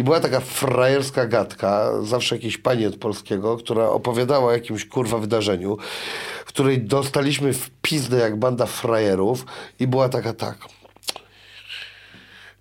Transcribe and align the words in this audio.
I 0.00 0.04
była 0.04 0.20
taka 0.20 0.40
frajerska 0.40 1.26
gadka, 1.26 1.90
zawsze 2.02 2.34
jakiejś 2.34 2.58
pani 2.58 2.86
od 2.86 2.96
polskiego, 2.96 3.56
która 3.56 3.88
opowiadała 3.88 4.46
o 4.46 4.52
jakimś 4.52 4.84
kurwa 4.84 5.18
wydarzeniu, 5.18 5.78
której 6.46 6.82
dostaliśmy 6.82 7.52
w 7.52 7.70
pizdę 7.82 8.18
jak 8.18 8.36
banda 8.36 8.66
frajerów 8.66 9.46
i 9.80 9.86
była 9.86 10.08
taka 10.08 10.32
tak. 10.32 10.58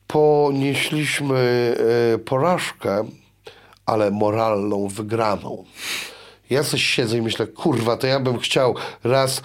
Ponieśliśmy 0.07 1.75
e, 2.13 2.17
porażkę, 2.17 3.09
ale 3.85 4.11
moralną 4.11 4.87
wygraną. 4.87 5.65
Ja 6.49 6.63
coś 6.63 6.83
siedzę 6.83 7.17
i 7.17 7.21
myślę, 7.21 7.47
kurwa, 7.47 7.97
to 7.97 8.07
ja 8.07 8.19
bym 8.19 8.39
chciał 8.39 8.75
raz 9.03 9.41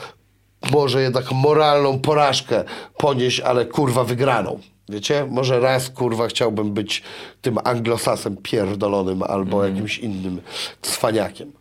może 0.70 1.02
jednak 1.02 1.32
moralną 1.32 1.98
porażkę 1.98 2.64
ponieść, 2.98 3.40
ale 3.40 3.66
kurwa 3.66 4.04
wygraną. 4.04 4.60
Wiecie? 4.88 5.26
Może 5.30 5.60
raz 5.60 5.90
kurwa 5.90 6.28
chciałbym 6.28 6.72
być 6.72 7.02
tym 7.42 7.58
anglosasem 7.64 8.36
pierdolonym 8.36 9.22
albo 9.22 9.64
jakimś 9.64 9.98
innym 9.98 10.40
cwaniakiem. 10.82 11.52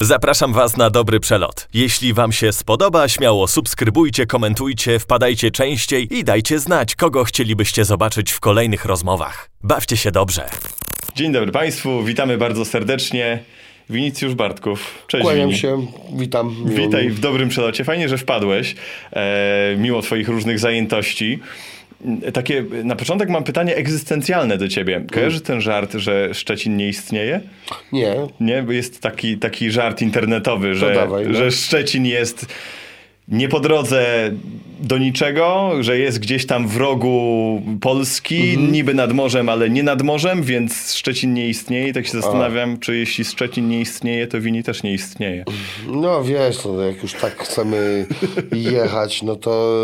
Zapraszam 0.00 0.52
Was 0.52 0.76
na 0.76 0.90
dobry 0.90 1.20
przelot. 1.20 1.68
Jeśli 1.74 2.14
Wam 2.14 2.32
się 2.32 2.52
spodoba, 2.52 3.08
śmiało 3.08 3.48
subskrybujcie, 3.48 4.26
komentujcie, 4.26 4.98
wpadajcie 4.98 5.50
częściej 5.50 6.16
i 6.18 6.24
dajcie 6.24 6.58
znać, 6.58 6.94
kogo 6.94 7.24
chcielibyście 7.24 7.84
zobaczyć 7.84 8.32
w 8.32 8.40
kolejnych 8.40 8.84
rozmowach. 8.84 9.50
Bawcie 9.62 9.96
się 9.96 10.10
dobrze. 10.10 10.48
Dzień 11.14 11.32
dobry 11.32 11.52
Państwu, 11.52 12.02
witamy 12.02 12.38
bardzo 12.38 12.64
serdecznie. 12.64 13.38
Winicjusz 13.90 14.34
Bartków. 14.34 15.04
Cześć 15.06 15.24
Kłaniam 15.24 15.48
Wini. 15.48 15.60
się, 15.60 15.86
witam. 16.12 16.56
miło 16.64 16.76
Witaj 16.86 17.04
mi. 17.04 17.10
w 17.10 17.20
dobrym 17.20 17.48
przelocie. 17.48 17.84
Fajnie, 17.84 18.08
że 18.08 18.18
wpadłeś, 18.18 18.76
e, 19.12 19.76
mimo 19.78 20.02
Twoich 20.02 20.28
różnych 20.28 20.58
zajętości. 20.58 21.38
Takie, 22.32 22.64
na 22.84 22.96
początek 22.96 23.28
mam 23.28 23.44
pytanie 23.44 23.76
egzystencjalne 23.76 24.58
do 24.58 24.68
Ciebie. 24.68 25.04
Kojarzysz 25.12 25.42
ten 25.42 25.60
żart, 25.60 25.94
że 25.94 26.34
Szczecin 26.34 26.76
nie 26.76 26.88
istnieje? 26.88 27.40
Nie, 27.92 28.14
Nie, 28.40 28.62
bo 28.62 28.72
jest 28.72 29.00
taki, 29.00 29.38
taki 29.38 29.70
żart 29.70 30.02
internetowy, 30.02 30.74
że, 30.74 30.94
dawaj, 30.94 31.26
no. 31.26 31.34
że 31.34 31.50
Szczecin 31.50 32.06
jest 32.06 32.46
nie 33.28 33.48
po 33.48 33.60
drodze 33.60 34.30
do 34.80 34.98
niczego, 34.98 35.70
że 35.80 35.98
jest 35.98 36.18
gdzieś 36.18 36.46
tam 36.46 36.68
w 36.68 36.76
rogu 36.76 37.62
Polski, 37.80 38.50
Mhm. 38.50 38.72
niby 38.72 38.94
nad 38.94 39.12
morzem, 39.12 39.48
ale 39.48 39.70
nie 39.70 39.82
nad 39.82 40.02
morzem, 40.02 40.42
więc 40.42 40.94
Szczecin 40.94 41.34
nie 41.34 41.48
istnieje. 41.48 41.88
I 41.88 41.92
tak 41.92 42.06
się 42.06 42.12
zastanawiam, 42.12 42.78
czy 42.78 42.96
jeśli 42.96 43.24
Szczecin 43.24 43.68
nie 43.68 43.80
istnieje, 43.80 44.26
to 44.26 44.40
Wini 44.40 44.62
też 44.62 44.82
nie 44.82 44.92
istnieje. 44.92 45.44
no 45.86 46.24
wiesz, 46.24 46.64
no, 46.64 46.80
jak 46.82 47.02
już 47.02 47.12
tak 47.14 47.36
chcemy 47.38 48.06
jechać, 48.52 49.22
no 49.22 49.36
to, 49.36 49.76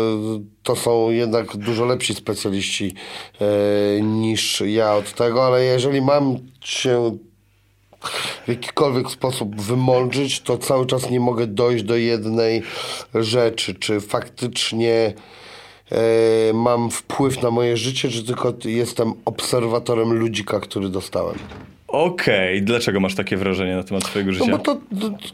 to 0.63 0.75
są 0.75 1.09
jednak 1.09 1.57
dużo 1.57 1.85
lepsi 1.85 2.13
specjaliści 2.15 2.93
e, 3.41 4.01
niż 4.01 4.63
ja 4.65 4.93
od 4.95 5.13
tego, 5.13 5.45
ale 5.45 5.63
jeżeli 5.63 6.01
mam 6.01 6.37
się 6.63 7.17
w 8.45 8.47
jakikolwiek 8.47 9.11
sposób 9.11 9.61
wymądrzyć, 9.61 10.41
to 10.41 10.57
cały 10.57 10.85
czas 10.85 11.09
nie 11.09 11.19
mogę 11.19 11.47
dojść 11.47 11.83
do 11.83 11.95
jednej 11.95 12.61
rzeczy, 13.15 13.75
czy 13.75 14.01
faktycznie 14.01 15.13
e, 15.91 16.53
mam 16.53 16.89
wpływ 16.89 17.41
na 17.41 17.51
moje 17.51 17.77
życie, 17.77 18.09
czy 18.09 18.23
tylko 18.23 18.53
jestem 18.65 19.13
obserwatorem 19.25 20.13
ludzika, 20.13 20.59
który 20.59 20.89
dostałem. 20.89 21.35
Okej, 21.91 22.61
dlaczego 22.61 22.99
masz 22.99 23.15
takie 23.15 23.37
wrażenie 23.37 23.75
na 23.75 23.83
temat 23.83 24.03
swojego 24.03 24.31
No 24.31 24.37
życia? 24.37 24.51
bo 24.51 24.57
to 24.57 24.77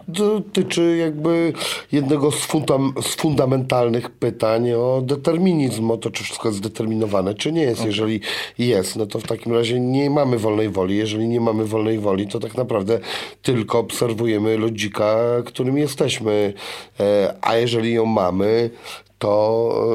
dotyczy 0.07 0.97
jakby 0.97 1.53
jednego 1.91 2.31
z, 2.31 2.45
fundam, 2.45 2.93
z 3.01 3.15
fundamentalnych 3.15 4.09
pytań 4.09 4.71
o 4.71 5.01
determinizm, 5.05 5.91
o 5.91 5.97
to, 5.97 6.11
czy 6.11 6.23
wszystko 6.23 6.47
jest 6.47 6.57
zdeterminowane, 6.57 7.33
czy 7.33 7.51
nie 7.51 7.61
jest. 7.61 7.85
Jeżeli 7.85 8.19
jest, 8.57 8.95
no 8.95 9.05
to 9.05 9.19
w 9.19 9.23
takim 9.23 9.53
razie 9.53 9.79
nie 9.79 10.09
mamy 10.09 10.37
wolnej 10.37 10.69
woli. 10.69 10.97
Jeżeli 10.97 11.27
nie 11.27 11.41
mamy 11.41 11.65
wolnej 11.65 11.99
woli, 11.99 12.27
to 12.27 12.39
tak 12.39 12.55
naprawdę 12.55 12.99
tylko 13.41 13.79
obserwujemy 13.79 14.57
lodzika, 14.57 15.15
którym 15.45 15.77
jesteśmy. 15.77 16.53
E, 16.99 17.33
a 17.41 17.55
jeżeli 17.55 17.93
ją 17.93 18.05
mamy, 18.05 18.69
to... 19.19 19.85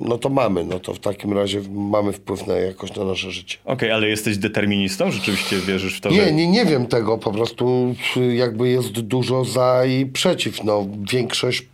No 0.00 0.18
to 0.18 0.28
mamy, 0.28 0.64
no 0.64 0.80
to 0.80 0.94
w 0.94 0.98
takim 0.98 1.32
razie 1.32 1.60
mamy 1.70 2.12
wpływ 2.12 2.46
na 2.46 2.54
jakoś 2.54 2.96
na 2.96 3.04
nasze 3.04 3.30
życie. 3.30 3.58
Okej, 3.64 3.90
ale 3.90 4.08
jesteś 4.08 4.38
deterministą? 4.38 5.10
Rzeczywiście 5.10 5.56
wierzysz 5.56 5.96
w 5.96 6.00
to, 6.00 6.10
że... 6.10 6.16
Nie, 6.16 6.32
nie, 6.32 6.48
nie 6.48 6.64
wiem 6.64 6.86
tego, 6.86 7.18
po 7.18 7.32
prostu 7.32 7.94
jakby 8.32 8.68
jest 8.68 8.90
dużo 8.90 9.44
za 9.44 9.86
i 9.86 10.06
przeciw. 10.06 10.64
No, 10.64 10.86
większość 11.12 11.66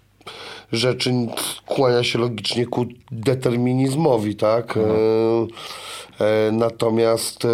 rzeczy 0.73 1.13
skłania 1.67 2.05
się 2.05 2.19
logicznie 2.19 2.67
ku 2.67 2.87
determinizmowi, 3.13 4.37
tak? 4.37 4.77
E, 4.77 4.81
e, 6.25 6.53
natomiast 6.53 7.45
e, 7.45 7.49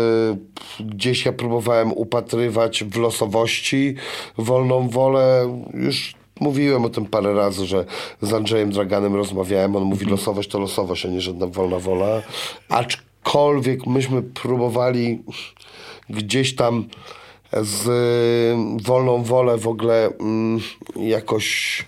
gdzieś 0.80 1.26
ja 1.26 1.32
próbowałem 1.32 1.92
upatrywać 1.92 2.84
w 2.84 2.96
losowości 2.96 3.94
wolną 4.38 4.88
wolę. 4.88 5.58
Już 5.74 6.14
mówiłem 6.40 6.84
o 6.84 6.88
tym 6.88 7.06
parę 7.06 7.34
razy, 7.34 7.66
że 7.66 7.84
z 8.22 8.32
Andrzejem 8.32 8.70
Draganem 8.70 9.14
rozmawiałem. 9.14 9.76
On 9.76 9.82
mówi 9.82 10.06
losowość 10.06 10.48
to 10.48 10.58
losowość, 10.58 11.06
a 11.06 11.08
nie 11.08 11.20
żadna 11.20 11.46
wolna 11.46 11.78
wola. 11.78 12.22
Aczkolwiek 12.68 13.86
myśmy 13.86 14.22
próbowali 14.22 15.22
gdzieś 16.10 16.54
tam 16.54 16.84
z 17.62 17.86
y, 17.86 18.82
wolną 18.84 19.22
wolę 19.22 19.58
w 19.58 19.68
ogóle 19.68 20.10
mm, 20.20 20.60
jakoś 20.96 21.84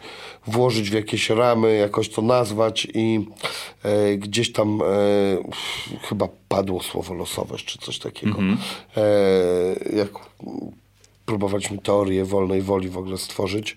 włożyć 0.46 0.90
w 0.90 0.92
jakieś 0.92 1.30
ramy, 1.30 1.76
jakoś 1.76 2.08
to 2.08 2.22
nazwać 2.22 2.88
i 2.94 3.26
e, 3.82 4.16
gdzieś 4.16 4.52
tam 4.52 4.82
e, 4.82 4.86
chyba 6.02 6.28
padło 6.48 6.82
słowo 6.82 7.14
losowość 7.14 7.64
czy 7.64 7.78
coś 7.78 7.98
takiego. 7.98 8.38
E, 8.96 9.96
jak 9.96 10.08
próbowaliśmy 11.26 11.78
teorię 11.78 12.24
wolnej 12.24 12.62
woli 12.62 12.88
w 12.88 12.98
ogóle 12.98 13.18
stworzyć, 13.18 13.76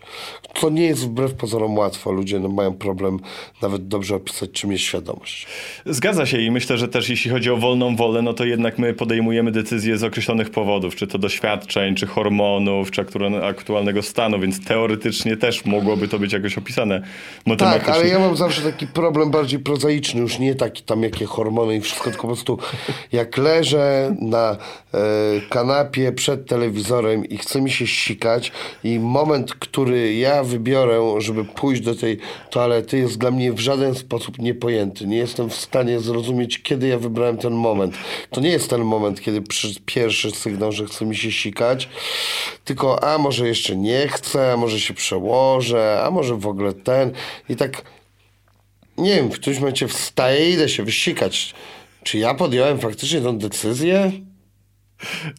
co 0.56 0.69
nie 0.69 0.85
jest 0.85 1.06
wbrew 1.06 1.34
pozorom 1.34 1.78
łatwo. 1.78 2.12
Ludzie 2.12 2.40
no, 2.40 2.50
mają 2.50 2.74
problem 2.74 3.19
nawet 3.62 3.88
dobrze 3.88 4.16
opisać, 4.16 4.52
czym 4.52 4.72
jest 4.72 4.84
świadomość. 4.84 5.47
Zgadza 5.86 6.25
się 6.25 6.41
i 6.41 6.52
myślę, 6.52 6.78
że 6.78 6.88
też 6.88 7.09
jeśli 7.09 7.31
chodzi 7.31 7.52
o 7.52 7.57
wolną 7.57 7.96
wolę, 7.96 8.22
no 8.22 8.34
to 8.34 8.46
jednak 8.46 8.80
my 8.80 8.94
podejmujemy 8.94 9.52
decyzje 9.52 9.97
z 9.97 10.03
określonych 10.03 10.50
powodów, 10.50 10.96
czy 10.96 11.07
to 11.07 11.18
doświadczeń, 11.18 11.96
czy 11.96 12.07
hormonów, 12.07 12.91
czy 12.91 13.03
aktu- 13.03 13.44
aktualnego 13.44 14.02
stanu, 14.02 14.40
więc 14.40 14.66
teoretycznie 14.66 15.38
też 15.38 15.66
mogłoby 15.66 16.07
to 16.07 16.19
być 16.19 16.34
jakoś 16.34 16.57
opisane 16.57 17.02
Tak, 17.57 17.90
ale 17.90 18.07
ja 18.07 18.19
mam 18.19 18.38
zawsze 18.38 18.62
taki 18.62 18.88
problem 18.88 19.31
bardziej 19.31 19.59
prozaiczny, 19.59 20.22
już 20.22 20.40
nie 20.40 20.56
taki 20.56 20.84
tam 20.84 21.03
jakie 21.03 21.25
hormony 21.25 21.75
i 21.75 21.81
wszystko, 21.81 22.09
tylko 22.09 22.22
po 22.22 22.28
prostu 22.28 22.59
jak 23.12 23.38
leżę 23.38 24.16
na 24.22 24.52
e, 24.52 24.97
kanapie 25.50 26.12
przed 26.12 26.47
telewizorem 26.47 27.25
i 27.25 27.37
chce 27.38 27.62
mi 27.62 27.72
się 27.72 27.88
sikać 27.88 28.52
i 28.84 29.00
moment, 29.00 29.53
który 29.53 30.14
ja 30.14 30.44
wybiorę, 30.44 31.16
żeby 31.18 31.46
pójść 31.46 31.81
do 31.81 31.96
tej 31.96 32.18
toalety 32.50 32.98
jest 32.98 33.18
dla 33.18 33.31
mnie 33.31 33.53
w 33.53 33.59
żaden 33.59 33.96
sposób 33.96 34.40
niepojęty. 34.40 35.08
Nie 35.08 35.18
jestem 35.18 35.50
w 35.50 35.56
stanie 35.56 36.00
zrozumieć, 36.00 36.62
kiedy 36.62 36.88
ja 36.88 37.00
wybrałem 37.00 37.38
ten 37.38 37.53
moment. 37.53 37.98
To 38.30 38.42
nie 38.42 38.50
jest 38.50 38.70
ten 38.70 38.81
moment, 38.81 39.22
kiedy 39.22 39.42
pierwszy 39.86 40.31
sygnał, 40.31 40.72
że 40.72 40.86
chce 40.86 41.06
mi 41.06 41.16
się 41.16 41.31
sikać, 41.31 41.90
tylko 42.66 43.03
a 43.03 43.18
może 43.18 43.48
jeszcze 43.48 43.75
nie 43.75 44.08
chcę, 44.08 44.54
a 44.54 44.58
może 44.58 44.80
się 44.80 44.94
przełożę, 44.94 46.02
a 46.04 46.12
może 46.12 46.36
w 46.36 46.48
ogóle 46.48 46.74
ten 46.74 47.12
i 47.50 47.56
tak 47.56 47.84
nie 48.98 49.16
wiem, 49.16 49.30
w 49.30 49.34
którymś 49.34 49.59
momencie 49.59 49.88
wstaję 49.88 50.50
i 50.50 50.54
idę 50.54 50.69
się 50.69 50.84
wysikać. 50.84 51.54
Czy 52.04 52.18
ja 52.18 52.34
podjąłem 52.34 52.80
faktycznie 52.80 53.22
tą 53.22 53.38
decyzję? 53.38 54.12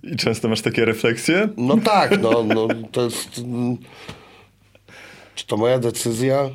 I 0.02 0.16
często 0.16 0.48
masz 0.48 0.60
takie 0.60 0.84
refleksje? 0.84 1.48
No 1.56 1.76
tak, 1.76 2.22
no, 2.22 2.42
no 2.42 2.68
to 2.92 3.04
jest. 3.04 3.40
Czy 5.34 5.46
to 5.46 5.56
moja 5.56 5.78
decyzja? 5.78 6.50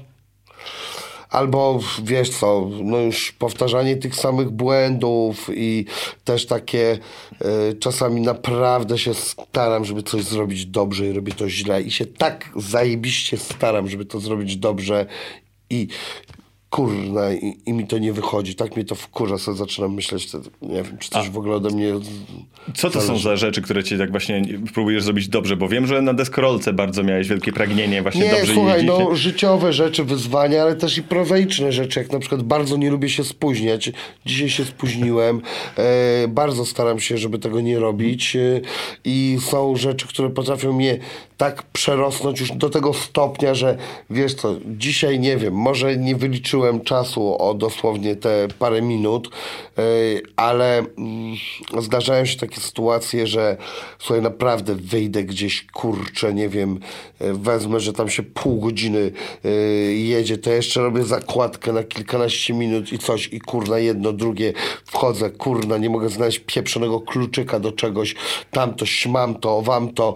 Albo 1.29 1.79
wiesz 2.03 2.29
co, 2.29 2.69
no 2.83 2.97
już 2.97 3.31
powtarzanie 3.31 3.97
tych 3.97 4.15
samych 4.15 4.49
błędów 4.49 5.49
i 5.53 5.85
też 6.23 6.45
takie 6.45 6.97
e, 7.41 7.73
czasami 7.73 8.21
naprawdę 8.21 8.97
się 8.97 9.13
staram, 9.13 9.85
żeby 9.85 10.03
coś 10.03 10.23
zrobić 10.23 10.65
dobrze 10.65 11.07
i 11.07 11.13
robię 11.13 11.33
to 11.33 11.49
źle 11.49 11.81
i 11.81 11.91
się 11.91 12.05
tak 12.05 12.49
zajebiście 12.55 13.37
staram, 13.37 13.89
żeby 13.89 14.05
to 14.05 14.19
zrobić 14.19 14.57
dobrze 14.57 15.05
i 15.69 15.87
kurna 16.73 17.33
i, 17.33 17.57
i 17.65 17.73
mi 17.73 17.87
to 17.87 17.97
nie 17.97 18.13
wychodzi, 18.13 18.55
tak 18.55 18.75
mnie 18.75 18.85
to 18.85 18.95
wkurza, 18.95 19.37
sobie 19.37 19.57
zaczynam 19.57 19.93
myśleć, 19.93 20.25
wtedy, 20.25 20.49
nie 20.61 20.83
wiem, 20.83 20.97
czy 20.99 21.09
coś 21.09 21.29
w 21.29 21.37
ogóle 21.37 21.55
ode 21.55 21.69
mnie 21.69 21.93
Co 22.75 22.89
to 22.89 23.01
są 23.01 23.17
za 23.17 23.35
rzeczy, 23.35 23.61
które 23.61 23.83
ci 23.83 23.97
tak 23.97 24.11
właśnie 24.11 24.41
próbujesz 24.73 25.03
zrobić 25.03 25.27
dobrze? 25.27 25.55
Bo 25.55 25.67
wiem, 25.67 25.87
że 25.87 26.01
na 26.01 26.13
deskorolce 26.13 26.73
bardzo 26.73 27.03
miałeś 27.03 27.27
wielkie 27.27 27.53
pragnienie 27.53 28.01
właśnie 28.01 28.21
Nie, 28.21 28.31
dobrze 28.31 28.53
słuchaj, 28.53 28.85
jeździć. 28.85 28.99
no 28.99 29.15
życiowe 29.15 29.73
rzeczy, 29.73 30.03
wyzwania, 30.03 30.61
ale 30.61 30.75
też 30.75 30.97
i 30.97 31.03
prozaiczne 31.03 31.71
rzeczy, 31.71 31.99
jak 31.99 32.11
na 32.11 32.19
przykład 32.19 32.43
bardzo 32.43 32.77
nie 32.77 32.89
lubię 32.89 33.09
się 33.09 33.23
spóźniać. 33.23 33.91
Dzisiaj 34.25 34.49
się 34.49 34.65
spóźniłem, 34.65 35.41
e, 35.77 36.27
bardzo 36.27 36.65
staram 36.65 36.99
się, 36.99 37.17
żeby 37.17 37.39
tego 37.39 37.61
nie 37.61 37.79
robić 37.79 38.35
e, 38.35 38.61
i 39.05 39.37
są 39.41 39.75
rzeczy, 39.75 40.07
które 40.07 40.29
potrafią 40.29 40.73
mnie 40.73 40.99
tak 41.43 41.63
przerosnąć 41.63 42.39
już 42.39 42.51
do 42.51 42.69
tego 42.69 42.93
stopnia, 42.93 43.55
że 43.55 43.77
wiesz 44.09 44.33
co, 44.33 44.55
dzisiaj 44.65 45.19
nie 45.19 45.37
wiem, 45.37 45.53
może 45.53 45.97
nie 45.97 46.15
wyliczyłem 46.15 46.81
czasu 46.81 47.37
o 47.41 47.53
dosłownie 47.53 48.15
te 48.15 48.47
parę 48.59 48.81
minut, 48.81 49.29
yy, 49.77 49.83
ale 50.35 50.77
mm, 50.77 51.35
zdarzają 51.79 52.25
się 52.25 52.37
takie 52.37 52.61
sytuacje, 52.61 53.27
że 53.27 53.57
słuchaj, 53.99 54.21
naprawdę 54.21 54.75
wyjdę 54.75 55.23
gdzieś, 55.23 55.65
kurczę, 55.73 56.33
nie 56.33 56.49
wiem, 56.49 56.79
yy, 57.19 57.33
wezmę, 57.33 57.79
że 57.79 57.93
tam 57.93 58.09
się 58.09 58.23
pół 58.23 58.59
godziny 58.59 59.11
yy, 59.43 59.51
jedzie, 59.93 60.37
to 60.37 60.51
jeszcze 60.51 60.81
robię 60.81 61.03
zakładkę 61.03 61.73
na 61.73 61.83
kilkanaście 61.83 62.53
minut 62.53 62.93
i 62.93 62.99
coś 62.99 63.27
i 63.27 63.39
kurna 63.39 63.79
jedno, 63.79 64.13
drugie, 64.13 64.53
wchodzę, 64.85 65.29
kurna, 65.29 65.77
nie 65.77 65.89
mogę 65.89 66.09
znaleźć 66.09 66.39
pieprzonego 66.39 67.01
kluczyka 67.01 67.59
do 67.59 67.71
czegoś, 67.71 68.15
tamto, 68.51 68.85
śmam 68.85 69.35
to, 69.35 69.61
wam 69.61 69.93
to 69.93 70.13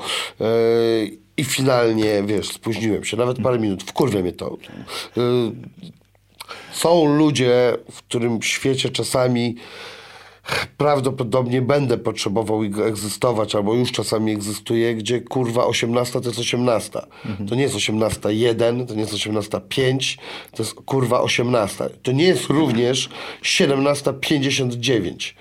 i 1.38 1.44
finalnie, 1.44 2.24
wiesz, 2.26 2.48
spóźniłem 2.48 3.04
się, 3.04 3.18
nawet 3.18 3.42
parę 3.42 3.60
minut, 3.60 3.84
wkurwia 3.84 4.22
mnie 4.22 4.32
to. 4.32 4.58
Yy, 5.16 5.24
są 6.72 7.18
ludzie, 7.18 7.78
w 7.92 8.02
którym 8.02 8.42
świecie 8.42 8.90
czasami 8.90 9.56
prawdopodobnie 10.78 11.62
będę 11.62 11.98
potrzebował 11.98 12.64
egzystować, 12.64 13.56
albo 13.56 13.74
już 13.74 13.92
czasami 13.92 14.32
egzystuje, 14.32 14.96
gdzie 14.96 15.22
kurwa 15.22 15.66
18 15.66 16.22
to 16.22 16.28
jest 16.28 16.40
18. 16.40 17.00
To 17.50 17.56
nie 17.56 17.62
jest 17.62 17.76
18.1, 17.76 18.86
to 18.86 18.94
nie 18.94 19.02
jest 19.02 19.14
18.5, 19.14 20.18
to 20.52 20.64
jest 20.64 20.74
kurwa 20.74 21.22
18. 21.22 21.90
To 22.04 22.12
nie 22.12 22.24
jest 22.24 22.46
również 22.46 23.10
17.59. 23.42 25.34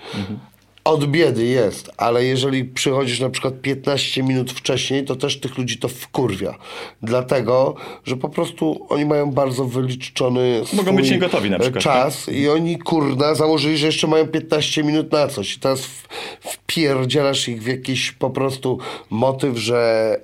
Od 0.87 1.05
biedy 1.05 1.45
jest, 1.45 1.91
ale 1.97 2.25
jeżeli 2.25 2.65
przychodzisz 2.65 3.19
na 3.19 3.29
przykład 3.29 3.61
15 3.61 4.23
minut 4.23 4.51
wcześniej, 4.51 5.05
to 5.05 5.15
też 5.15 5.39
tych 5.39 5.57
ludzi 5.57 5.77
to 5.77 5.87
wkurwia. 5.87 6.55
Dlatego, 7.01 7.75
że 8.03 8.17
po 8.17 8.29
prostu 8.29 8.85
oni 8.89 9.05
mają 9.05 9.31
bardzo 9.31 9.65
wyliczony 9.65 10.61
Mogą 10.73 10.91
swój 10.91 11.01
być 11.01 11.11
niegotowi 11.11 11.49
na 11.49 11.59
przykład, 11.59 11.83
czas 11.83 12.29
i 12.29 12.49
oni 12.49 12.77
kurna 12.77 13.35
założyli, 13.35 13.77
że 13.77 13.85
jeszcze 13.85 14.07
mają 14.07 14.27
15 14.27 14.83
minut 14.83 15.11
na 15.11 15.27
coś. 15.27 15.55
I 15.55 15.59
teraz 15.59 15.87
wpierdzielasz 16.41 17.47
ich 17.47 17.63
w 17.63 17.67
jakiś 17.67 18.11
po 18.11 18.29
prostu 18.29 18.79
motyw, 19.09 19.57
że 19.57 20.21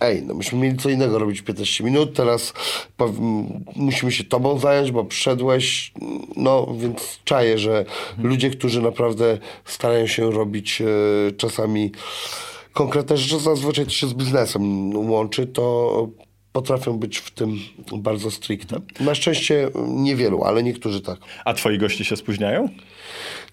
ej, 0.00 0.22
no 0.22 0.34
myśmy 0.34 0.58
mieli 0.58 0.76
co 0.76 0.90
innego 0.90 1.18
robić 1.18 1.42
15 1.42 1.84
minut, 1.84 2.16
teraz 2.16 2.52
musimy 3.76 4.12
się 4.12 4.24
tobą 4.24 4.58
zająć, 4.58 4.90
bo 4.90 5.04
przyszedłeś, 5.04 5.92
no 6.36 6.74
więc 6.78 7.20
czaję, 7.24 7.58
że 7.58 7.84
ludzie, 8.18 8.50
którzy 8.50 8.82
naprawdę 8.82 9.38
starają 9.64 10.06
się 10.06 10.30
robić 10.30 10.80
e, 10.80 10.86
czasami 11.32 11.92
konkretne 12.72 13.16
rzeczy, 13.16 13.40
zazwyczaj 13.40 13.84
to 13.84 13.90
się 13.90 14.06
z 14.06 14.14
biznesem 14.14 14.96
łączy, 15.10 15.46
to 15.46 16.08
potrafią 16.52 16.98
być 16.98 17.18
w 17.18 17.30
tym 17.30 17.58
bardzo 17.96 18.30
stricte. 18.30 18.80
Na 19.00 19.14
szczęście 19.14 19.70
niewielu, 19.88 20.44
ale 20.44 20.62
niektórzy 20.62 21.00
tak. 21.00 21.18
A 21.44 21.54
twoi 21.54 21.78
goście 21.78 22.04
się 22.04 22.16
spóźniają? 22.16 22.68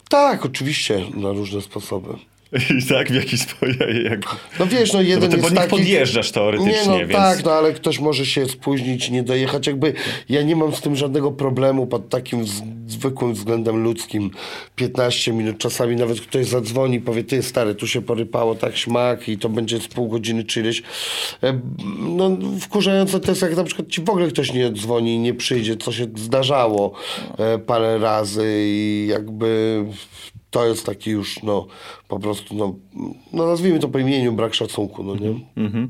Tak, 0.10 0.46
oczywiście, 0.46 1.06
na 1.16 1.32
różne 1.32 1.62
sposoby. 1.62 2.10
I 2.80 2.86
tak 2.90 3.12
w 3.12 3.16
jakiś 3.16 3.42
sposób. 3.42 3.76
Jak... 4.04 4.36
No 4.60 4.66
wiesz, 4.68 4.94
no 4.94 5.02
jeden 5.02 5.30
bo 5.30 5.36
ty 5.36 5.42
jest 5.42 5.56
taki... 5.56 5.70
podjeżdżasz 5.70 6.32
teoretycznie, 6.32 6.72
nie, 6.82 6.88
no, 6.88 6.98
więc- 6.98 7.12
Tak, 7.12 7.46
no 7.46 7.52
ale 7.52 7.74
ktoś 7.74 8.00
może 8.00 8.26
się 8.26 8.46
spóźnić, 8.46 9.10
nie 9.10 9.24
dojechać. 9.24 9.68
Jakby 9.68 9.94
ja 10.30 10.42
nie 10.42 10.56
mam 10.56 10.76
z 10.76 10.82
tym 10.82 10.96
żadnego 10.96 11.32
problemu 11.32 11.88
pod 11.88 12.10
takim 12.10 12.46
zwykłym 12.88 13.34
względem 13.34 13.84
ludzkim. 13.84 14.32
15 14.76 15.34
minut, 15.34 15.58
czasami 15.58 15.96
nawet 15.96 16.22
ktoś 16.22 16.46
zadzwoni, 16.46 17.00
powie, 17.00 17.24
ty 17.24 17.44
stary, 17.44 17.76
tu 17.76 17.88
się 17.88 18.02
porypało 18.02 18.56
tak 18.56 18.78
śmak 18.78 19.30
i 19.30 19.38
to 19.38 19.50
będzie 19.50 19.80
z 19.80 19.88
pół 19.88 20.08
godziny 20.10 20.44
czy 20.44 20.60
ileś. 20.60 20.84
E, 21.44 21.60
No 22.00 22.38
wkurzające 22.62 23.20
to 23.20 23.32
jest, 23.32 23.42
jak 23.42 23.56
na 23.56 23.64
przykład 23.64 23.88
ci 23.88 24.02
w 24.02 24.10
ogóle 24.10 24.28
ktoś 24.28 24.54
nie 24.54 24.72
dzwoni, 24.72 25.20
nie 25.20 25.34
przyjdzie, 25.34 25.78
co 25.78 25.92
się 25.92 26.06
zdarzało 26.16 26.92
e, 27.38 27.60
parę 27.60 27.98
razy 27.98 28.44
i 28.66 29.08
jakby 29.10 29.84
to 30.52 30.68
jest 30.68 30.86
taki 30.86 31.12
już, 31.12 31.44
no, 31.44 31.68
po 32.08 32.20
prostu, 32.20 32.56
no, 32.56 32.76
no 33.34 33.48
nazwijmy 33.48 33.80
to 33.80 33.88
po 33.88 34.00
imieniu, 34.00 34.34
brak 34.34 34.54
szacunku, 34.54 35.04
no 35.04 35.16
nie? 35.16 35.40
Mhm. 35.58 35.88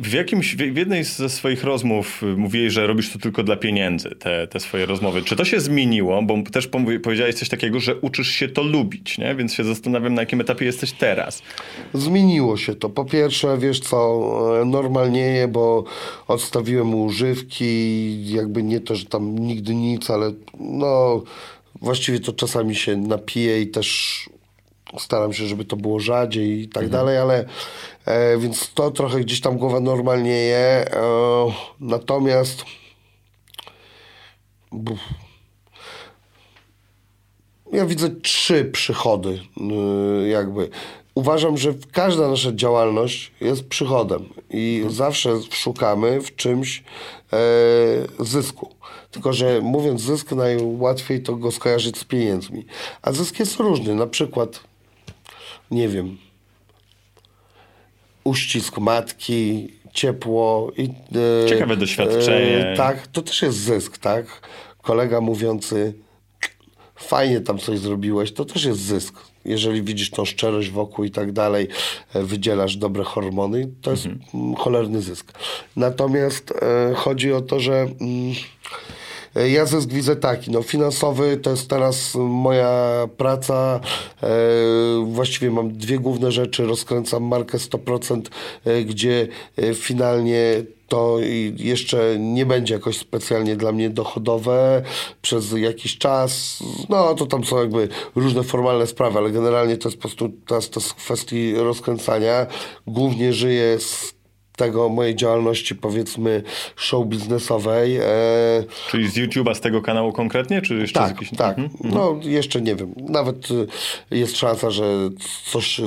W, 0.00 0.12
jakimś, 0.12 0.56
w 0.56 0.76
jednej 0.76 1.04
ze 1.04 1.28
swoich 1.28 1.64
rozmów 1.64 2.22
mówiłeś, 2.36 2.72
że 2.72 2.86
robisz 2.86 3.12
to 3.12 3.18
tylko 3.18 3.42
dla 3.42 3.56
pieniędzy, 3.56 4.10
te, 4.10 4.46
te 4.46 4.60
swoje 4.60 4.86
rozmowy. 4.86 5.22
Czy 5.22 5.36
to 5.36 5.44
się 5.44 5.60
zmieniło? 5.60 6.22
Bo 6.22 6.34
też 6.52 6.68
powiedziałeś 7.02 7.34
coś 7.34 7.48
takiego, 7.48 7.80
że 7.80 7.96
uczysz 7.96 8.28
się 8.28 8.48
to 8.48 8.62
lubić, 8.62 9.18
nie? 9.18 9.34
Więc 9.34 9.54
się 9.54 9.64
zastanawiam, 9.64 10.14
na 10.14 10.22
jakim 10.22 10.40
etapie 10.40 10.64
jesteś 10.64 10.92
teraz. 10.92 11.42
Zmieniło 11.94 12.56
się 12.56 12.74
to. 12.74 12.90
Po 12.90 13.04
pierwsze, 13.04 13.58
wiesz 13.58 13.80
co, 13.80 14.60
e, 14.62 14.64
normalnieje, 14.64 15.48
bo 15.48 15.84
odstawiłem 16.26 16.94
używki, 16.94 18.32
jakby 18.32 18.62
nie 18.62 18.80
to, 18.80 18.94
że 18.94 19.06
tam 19.06 19.38
nigdy 19.38 19.74
nic, 19.74 20.10
ale 20.10 20.32
no 20.60 21.22
właściwie 21.80 22.20
to 22.20 22.32
czasami 22.32 22.74
się 22.74 22.96
napiję 22.96 23.60
i 23.60 23.70
też 23.70 24.30
staram 24.98 25.32
się, 25.32 25.46
żeby 25.46 25.64
to 25.64 25.76
było 25.76 26.00
rzadziej 26.00 26.60
i 26.62 26.68
tak 26.68 26.88
dalej, 26.88 27.18
ale 27.18 27.44
e, 28.04 28.38
więc 28.38 28.74
to 28.74 28.90
trochę 28.90 29.20
gdzieś 29.20 29.40
tam 29.40 29.58
głowa 29.58 29.80
normalnieje. 29.80 30.56
E, 30.56 30.92
natomiast 31.80 32.64
Buf. 34.72 35.00
Ja 37.72 37.86
widzę 37.86 38.10
trzy 38.10 38.64
przychody, 38.64 39.40
yy, 40.20 40.28
jakby. 40.28 40.68
Uważam, 41.18 41.58
że 41.58 41.74
każda 41.92 42.28
nasza 42.28 42.52
działalność 42.52 43.32
jest 43.40 43.68
przychodem 43.68 44.28
i 44.50 44.84
zawsze 44.88 45.40
szukamy 45.50 46.20
w 46.20 46.36
czymś 46.36 46.82
e, 47.32 47.36
zysku. 48.24 48.74
Tylko, 49.10 49.32
że 49.32 49.60
mówiąc 49.60 50.00
zysk, 50.00 50.32
najłatwiej 50.32 51.22
to 51.22 51.36
go 51.36 51.52
skojarzyć 51.52 51.98
z 51.98 52.04
pieniędzmi. 52.04 52.66
A 53.02 53.12
zysk 53.12 53.38
jest 53.38 53.56
różny. 53.56 53.94
Na 53.94 54.06
przykład, 54.06 54.60
nie 55.70 55.88
wiem, 55.88 56.18
uścisk 58.24 58.78
matki, 58.78 59.68
ciepło. 59.92 60.72
I, 60.76 60.90
e, 61.44 61.48
Ciekawe 61.48 61.76
doświadczenie. 61.76 62.66
E, 62.66 62.76
tak, 62.76 63.06
to 63.06 63.22
też 63.22 63.42
jest 63.42 63.58
zysk, 63.58 63.98
tak? 63.98 64.26
Kolega 64.82 65.20
mówiący, 65.20 65.94
fajnie 66.96 67.40
tam 67.40 67.58
coś 67.58 67.78
zrobiłeś, 67.78 68.32
to 68.32 68.44
też 68.44 68.64
jest 68.64 68.80
zysk. 68.80 69.27
Jeżeli 69.44 69.82
widzisz 69.82 70.10
tą 70.10 70.24
szczerość 70.24 70.70
wokół 70.70 71.04
i 71.04 71.10
tak 71.10 71.32
dalej, 71.32 71.68
e, 72.14 72.22
wydzielasz 72.22 72.76
dobre 72.76 73.04
hormony, 73.04 73.68
to 73.82 73.90
jest 73.90 74.06
mm, 74.06 74.54
cholerny 74.54 75.02
zysk. 75.02 75.32
Natomiast 75.76 76.54
e, 76.62 76.94
chodzi 76.94 77.32
o 77.32 77.40
to, 77.40 77.60
że 77.60 77.80
mm, 77.80 78.34
e, 79.36 79.50
ja 79.50 79.66
zysk 79.66 79.88
widzę 79.88 80.16
taki, 80.16 80.50
no 80.50 80.62
finansowy 80.62 81.36
to 81.36 81.50
jest 81.50 81.70
teraz 81.70 82.14
moja 82.14 83.08
praca, 83.16 83.80
e, 84.22 84.28
właściwie 85.06 85.50
mam 85.50 85.72
dwie 85.72 85.98
główne 85.98 86.32
rzeczy, 86.32 86.66
rozkręcam 86.66 87.22
markę 87.22 87.58
100%, 87.58 88.22
e, 88.64 88.84
gdzie 88.84 89.28
e, 89.56 89.74
finalnie 89.74 90.62
to 90.88 91.16
jeszcze 91.56 92.16
nie 92.18 92.46
będzie 92.46 92.74
jakoś 92.74 92.98
specjalnie 92.98 93.56
dla 93.56 93.72
mnie 93.72 93.90
dochodowe 93.90 94.82
przez 95.22 95.52
jakiś 95.52 95.98
czas. 95.98 96.58
No 96.88 97.14
to 97.14 97.26
tam 97.26 97.44
są 97.44 97.58
jakby 97.58 97.88
różne 98.16 98.42
formalne 98.42 98.86
sprawy, 98.86 99.18
ale 99.18 99.30
generalnie 99.30 99.76
to 99.76 99.88
jest 99.88 99.98
po 99.98 100.02
prostu 100.02 100.30
teraz 100.46 100.70
to 100.70 100.80
z 100.80 100.92
kwestii 100.92 101.54
rozkręcania. 101.54 102.46
Głównie 102.86 103.32
żyję 103.32 103.78
z 103.78 104.18
tego 104.56 104.88
mojej 104.88 105.16
działalności 105.16 105.74
powiedzmy 105.74 106.42
show 106.76 107.06
biznesowej. 107.06 107.96
E, 107.96 108.04
Czyli 108.90 109.08
z 109.10 109.14
YouTube'a, 109.16 109.54
z 109.54 109.60
tego 109.60 109.82
kanału 109.82 110.12
konkretnie, 110.12 110.62
czy 110.62 110.74
jeszcze 110.74 111.00
z 111.00 111.02
tak, 111.02 111.10
jakichś... 111.12 111.30
tak. 111.36 111.58
Mhm. 111.58 111.94
No 111.94 112.16
jeszcze 112.22 112.60
nie 112.60 112.74
wiem. 112.76 112.94
Nawet 112.96 113.50
y, 113.50 113.66
jest 114.10 114.36
szansa, 114.36 114.70
że 114.70 114.84
coś 115.52 115.80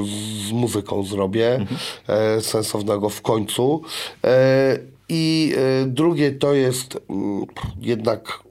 z 0.47 0.51
muzyką 0.51 1.03
zrobię 1.03 1.55
Mhm. 1.55 1.79
e, 2.07 2.41
sensownego 2.41 3.09
w 3.09 3.21
końcu. 3.21 3.81
E, 4.23 4.77
I 5.13 5.53
e, 5.57 5.85
drugie 5.85 6.31
to 6.31 6.53
jest 6.53 6.99
mm, 7.09 7.45
jednak 7.81 8.43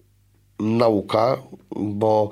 nauka, 0.58 1.42
bo 1.76 2.30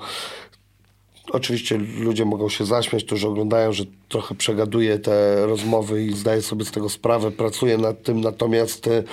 Oczywiście 1.31 1.77
ludzie 1.77 2.25
mogą 2.25 2.49
się 2.49 2.65
zaśmiać, 2.65 3.03
którzy 3.03 3.27
oglądają, 3.27 3.73
że 3.73 3.83
trochę 4.09 4.35
przegaduję 4.35 4.99
te 4.99 5.45
rozmowy 5.45 6.03
i 6.03 6.13
zdaję 6.13 6.41
sobie 6.41 6.65
z 6.65 6.71
tego 6.71 6.89
sprawę, 6.89 7.31
pracuję 7.31 7.77
nad 7.77 8.03
tym, 8.03 8.21
natomiast 8.21 8.87
e, 8.87 9.03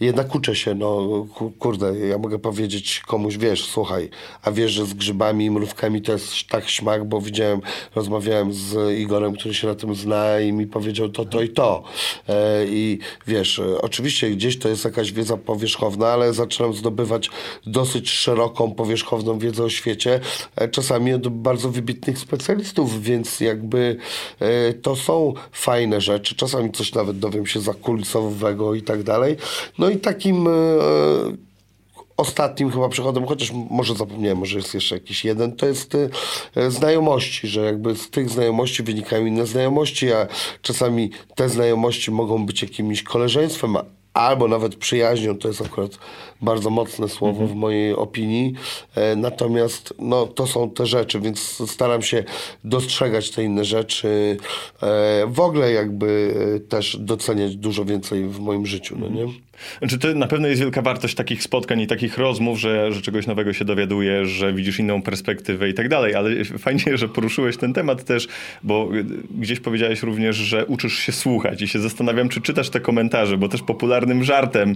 jednak 0.00 0.34
uczę 0.34 0.54
się, 0.56 0.74
no 0.74 1.08
ku- 1.34 1.50
kurde, 1.50 1.98
ja 1.98 2.18
mogę 2.18 2.38
powiedzieć 2.38 3.02
komuś, 3.06 3.36
wiesz, 3.36 3.64
słuchaj, 3.64 4.10
a 4.42 4.50
wiesz, 4.50 4.72
że 4.72 4.86
z 4.86 4.94
grzybami 4.94 5.44
i 5.44 5.50
mrówkami 5.50 6.02
to 6.02 6.12
jest 6.12 6.32
tak 6.50 6.68
śmak, 6.68 7.04
bo 7.04 7.20
widziałem, 7.20 7.60
rozmawiałem 7.94 8.52
z 8.52 8.98
Igorem, 8.98 9.34
który 9.34 9.54
się 9.54 9.66
na 9.68 9.74
tym 9.74 9.94
zna 9.94 10.40
i 10.40 10.52
mi 10.52 10.66
powiedział 10.66 11.08
to, 11.08 11.24
to 11.24 11.42
i 11.42 11.48
to. 11.48 11.82
E, 12.28 12.66
I 12.66 12.98
wiesz, 13.26 13.60
oczywiście 13.82 14.30
gdzieś 14.30 14.58
to 14.58 14.68
jest 14.68 14.84
jakaś 14.84 15.12
wiedza 15.12 15.36
powierzchowna, 15.36 16.08
ale 16.08 16.32
zaczynam 16.32 16.74
zdobywać 16.74 17.30
dosyć 17.66 18.10
szeroką, 18.10 18.74
powierzchowną 18.74 19.38
wiedzę 19.38 19.64
o 19.64 19.70
świecie, 19.70 20.20
e, 20.56 20.68
czasami 20.68 21.14
od 21.14 21.28
bardzo 21.28 21.68
wybitnych 21.68 22.18
specjalistów, 22.18 23.02
więc 23.02 23.40
jakby 23.40 23.96
to 24.82 24.96
są 24.96 25.34
fajne 25.52 26.00
rzeczy. 26.00 26.36
Czasami 26.36 26.72
coś 26.72 26.94
nawet 26.94 27.18
dowiem 27.18 27.46
się 27.46 27.60
zakulisowego 27.60 28.74
i 28.74 28.82
tak 28.82 29.02
dalej. 29.02 29.36
No 29.78 29.90
i 29.90 29.96
takim 29.96 30.46
e, 30.46 30.50
ostatnim 32.16 32.70
chyba 32.70 32.88
przychodem, 32.88 33.26
chociaż 33.26 33.52
może 33.70 33.94
zapomniałem, 33.94 34.38
może 34.38 34.56
jest 34.56 34.74
jeszcze 34.74 34.94
jakiś 34.94 35.24
jeden, 35.24 35.56
to 35.56 35.66
jest 35.66 35.96
e, 36.56 36.70
znajomości, 36.70 37.48
że 37.48 37.60
jakby 37.60 37.96
z 37.96 38.10
tych 38.10 38.30
znajomości 38.30 38.82
wynikają 38.82 39.26
inne 39.26 39.46
znajomości, 39.46 40.12
a 40.12 40.26
czasami 40.62 41.10
te 41.34 41.48
znajomości 41.48 42.10
mogą 42.10 42.46
być 42.46 42.62
jakimś 42.62 43.02
koleżeństwem, 43.02 43.76
albo 44.14 44.48
nawet 44.48 44.76
przyjaźnią, 44.76 45.38
to 45.38 45.48
jest 45.48 45.62
akurat 45.62 45.98
bardzo 46.42 46.70
mocne 46.70 47.08
słowo 47.08 47.46
w 47.46 47.54
mojej 47.54 47.94
opinii. 47.94 48.54
E, 48.94 49.16
natomiast 49.16 49.94
no, 49.98 50.26
to 50.26 50.46
są 50.46 50.70
te 50.70 50.86
rzeczy, 50.86 51.20
więc 51.20 51.70
staram 51.70 52.02
się 52.02 52.24
dostrzegać 52.64 53.30
te 53.30 53.44
inne 53.44 53.64
rzeczy. 53.64 54.36
E, 54.82 55.26
w 55.26 55.40
ogóle 55.40 55.72
jakby 55.72 56.34
e, 56.56 56.60
też 56.60 56.96
doceniać 57.00 57.56
dużo 57.56 57.84
więcej 57.84 58.26
w 58.26 58.38
moim 58.38 58.66
życiu, 58.66 58.96
no 58.98 59.08
nie? 59.08 59.26
Znaczy, 59.78 59.98
to 59.98 60.14
na 60.14 60.26
pewno 60.26 60.48
jest 60.48 60.60
wielka 60.60 60.82
wartość 60.82 61.14
takich 61.14 61.42
spotkań 61.42 61.80
i 61.80 61.86
takich 61.86 62.18
rozmów, 62.18 62.58
że, 62.58 62.92
że 62.92 63.02
czegoś 63.02 63.26
nowego 63.26 63.52
się 63.52 63.64
dowiadujesz, 63.64 64.28
że 64.28 64.52
widzisz 64.52 64.78
inną 64.78 65.02
perspektywę 65.02 65.68
i 65.68 65.74
tak 65.74 65.88
dalej, 65.88 66.14
ale 66.14 66.44
fajnie, 66.58 66.84
że 66.94 67.08
poruszyłeś 67.08 67.56
ten 67.56 67.72
temat 67.72 68.04
też, 68.04 68.28
bo 68.62 68.88
gdzieś 69.38 69.60
powiedziałeś 69.60 70.02
również, 70.02 70.36
że 70.36 70.66
uczysz 70.66 70.98
się 70.98 71.12
słuchać 71.12 71.62
i 71.62 71.68
się 71.68 71.78
zastanawiam, 71.80 72.28
czy 72.28 72.40
czytasz 72.40 72.70
te 72.70 72.80
komentarze, 72.80 73.36
bo 73.36 73.48
też 73.48 73.62
popularnym 73.62 74.24
żartem 74.24 74.74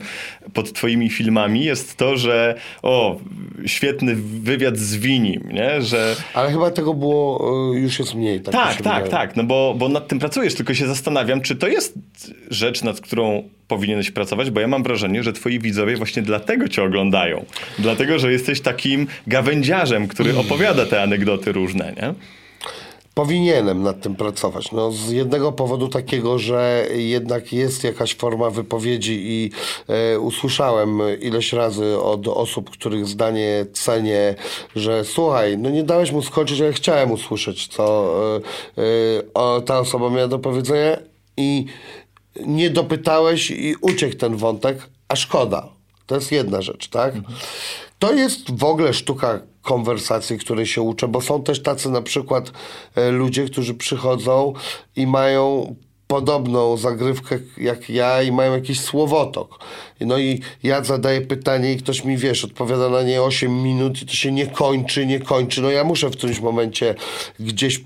pod 0.52 0.72
twoimi 0.72 1.10
filmami 1.10 1.64
jest 1.64 1.96
to, 1.96 2.16
że 2.16 2.54
o, 2.82 3.20
świetny 3.66 4.14
wywiad 4.42 4.76
z 4.76 4.96
Winim, 4.96 5.48
nie? 5.52 5.82
Że 5.82 6.16
Ale 6.34 6.52
chyba 6.52 6.70
tego 6.70 6.94
było, 6.94 7.50
e, 7.74 7.78
już 7.78 7.98
jest 7.98 8.14
mniej. 8.14 8.40
Tak, 8.40 8.54
tak, 8.54 8.82
tak, 8.82 9.08
tak, 9.08 9.36
no 9.36 9.44
bo, 9.44 9.74
bo 9.78 9.88
nad 9.88 10.08
tym 10.08 10.18
pracujesz, 10.18 10.54
tylko 10.54 10.74
się 10.74 10.86
zastanawiam, 10.86 11.40
czy 11.40 11.56
to 11.56 11.68
jest 11.68 11.98
rzecz, 12.50 12.82
nad 12.82 13.00
którą 13.00 13.48
powinieneś 13.68 14.10
pracować, 14.10 14.50
bo 14.50 14.60
ja 14.60 14.68
mam 14.68 14.82
wrażenie, 14.82 15.22
że 15.22 15.32
twoi 15.32 15.58
widzowie 15.58 15.96
właśnie 15.96 16.22
dlatego 16.22 16.68
cię 16.68 16.82
oglądają. 16.82 17.44
Dlatego, 17.78 18.18
że 18.18 18.32
jesteś 18.32 18.60
takim 18.60 19.06
gawędziarzem, 19.26 20.08
który 20.08 20.38
opowiada 20.38 20.86
te 20.86 21.02
anegdoty 21.02 21.52
różne, 21.52 21.94
nie? 21.96 22.14
Powinienem 23.14 23.82
nad 23.82 24.00
tym 24.00 24.16
pracować. 24.16 24.72
No, 24.72 24.92
z 24.92 25.10
jednego 25.10 25.52
powodu 25.52 25.88
takiego, 25.88 26.38
że 26.38 26.86
jednak 26.94 27.52
jest 27.52 27.84
jakaś 27.84 28.14
forma 28.14 28.50
wypowiedzi 28.50 29.18
i 29.22 29.50
e, 29.88 30.20
usłyszałem 30.20 31.00
ileś 31.20 31.52
razy 31.52 32.00
od 32.00 32.28
osób, 32.28 32.70
których 32.70 33.06
zdanie 33.06 33.66
cenię, 33.72 34.34
że 34.76 35.04
słuchaj, 35.04 35.58
no 35.58 35.70
nie 35.70 35.82
dałeś 35.82 36.12
mu 36.12 36.22
skończyć, 36.22 36.60
ale 36.60 36.72
chciałem 36.72 37.12
usłyszeć, 37.12 37.66
co 37.68 38.14
e, 38.78 38.82
e, 38.82 39.22
o, 39.34 39.60
ta 39.60 39.78
osoba 39.78 40.10
miała 40.10 40.28
do 40.28 40.38
powiedzenia 40.38 40.96
i 41.36 41.66
nie 42.46 42.70
dopytałeś 42.70 43.50
i 43.50 43.74
uciekł 43.80 44.16
ten 44.16 44.36
wątek, 44.36 44.78
a 45.08 45.16
szkoda. 45.16 45.68
To 46.06 46.14
jest 46.14 46.32
jedna 46.32 46.62
rzecz, 46.62 46.88
tak? 46.88 47.14
To 47.98 48.12
jest 48.12 48.58
w 48.58 48.64
ogóle 48.64 48.94
sztuka 48.94 49.40
konwersacji, 49.62 50.38
której 50.38 50.66
się 50.66 50.82
uczę, 50.82 51.08
bo 51.08 51.20
są 51.20 51.42
też 51.42 51.62
tacy 51.62 51.90
na 51.90 52.02
przykład 52.02 52.52
e, 52.94 53.10
ludzie, 53.10 53.44
którzy 53.44 53.74
przychodzą 53.74 54.52
i 54.96 55.06
mają 55.06 55.74
podobną 56.06 56.76
zagrywkę 56.76 57.38
jak 57.56 57.90
ja 57.90 58.22
i 58.22 58.32
mają 58.32 58.52
jakiś 58.52 58.80
słowotok. 58.80 59.58
No 60.00 60.18
i 60.18 60.40
ja 60.62 60.84
zadaję 60.84 61.20
pytanie 61.20 61.72
i 61.72 61.76
ktoś 61.76 62.04
mi, 62.04 62.16
wiesz, 62.16 62.44
odpowiada 62.44 62.88
na 62.88 63.02
nie 63.02 63.22
8 63.22 63.62
minut 63.62 64.02
i 64.02 64.06
to 64.06 64.12
się 64.12 64.32
nie 64.32 64.46
kończy, 64.46 65.06
nie 65.06 65.20
kończy. 65.20 65.62
No 65.62 65.70
ja 65.70 65.84
muszę 65.84 66.08
w 66.08 66.16
którymś 66.16 66.40
momencie 66.40 66.94
gdzieś 67.40 67.84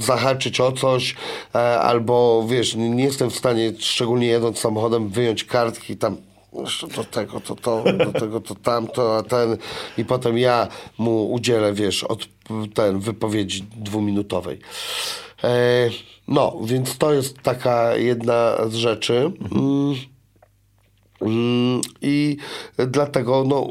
zahaczyć 0.00 0.60
o 0.60 0.72
coś, 0.72 1.14
e, 1.54 1.58
albo 1.80 2.46
wiesz, 2.48 2.74
nie 2.74 3.04
jestem 3.04 3.30
w 3.30 3.36
stanie, 3.36 3.72
szczególnie 3.78 4.26
jedąc 4.26 4.58
samochodem, 4.58 5.08
wyjąć 5.08 5.44
kartki 5.44 5.96
tam 5.96 6.16
jeszcze 6.60 6.86
do 6.86 7.04
tego 7.04 7.40
to 7.40 7.56
to, 7.56 7.84
do 7.92 8.20
tego 8.20 8.40
to 8.40 8.54
tamto, 8.54 9.16
a 9.16 9.22
ten 9.22 9.56
i 9.98 10.04
potem 10.04 10.38
ja 10.38 10.68
mu 10.98 11.32
udzielę, 11.32 11.72
wiesz, 11.72 12.04
od 12.04 12.28
ten 12.74 13.00
wypowiedzi 13.00 13.64
dwuminutowej. 13.76 14.58
E, 15.44 15.90
no, 16.28 16.56
więc 16.64 16.98
to 16.98 17.12
jest 17.12 17.38
taka 17.38 17.96
jedna 17.96 18.56
z 18.68 18.74
rzeczy. 18.74 19.32
Mm. 19.52 20.15
Mm, 21.20 21.80
I 22.02 22.36
dlatego, 22.76 23.44
no, 23.46 23.66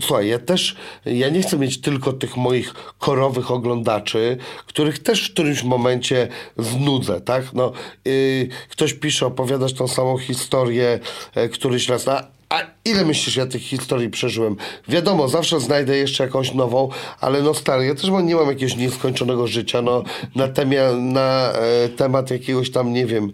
słuchaj, 0.00 0.28
ja 0.28 0.38
też, 0.38 0.76
ja 1.06 1.28
nie 1.28 1.42
chcę 1.42 1.58
mieć 1.58 1.80
tylko 1.80 2.12
tych 2.12 2.36
moich 2.36 2.74
korowych 2.98 3.50
oglądaczy, 3.50 4.36
których 4.66 4.98
też 4.98 5.28
w 5.28 5.32
którymś 5.32 5.62
momencie 5.62 6.28
znudzę, 6.58 7.20
tak? 7.20 7.52
No, 7.52 7.72
y, 8.06 8.48
ktoś 8.68 8.94
pisze, 8.94 9.26
opowiadasz 9.26 9.74
tą 9.74 9.88
samą 9.88 10.18
historię 10.18 11.00
e, 11.34 11.48
któryś 11.48 11.88
raz, 11.88 12.08
a, 12.08 12.26
a 12.48 12.60
ile 12.84 13.04
myślisz, 13.04 13.36
ja 13.36 13.46
tych 13.46 13.62
historii 13.62 14.10
przeżyłem? 14.10 14.56
Wiadomo, 14.88 15.28
zawsze 15.28 15.60
znajdę 15.60 15.96
jeszcze 15.96 16.24
jakąś 16.24 16.54
nową, 16.54 16.88
ale 17.20 17.42
no 17.42 17.54
stary, 17.54 17.86
ja 17.86 17.94
też 17.94 18.10
nie 18.24 18.34
mam 18.34 18.48
jakiegoś 18.48 18.76
nieskończonego 18.76 19.46
życia, 19.46 19.82
no, 19.82 20.02
na, 20.34 20.48
temia, 20.48 20.92
na 20.92 21.52
e, 21.52 21.88
temat 21.88 22.30
jakiegoś 22.30 22.70
tam, 22.70 22.92
nie 22.92 23.06
wiem, 23.06 23.32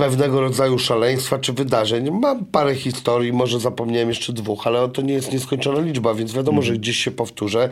pewnego 0.00 0.40
rodzaju 0.40 0.78
szaleństwa 0.78 1.38
czy 1.38 1.52
wydarzeń. 1.52 2.10
Mam 2.10 2.44
parę 2.44 2.74
historii, 2.74 3.32
może 3.32 3.60
zapomniałem 3.60 4.08
jeszcze 4.08 4.32
dwóch, 4.32 4.66
ale 4.66 4.88
to 4.88 5.02
nie 5.02 5.14
jest 5.14 5.32
nieskończona 5.32 5.80
liczba, 5.80 6.14
więc 6.14 6.32
wiadomo, 6.32 6.62
że 6.62 6.72
gdzieś 6.72 6.96
się 6.96 7.10
powtórzę. 7.10 7.68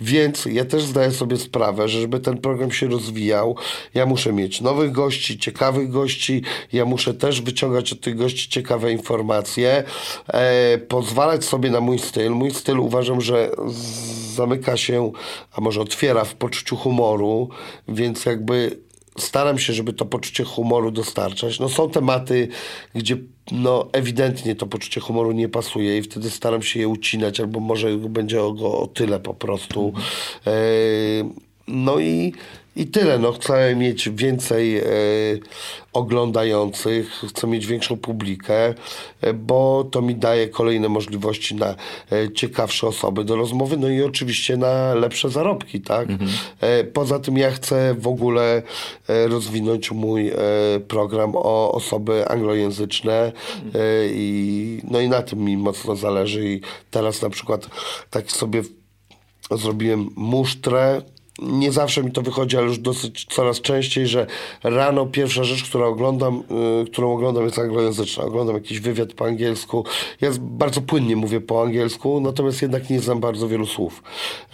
Więc 0.00 0.44
ja 0.46 0.64
też 0.64 0.82
zdaję 0.82 1.10
sobie 1.10 1.36
sprawę, 1.36 1.88
że 1.88 2.00
żeby 2.00 2.20
ten 2.20 2.38
program 2.38 2.72
się 2.72 2.88
rozwijał, 2.88 3.56
ja 3.94 4.06
muszę 4.06 4.32
mieć 4.32 4.60
nowych 4.60 4.92
gości, 4.92 5.38
ciekawych 5.38 5.90
gości, 5.90 6.42
ja 6.72 6.84
muszę 6.84 7.14
też 7.14 7.40
wyciągać 7.40 7.92
od 7.92 8.00
tych 8.00 8.16
gości 8.16 8.48
ciekawe 8.48 8.92
informacje, 8.92 9.84
e, 10.28 10.78
pozwalać 10.78 11.44
sobie 11.44 11.70
na 11.70 11.80
mój 11.80 11.98
styl. 11.98 12.32
Mój 12.32 12.50
styl 12.50 12.80
uważam, 12.80 13.20
że 13.20 13.50
zamyka 14.34 14.76
się, 14.76 15.12
a 15.52 15.60
może 15.60 15.80
otwiera 15.80 16.24
w 16.24 16.34
poczuciu 16.34 16.76
humoru, 16.76 17.48
więc 17.88 18.26
jakby 18.26 18.76
staram 19.18 19.58
się, 19.58 19.72
żeby 19.72 19.92
to 19.92 20.04
poczucie 20.04 20.44
humoru 20.44 20.90
dostarczać. 20.90 21.60
No 21.60 21.68
są 21.68 21.90
tematy, 21.90 22.48
gdzie 22.94 23.16
no 23.52 23.88
ewidentnie 23.92 24.54
to 24.54 24.66
poczucie 24.66 25.00
humoru 25.00 25.32
nie 25.32 25.48
pasuje 25.48 25.98
i 25.98 26.02
wtedy 26.02 26.30
staram 26.30 26.62
się 26.62 26.80
je 26.80 26.88
ucinać, 26.88 27.40
albo 27.40 27.60
może 27.60 27.96
będzie 27.96 28.36
go 28.36 28.78
o 28.78 28.86
tyle 28.86 29.20
po 29.20 29.34
prostu. 29.34 29.92
E, 30.46 30.52
no 31.68 31.98
i, 31.98 32.32
i 32.76 32.86
tyle. 32.86 33.18
No 33.18 33.32
chcę 33.32 33.76
mieć 33.76 34.10
więcej 34.10 34.78
e, 34.78 34.84
oglądających, 35.92 37.10
chcę 37.28 37.46
mieć 37.46 37.66
większą 37.66 37.96
publikę, 37.96 38.74
e, 39.20 39.34
bo 39.34 39.84
to 39.90 40.02
mi 40.02 40.14
daje 40.14 40.48
kolejne 40.48 40.88
możliwości 40.88 41.54
na 41.54 41.74
e, 42.12 42.32
ciekawsze 42.32 42.86
osoby 42.86 43.24
do 43.24 43.36
rozmowy, 43.36 43.76
no 43.76 43.88
i 43.88 44.02
oczywiście 44.02 44.56
na 44.56 44.94
lepsze 44.94 45.30
zarobki, 45.30 45.80
tak? 45.80 46.08
E, 46.60 46.84
poza 46.84 47.18
tym 47.18 47.38
ja 47.38 47.50
chcę 47.50 47.94
w 47.98 48.06
ogóle 48.06 48.62
e, 49.08 49.28
rozwinąć 49.28 49.90
mój 49.90 50.28
e, 50.28 50.34
program 50.88 51.32
o 51.34 51.72
osoby 51.72 52.28
anglojęzyczne 52.28 53.32
i 54.10 54.80
no 54.90 55.00
i 55.00 55.08
na 55.08 55.22
tym 55.22 55.38
mi 55.38 55.56
mocno 55.56 55.96
zależy 55.96 56.48
i 56.48 56.60
teraz 56.90 57.22
na 57.22 57.30
przykład 57.30 57.66
tak 58.10 58.32
sobie 58.32 58.62
zrobiłem 59.50 60.10
musztrę. 60.16 61.02
Nie 61.46 61.72
zawsze 61.72 62.02
mi 62.02 62.12
to 62.12 62.22
wychodzi, 62.22 62.56
ale 62.56 62.66
już 62.66 62.78
dosyć 62.78 63.26
coraz 63.30 63.60
częściej, 63.60 64.06
że 64.06 64.26
rano 64.62 65.06
pierwsza 65.06 65.44
rzecz, 65.44 65.64
którą 65.64 65.86
oglądam, 65.86 66.42
y, 66.82 66.90
którą 66.90 67.12
oglądam 67.14 67.44
jest 67.44 67.58
anglojęzyczna. 67.58 68.24
Oglądam 68.24 68.56
jakiś 68.56 68.80
wywiad 68.80 69.12
po 69.12 69.24
angielsku. 69.24 69.84
Ja 70.20 70.30
bardzo 70.40 70.80
płynnie 70.80 71.16
mówię 71.16 71.40
po 71.40 71.62
angielsku, 71.62 72.20
natomiast 72.20 72.62
jednak 72.62 72.90
nie 72.90 73.00
znam 73.00 73.20
bardzo 73.20 73.48
wielu 73.48 73.66
słów. 73.66 74.02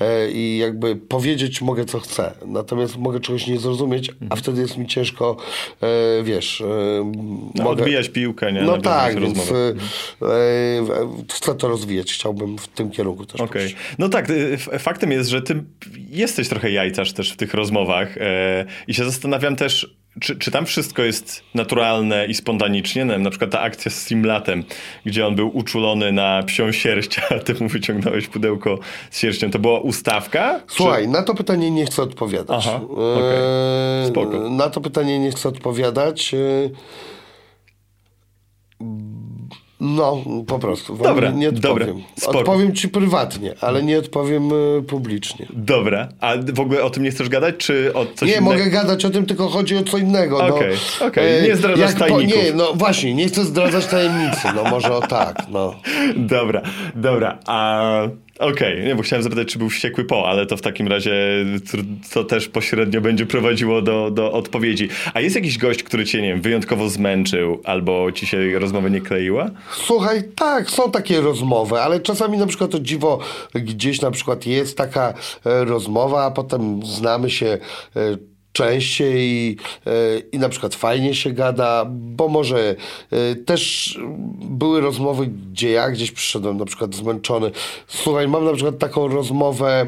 E, 0.01 0.31
I 0.31 0.59
jakby 0.59 0.97
powiedzieć 0.97 1.63
mogę 1.63 1.85
co 1.85 2.01
chcę, 2.01 2.35
natomiast 2.47 2.97
mogę 2.97 3.21
czegoś 3.21 3.47
nie 3.47 3.59
zrozumieć, 3.59 4.11
a 4.31 4.37
wtedy 4.37 4.61
jest 4.61 4.77
mi 4.77 4.87
ciężko, 4.87 5.37
e, 5.81 6.23
wiesz, 6.23 6.61
e, 6.61 7.13
No, 7.55 7.71
Odbijać 7.71 8.09
piłkę, 8.09 8.53
nie? 8.53 8.63
No 8.63 8.79
tak, 8.79 9.21
więc 9.21 9.53
e, 9.53 9.75
chcę 11.33 11.55
to 11.55 11.69
rozwijać. 11.69 12.13
Chciałbym 12.13 12.59
w 12.59 12.69
tym 12.69 12.91
kierunku 12.91 13.27
też 13.27 13.41
Okej. 13.41 13.63
pójść. 13.63 13.77
No 13.99 14.09
tak, 14.09 14.31
y, 14.31 14.59
faktem 14.79 15.13
jest, 15.13 15.31
że 15.31 15.43
ty 15.43 15.65
jesteś 16.11 16.49
trochę 16.49 16.71
jajcarz 16.79 17.13
też 17.13 17.33
w 17.33 17.37
tych 17.37 17.55
rozmowach 17.55 18.19
e, 18.19 18.65
i 18.87 18.95
się 18.95 19.05
zastanawiam 19.05 19.57
też, 19.57 19.95
czy, 20.21 20.37
czy 20.37 20.51
tam 20.51 20.67
wszystko 20.67 21.03
jest 21.03 21.43
naturalne 21.55 22.27
i 22.27 22.35
spontanicznie? 22.35 23.05
Nie 23.05 23.11
wiem, 23.11 23.23
na 23.23 23.31
przykład 23.31 23.51
ta 23.51 23.61
akcja 23.61 23.91
z 23.91 24.07
Simlatem, 24.07 24.65
gdzie 25.05 25.27
on 25.27 25.35
był 25.35 25.57
uczulony 25.57 26.13
na 26.13 26.43
psią 26.43 26.73
sierść, 26.73 27.21
a 27.31 27.39
ty 27.39 27.55
mu 27.61 27.69
wyciągnąłeś 27.69 28.29
pudełko 28.29 28.79
z 29.11 29.19
sierścią. 29.19 29.51
To 29.51 29.59
była 29.59 29.81
ustawka? 29.81 30.61
Słuchaj, 30.67 31.09
na 31.09 31.23
to 31.23 31.35
pytanie 31.35 31.71
nie 31.71 31.87
chcę 31.87 32.03
odpowiadać. 32.03 32.65
Aha, 32.67 32.81
okej. 32.91 33.39
E, 34.05 34.09
Spoko. 34.09 34.51
Na 34.51 34.71
to 34.71 34.81
pytanie 34.81 35.19
nie 35.19 35.31
chcę 35.31 35.49
odpowiadać. 35.49 36.35
No, 39.81 40.23
po 40.47 40.59
prostu. 40.59 40.97
Wam 40.97 41.07
Dobra, 41.07 41.31
nie 41.31 41.53
dobra, 41.53 41.71
odpowiem. 41.87 42.03
spoko. 42.17 42.39
Odpowiem 42.39 42.75
ci 42.75 42.89
prywatnie, 42.89 43.55
ale 43.61 43.83
nie 43.83 43.99
odpowiem 43.99 44.51
y, 44.79 44.83
publicznie. 44.83 45.47
Dobra, 45.53 46.09
a 46.21 46.35
w 46.53 46.61
ogóle 46.61 46.83
o 46.83 46.91
tym 46.91 47.03
nie 47.03 47.11
chcesz 47.11 47.29
gadać, 47.29 47.55
czy 47.57 47.95
o 47.95 48.07
coś 48.07 48.29
nie, 48.29 48.37
innego? 48.37 48.51
mogę 48.53 48.71
gadać 48.71 49.05
o 49.05 49.11
tym, 49.11 49.27
tylko 49.27 49.49
chodzi 49.49 49.77
o 49.77 49.83
co 49.83 49.99
innego. 49.99 50.39
Okej, 50.39 50.77
no. 51.01 51.07
okej, 51.07 51.43
nie 51.43 51.53
E, 51.53 51.57
zdradzasz 51.57 51.91
jak 51.91 51.99
tajników. 51.99 52.45
Nie, 52.45 52.53
no 52.53 52.73
właśnie, 52.75 53.15
nie 53.15 53.27
chcę 53.29 53.45
zdradzać 53.45 53.87
tajemnicy, 53.87 54.49
no 54.55 54.71
może 54.71 54.95
o 54.97 55.01
tak, 55.01 55.43
no. 55.51 55.75
Dobra, 56.17 56.63
dobra, 56.95 57.39
a... 57.47 57.83
Okej, 58.39 58.85
nie, 58.85 58.95
bo 58.95 59.03
chciałem 59.03 59.23
zapytać, 59.23 59.49
czy 59.49 59.59
był 59.59 59.69
wściekły 59.69 60.05
po, 60.05 60.29
ale 60.29 60.47
to 60.47 60.57
w 60.57 60.61
takim 60.61 60.89
razie 60.89 61.13
to 62.13 62.25
też 62.25 62.49
pośrednio 62.49 63.01
będzie 63.01 63.27
prowadziło 63.27 63.83
do, 63.83 64.11
do 64.11 64.33
odpowiedzi. 64.33 64.89
A 65.15 65.21
jest 65.21 65.37
jakiś 65.37 65.59
gość, 65.59 65.83
który 65.83 66.05
cię, 66.05 66.23
nie 66.23 66.29
wiem, 66.29 66.41
wyjątkowo 66.41 66.89
zmęczył, 66.89 67.61
albo 67.65 68.13
ci 68.13 68.27
się 68.27 68.59
rozmowa 68.59 68.89
nie 68.89 69.01
kleiła? 69.01 69.51
Słuchaj, 69.73 70.23
tak, 70.37 70.71
są 70.71 70.91
takie 70.91 71.21
rozmowy, 71.21 71.81
ale 71.81 72.01
czasami 72.01 72.39
na 72.39 72.47
przykład 72.47 72.71
to 72.71 72.81
dziwo 72.81 73.19
gdzieś 73.55 74.01
na 74.01 74.11
przykład 74.11 74.47
jest 74.47 74.77
taka 74.77 75.15
e, 75.47 75.65
rozmowa, 75.65 76.25
a 76.25 76.31
potem 76.31 76.87
znamy 76.87 77.31
się 77.31 77.47
e, 77.47 77.59
częściej 78.59 79.17
i, 79.21 79.57
e, 79.87 80.19
i 80.33 80.39
na 80.39 80.49
przykład 80.49 80.75
fajnie 80.75 81.15
się 81.15 81.31
gada, 81.31 81.85
bo 81.91 82.29
może 82.29 82.75
e, 83.11 83.35
też 83.35 83.99
były 84.41 84.81
rozmowy, 84.81 85.27
gdzie 85.27 85.71
ja 85.71 85.91
gdzieś 85.91 86.13
przyszedłem 86.13 86.57
na 86.57 86.65
przykład 86.65 86.95
zmęczony. 86.95 87.51
Słuchaj, 87.87 88.29
mam 88.29 88.45
na 88.45 88.53
przykład 88.53 88.79
taką 88.79 89.09
rozmowę 89.09 89.87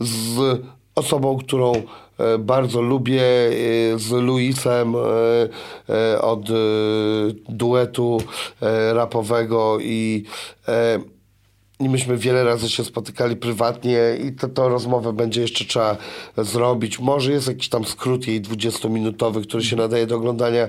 z 0.00 0.60
osobą, 0.94 1.38
którą 1.38 1.72
e, 2.18 2.38
bardzo 2.38 2.82
lubię, 2.82 3.22
z 3.96 4.10
Luisem 4.10 4.94
od 6.20 6.48
duetu 7.48 8.18
rapowego 8.92 9.78
i 9.80 10.24
i 11.80 11.88
myśmy 11.88 12.16
wiele 12.16 12.44
razy 12.44 12.70
się 12.70 12.84
spotykali 12.84 13.36
prywatnie 13.36 13.98
i 14.24 14.32
to, 14.32 14.48
to 14.48 14.68
rozmowę 14.68 15.12
będzie 15.12 15.40
jeszcze 15.40 15.64
trzeba 15.64 15.96
zrobić. 16.38 16.98
Może 16.98 17.32
jest 17.32 17.48
jakiś 17.48 17.68
tam 17.68 17.84
skrót 17.84 18.26
jej 18.26 18.42
20-minutowy, 18.42 19.42
który 19.42 19.64
się 19.64 19.76
nadaje 19.76 20.06
do 20.06 20.16
oglądania. 20.16 20.68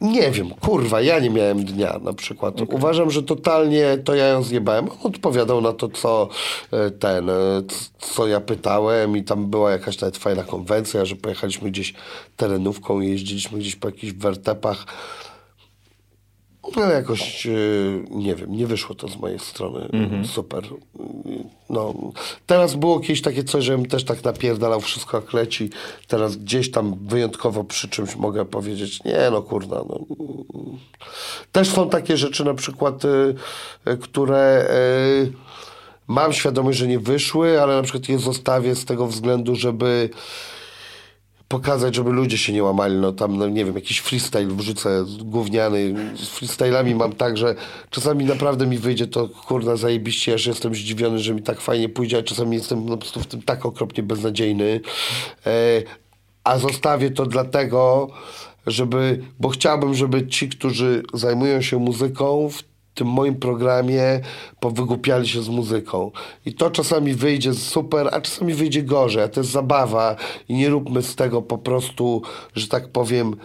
Nie 0.00 0.30
wiem, 0.30 0.50
kurwa, 0.50 1.00
ja 1.00 1.18
nie 1.18 1.30
miałem 1.30 1.64
dnia 1.64 1.98
na 2.02 2.12
przykład. 2.12 2.54
Uważam, 2.68 3.10
że 3.10 3.22
totalnie 3.22 3.98
to 4.04 4.14
ja 4.14 4.26
ją 4.26 4.42
zjebałem. 4.42 4.88
On 4.88 4.96
odpowiadał 5.02 5.60
na 5.60 5.72
to, 5.72 5.88
co 5.88 6.28
e, 6.72 6.90
ten, 6.90 7.30
e, 7.30 7.34
co 7.98 8.26
ja 8.26 8.40
pytałem 8.40 9.16
i 9.16 9.24
tam 9.24 9.46
była 9.46 9.70
jakaś 9.70 10.00
nawet 10.00 10.16
fajna 10.16 10.42
konwencja, 10.42 11.04
że 11.04 11.16
pojechaliśmy 11.16 11.70
gdzieś 11.70 11.94
terenówką 12.36 13.00
i 13.00 13.08
jeździliśmy 13.08 13.58
gdzieś 13.58 13.76
po 13.76 13.88
jakichś 13.88 14.12
wertepach. 14.12 14.86
No 16.76 16.82
jakoś, 16.82 17.46
e, 17.46 17.50
nie 18.10 18.34
wiem, 18.34 18.56
nie 18.56 18.66
wyszło 18.66 18.94
to 18.94 19.08
z 19.08 19.16
mojej 19.16 19.38
strony 19.38 19.88
super. 20.24 20.64
No, 21.70 21.94
teraz 22.46 22.74
było 22.74 23.00
kiedyś 23.00 23.22
takie 23.22 23.44
coś, 23.44 23.64
żebym 23.64 23.86
też 23.86 24.04
tak 24.04 24.24
napierdalał 24.24 24.80
wszystko 24.80 25.16
jak 25.16 25.32
leci. 25.32 25.70
Teraz 26.08 26.36
gdzieś 26.36 26.70
tam 26.70 26.94
wyjątkowo 27.06 27.64
przy 27.64 27.88
czymś 27.88 28.16
mogę 28.16 28.44
powiedzieć, 28.44 29.04
nie 29.04 29.30
no 29.30 29.42
kurna. 29.42 29.76
No. 29.76 30.00
Też 31.52 31.68
są 31.68 31.88
takie 31.88 32.16
rzeczy 32.16 32.44
na 32.44 32.54
przykład, 32.54 33.04
y, 33.04 33.34
które 34.00 34.66
y, 35.24 35.32
mam 36.06 36.32
świadomość, 36.32 36.78
że 36.78 36.86
nie 36.88 36.98
wyszły, 36.98 37.62
ale 37.62 37.76
na 37.76 37.82
przykład 37.82 38.08
je 38.08 38.18
zostawię 38.18 38.74
z 38.74 38.84
tego 38.84 39.06
względu, 39.06 39.56
żeby 39.56 40.10
pokazać, 41.48 41.94
żeby 41.94 42.10
ludzie 42.10 42.38
się 42.38 42.52
nie 42.52 42.62
łamali, 42.62 42.96
no 42.96 43.12
tam, 43.12 43.36
no 43.36 43.48
nie 43.48 43.64
wiem, 43.64 43.74
jakiś 43.74 43.98
freestyle 43.98 44.46
wrzucę 44.46 45.04
gówniany, 45.24 45.94
z 46.16 46.28
freestylami 46.28 46.94
mam 46.94 47.12
tak, 47.12 47.36
że 47.36 47.54
czasami 47.90 48.24
naprawdę 48.24 48.66
mi 48.66 48.78
wyjdzie 48.78 49.06
to, 49.06 49.28
kurna, 49.28 49.76
zajebiście, 49.76 50.34
aż 50.34 50.46
jestem 50.46 50.74
zdziwiony, 50.74 51.18
że 51.18 51.34
mi 51.34 51.42
tak 51.42 51.60
fajnie 51.60 51.88
pójdzie, 51.88 52.18
a 52.18 52.22
czasami 52.22 52.56
jestem 52.56 52.86
no, 52.86 52.90
po 52.90 52.98
prostu 52.98 53.20
w 53.20 53.26
tym 53.26 53.42
tak 53.42 53.66
okropnie 53.66 54.02
beznadziejny, 54.02 54.80
e, 55.46 55.82
a 56.44 56.58
zostawię 56.58 57.10
to 57.10 57.26
dlatego, 57.26 58.10
żeby, 58.66 59.22
bo 59.40 59.48
chciałbym, 59.48 59.94
żeby 59.94 60.26
ci, 60.26 60.48
którzy 60.48 61.02
zajmują 61.14 61.62
się 61.62 61.78
muzyką, 61.78 62.48
w 62.48 62.73
tym 62.94 63.08
moim 63.08 63.34
programie 63.34 64.20
powygłupiali 64.60 65.28
się 65.28 65.42
z 65.42 65.48
muzyką. 65.48 66.10
I 66.46 66.54
to 66.54 66.70
czasami 66.70 67.14
wyjdzie 67.14 67.54
super, 67.54 68.08
a 68.12 68.20
czasami 68.20 68.54
wyjdzie 68.54 68.82
gorzej, 68.82 69.22
a 69.22 69.28
to 69.28 69.40
jest 69.40 69.50
zabawa 69.50 70.16
i 70.48 70.54
nie 70.54 70.68
róbmy 70.68 71.02
z 71.02 71.16
tego 71.16 71.42
po 71.42 71.58
prostu, 71.58 72.22
że 72.54 72.68
tak 72.68 72.88
powiem, 72.88 73.36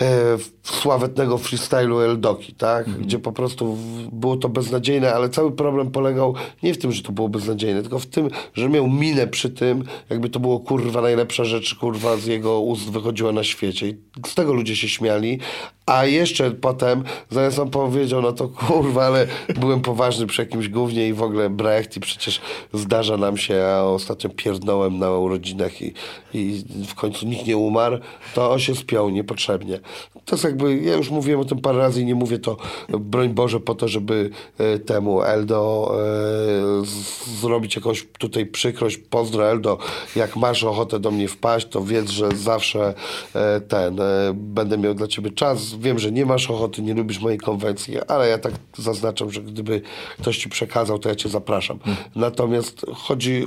e, 0.00 0.38
sławetnego 0.62 1.38
freestylu 1.38 2.00
Eldoki, 2.00 2.52
tak? 2.52 2.90
Gdzie 2.90 3.18
po 3.18 3.32
prostu 3.32 3.76
było 4.12 4.36
to 4.36 4.48
beznadziejne, 4.48 5.14
ale 5.14 5.28
cały 5.28 5.52
problem 5.52 5.90
polegał 5.90 6.34
nie 6.62 6.74
w 6.74 6.78
tym, 6.78 6.92
że 6.92 7.02
to 7.02 7.12
było 7.12 7.28
beznadziejne, 7.28 7.82
tylko 7.82 7.98
w 7.98 8.06
tym, 8.06 8.28
że 8.54 8.68
miał 8.68 8.88
minę 8.88 9.26
przy 9.26 9.50
tym, 9.50 9.84
jakby 10.10 10.30
to 10.30 10.40
było 10.40 10.60
kurwa 10.60 11.00
najlepsza 11.00 11.44
rzecz, 11.44 11.74
kurwa 11.74 12.16
z 12.16 12.26
jego 12.26 12.60
ust 12.60 12.90
wychodziła 12.90 13.32
na 13.32 13.44
świecie. 13.44 13.88
I 13.88 13.96
z 14.26 14.34
tego 14.34 14.52
ludzie 14.52 14.76
się 14.76 14.88
śmiali, 14.88 15.38
a 15.86 16.04
jeszcze 16.04 16.50
potem, 16.50 17.04
zamiast 17.30 17.58
on 17.58 17.70
powiedział, 17.70 18.22
no 18.22 18.32
to 18.32 18.48
kurwa, 18.48 19.04
ale 19.04 19.26
byłem 19.60 19.80
poważny 19.80 20.26
przy 20.26 20.42
jakimś 20.42 20.68
głównie 20.68 21.08
i 21.08 21.12
w 21.12 21.22
ogóle 21.22 21.50
Brecht 21.50 21.96
i 21.96 22.00
przecież 22.00 22.40
zdarza 22.72 23.16
nam 23.16 23.36
się, 23.36 23.62
a 23.64 23.82
ostatnio 23.82 24.30
pierdnąłem 24.30 24.98
na 24.98 25.10
urodzinach 25.10 25.82
i, 25.82 25.94
i 26.34 26.64
w 26.88 26.94
końcu 26.94 27.26
nikt 27.26 27.46
nie 27.46 27.56
umarł, 27.56 27.98
to 28.34 28.50
on 28.50 28.58
się 28.58 28.74
spiął 28.74 29.10
niepotrzebnie. 29.10 29.80
To 30.24 30.36
jest 30.36 30.44
jakby, 30.50 30.76
ja 30.76 30.96
już 30.96 31.10
mówiłem 31.10 31.40
o 31.40 31.44
tym 31.44 31.58
parę 31.58 31.78
razy 31.78 32.02
i 32.02 32.04
nie 32.04 32.14
mówię 32.14 32.38
to, 32.38 32.56
broń 32.88 33.28
Boże, 33.28 33.60
po 33.60 33.74
to, 33.74 33.88
żeby 33.88 34.30
e, 34.58 34.78
temu 34.78 35.22
Eldo 35.22 35.92
e, 35.92 36.86
z, 36.86 37.40
zrobić 37.40 37.76
jakąś 37.76 38.06
tutaj 38.18 38.46
przykrość. 38.46 38.98
Pozdro 38.98 39.50
Eldo, 39.50 39.78
jak 40.16 40.36
masz 40.36 40.64
ochotę 40.64 41.00
do 41.00 41.10
mnie 41.10 41.28
wpaść, 41.28 41.68
to 41.68 41.84
wiedz, 41.84 42.10
że 42.10 42.28
zawsze 42.36 42.94
e, 43.34 43.60
ten, 43.60 44.00
będę 44.34 44.78
miał 44.78 44.94
dla 44.94 45.06
ciebie 45.06 45.30
czas. 45.30 45.74
Wiem, 45.74 45.98
że 45.98 46.12
nie 46.12 46.26
masz 46.26 46.50
ochoty, 46.50 46.82
nie 46.82 46.94
lubisz 46.94 47.20
mojej 47.20 47.38
konwencji, 47.38 48.00
ale 48.08 48.28
ja 48.28 48.38
tak 48.38 48.52
zaznaczam, 48.78 49.30
że 49.30 49.42
gdyby 49.42 49.82
ktoś 50.18 50.38
ci 50.38 50.48
przekazał, 50.48 50.98
to 50.98 51.08
ja 51.08 51.14
cię 51.14 51.28
zapraszam. 51.28 51.78
Natomiast 52.16 52.86
chodzi 52.94 53.46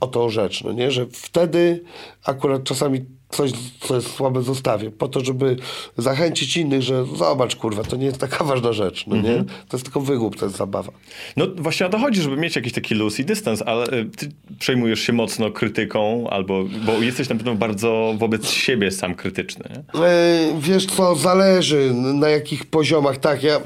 o 0.00 0.06
tą 0.06 0.28
rzecz, 0.28 0.64
no 0.64 0.72
nie? 0.72 0.90
że 0.90 1.06
wtedy 1.06 1.84
akurat 2.24 2.64
czasami 2.64 3.04
coś, 3.30 3.50
co 3.80 3.94
jest 3.94 4.14
słabe 4.14 4.42
zostawię, 4.42 4.90
po 4.90 5.08
to, 5.08 5.24
żeby 5.24 5.56
zachęcić 5.96 6.56
innych, 6.56 6.82
że 6.82 7.04
zobacz, 7.16 7.56
kurwa, 7.56 7.82
to 7.82 7.96
nie 7.96 8.06
jest 8.06 8.18
taka 8.18 8.44
ważna 8.50 8.72
rzecz, 8.72 9.06
no 9.06 9.16
nie? 9.16 9.44
To 9.68 9.76
jest 9.76 9.84
tylko 9.84 10.00
wygłup, 10.00 10.36
to 10.36 10.46
jest 10.46 10.56
zabawa. 10.56 10.92
No 11.36 11.46
właśnie 11.56 11.86
o 11.86 11.88
to 11.88 11.98
chodzi, 11.98 12.22
żeby 12.22 12.36
mieć 12.36 12.56
jakiś 12.56 12.72
taki 12.72 12.94
luz 12.94 13.18
i 13.18 13.24
dystans, 13.24 13.62
ale 13.66 13.86
y, 13.86 14.04
ty 14.16 14.30
przejmujesz 14.58 15.00
się 15.00 15.12
mocno 15.12 15.50
krytyką, 15.50 16.30
albo, 16.30 16.64
bo 16.86 16.92
jesteś 16.92 17.28
na 17.28 17.36
pewno 17.36 17.54
bardzo 17.54 18.14
wobec 18.18 18.50
siebie 18.50 18.90
sam 18.90 19.14
krytyczny. 19.14 19.64
Nie? 19.70 20.00
E, 20.00 20.60
wiesz 20.60 20.86
co, 20.86 21.16
zależy 21.16 21.94
na 21.94 22.28
jakich 22.28 22.64
poziomach. 22.64 23.18
Tak, 23.18 23.42
ja 23.42 23.60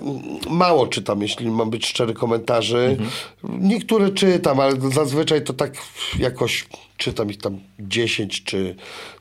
mało 0.50 0.87
czytam, 0.87 1.22
jeśli 1.22 1.50
mam 1.50 1.70
być 1.70 1.87
szczery, 1.87 2.14
komentarzy. 2.14 2.96
Niektóre 3.61 4.11
czytam, 4.11 4.61
ale 4.61 4.72
zazwyczaj 4.90 5.44
to 5.44 5.53
tak 5.53 5.72
jakoś 6.18 6.66
czytam 6.97 7.31
ich 7.31 7.39
tam 7.39 7.61
10 7.81 8.45
czy 8.45 8.77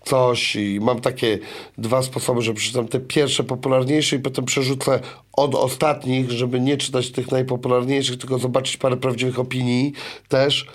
coś 0.05 0.55
i 0.55 0.79
mam 0.81 1.01
takie 1.01 1.39
dwa 1.77 2.03
sposoby, 2.03 2.41
że 2.41 2.53
przeczytam 2.53 2.87
te 2.87 2.99
pierwsze 2.99 3.43
popularniejsze 3.43 4.15
i 4.15 4.19
potem 4.19 4.45
przerzucę 4.45 4.99
od 5.33 5.55
ostatnich, 5.55 6.31
żeby 6.31 6.59
nie 6.59 6.77
czytać 6.77 7.11
tych 7.11 7.31
najpopularniejszych, 7.31 8.17
tylko 8.17 8.39
zobaczyć 8.39 8.77
parę 8.77 8.97
prawdziwych 8.97 9.39
opinii 9.39 9.93
też. 10.27 10.67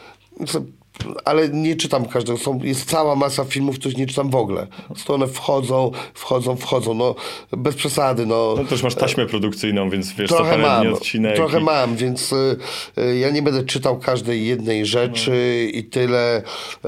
Co- 1.02 1.14
ale 1.24 1.48
nie 1.48 1.76
czytam 1.76 2.06
każdego. 2.06 2.38
Są, 2.38 2.58
jest 2.62 2.90
cała 2.90 3.16
masa 3.16 3.44
filmów, 3.44 3.78
których 3.78 3.96
nie 3.98 4.06
czytam 4.06 4.30
w 4.30 4.34
ogóle. 4.34 4.66
To 5.06 5.14
one 5.14 5.26
wchodzą, 5.26 5.90
wchodzą, 6.14 6.56
wchodzą. 6.56 6.94
No, 6.94 7.14
bez 7.52 7.74
przesady. 7.74 8.26
No, 8.26 8.54
No 8.56 8.64
też 8.64 8.82
masz 8.82 8.94
taśmę 8.94 9.26
produkcyjną, 9.26 9.90
więc 9.90 10.12
wiesz 10.12 10.28
co 10.30 10.36
trochę 10.36 10.50
parę 10.50 10.62
mam, 10.62 10.92
odcinek. 10.94 11.36
trochę 11.36 11.60
i... 11.60 11.64
mam, 11.64 11.96
więc 11.96 12.32
y, 12.32 12.56
y, 12.98 13.18
ja 13.18 13.30
nie 13.30 13.42
będę 13.42 13.64
czytał 13.64 13.98
każdej 13.98 14.46
jednej 14.46 14.86
rzeczy 14.86 15.68
i 15.74 15.84
tyle. 15.84 16.42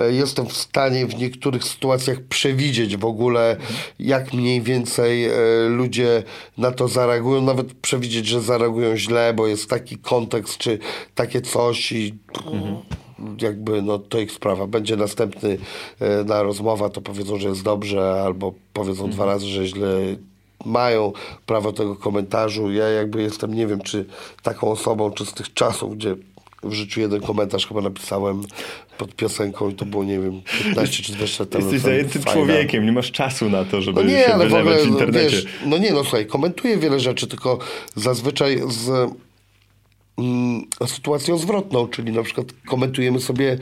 Y, 0.09 0.12
jestem 0.14 0.46
w 0.46 0.53
stanie 0.57 1.07
w 1.07 1.18
niektórych 1.18 1.64
sytuacjach 1.64 2.20
przewidzieć 2.29 2.96
w 2.96 3.05
ogóle, 3.05 3.57
jak 3.99 4.33
mniej 4.33 4.62
więcej 4.62 5.27
y, 5.27 5.68
ludzie 5.68 6.23
na 6.59 6.70
to 6.70 6.88
zareagują. 6.88 7.42
Nawet 7.42 7.73
przewidzieć, 7.75 8.27
że 8.27 8.40
zareagują 8.40 8.96
źle, 8.96 9.35
bo 9.35 9.46
jest 9.46 9.70
taki 9.70 9.99
kontekst, 9.99 10.59
czy 10.59 10.79
takie 11.14 11.40
coś 11.40 11.92
i 11.92 12.14
jakby 13.42 13.83
no 13.83 13.98
to 13.98 14.18
ich 14.18 14.33
sprawa. 14.33 14.66
Będzie 14.66 14.96
następny 14.96 15.59
e, 16.00 16.24
na 16.24 16.42
rozmowa, 16.42 16.88
to 16.88 17.00
powiedzą, 17.00 17.38
że 17.38 17.48
jest 17.48 17.62
dobrze, 17.62 18.22
albo 18.24 18.52
powiedzą 18.72 19.11
dwa 19.11 19.24
razy, 19.26 19.46
że 19.46 19.66
źle 19.66 19.88
mają 20.64 21.12
prawo 21.46 21.72
tego 21.72 21.96
komentarzu. 21.96 22.72
Ja 22.72 22.88
jakby 22.88 23.22
jestem, 23.22 23.54
nie 23.54 23.66
wiem, 23.66 23.80
czy 23.80 24.04
taką 24.42 24.70
osobą, 24.70 25.11
czy 25.11 25.26
z 25.26 25.33
tych 25.33 25.54
czasów, 25.54 25.96
gdzie 25.96 26.16
w 26.62 26.72
życiu 26.72 27.00
jeden 27.00 27.20
komentarz 27.20 27.66
chyba 27.66 27.80
napisałem 27.80 28.42
pod 28.98 29.14
piosenką 29.14 29.68
i 29.70 29.74
to 29.74 29.85
było, 29.85 30.04
nie 30.04 30.18
wiem, 30.20 30.42
15 30.64 31.02
czy 31.02 31.12
20 31.12 31.42
lat 31.44 31.50
temu. 31.50 31.64
Jesteś 31.64 31.80
zajętym 31.80 32.22
człowiekiem, 32.24 32.87
nie 32.87 32.92
masz 32.92 33.12
czasu 33.12 33.50
na 33.50 33.64
to, 33.64 33.83
żeby 33.83 34.04
No 34.04 34.11
nie, 34.11 34.24
się 34.24 34.35
ale 34.35 34.48
w 34.48 34.54
ogóle, 34.54 34.78
w 34.85 34.87
internecie. 34.87 35.30
wiesz, 35.30 35.46
no 35.66 35.78
nie, 35.78 35.90
no 35.92 36.02
słuchaj, 36.02 36.26
komentuję 36.26 36.76
wiele 36.76 37.00
rzeczy, 37.00 37.26
tylko 37.26 37.59
zazwyczaj 37.94 38.61
z 38.68 39.11
sytuacją 40.87 41.38
zwrotną, 41.38 41.88
czyli 41.88 42.12
na 42.12 42.22
przykład 42.22 42.46
komentujemy 42.66 43.20
sobie 43.20 43.59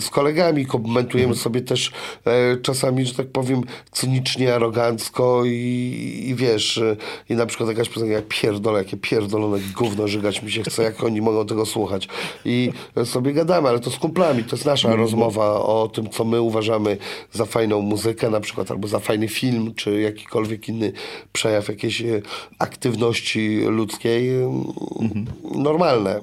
z 0.00 0.10
kolegami, 0.10 0.66
komentujemy 0.66 1.30
Mhm. 1.30 1.42
sobie 1.42 1.60
też 1.60 1.92
e, 2.26 2.56
czasami, 2.56 3.06
że 3.06 3.14
tak 3.14 3.26
powiem, 3.26 3.62
cynicznie, 3.90 4.54
arogancko 4.54 5.42
i, 5.44 6.24
i 6.28 6.34
wiesz, 6.34 6.80
i 7.28 7.34
na 7.34 7.46
przykład 7.46 7.68
jakaś 7.68 7.88
piosenka, 7.88 8.14
ja 8.14 8.22
pierdolę, 8.28 8.78
jakie 8.78 8.96
pierdolone 8.96 9.58
gówno 9.78 10.08
żygać 10.08 10.42
mi 10.42 10.52
się 10.52 10.62
chce, 10.62 10.82
jak 10.82 11.04
oni 11.04 11.20
mogą 11.20 11.46
tego 11.46 11.66
słuchać. 11.66 12.08
I 12.44 12.72
sobie 13.04 13.32
gadamy, 13.32 13.68
ale 13.68 13.80
to 13.80 13.90
z 13.90 13.96
kumplami, 13.98 14.44
to 14.44 14.56
jest 14.56 14.66
nasza 14.66 14.88
Mhm. 14.88 15.00
rozmowa 15.04 15.52
o 15.52 15.88
tym, 15.94 16.10
co 16.10 16.24
my 16.24 16.40
uważamy 16.40 16.96
za 17.32 17.44
fajną 17.44 17.80
muzykę 17.80 18.30
na 18.30 18.40
przykład, 18.40 18.70
albo 18.70 18.88
za 18.88 18.98
fajny 18.98 19.28
film, 19.28 19.74
czy 19.74 20.00
jakikolwiek 20.00 20.68
inny 20.68 20.92
przejaw 21.32 21.68
jakiejś 21.68 22.02
e, 22.02 22.22
aktywności 22.58 23.60
ludzkiej. 23.66 24.28
e, 24.30 24.62
Normalne. 26.04 26.20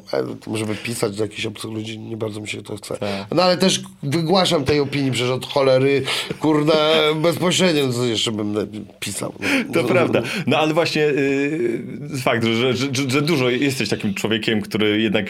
E, 0.54 0.58
Żeby 0.58 0.76
pisać 0.76 1.16
do 1.16 1.24
jakichś 1.24 1.46
obcych 1.46 1.72
ludzi, 1.72 2.00
nie 2.00 2.18
bardzo 2.18 2.42
mi 2.42 2.48
się 2.48 2.64
to 2.64 2.78
chce. 2.78 2.98
No 3.32 3.44
ale 3.44 3.58
też 3.58 3.82
wygłaszam 4.04 4.64
tej 4.64 4.80
opinii, 4.80 5.12
przecież 5.12 5.32
od 5.32 5.46
cholery, 5.46 6.04
kurna, 6.40 6.74
bezpośrednio, 7.16 7.94
co 7.94 8.06
jeszcze 8.06 8.32
bym 8.32 8.56
pisał. 9.00 9.34
No. 9.40 9.74
To 9.74 9.84
prawda. 9.88 10.22
No 10.48 10.58
ale 10.58 10.74
właśnie 10.74 11.02
yy, 11.02 12.20
fakt, 12.24 12.46
że, 12.46 12.56
że, 12.56 12.74
że, 12.74 13.10
że 13.10 13.22
dużo 13.22 13.50
jesteś 13.50 13.90
takim 13.90 14.14
człowiekiem, 14.14 14.62
który 14.62 15.02
jednak 15.02 15.26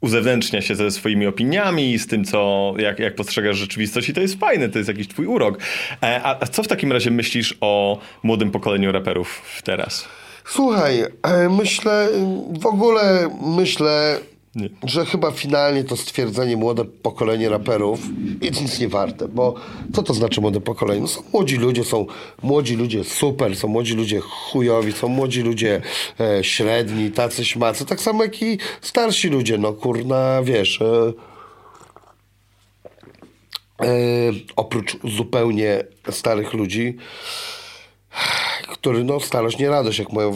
uzewnętrznia 0.00 0.60
się 0.60 0.74
ze 0.74 0.90
swoimi 0.90 1.26
opiniami, 1.26 1.98
z 1.98 2.06
tym, 2.06 2.24
co, 2.24 2.74
jak, 2.78 2.98
jak 2.98 3.14
postrzegasz 3.14 3.56
rzeczywistość 3.56 4.08
i 4.08 4.14
to 4.14 4.20
jest 4.20 4.40
fajne, 4.40 4.68
to 4.68 4.78
jest 4.78 4.88
jakiś 4.88 5.08
twój 5.08 5.26
urok. 5.26 5.58
E, 6.02 6.20
a, 6.22 6.36
a 6.40 6.46
co 6.46 6.62
w 6.62 6.68
takim 6.68 6.92
razie 6.92 7.10
myślisz 7.10 7.54
o 7.60 7.98
młodym 8.22 8.50
pokoleniu 8.50 8.92
raperów 8.92 9.60
teraz? 9.64 10.08
Słuchaj, 10.50 11.00
e, 11.22 11.48
myślę, 11.48 12.08
w 12.60 12.66
ogóle 12.66 13.30
myślę, 13.42 14.20
Nie. 14.54 14.68
że 14.82 15.06
chyba 15.06 15.30
finalnie 15.30 15.84
to 15.84 15.96
stwierdzenie 15.96 16.56
młode 16.56 16.84
pokolenie 16.84 17.48
raperów 17.48 18.00
jest 18.40 18.60
nic 18.62 18.80
nie 18.80 18.88
warte, 18.88 19.28
bo 19.28 19.54
co 19.94 20.02
to 20.02 20.14
znaczy 20.14 20.40
młode 20.40 20.60
pokolenie? 20.60 21.00
No 21.00 21.08
są 21.08 21.22
młodzi 21.32 21.56
ludzie, 21.56 21.84
są 21.84 22.06
młodzi 22.42 22.76
ludzie 22.76 23.04
super, 23.04 23.56
są 23.56 23.68
młodzi 23.68 23.94
ludzie 23.94 24.20
chujowi, 24.20 24.92
są 24.92 25.08
młodzi 25.08 25.42
ludzie 25.42 25.82
e, 26.20 26.44
średni, 26.44 27.10
tacy 27.10 27.44
śmacy, 27.44 27.86
tak 27.86 28.00
samo 28.00 28.22
jak 28.22 28.42
i 28.42 28.58
starsi 28.80 29.28
ludzie, 29.28 29.58
no 29.58 29.72
kurna, 29.72 30.42
wiesz... 30.42 30.82
E, 30.82 31.12
e, 33.82 33.88
oprócz 34.56 34.96
zupełnie 35.16 35.84
starych 36.10 36.52
ludzi, 36.52 36.96
który 38.68 39.04
no 39.04 39.20
starość 39.20 39.58
nie 39.58 39.68
radość, 39.68 39.98
jak 39.98 40.12
moja, 40.12 40.32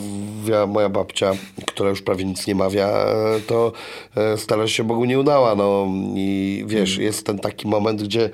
moja 0.67 0.89
babcia, 0.89 1.33
która 1.67 1.91
już 1.91 2.03
prawie 2.03 2.25
nic 2.25 2.47
nie 2.47 2.55
mawia, 2.55 2.89
e, 2.89 3.41
to 3.47 3.73
e, 4.17 4.39
starość 4.39 4.75
się 4.75 4.85
Bogu 4.85 5.05
nie 5.05 5.21
udała, 5.21 5.55
no. 5.55 5.87
I 6.15 6.65
wiesz, 6.67 6.97
jest 6.97 7.27
ten 7.27 7.39
taki 7.39 7.69
moment, 7.69 8.03
gdzie 8.03 8.31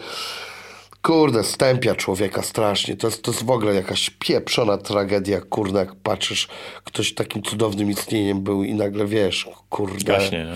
kurde, 1.02 1.44
stępia 1.44 1.94
człowieka 1.94 2.42
strasznie, 2.42 2.96
to 2.96 3.06
jest, 3.06 3.22
to 3.22 3.30
jest 3.30 3.44
w 3.44 3.50
ogóle 3.50 3.74
jakaś 3.74 4.10
pieprzona 4.10 4.78
tragedia, 4.78 5.40
kurde, 5.40 5.78
jak 5.78 5.94
patrzysz, 5.94 6.48
ktoś 6.84 7.14
takim 7.14 7.42
cudownym 7.42 7.90
istnieniem 7.90 8.40
był 8.40 8.64
i 8.64 8.74
nagle, 8.74 9.06
wiesz, 9.06 9.48
kurde... 9.70 10.04
Gaśnie, 10.04 10.46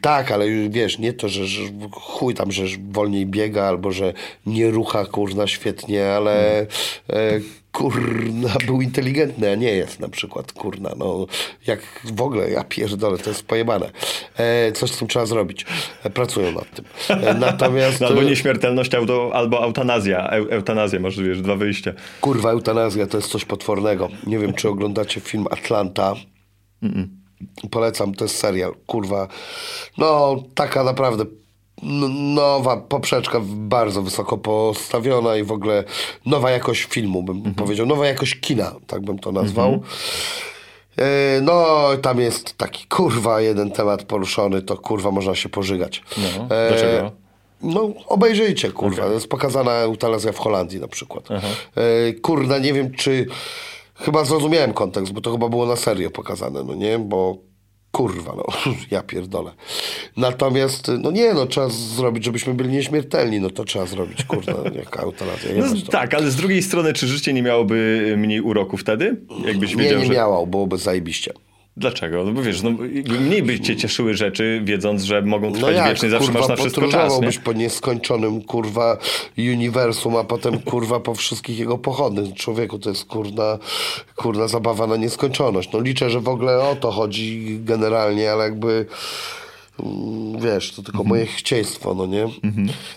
Tak, 0.00 0.30
ale 0.30 0.46
już 0.46 0.68
wiesz, 0.68 0.98
nie 0.98 1.12
to, 1.12 1.28
że, 1.28 1.46
że 1.46 1.62
chuj 1.92 2.34
tam, 2.34 2.52
że 2.52 2.64
wolniej 2.90 3.26
biega, 3.26 3.64
albo 3.64 3.92
że 3.92 4.12
nie 4.46 4.70
rucha, 4.70 5.04
kurna, 5.04 5.46
świetnie, 5.46 6.06
ale 6.06 6.60
e, 6.60 7.40
kurna, 7.74 8.48
był 8.66 8.80
inteligentny, 8.80 9.52
a 9.52 9.54
nie 9.54 9.72
jest 9.72 10.00
na 10.00 10.08
przykład, 10.08 10.52
kurna, 10.52 10.90
no 10.96 11.26
jak 11.66 11.80
w 12.04 12.22
ogóle, 12.22 12.50
ja 12.50 12.64
pierdolę, 12.64 13.18
to 13.18 13.30
jest 13.30 13.46
pojebane. 13.46 13.90
E, 14.36 14.72
coś 14.72 14.90
z 14.90 14.98
tym 14.98 15.08
trzeba 15.08 15.26
zrobić. 15.26 15.66
E, 16.04 16.10
pracują 16.10 16.52
nad 16.52 16.70
tym. 16.70 16.84
E, 17.08 17.34
natomiast... 17.48 18.02
Albo 18.02 18.22
e, 18.22 18.24
nieśmiertelność, 18.24 18.94
auto, 18.94 19.30
albo 19.34 19.64
eutanazja. 19.64 20.28
Eu, 20.28 20.48
eutanazja, 20.50 21.00
masz, 21.00 21.20
wiesz, 21.20 21.40
dwa 21.40 21.56
wyjścia. 21.56 21.92
Kurwa, 22.20 22.50
eutanazja 22.50 23.06
to 23.06 23.18
jest 23.18 23.28
coś 23.28 23.44
potwornego. 23.44 24.08
Nie 24.26 24.38
wiem, 24.38 24.54
czy 24.54 24.68
oglądacie 24.68 25.20
film 25.20 25.46
Atlanta. 25.50 26.14
Polecam, 27.70 28.14
to 28.14 28.24
jest 28.24 28.36
serial. 28.36 28.74
Kurwa, 28.86 29.28
no 29.98 30.36
taka 30.54 30.84
naprawdę 30.84 31.24
nowa 32.34 32.76
poprzeczka, 32.76 33.40
bardzo 33.44 34.02
wysoko 34.02 34.38
postawiona 34.38 35.36
i 35.36 35.42
w 35.44 35.52
ogóle 35.52 35.84
nowa 36.26 36.50
jakość 36.50 36.84
filmu, 36.84 37.22
bym 37.22 37.54
powiedział. 37.54 37.86
Nowa 37.86 38.06
jakość 38.06 38.40
kina, 38.40 38.74
tak 38.86 39.02
bym 39.02 39.18
to 39.18 39.32
nazwał. 39.32 39.80
E, 40.98 41.40
No, 41.42 41.78
tam 42.02 42.20
jest 42.20 42.58
taki 42.58 42.86
kurwa 42.86 43.40
jeden 43.40 43.70
temat 43.70 44.02
poruszony, 44.02 44.62
to 44.62 44.76
kurwa 44.76 45.10
można 45.10 45.34
się 45.34 45.48
pożygać. 45.48 46.02
No, 46.18 46.46
dlaczego? 46.68 47.10
No, 47.62 47.88
obejrzyjcie, 48.06 48.72
kurwa. 48.72 49.06
Jest 49.06 49.28
pokazana 49.28 49.72
eutanazja 49.72 50.32
w 50.32 50.38
Holandii 50.38 50.80
na 50.80 50.88
przykład. 50.88 51.28
E, 51.30 52.12
kurna, 52.12 52.58
nie 52.58 52.72
wiem, 52.72 52.92
czy... 52.94 53.26
Chyba 53.96 54.24
zrozumiałem 54.24 54.72
kontekst, 54.72 55.12
bo 55.12 55.20
to 55.20 55.32
chyba 55.32 55.48
było 55.48 55.66
na 55.66 55.76
serio 55.76 56.10
pokazane, 56.10 56.62
no 56.64 56.74
nie? 56.74 56.98
Bo 56.98 57.36
kurwa, 57.94 58.34
no, 58.36 58.44
ja 58.90 59.02
pierdolę. 59.02 59.50
Natomiast, 60.16 60.90
no 61.00 61.10
nie, 61.10 61.34
no 61.34 61.46
trzeba 61.46 61.68
zrobić, 61.68 62.24
żebyśmy 62.24 62.54
byli 62.54 62.70
nieśmiertelni, 62.70 63.40
no 63.40 63.50
to 63.50 63.64
trzeba 63.64 63.86
zrobić, 63.86 64.24
kurwa, 64.24 64.52
jaka 64.84 65.02
eutanazja. 65.02 65.50
No, 65.56 65.66
tak, 65.90 66.14
ale 66.14 66.30
z 66.30 66.36
drugiej 66.36 66.62
strony, 66.62 66.92
czy 66.92 67.06
życie 67.06 67.32
nie 67.32 67.42
miałoby 67.42 68.14
mniej 68.18 68.40
uroku 68.40 68.76
wtedy? 68.76 69.16
Jakbyś 69.46 69.74
Nie, 69.74 69.82
wiedział, 69.82 70.00
nie 70.00 70.06
że... 70.06 70.12
miało, 70.12 70.46
byłoby 70.46 70.78
zajebiście. 70.78 71.32
Dlaczego? 71.76 72.24
No 72.24 72.32
bo 72.32 72.42
wiesz, 72.42 72.62
no, 72.62 72.70
mniej 73.20 73.42
by 73.42 73.60
cię 73.60 73.76
cieszyły 73.76 74.14
rzeczy, 74.14 74.60
wiedząc, 74.64 75.02
że 75.02 75.22
mogą 75.22 75.50
No 75.50 75.56
trwać 75.56 75.76
jak, 75.76 75.88
wiecznie, 75.88 76.10
zawsze 76.10 76.26
kurwa, 76.26 76.40
masz 76.40 76.48
na 76.48 76.56
wszystko 76.56 76.88
czas, 76.88 77.20
nie? 77.20 77.32
po 77.44 77.52
nieskończonym, 77.52 78.42
kurwa, 78.42 78.98
uniwersum, 79.38 80.16
a 80.16 80.24
potem, 80.24 80.58
kurwa, 80.58 81.00
po 81.00 81.14
wszystkich 81.14 81.58
jego 81.58 81.78
pochodnych. 81.78 82.34
Człowieku, 82.34 82.78
to 82.78 82.90
jest, 82.90 83.04
kurna, 83.04 83.58
kurna 84.16 84.48
zabawa 84.48 84.86
na 84.86 84.96
nieskończoność. 84.96 85.72
No 85.72 85.80
liczę, 85.80 86.10
że 86.10 86.20
w 86.20 86.28
ogóle 86.28 86.60
o 86.60 86.76
to 86.76 86.90
chodzi 86.90 87.58
generalnie, 87.64 88.32
ale 88.32 88.44
jakby... 88.44 88.86
mm, 89.80 90.40
Wiesz, 90.40 90.72
to 90.72 90.82
tylko 90.82 91.04
moje 91.04 91.26
chcieństwo, 91.26 91.94
no 91.94 92.06
nie? 92.06 92.28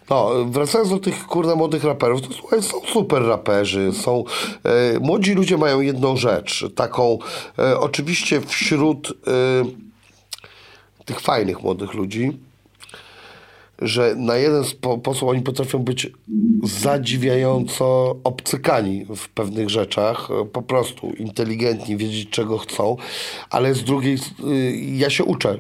No, 0.10 0.46
wracając 0.46 0.90
do 0.90 1.00
tych 1.00 1.26
kurna 1.26 1.56
młodych 1.56 1.84
raperów, 1.84 2.22
to 2.22 2.34
słuchaj, 2.34 2.64
są 2.64 2.82
super 2.94 3.24
raperzy, 3.24 3.92
są... 3.94 4.24
E, 4.64 5.00
młodzi 5.00 5.34
ludzie 5.34 5.58
mają 5.58 5.82
jedną 5.82 6.18
rzecz, 6.18 6.66
taką 6.76 7.18
e, 7.60 7.80
oczywiście 7.80 8.42
wśród 8.42 9.14
e, 9.28 11.04
tych 11.06 11.20
fajnych 11.20 11.64
młodych 11.64 11.94
ludzi, 11.94 12.47
że 13.82 14.16
na 14.16 14.36
jeden 14.36 14.64
spo- 14.64 15.00
sposób 15.00 15.30
oni 15.30 15.42
potrafią 15.42 15.80
być 15.80 16.12
zadziwiająco 16.64 18.16
obcykani 18.24 19.06
w 19.16 19.30
pewnych 19.30 19.70
rzeczach, 19.70 20.30
e, 20.32 20.46
po 20.46 20.62
prostu 20.62 21.12
inteligentni, 21.12 21.98
wiedzieć 21.98 22.30
czego 22.30 22.58
chcą, 22.58 22.98
ale 23.50 23.74
z 23.74 23.84
drugiej 23.84 24.16
y, 24.16 24.76
ja 24.78 25.10
się 25.10 25.24
uczę 25.24 25.58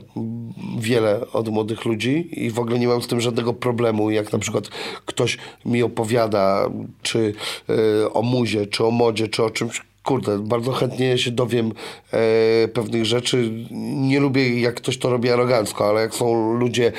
wiele 0.80 1.32
od 1.34 1.50
młodych 1.50 1.86
ludzi 1.86 2.30
i 2.32 2.52
w 2.52 2.60
ogóle 2.60 2.80
nie 2.80 2.88
mam 2.88 3.02
z 3.02 3.08
tym 3.08 3.22
żadnego 3.22 3.54
problemu, 3.54 4.12
jak 4.12 4.34
na 4.34 4.40
przykład 4.40 4.68
ktoś 5.06 5.38
mi 5.66 5.84
opowiada 5.84 6.70
czy 7.02 7.34
y, 7.70 8.14
o 8.14 8.22
muzie, 8.22 8.68
czy 8.68 8.86
o 8.86 8.92
modzie, 8.92 9.28
czy 9.28 9.44
o 9.44 9.50
czymś, 9.50 9.82
Kurde, 10.08 10.40
bardzo 10.40 10.72
chętnie 10.72 11.18
się 11.18 11.32
dowiem 11.32 11.72
e, 12.12 12.68
pewnych 12.68 13.06
rzeczy. 13.06 13.52
Nie 13.72 14.20
lubię, 14.20 14.62
jak 14.62 14.76
ktoś 14.76 14.98
to 14.98 15.10
robi 15.10 15.30
arogancko, 15.30 15.90
ale 15.90 16.02
jak 16.02 16.16
są 16.16 16.54
ludzie 16.58 16.92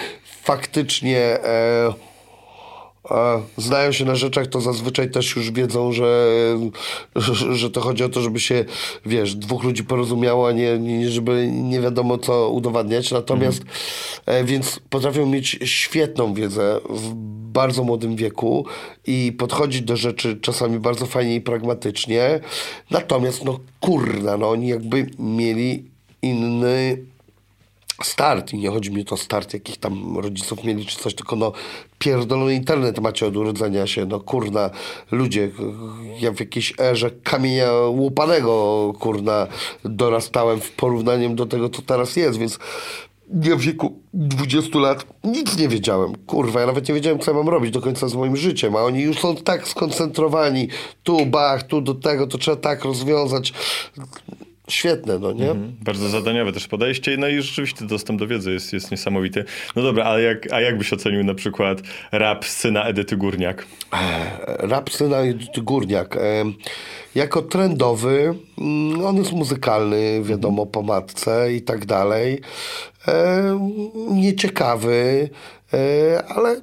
faktycznie 0.49 1.19
e, 1.19 1.93
e, 3.11 3.43
znają 3.57 3.93
się 3.93 4.05
na 4.05 4.15
rzeczach, 4.15 4.47
to 4.47 4.61
zazwyczaj 4.61 5.11
też 5.11 5.37
już 5.37 5.51
wiedzą, 5.51 5.93
że, 5.93 6.35
że, 7.53 7.71
to 7.71 7.81
chodzi 7.81 8.05
o 8.05 8.09
to, 8.09 8.21
żeby 8.21 8.41
się, 8.41 8.65
wiesz, 9.07 9.35
dwóch 9.35 9.65
ludzi 9.65 9.85
porozumiało, 9.85 10.49
a 10.49 10.53
nie, 10.53 10.79
nie 10.79 11.11
żeby 11.11 11.51
nie 11.53 11.81
wiadomo 11.81 12.19
co 12.19 12.51
udowadniać. 12.51 13.11
Natomiast, 13.11 13.63
e, 14.27 14.45
więc 14.45 14.81
potrafią 14.91 15.27
mieć 15.27 15.59
świetną 15.65 16.35
wiedzę 16.35 16.81
w 16.91 17.15
bardzo 17.53 17.85
młodym 17.85 18.17
wieku 18.17 18.67
i 19.07 19.33
podchodzić 19.39 19.83
do 19.83 19.97
rzeczy 19.97 20.39
czasami 20.41 20.79
bardzo 20.79 21.07
fajnie 21.07 21.35
i 21.35 21.41
pragmatycznie. 21.41 22.41
Natomiast, 22.91 23.45
no 23.45 23.61
kurna, 23.81 24.37
no 24.37 24.51
oni 24.51 24.69
jakby 24.69 25.07
mieli 25.19 25.85
inny 26.23 26.99
start 28.03 28.53
i 28.53 28.59
nie 28.59 28.69
chodzi 28.71 28.91
mi 28.91 29.03
o 29.03 29.05
to 29.05 29.17
start, 29.17 29.55
jakich 29.55 29.77
tam 29.77 30.19
rodziców 30.19 30.65
mieli 30.65 30.87
czy 30.87 30.99
coś, 30.99 31.15
tylko 31.15 31.37
no 31.37 31.53
pierdolony 31.99 32.55
internet 32.55 33.01
macie 33.01 33.27
od 33.27 33.37
urodzenia 33.37 33.87
się, 33.87 34.07
no 34.07 34.21
kurna, 34.21 34.71
ludzie, 35.11 35.51
ja 36.21 36.33
w 36.33 36.41
jakiejś 36.41 36.75
erze 36.81 37.11
kamienia 37.11 37.73
łupanego, 37.73 38.93
kurna, 39.01 39.47
dorastałem 39.85 40.61
w 40.61 40.71
porównaniu 40.73 41.35
do 41.35 41.47
tego, 41.47 41.69
co 41.69 41.83
teraz 41.83 42.17
jest, 42.17 42.39
więc 42.39 42.59
ja 43.43 43.57
w 43.57 43.61
wieku 43.61 43.99
20 44.15 44.79
lat 44.79 45.07
nic 45.25 45.59
nie 45.59 45.69
wiedziałem. 45.69 46.13
Kurwa, 46.27 46.61
ja 46.61 46.67
nawet 46.67 46.89
nie 46.89 46.95
wiedziałem, 46.95 47.19
co 47.19 47.31
ja 47.31 47.37
mam 47.37 47.49
robić 47.49 47.71
do 47.71 47.81
końca 47.81 48.09
z 48.09 48.15
moim 48.15 48.37
życiem, 48.37 48.77
a 48.77 48.83
oni 48.83 49.01
już 49.01 49.19
są 49.19 49.37
tak 49.37 49.69
skoncentrowani. 49.69 50.69
Tu, 51.03 51.27
bach, 51.27 51.63
tu 51.63 51.81
do 51.81 51.95
tego, 51.95 52.27
to 52.27 52.39
trzeba 52.39 52.57
tak 52.57 52.85
rozwiązać. 52.85 53.53
Świetne, 54.69 55.19
no 55.19 55.33
nie? 55.33 55.55
Bardzo 55.81 56.09
zadaniowe 56.09 56.53
też 56.53 56.69
podejście, 56.69 57.17
no 57.17 57.29
i 57.29 57.43
rzeczywiście 57.43 57.85
dostęp 57.85 58.19
do 58.19 58.27
wiedzy 58.27 58.53
jest, 58.53 58.73
jest 58.73 58.91
niesamowity. 58.91 59.45
No 59.77 59.83
dobra, 59.83 60.05
ale 60.05 60.23
jak, 60.23 60.53
a 60.53 60.61
jak 60.61 60.79
byś 60.79 60.93
ocenił 60.93 61.25
na 61.25 61.35
przykład 61.35 61.79
rap 62.13 62.45
syna 62.45 62.85
Edyty 62.85 63.17
Górniak? 63.17 63.67
Rap 64.45 64.91
syna 64.91 65.17
Edyty 65.17 65.63
Górniak. 65.63 66.17
E, 66.17 66.21
jako 67.15 67.43
trendowy, 67.43 68.35
mm, 68.59 69.05
on 69.05 69.17
jest 69.17 69.33
muzykalny, 69.33 70.23
wiadomo, 70.23 70.67
po 70.67 70.83
matce 70.83 71.53
i 71.53 71.63
tak 71.63 71.87
dalej. 71.87 72.41
E, 73.09 73.59
nieciekawy, 74.11 75.31
ale 76.29 76.61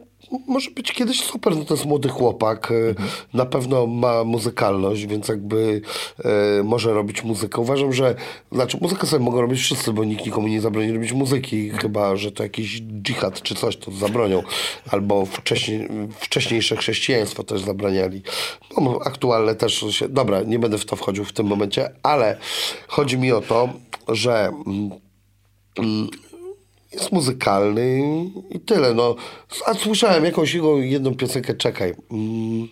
może 0.48 0.72
być 0.72 0.92
kiedyś 0.92 1.24
super, 1.24 1.56
no 1.56 1.66
to 1.66 1.74
jest 1.74 1.86
młody 1.86 2.10
chłopak, 2.10 2.72
e, 2.72 2.76
na 3.34 3.46
pewno 3.46 3.88
ma 3.88 4.24
muzykalność, 4.24 5.06
więc 5.06 5.28
jakby 5.28 5.82
e, 6.60 6.64
może 6.64 6.94
robić 6.94 7.24
muzykę. 7.24 7.62
Uważam, 7.62 7.94
że, 7.94 8.16
znaczy 8.52 8.78
muzykę 8.82 9.08
sobie 9.08 9.26
mogą 9.26 9.42
robić 9.42 9.60
wszyscy, 9.60 9.94
bo 9.94 10.04
nikt 10.04 10.26
nikomu 10.26 10.48
nie 10.48 10.62
zabroni 10.62 10.92
robić 10.92 11.12
muzyki, 11.12 11.70
chyba, 11.70 12.16
że 12.16 12.32
to 12.32 12.44
jakiś 12.44 12.82
dżihad 12.82 13.42
czy 13.42 13.56
coś, 13.56 13.78
to 13.78 13.92
zabronią, 13.92 14.44
albo 14.92 15.26
wcześniej, 15.26 15.88
wcześniejsze 16.20 16.76
chrześcijaństwo 16.76 17.44
też 17.44 17.62
zabraniali. 17.62 18.22
No, 18.78 19.00
aktualne 19.06 19.56
też 19.56 19.86
się, 19.90 20.10
dobra, 20.10 20.42
nie 20.42 20.60
będę 20.60 20.78
w 20.78 20.86
to 20.86 20.96
wchodził 20.96 21.26
w 21.26 21.34
tym 21.34 21.46
momencie, 21.46 21.90
ale 22.04 22.38
chodzi 22.88 23.18
mi 23.18 23.32
o 23.32 23.42
to, 23.42 23.70
że 24.08 24.52
mm, 24.68 26.10
jest 26.96 27.12
muzykalny 27.12 28.04
i 28.50 28.60
tyle. 28.60 28.94
No. 28.94 29.16
A 29.66 29.74
słyszałem 29.74 30.26
jakąś 30.26 30.54
jego 30.54 30.78
jedną 30.78 31.16
piosenkę, 31.16 31.54
czekaj. 31.54 31.96
Mm, 32.12 32.68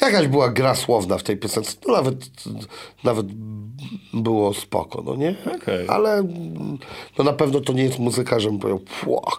jakaś 0.00 0.28
była 0.28 0.48
gra 0.48 0.74
słowna 0.74 1.18
w 1.18 1.22
tej 1.22 1.36
piosence. 1.36 1.76
No 1.86 1.94
nawet, 1.94 2.16
nawet 3.04 3.26
było 4.14 4.54
spoko, 4.54 5.02
no 5.02 5.16
nie? 5.16 5.34
Okej. 5.56 5.88
Ale 5.88 6.24
no 7.18 7.24
na 7.24 7.32
pewno 7.32 7.60
to 7.60 7.72
nie 7.72 7.82
jest 7.82 7.98
muzyka, 7.98 8.40
żebym 8.40 8.58
powiedział, 8.58 8.80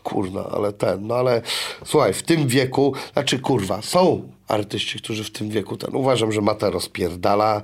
kurna, 0.03 0.43
ale 0.51 0.73
ten, 0.73 1.07
no 1.07 1.15
ale 1.15 1.41
słuchaj, 1.85 2.13
w 2.13 2.23
tym 2.23 2.47
wieku, 2.47 2.93
znaczy 3.13 3.39
kurwa, 3.39 3.81
są 3.81 4.31
artyści, 4.51 4.99
którzy 4.99 5.23
w 5.23 5.31
tym 5.31 5.49
wieku 5.49 5.77
ten, 5.77 5.95
uważam, 5.95 6.31
że 6.31 6.41
Mata 6.41 6.69
rozpierdala, 6.69 7.61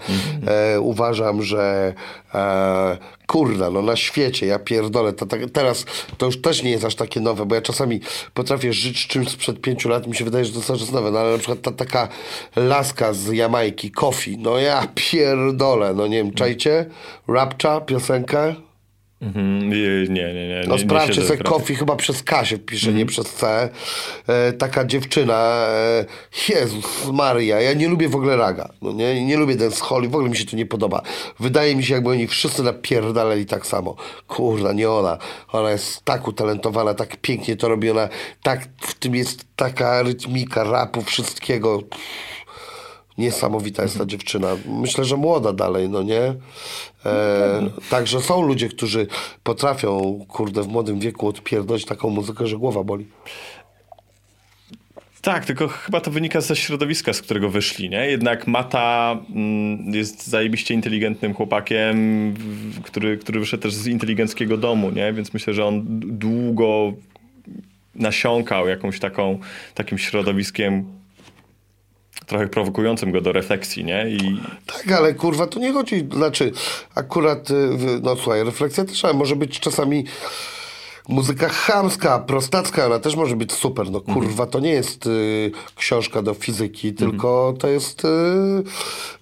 e, 0.48 0.82
uważam, 0.82 1.44
że 1.44 1.94
e, 2.34 2.98
kurna, 3.28 3.70
no 3.70 3.82
na 3.82 3.96
świecie, 3.96 4.46
ja 4.46 4.60
pierdolę, 4.60 5.14
to, 5.14 5.26
tak, 5.26 5.42
teraz 5.54 5.86
to 6.18 6.26
już 6.26 6.42
też 6.42 6.64
nie 6.64 6.72
jest 6.72 6.86
aż 6.86 6.96
takie 6.96 7.20
nowe, 7.22 7.46
bo 7.46 7.56
ja 7.56 7.62
czasami 7.62 8.00
potrafię 8.34 8.74
żyć 8.74 9.08
czymś 9.08 9.30
sprzed 9.30 9.62
pięciu 9.62 9.90
lat, 9.90 10.08
mi 10.08 10.16
się 10.16 10.26
wydaje, 10.26 10.46
że 10.46 10.62
to 10.62 10.74
jest 10.74 10.92
nowe, 10.92 11.12
no 11.12 11.20
ale 11.20 11.32
na 11.32 11.38
przykład 11.38 11.62
ta 11.62 11.72
taka 11.72 12.08
laska 12.56 13.14
z 13.14 13.28
Jamajki, 13.28 13.92
Kofi, 13.92 14.38
no 14.38 14.58
ja 14.58 14.88
pierdolę, 14.96 15.94
no 15.94 16.08
nie 16.08 16.18
wiem, 16.18 16.34
czajcie? 16.34 16.86
Rapcza, 17.28 17.82
piosenkę? 17.82 18.67
Mhm, 19.22 19.70
nie, 19.70 20.14
nie, 20.14 20.34
nie. 20.34 20.48
nie 20.48 20.64
No 20.68 20.78
sprawdźcie 20.78 21.22
sobie. 21.22 21.44
Kofi 21.44 21.76
chyba 21.76 21.96
przez 21.96 22.24
K 22.24 22.46
się 22.46 22.58
pisze, 22.58 22.94
nie 22.94 23.06
przez 23.06 23.34
C. 23.34 23.70
E, 24.28 24.54
taka 24.54 24.86
dziewczyna, 24.86 25.68
e, 25.70 26.06
Jezus 26.50 27.06
Maria, 27.14 27.62
ja 27.62 27.74
nie 27.74 27.88
lubię 27.88 28.10
w 28.10 28.16
ogóle 28.16 28.38
raga, 28.38 28.70
no 28.82 28.92
nie, 28.92 29.26
nie 29.26 29.38
lubię 29.38 29.56
dancehall 29.56 30.02
w 30.10 30.16
ogóle 30.16 30.30
mi 30.30 30.38
się 30.38 30.46
to 30.46 30.56
nie 30.56 30.66
podoba. 30.66 31.02
Wydaje 31.40 31.76
mi 31.76 31.84
się, 31.84 31.94
jakby 31.94 32.10
oni 32.10 32.28
wszyscy 32.28 32.64
napierdalali 32.64 33.46
tak 33.46 33.66
samo. 33.66 33.96
Kurna, 34.28 34.74
nie 34.74 34.90
ona. 34.90 35.18
Ona 35.52 35.72
jest 35.72 36.06
tak 36.06 36.28
utalentowana, 36.28 36.94
tak 36.94 37.18
pięknie 37.18 37.56
to 37.56 37.70
robi, 37.70 37.90
ona 37.90 38.10
tak, 38.44 38.68
w 38.82 38.94
tym 38.94 39.16
jest 39.16 39.46
taka 39.56 40.04
rytmika 40.04 40.64
rapu, 40.64 41.02
wszystkiego. 41.02 41.84
Niesamowita 43.18 43.84
jest 43.84 43.98
ta 43.98 44.06
dziewczyna. 44.06 44.48
Myślę, 44.66 45.06
że 45.06 45.18
młoda 45.18 45.54
dalej, 45.54 45.90
no 45.90 46.04
nie? 46.04 46.34
E, 47.06 47.70
także 47.90 48.22
są 48.22 48.42
ludzie, 48.42 48.70
którzy 48.70 49.08
potrafią, 49.44 50.26
kurde, 50.28 50.64
w 50.64 50.68
młodym 50.68 51.00
wieku 51.00 51.28
odpierdolić 51.28 51.86
taką 51.86 52.10
muzykę, 52.10 52.48
że 52.48 52.58
głowa 52.58 52.84
boli. 52.84 53.08
Tak, 55.22 55.46
tylko 55.46 55.68
chyba 55.68 56.02
to 56.02 56.12
wynika 56.12 56.42
ze 56.42 56.56
środowiska, 56.56 57.14
z 57.14 57.22
którego 57.22 57.50
wyszli, 57.50 57.90
nie? 57.90 58.08
Jednak 58.08 58.48
Mata 58.48 59.18
mm, 59.30 59.94
jest 59.94 60.28
zajebiście 60.28 60.74
inteligentnym 60.74 61.34
chłopakiem, 61.34 62.34
który, 62.84 63.18
który 63.18 63.40
wyszedł 63.40 63.64
też 63.64 63.74
z 63.74 63.88
inteligenckiego 63.88 64.58
domu, 64.58 64.92
nie? 64.92 65.14
Więc 65.14 65.34
myślę, 65.34 65.54
że 65.54 65.66
on 65.66 65.84
długo 66.00 66.94
nasiąkał 67.96 68.68
jakąś 68.68 69.00
taką, 69.00 69.40
takim 69.74 69.98
środowiskiem 69.98 70.97
trochę 72.28 72.48
prowokującym 72.48 73.12
go 73.12 73.22
do 73.22 73.32
refleksji, 73.32 73.86
nie? 73.86 74.10
I 74.10 74.42
Tak, 74.66 74.92
ale 74.92 75.14
kurwa, 75.14 75.48
to 75.48 75.60
nie 75.60 75.74
chodzi, 75.74 76.08
znaczy 76.14 76.52
akurat, 76.96 77.52
y, 77.52 77.54
no 78.04 78.16
słuchaj, 78.16 78.44
refleksja 78.44 78.86
też 78.86 79.06
ale 79.06 79.14
może 79.14 79.36
być 79.36 79.60
czasami 79.60 80.06
muzyka 81.08 81.50
chamska, 81.50 82.20
prostacka, 82.20 82.86
ona 82.86 83.00
też 83.00 83.16
może 83.16 83.36
być 83.36 83.52
super, 83.52 83.92
no 83.92 84.02
kurwa, 84.02 84.46
to 84.46 84.60
nie 84.60 84.70
jest 84.72 85.08
y, 85.08 85.52
książka 85.76 86.22
do 86.22 86.34
fizyki, 86.34 86.94
tylko 86.94 87.54
to 87.60 87.68
jest 87.68 88.06
y, 88.06 88.08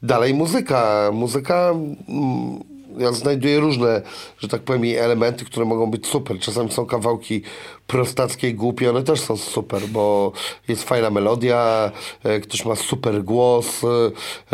dalej 0.04 0.34
muzyka, 0.34 1.10
muzyka... 1.14 1.74
Mm, 2.10 2.75
ja 2.98 3.12
znajduję 3.12 3.60
różne, 3.60 4.02
że 4.38 4.48
tak 4.48 4.62
powiem, 4.62 4.84
elementy, 5.00 5.46
które 5.46 5.66
mogą 5.66 5.92
być 5.92 6.08
super. 6.08 6.40
Czasami 6.40 6.72
są 6.72 6.86
kawałki 6.86 7.42
prostackie 7.88 8.50
i 8.50 8.54
głupie, 8.54 8.90
one 8.90 9.04
też 9.04 9.22
są 9.22 9.38
super, 9.38 9.82
bo 9.88 10.32
jest 10.68 10.84
fajna 10.84 11.10
melodia, 11.10 11.92
e, 12.24 12.40
ktoś 12.40 12.66
ma 12.66 12.76
super 12.76 13.24
głos, 13.24 13.84
e, 13.84 13.88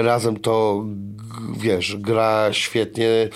razem 0.03 0.39
to, 0.39 0.85
wiesz, 1.57 1.97
gra 1.97 2.53
świetnie. 2.53 3.29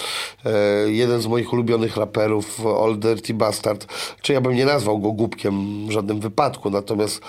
E, 0.45 0.55
Jeden 0.85 1.21
z 1.21 1.27
moich 1.27 1.53
ulubionych 1.53 1.97
raperów, 1.97 2.65
Old 2.65 2.99
Dirty 2.99 3.33
Bastard, 3.33 3.87
czy 4.21 4.33
ja 4.33 4.41
bym 4.41 4.55
nie 4.55 4.65
nazwał 4.65 4.99
go 4.99 5.11
głupkiem 5.11 5.87
w 5.87 5.91
żadnym 5.91 6.19
wypadku, 6.19 6.69
natomiast 6.69 7.21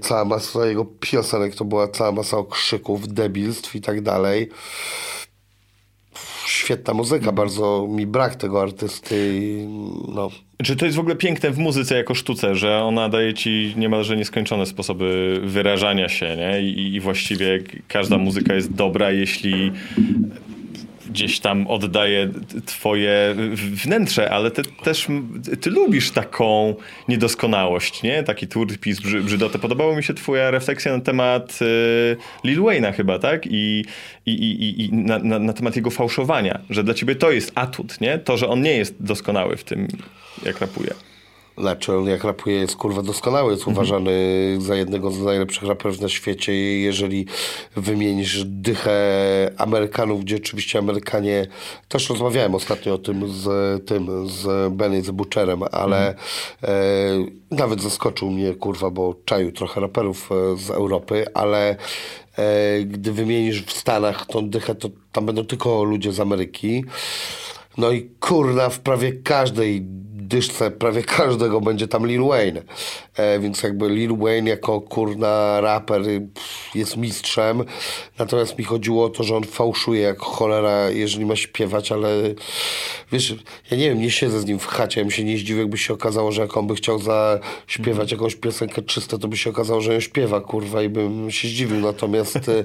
cała 0.00 0.24
masa 0.24 0.66
jego 0.66 0.84
piosenek 0.84 1.54
to 1.54 1.64
była 1.64 1.88
cała 1.88 2.12
masa 2.12 2.38
okrzyków, 2.38 3.08
debilstw 3.08 3.74
i 3.76 3.80
tak 3.80 4.00
dalej 4.00 4.48
świetna 6.52 6.94
muzyka, 6.94 7.32
bardzo 7.32 7.86
mi 7.90 8.06
brak 8.06 8.34
tego 8.34 8.62
artysty. 8.62 9.38
No. 10.14 10.30
Czy 10.62 10.76
to 10.76 10.84
jest 10.84 10.96
w 10.96 11.00
ogóle 11.00 11.16
piękne 11.16 11.50
w 11.50 11.58
muzyce 11.58 11.96
jako 11.96 12.14
sztuce, 12.14 12.54
że 12.54 12.78
ona 12.78 13.08
daje 13.08 13.34
ci 13.34 13.74
niemalże 13.76 14.16
nieskończone 14.16 14.66
sposoby 14.66 15.40
wyrażania 15.44 16.08
się, 16.08 16.36
nie? 16.36 16.62
I, 16.62 16.94
i 16.94 17.00
właściwie 17.00 17.62
każda 17.88 18.18
muzyka 18.18 18.54
jest 18.54 18.72
dobra, 18.74 19.10
jeśli 19.10 19.72
gdzieś 21.12 21.40
tam 21.40 21.66
oddaje 21.66 22.30
twoje 22.66 23.34
wnętrze, 23.54 24.30
ale 24.30 24.50
ty 24.50 24.62
też 24.84 25.06
ty 25.60 25.70
lubisz 25.70 26.10
taką 26.10 26.74
niedoskonałość, 27.08 28.02
nie? 28.02 28.22
Taki 28.22 28.46
brzy, 29.00 29.20
brzydotę. 29.20 29.58
Podobała 29.58 29.96
mi 29.96 30.04
się 30.04 30.14
twoja 30.14 30.50
refleksja 30.50 30.96
na 30.96 31.00
temat 31.00 31.58
y, 31.62 32.16
Lil 32.44 32.60
Wayne'a 32.60 32.92
chyba, 32.92 33.18
tak? 33.18 33.46
I, 33.46 33.84
i, 34.26 34.32
i, 34.32 34.84
i 34.84 34.92
na, 34.92 35.18
na, 35.18 35.38
na 35.38 35.52
temat 35.52 35.76
jego 35.76 35.90
fałszowania, 35.90 36.60
że 36.70 36.84
dla 36.84 36.94
ciebie 36.94 37.14
to 37.14 37.30
jest 37.30 37.52
atut, 37.54 38.00
nie? 38.00 38.18
To, 38.18 38.36
że 38.36 38.48
on 38.48 38.62
nie 38.62 38.76
jest 38.76 38.94
doskonały 39.00 39.56
w 39.56 39.64
tym, 39.64 39.88
jak 40.46 40.60
rapuje. 40.60 40.94
Znaczy 41.58 41.96
on 41.96 42.06
jak 42.06 42.24
rapuje 42.24 42.56
jest 42.56 42.76
kurwa 42.76 43.02
doskonały, 43.02 43.52
jest 43.52 43.66
uważany 43.66 44.12
za 44.58 44.76
jednego 44.76 45.10
z 45.10 45.18
najlepszych 45.18 45.62
raperów 45.62 46.00
na 46.00 46.08
świecie. 46.08 46.52
Jeżeli 46.80 47.26
wymienisz 47.76 48.44
dychę 48.44 48.92
Amerykanów, 49.58 50.24
gdzie 50.24 50.36
oczywiście 50.36 50.78
Amerykanie, 50.78 51.46
też 51.88 52.10
rozmawiałem 52.10 52.54
ostatnio 52.54 52.94
o 52.94 52.98
tym 52.98 53.28
z 53.28 53.46
tym, 53.86 54.28
z 54.28 54.72
Benny, 54.74 55.02
z 55.02 55.10
Butcherem, 55.10 55.62
ale 55.72 56.14
e, 56.62 56.74
nawet 57.50 57.82
zaskoczył 57.82 58.30
mnie 58.30 58.54
kurwa, 58.54 58.90
bo 58.90 59.14
czaił 59.24 59.52
trochę 59.52 59.80
raperów 59.80 60.30
e, 60.32 60.56
z 60.56 60.70
Europy, 60.70 61.24
ale 61.34 61.76
e, 62.36 62.82
gdy 62.84 63.12
wymienisz 63.12 63.64
w 63.64 63.72
Stanach 63.72 64.26
tą 64.26 64.50
dychę, 64.50 64.74
to 64.74 64.88
tam 65.12 65.26
będą 65.26 65.44
tylko 65.44 65.84
ludzie 65.84 66.12
z 66.12 66.20
Ameryki. 66.20 66.84
No 67.78 67.90
i 67.90 68.10
kurna, 68.20 68.68
w 68.68 68.80
prawie 68.80 69.12
każdej 69.12 69.82
dyszce, 70.32 70.70
prawie 70.70 71.02
każdego 71.18 71.60
będzie 71.60 71.88
tam 71.88 72.06
Lil 72.06 72.22
Wayne. 72.22 72.62
E, 73.16 73.40
więc 73.40 73.62
jakby 73.62 73.88
Lil 73.88 74.16
Wayne 74.16 74.50
jako 74.50 74.80
kurna 74.80 75.60
raper 75.60 76.08
y, 76.08 76.28
jest 76.74 76.96
mistrzem. 76.96 77.64
Natomiast 78.18 78.58
mi 78.58 78.64
chodziło 78.64 79.04
o 79.04 79.08
to, 79.08 79.22
że 79.22 79.36
on 79.36 79.44
fałszuje 79.44 80.00
jak 80.00 80.18
cholera, 80.18 80.90
jeżeli 80.90 81.26
ma 81.26 81.36
śpiewać, 81.36 81.92
ale 81.92 82.08
wiesz, 83.12 83.34
ja 83.70 83.76
nie 83.76 83.88
wiem, 83.88 84.00
nie 84.00 84.10
siedzę 84.10 84.40
z 84.40 84.46
nim 84.46 84.58
w 84.58 84.66
chacie, 84.66 85.00
ja 85.00 85.04
bym 85.04 85.10
się 85.10 85.24
nie 85.24 85.38
zdziwił, 85.38 85.58
jakby 85.58 85.78
się 85.78 85.94
okazało, 85.94 86.32
że 86.32 86.42
jak 86.42 86.56
on 86.56 86.66
by 86.66 86.74
chciał 86.74 86.98
zaśpiewać 86.98 88.12
jakąś 88.12 88.34
piosenkę 88.34 88.82
czyste, 88.82 89.18
to 89.18 89.28
by 89.28 89.36
się 89.36 89.50
okazało, 89.50 89.80
że 89.80 89.94
ją 89.94 90.00
śpiewa, 90.00 90.40
kurwa, 90.40 90.82
i 90.82 90.88
bym 90.88 91.30
się 91.30 91.48
zdziwił. 91.48 91.80
Natomiast 91.80 92.36
y, 92.48 92.64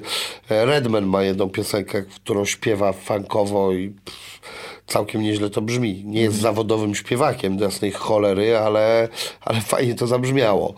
Redman 0.70 1.06
ma 1.06 1.22
jedną 1.22 1.48
piosenkę, 1.50 2.02
którą 2.02 2.44
śpiewa 2.44 2.92
funkowo 2.92 3.72
i 3.72 3.88
pff, 3.88 4.40
całkiem 4.88 5.22
nieźle 5.22 5.50
to 5.50 5.62
brzmi. 5.62 6.02
Nie 6.04 6.20
jest 6.20 6.40
zawodowym 6.40 6.94
śpiewakiem 6.94 7.56
do 7.56 7.64
jasnej 7.64 7.92
cholery, 7.92 8.58
ale, 8.58 9.08
ale 9.40 9.60
fajnie 9.60 9.94
to 9.94 10.06
zabrzmiało. 10.06 10.74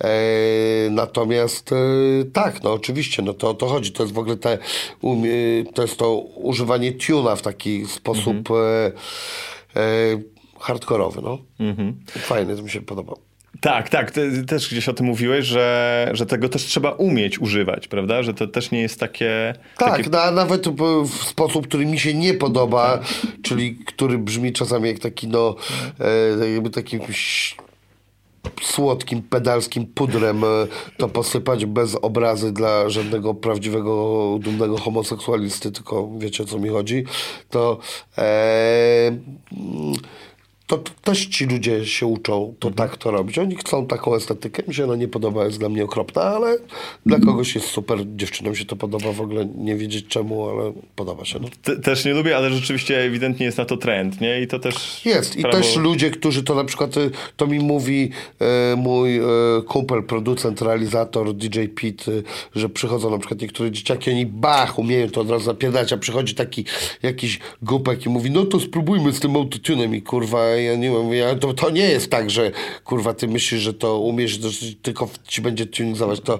E, 0.00 0.10
natomiast 0.90 1.72
e, 1.72 1.76
tak, 2.32 2.62
no 2.62 2.72
oczywiście, 2.72 3.22
no 3.22 3.34
to 3.34 3.50
o 3.50 3.54
to 3.54 3.66
chodzi. 3.66 3.92
To 3.92 4.02
jest 4.02 4.14
w 4.14 4.18
ogóle 4.18 4.36
te, 4.36 4.58
umie, 5.00 5.32
to 5.74 5.82
jest 5.82 5.98
to 5.98 6.14
używanie 6.18 6.92
tuna 6.92 7.36
w 7.36 7.42
taki 7.42 7.86
sposób 7.86 8.50
e, 8.50 8.86
e, 9.76 9.82
hardkorowy, 10.60 11.22
no. 11.22 11.38
Fajne, 12.08 12.56
to 12.56 12.62
mi 12.62 12.70
się 12.70 12.80
podoba. 12.80 13.27
Tak, 13.60 13.88
tak, 13.88 14.10
ty 14.10 14.44
też 14.44 14.70
gdzieś 14.70 14.88
o 14.88 14.92
tym 14.92 15.06
mówiłeś, 15.06 15.46
że, 15.46 16.10
że 16.12 16.26
tego 16.26 16.48
też 16.48 16.64
trzeba 16.64 16.90
umieć 16.90 17.38
używać, 17.38 17.88
prawda? 17.88 18.22
Że 18.22 18.34
to 18.34 18.46
też 18.46 18.70
nie 18.70 18.80
jest 18.80 19.00
takie... 19.00 19.54
Tak, 19.76 19.96
takie... 19.96 20.10
no, 20.10 20.22
a 20.22 20.30
nawet 20.30 20.68
w 21.04 21.24
sposób, 21.24 21.66
który 21.66 21.86
mi 21.86 21.98
się 21.98 22.14
nie 22.14 22.34
podoba, 22.34 23.00
czyli 23.42 23.76
który 23.76 24.18
brzmi 24.18 24.52
czasami 24.52 24.88
jak 24.88 24.98
taki, 24.98 25.28
no, 25.28 25.56
e, 26.40 26.50
jakby 26.50 26.70
takim 26.70 27.00
słodkim, 28.62 29.22
pedalskim 29.22 29.86
pudrem 29.86 30.44
e, 30.44 30.46
to 30.96 31.08
posypać 31.08 31.66
bez 31.66 31.94
obrazy 31.94 32.52
dla 32.52 32.88
żadnego 32.88 33.34
prawdziwego, 33.34 34.38
dumnego 34.40 34.78
homoseksualisty, 34.78 35.72
tylko 35.72 36.10
wiecie 36.18 36.42
o 36.42 36.46
co 36.46 36.58
mi 36.58 36.68
chodzi, 36.68 37.04
to 37.50 37.78
e, 38.18 39.18
to, 40.68 40.78
to 40.78 40.90
też 41.02 41.26
ci 41.26 41.46
ludzie 41.46 41.86
się 41.86 42.06
uczą 42.06 42.54
to 42.58 42.70
tak 42.70 42.96
to 42.96 43.10
robić. 43.10 43.38
Oni 43.38 43.56
chcą 43.56 43.86
taką 43.86 44.14
estetykę, 44.14 44.62
mi 44.68 44.74
się 44.74 44.84
ona 44.84 44.96
nie 44.96 45.08
podoba, 45.08 45.44
jest 45.44 45.58
dla 45.58 45.68
mnie 45.68 45.84
okropna, 45.84 46.22
ale 46.22 46.58
dla 47.06 47.18
kogoś 47.20 47.54
jest 47.54 47.66
super, 47.66 47.98
dziewczynom 48.16 48.54
się 48.54 48.64
to 48.64 48.76
podoba, 48.76 49.12
w 49.12 49.20
ogóle 49.20 49.46
nie 49.58 49.76
wiedzieć 49.76 50.06
czemu, 50.06 50.48
ale 50.48 50.72
podoba 50.96 51.24
się. 51.24 51.38
No. 51.40 51.48
Te- 51.62 51.76
Też 51.76 52.04
nie 52.04 52.14
lubię, 52.14 52.36
ale 52.36 52.50
rzeczywiście 52.50 52.98
ewidentnie 53.00 53.46
jest 53.46 53.58
na 53.58 53.64
to 53.64 53.76
trend, 53.76 54.20
nie? 54.20 54.40
I 54.42 54.46
to 54.46 54.58
też... 54.58 55.06
Jest 55.06 55.36
i 55.36 55.42
prawo- 55.42 55.52
też 55.56 55.76
ludzie, 55.76 56.10
którzy 56.10 56.42
to 56.42 56.54
na 56.54 56.64
przykład, 56.64 56.96
y, 56.96 57.10
to 57.36 57.46
mi 57.46 57.58
mówi 57.58 58.10
e, 58.40 58.76
mój 58.76 59.18
e, 59.18 59.22
kumpel, 59.68 60.02
producent, 60.02 60.62
realizator 60.62 61.34
DJ 61.34 61.58
Pete, 61.64 62.12
y, 62.12 62.22
że 62.54 62.68
przychodzą 62.68 63.10
na 63.10 63.18
przykład 63.18 63.40
niektóre 63.40 63.70
dzieciaki, 63.70 64.10
oni 64.10 64.26
bach, 64.26 64.78
umieją 64.78 65.10
to 65.10 65.20
od 65.20 65.30
razu 65.30 65.46
napierdać, 65.50 65.92
a 65.92 65.96
przychodzi 65.96 66.34
taki 66.34 66.64
jakiś 67.02 67.38
głupek 67.62 68.06
i 68.06 68.08
mówi, 68.08 68.30
no 68.30 68.44
to 68.44 68.60
spróbujmy 68.60 69.12
z 69.12 69.20
tym 69.20 69.36
autotunem 69.36 69.94
i 69.94 70.02
kurwa, 70.02 70.57
nie 70.78 70.90
mówię, 70.90 71.28
ale 71.28 71.36
to, 71.36 71.54
to 71.54 71.70
nie 71.70 71.88
jest 71.88 72.10
tak, 72.10 72.30
że 72.30 72.50
kurwa, 72.84 73.14
ty 73.14 73.28
myślisz, 73.28 73.60
że 73.60 73.74
to 73.74 73.98
umiesz, 73.98 74.30
że 74.30 74.76
tylko 74.82 75.08
ci 75.28 75.42
będzie 75.42 75.66
tuningować, 75.66 76.20
to 76.20 76.38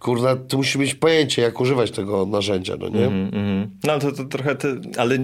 kurwa, 0.00 0.36
ty 0.36 0.56
musisz 0.56 0.76
mieć 0.76 0.94
pojęcie, 0.94 1.42
jak 1.42 1.60
używać 1.60 1.90
tego 1.90 2.26
narzędzia, 2.26 2.74
no 2.80 2.88
nie? 2.88 3.06
Mhm. 3.06 3.70
No 3.84 3.98
to, 3.98 4.12
to 4.12 4.24
trochę, 4.24 4.54
ty, 4.54 4.80
ale 4.96 5.18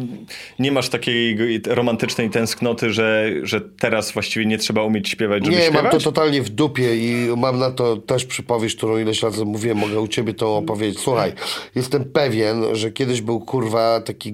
nie 0.59 0.73
masz 0.73 0.89
takiej 0.89 1.39
romantycznej 1.67 2.31
tęsknoty, 2.31 2.93
że, 2.93 3.31
że 3.43 3.61
teraz 3.61 4.13
właściwie 4.13 4.47
nie 4.47 4.59
trzeba 4.59 4.83
umieć 4.83 5.09
śpiewać, 5.09 5.45
żeby 5.45 5.57
Nie, 5.57 5.63
śpiewać? 5.63 5.83
mam 5.83 5.93
to 5.93 5.99
totalnie 5.99 6.43
w 6.43 6.49
dupie 6.49 6.97
i 6.97 7.37
mam 7.37 7.59
na 7.59 7.71
to 7.71 7.97
też 7.97 8.25
przypowieść, 8.25 8.77
którą 8.77 8.99
ileś 8.99 9.23
razy 9.23 9.45
mówiłem, 9.45 9.79
mogę 9.79 10.01
u 10.01 10.09
ciebie 10.09 10.35
to 10.35 10.57
opowiedzieć. 10.57 10.99
Słuchaj, 10.99 11.33
jestem 11.75 12.05
pewien, 12.05 12.65
że 12.73 12.91
kiedyś 12.91 13.21
był 13.21 13.41
kurwa 13.41 14.01
taki, 14.01 14.33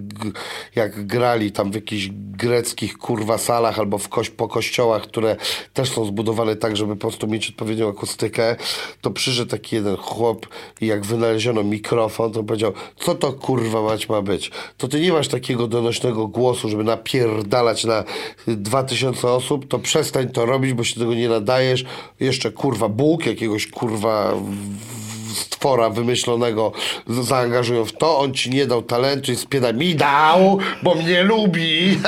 jak 0.74 1.06
grali 1.06 1.52
tam 1.52 1.70
w 1.72 1.74
jakichś 1.74 2.08
greckich 2.12 2.98
kurwa 2.98 3.38
salach 3.38 3.78
albo 3.78 3.97
w 3.98 4.08
koś, 4.08 4.30
po 4.30 4.48
kościołach, 4.48 5.02
które 5.02 5.36
też 5.74 5.90
są 5.90 6.04
zbudowane 6.04 6.56
tak, 6.56 6.76
żeby 6.76 6.96
po 6.96 7.00
prostu 7.00 7.26
mieć 7.26 7.48
odpowiednią 7.48 7.88
akustykę, 7.88 8.56
to 9.00 9.10
przyszedł 9.10 9.50
taki 9.50 9.76
jeden 9.76 9.96
chłop 9.96 10.46
i 10.80 10.86
jak 10.86 11.04
wynaleziono 11.06 11.62
mikrofon, 11.62 12.32
to 12.32 12.42
powiedział, 12.44 12.72
co 12.96 13.14
to 13.14 13.32
kurwa 13.32 13.82
mać 13.82 14.08
ma 14.08 14.22
być? 14.22 14.50
To 14.78 14.88
ty 14.88 15.00
nie 15.00 15.12
masz 15.12 15.28
takiego 15.28 15.66
donośnego 15.68 16.26
głosu, 16.26 16.68
żeby 16.68 16.84
napierdalać 16.84 17.84
na 17.84 18.04
2000 18.46 19.28
osób, 19.28 19.68
to 19.68 19.78
przestań 19.78 20.28
to 20.28 20.46
robić, 20.46 20.72
bo 20.72 20.84
się 20.84 21.00
tego 21.00 21.14
nie 21.14 21.28
nadajesz. 21.28 21.84
Jeszcze 22.20 22.50
kurwa 22.52 22.88
Bóg, 22.88 23.26
jakiegoś 23.26 23.66
kurwa 23.66 24.34
w- 24.34 25.07
stwora 25.34 25.90
wymyślonego 25.90 26.72
zaangażują 27.06 27.84
w 27.84 27.92
to, 27.92 28.18
on 28.18 28.34
ci 28.34 28.50
nie 28.50 28.66
dał 28.66 28.82
talentu 28.82 29.32
i 29.32 29.36
spieda 29.36 29.72
mi 29.72 29.94
dał, 29.94 30.58
bo 30.82 30.94
mnie 30.94 31.22
lubi. 31.22 31.98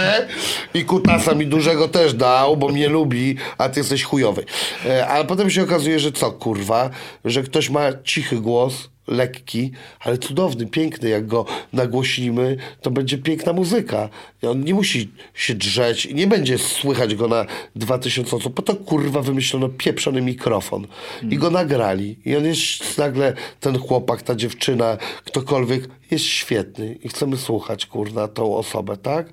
I 0.74 0.84
kutasa 0.84 1.34
mi 1.34 1.46
dużego 1.46 1.88
też 1.88 2.14
dał, 2.14 2.56
bo 2.56 2.68
mnie 2.68 2.88
lubi, 2.88 3.36
a 3.58 3.68
ty 3.68 3.80
jesteś 3.80 4.04
chujowy. 4.04 4.44
E, 4.86 5.06
Ale 5.06 5.24
potem 5.24 5.50
się 5.50 5.62
okazuje, 5.62 5.98
że 5.98 6.12
co 6.12 6.32
kurwa, 6.32 6.90
że 7.24 7.42
ktoś 7.42 7.70
ma 7.70 7.92
cichy 8.04 8.36
głos, 8.40 8.93
lekki, 9.06 9.70
ale 10.00 10.18
cudowny, 10.18 10.66
piękny. 10.66 11.08
Jak 11.08 11.26
go 11.26 11.44
nagłośnimy, 11.72 12.56
to 12.82 12.90
będzie 12.90 13.18
piękna 13.18 13.52
muzyka. 13.52 14.08
I 14.42 14.46
on 14.46 14.64
nie 14.64 14.74
musi 14.74 15.10
się 15.34 15.54
drzeć 15.54 16.06
i 16.06 16.14
nie 16.14 16.26
będzie 16.26 16.58
słychać 16.58 17.14
go 17.14 17.28
na 17.28 17.46
2000 17.76 18.36
osób, 18.36 18.54
bo 18.54 18.62
to 18.62 18.76
kurwa 18.76 19.22
wymyślono 19.22 19.68
pieprzony 19.68 20.22
mikrofon. 20.22 20.86
I 21.30 21.36
go 21.36 21.50
nagrali. 21.50 22.16
I 22.24 22.36
on 22.36 22.44
jest 22.44 22.98
nagle, 22.98 23.32
ten 23.60 23.78
chłopak, 23.78 24.22
ta 24.22 24.34
dziewczyna, 24.34 24.96
ktokolwiek, 25.24 25.88
jest 26.10 26.24
świetny. 26.24 26.98
I 27.04 27.08
chcemy 27.08 27.36
słuchać, 27.36 27.86
kurwa, 27.86 28.28
tą 28.28 28.56
osobę, 28.56 28.96
tak? 28.96 29.26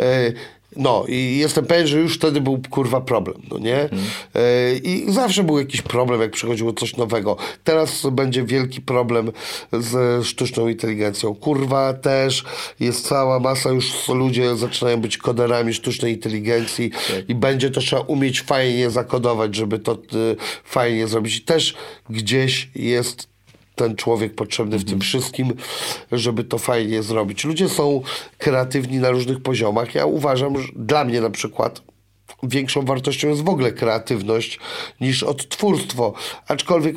E, 0.00 0.32
no 0.76 1.04
i 1.08 1.38
jestem 1.38 1.66
pewien, 1.66 1.86
że 1.86 1.98
już 1.98 2.14
wtedy 2.16 2.40
był 2.40 2.62
kurwa 2.70 3.00
problem, 3.00 3.42
no 3.50 3.58
nie? 3.58 3.76
E, 4.34 4.76
I 4.84 5.12
zawsze 5.12 5.42
był 5.42 5.58
jakiś 5.58 5.82
problem, 5.82 6.20
jak 6.20 6.30
przychodziło 6.30 6.72
coś 6.72 6.96
nowego. 6.96 7.36
Teraz 7.64 8.06
będzie 8.12 8.44
wielki 8.44 8.80
problem 8.80 9.32
z 9.72 10.24
sztuczną 10.26 10.68
inteligencją. 10.68 11.34
Kurwa 11.34 11.94
też 11.94 12.44
jest 12.80 13.08
cała 13.08 13.40
masa, 13.40 13.70
już 13.70 14.08
ludzie 14.08 14.56
zaczynają 14.56 15.00
być 15.00 15.18
koderami 15.18 15.74
sztucznej 15.74 16.12
inteligencji 16.12 16.90
i 17.28 17.34
będzie 17.34 17.70
to 17.70 17.80
trzeba 17.80 18.02
umieć 18.02 18.42
fajnie 18.42 18.90
zakodować, 18.90 19.54
żeby 19.54 19.78
to 19.78 19.92
y, 19.94 19.96
fajnie 20.64 21.08
zrobić. 21.08 21.36
I 21.36 21.40
też 21.40 21.74
gdzieś 22.10 22.70
jest 22.74 23.35
ten 23.76 23.96
człowiek 23.96 24.34
potrzebny 24.34 24.78
w 24.78 24.84
tym 24.84 25.00
wszystkim, 25.00 25.52
żeby 26.12 26.44
to 26.44 26.58
fajnie 26.58 27.02
zrobić. 27.02 27.44
Ludzie 27.44 27.68
są 27.68 28.02
kreatywni 28.38 28.98
na 28.98 29.10
różnych 29.10 29.42
poziomach. 29.42 29.94
Ja 29.94 30.06
uważam, 30.06 30.62
że 30.62 30.68
dla 30.76 31.04
mnie 31.04 31.20
na 31.20 31.30
przykład 31.30 31.82
większą 32.42 32.82
wartością 32.82 33.28
jest 33.28 33.42
w 33.42 33.48
ogóle 33.48 33.72
kreatywność 33.72 34.58
niż 35.00 35.22
odtwórstwo. 35.22 36.12
Aczkolwiek 36.48 36.96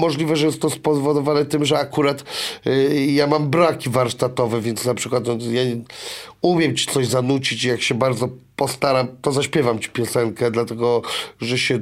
możliwe, 0.00 0.36
że 0.36 0.46
jest 0.46 0.60
to 0.60 0.70
spowodowane 0.70 1.44
tym, 1.44 1.64
że 1.64 1.78
akurat 1.78 2.24
y, 2.66 3.06
ja 3.06 3.26
mam 3.26 3.50
braki 3.50 3.90
warsztatowe, 3.90 4.60
więc 4.60 4.84
na 4.84 4.94
przykład 4.94 5.26
no, 5.26 5.36
ja 5.50 5.62
umiem 6.40 6.76
ci 6.76 6.86
coś 6.86 7.06
zanucić 7.06 7.64
i 7.64 7.68
jak 7.68 7.82
się 7.82 7.94
bardzo 7.94 8.28
postaram, 8.56 9.08
to 9.22 9.32
zaśpiewam 9.32 9.78
ci 9.78 9.88
piosenkę, 9.88 10.50
dlatego, 10.50 11.02
że 11.40 11.58
się 11.58 11.80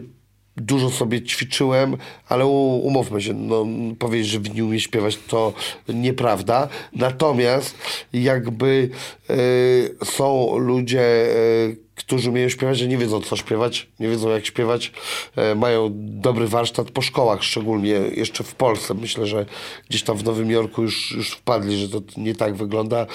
dużo 0.61 0.91
sobie 0.91 1.23
ćwiczyłem, 1.23 1.97
ale 2.29 2.47
umówmy 2.47 3.23
się, 3.23 3.35
no, 3.35 3.67
powiedzieć, 3.99 4.29
że 4.29 4.41
nie 4.41 4.65
umie 4.65 4.81
śpiewać, 4.81 5.19
to 5.29 5.53
nieprawda. 5.89 6.69
Natomiast 6.93 7.79
jakby 8.13 8.91
y, 9.31 9.95
są 10.05 10.59
ludzie, 10.59 11.01
y, 11.01 11.91
którzy 12.01 12.31
umieją 12.31 12.49
śpiewać, 12.49 12.83
a 12.83 12.87
nie 12.87 12.99
wiedzą 12.99 13.21
co 13.21 13.37
śpiewać, 13.37 13.89
nie 14.01 14.09
wiedzą 14.09 14.29
jak 14.29 14.47
śpiewać, 14.47 14.93
e, 15.37 15.55
mają 15.55 15.91
dobry 15.95 16.49
warsztat 16.49 16.91
po 16.91 17.03
szkołach, 17.03 17.43
szczególnie 17.43 17.91
jeszcze 17.91 18.45
w 18.45 18.55
Polsce. 18.55 18.95
Myślę, 18.95 19.27
że 19.27 19.47
gdzieś 19.89 20.03
tam 20.03 20.17
w 20.17 20.25
Nowym 20.25 20.51
Jorku 20.51 20.83
już, 20.83 21.13
już 21.13 21.31
wpadli, 21.31 21.79
że 21.79 21.89
to 21.89 22.01
nie 22.17 22.35
tak 22.35 22.55
wygląda. 22.55 23.07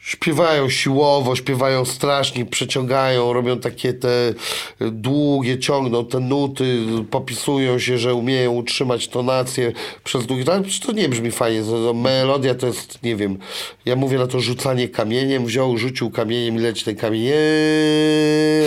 Śpiewają 0.00 0.70
siłowo, 0.70 1.36
śpiewają 1.36 1.84
strasznie, 1.84 2.46
przeciągają, 2.46 3.32
robią 3.32 3.58
takie 3.58 3.92
te 3.92 4.34
długie, 4.80 5.58
ciągną 5.58 6.04
te 6.04 6.20
nuty, 6.20 6.78
popisują 7.10 7.78
się, 7.78 7.98
że 7.98 8.14
umieją 8.14 8.52
utrzymać 8.52 9.08
tonację 9.08 9.72
przez 10.04 10.26
długi 10.26 10.44
czas. 10.44 10.80
To 10.86 10.92
nie 10.92 11.08
brzmi 11.08 11.30
fajnie. 11.30 11.62
Melodia 11.94 12.54
to 12.54 12.66
jest, 12.66 13.02
nie 13.02 13.16
wiem, 13.16 13.38
ja 13.84 13.96
mówię 13.96 14.18
na 14.18 14.26
to 14.26 14.40
rzucanie 14.40 14.88
kamieniem, 14.88 15.46
wziął, 15.46 15.76
rzucił 15.76 16.10
kamieniem 16.10 16.56
i 16.56 16.58
leci 16.58 16.84
ten 16.84 16.96
kamień. 16.96 17.22
Eee, 17.22 17.32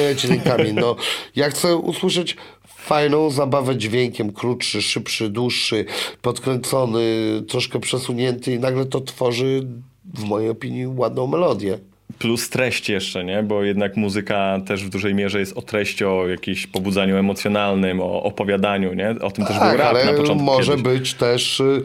leci 0.10 0.28
ten 0.28 0.42
kamień. 0.42 0.76
No, 0.76 0.96
ja 1.36 1.50
chcę 1.50 1.76
usłyszeć 1.76 2.38
fajną 2.68 3.30
zabawę 3.30 3.78
dźwiękiem, 3.78 4.34
krótszy, 4.34 4.82
szybszy, 4.82 5.30
dłuższy, 5.30 5.86
podkręcony, 6.22 7.02
troszkę 7.48 7.80
przesunięty 7.80 8.54
i 8.54 8.60
nagle 8.60 8.86
to 8.86 9.02
tworzy 9.02 9.68
w 10.06 10.24
mojej 10.24 10.50
opinii 10.50 10.88
ładną 10.88 11.28
melodię. 11.28 11.80
Plus 12.24 12.50
treść 12.50 12.90
jeszcze, 12.90 13.24
nie? 13.24 13.44
Bo 13.44 13.64
jednak 13.64 13.98
muzyka 13.98 14.60
też 14.66 14.86
w 14.86 14.90
dużej 14.90 15.16
mierze 15.16 15.40
jest 15.40 15.58
o 15.58 15.62
treści, 15.62 16.06
o 16.06 16.28
jakimś 16.28 16.68
pobudzaniu 16.68 17.18
emocjonalnym, 17.18 18.02
o 18.02 18.24
opowiadaniu, 18.24 18.94
nie? 18.94 19.10
O 19.22 19.32
tym 19.32 19.46
też 19.46 19.54
był 19.58 19.66
Tak, 19.68 19.78
rap 19.78 19.94
na 19.94 20.00
ale 20.00 20.14
początku 20.14 20.44
może 20.46 20.72
kiedyś. 20.72 20.84
być 20.84 21.14
też 21.14 21.60
y, 21.60 21.84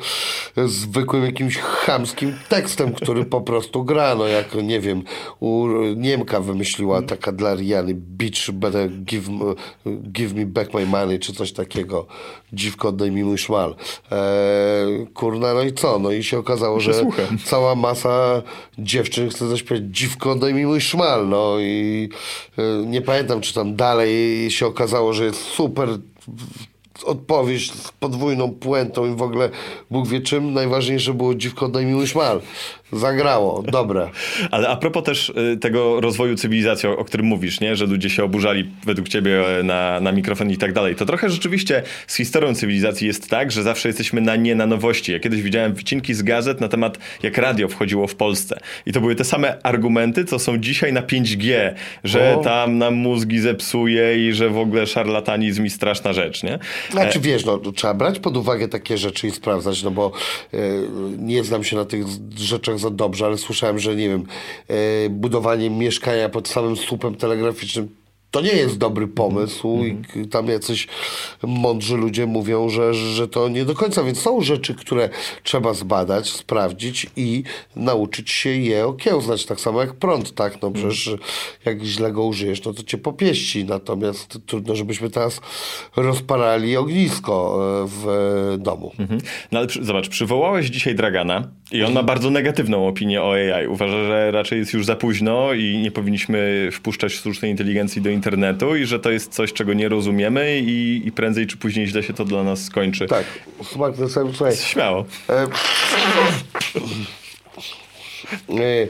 zwykłym 0.68 1.24
jakimś 1.24 1.59
chamskim 1.59 2.35
tekstem, 2.48 2.92
który 2.92 3.24
po 3.24 3.40
prostu 3.40 3.85
gra, 3.85 4.14
no 4.14 4.27
jak, 4.27 4.55
nie 4.55 4.81
wiem, 4.81 5.03
u 5.40 5.66
Niemka 5.96 6.40
wymyśliła 6.40 7.03
taka 7.03 7.33
dla 7.33 7.55
Riany 7.55 7.94
Bitch 7.94 8.50
better 8.50 8.90
give, 8.90 9.29
give 9.87 10.35
me 10.35 10.46
back 10.46 10.75
my 10.75 10.87
money, 10.87 11.19
czy 11.19 11.33
coś 11.33 11.52
takiego. 11.52 12.06
Dziwko, 12.52 12.88
oddaj 12.88 13.10
mi 13.10 13.25
mój 13.25 13.38
szmal. 13.38 13.75
E, 14.12 14.17
kurna, 15.15 15.54
no 15.54 15.62
i 15.62 15.73
co? 15.73 15.98
No 15.98 16.10
i 16.10 16.23
się 16.25 16.38
okazało, 16.38 16.81
że 16.81 16.94
Słucham. 16.94 17.38
cała 17.44 17.75
masa 17.75 18.42
dziewczyn 18.79 19.29
chce 19.31 19.48
zaśpiewać 19.48 19.83
Dziwko, 19.90 20.27
dziwko 20.29 20.33
oddaj 20.33 20.54
mi 20.54 20.66
mój 20.66 20.81
szmal, 20.81 21.29
no 21.29 21.58
i 21.58 22.08
e, 22.58 22.87
nie 22.87 23.02
pamiętam, 23.02 23.40
czy 23.40 23.54
tam 23.54 23.76
dalej 23.76 24.50
się 24.50 24.66
okazało, 24.66 25.12
że 25.12 25.24
jest 25.24 25.40
super 25.40 25.88
odpowiedź 27.04 27.72
z 27.72 27.92
podwójną 27.92 28.50
puentą 28.50 29.06
i 29.06 29.16
w 29.16 29.22
ogóle 29.22 29.50
Bóg 29.90 30.08
wie 30.08 30.20
czym, 30.20 30.54
najważniejsze 30.54 31.14
było 31.14 31.35
dziwko 31.35 31.66
oddaj 31.66 31.87
mi 31.87 31.94
mój 31.94 32.06
szmal. 32.06 32.40
Zagrało, 32.92 33.62
dobre. 33.62 34.08
Ale 34.50 34.68
a 34.68 34.76
propos 34.76 35.04
też 35.04 35.28
y, 35.28 35.56
tego 35.56 36.00
rozwoju 36.00 36.36
cywilizacji, 36.36 36.88
o, 36.88 37.04
którym 37.04 37.26
mówisz, 37.26 37.60
nie? 37.60 37.76
że 37.76 37.86
ludzie 37.86 38.10
się 38.10 38.24
oburzali 38.24 38.70
według 38.84 39.08
ciebie 39.08 39.58
e, 39.58 39.62
na, 39.62 40.00
na 40.00 40.12
mikrofon 40.12 40.50
i 40.50 40.56
tak 40.56 40.72
dalej, 40.72 40.94
to 40.96 41.06
trochę 41.06 41.30
rzeczywiście 41.30 41.82
z 42.06 42.16
historią 42.16 42.54
cywilizacji 42.54 43.06
jest 43.06 43.30
tak, 43.30 43.52
że 43.52 43.62
zawsze 43.62 43.88
jesteśmy 43.88 44.20
na 44.20 44.36
nie 44.36 44.54
na 44.54 44.66
nowości. 44.66 45.12
Ja 45.12 45.20
kiedyś 45.20 45.42
widziałem 45.42 45.74
wycinki 45.74 46.14
z 46.14 46.22
gazet 46.22 46.60
na 46.60 46.68
temat, 46.68 46.98
jak 47.22 47.38
radio 47.38 47.68
wchodziło 47.68 48.06
w 48.06 48.14
Polsce. 48.14 48.60
I 48.86 48.92
to 48.92 49.00
były 49.00 49.14
te 49.14 49.24
same 49.24 49.62
argumenty, 49.62 50.24
co 50.24 50.38
są 50.38 50.58
dzisiaj 50.58 50.92
na 50.92 51.02
5G, 51.02 51.74
że 52.04 52.36
O. 52.36 52.40
tam 52.40 52.78
nam 52.78 52.94
mózgi 52.94 53.40
zepsuje 53.40 54.28
i 54.28 54.32
że 54.32 54.50
w 54.50 54.58
ogóle 54.58 54.86
szarlatanizm 54.86 55.64
i 55.64 55.70
straszna 55.70 56.12
rzecz, 56.12 56.42
nie? 56.42 56.58
Znaczy 56.90 57.20
wiesz, 57.20 57.44
no, 57.44 57.58
trzeba 57.58 57.94
brać 57.94 58.18
pod 58.18 58.36
uwagę 58.36 58.68
takie 58.68 58.98
rzeczy 58.98 59.26
i 59.26 59.30
sprawdzać, 59.30 59.82
no 59.82 59.90
bo 59.90 60.12
e, 60.54 60.58
nie 61.18 61.44
znam 61.44 61.64
się 61.64 61.76
na 61.76 61.84
tych 61.84 62.08
z- 62.08 62.18
rzeczach 62.79 62.90
za 62.90 62.90
dobrze, 62.90 63.26
ale 63.26 63.38
słyszałem, 63.38 63.79
że 63.79 63.96
nie 63.96 64.08
wiem, 64.08 64.24
e, 64.68 65.10
budowanie 65.10 65.70
mieszkania 65.70 66.29
pod 66.29 66.48
samym 66.48 66.76
słupem 66.76 67.14
telegraficznym 67.14 67.98
to 68.31 68.40
nie 68.40 68.52
jest 68.52 68.79
dobry 68.79 69.08
pomysł 69.08 69.85
i 69.85 69.94
k- 69.94 70.31
tam 70.31 70.48
jacyś 70.48 70.87
mądrzy 71.42 71.96
ludzie 71.96 72.26
mówią, 72.26 72.68
że, 72.68 72.94
że 72.94 73.29
to 73.29 73.48
nie 73.48 73.64
do 73.64 73.74
końca, 73.74 74.02
więc 74.02 74.20
są 74.20 74.40
rzeczy, 74.40 74.74
które 74.74 75.08
trzeba 75.42 75.74
zbadać, 75.74 76.31
sprawdzić 76.31 77.06
i 77.16 77.42
nauczyć 77.76 78.31
się 78.31 78.50
je 78.50 78.87
okiełznać, 78.87 79.46
tak 79.46 79.60
samo 79.60 79.81
jak 79.81 79.94
prąd, 79.94 80.35
tak, 80.35 80.62
no 80.62 80.70
przecież 80.70 81.10
jak 81.64 81.83
źle 81.85 82.12
go 82.12 82.24
użyjesz, 82.24 82.64
no 82.64 82.72
to 82.74 82.83
cię 82.83 82.98
popieści, 82.98 83.64
natomiast 83.64 84.38
trudno, 84.46 84.74
żebyśmy 84.76 85.10
teraz 85.10 85.40
rozparali 85.96 86.76
ognisko 86.76 87.58
e, 87.85 87.88
w 87.88 88.08
e, 88.54 88.58
domu. 88.58 88.92
Mhm. 88.98 89.20
No 89.52 89.58
ale 89.58 89.68
przy, 89.68 89.85
zobacz, 89.85 90.08
przywołałeś 90.08 90.66
dzisiaj 90.66 90.94
Dragana 90.94 91.48
i 91.72 91.83
on 91.85 91.92
ma 91.92 92.02
bardzo 92.02 92.31
negatywną 92.31 92.88
opinię 92.88 93.22
o 93.22 93.33
AI. 93.33 93.66
Uważa, 93.66 94.04
że 94.04 94.31
raczej 94.31 94.58
jest 94.58 94.72
już 94.72 94.85
za 94.87 94.96
późno 94.96 95.52
i 95.52 95.79
nie 95.79 95.90
powinniśmy 95.90 96.68
wpuszczać 96.72 97.12
sztucznej 97.12 97.50
inteligencji 97.50 98.02
do 98.02 98.10
internetu 98.19 98.77
i 98.77 98.85
że 98.85 98.98
to 98.98 99.10
jest 99.10 99.33
coś, 99.33 99.52
czego 99.52 99.75
nie 99.75 99.88
rozumiemy 99.88 100.60
i, 100.60 101.02
i 101.06 101.12
prędzej 101.12 101.46
czy 101.46 101.56
później 101.56 101.87
źle 101.87 102.02
się 102.02 102.12
to 102.12 102.25
dla 102.25 102.42
nas 102.44 102.64
skończy. 102.64 103.06
Tak, 103.06 103.25
sam, 104.08 104.35
słuchaj, 104.35 104.56
Śmiało. 104.56 105.04
E, 105.29 105.33
e, 108.62 108.88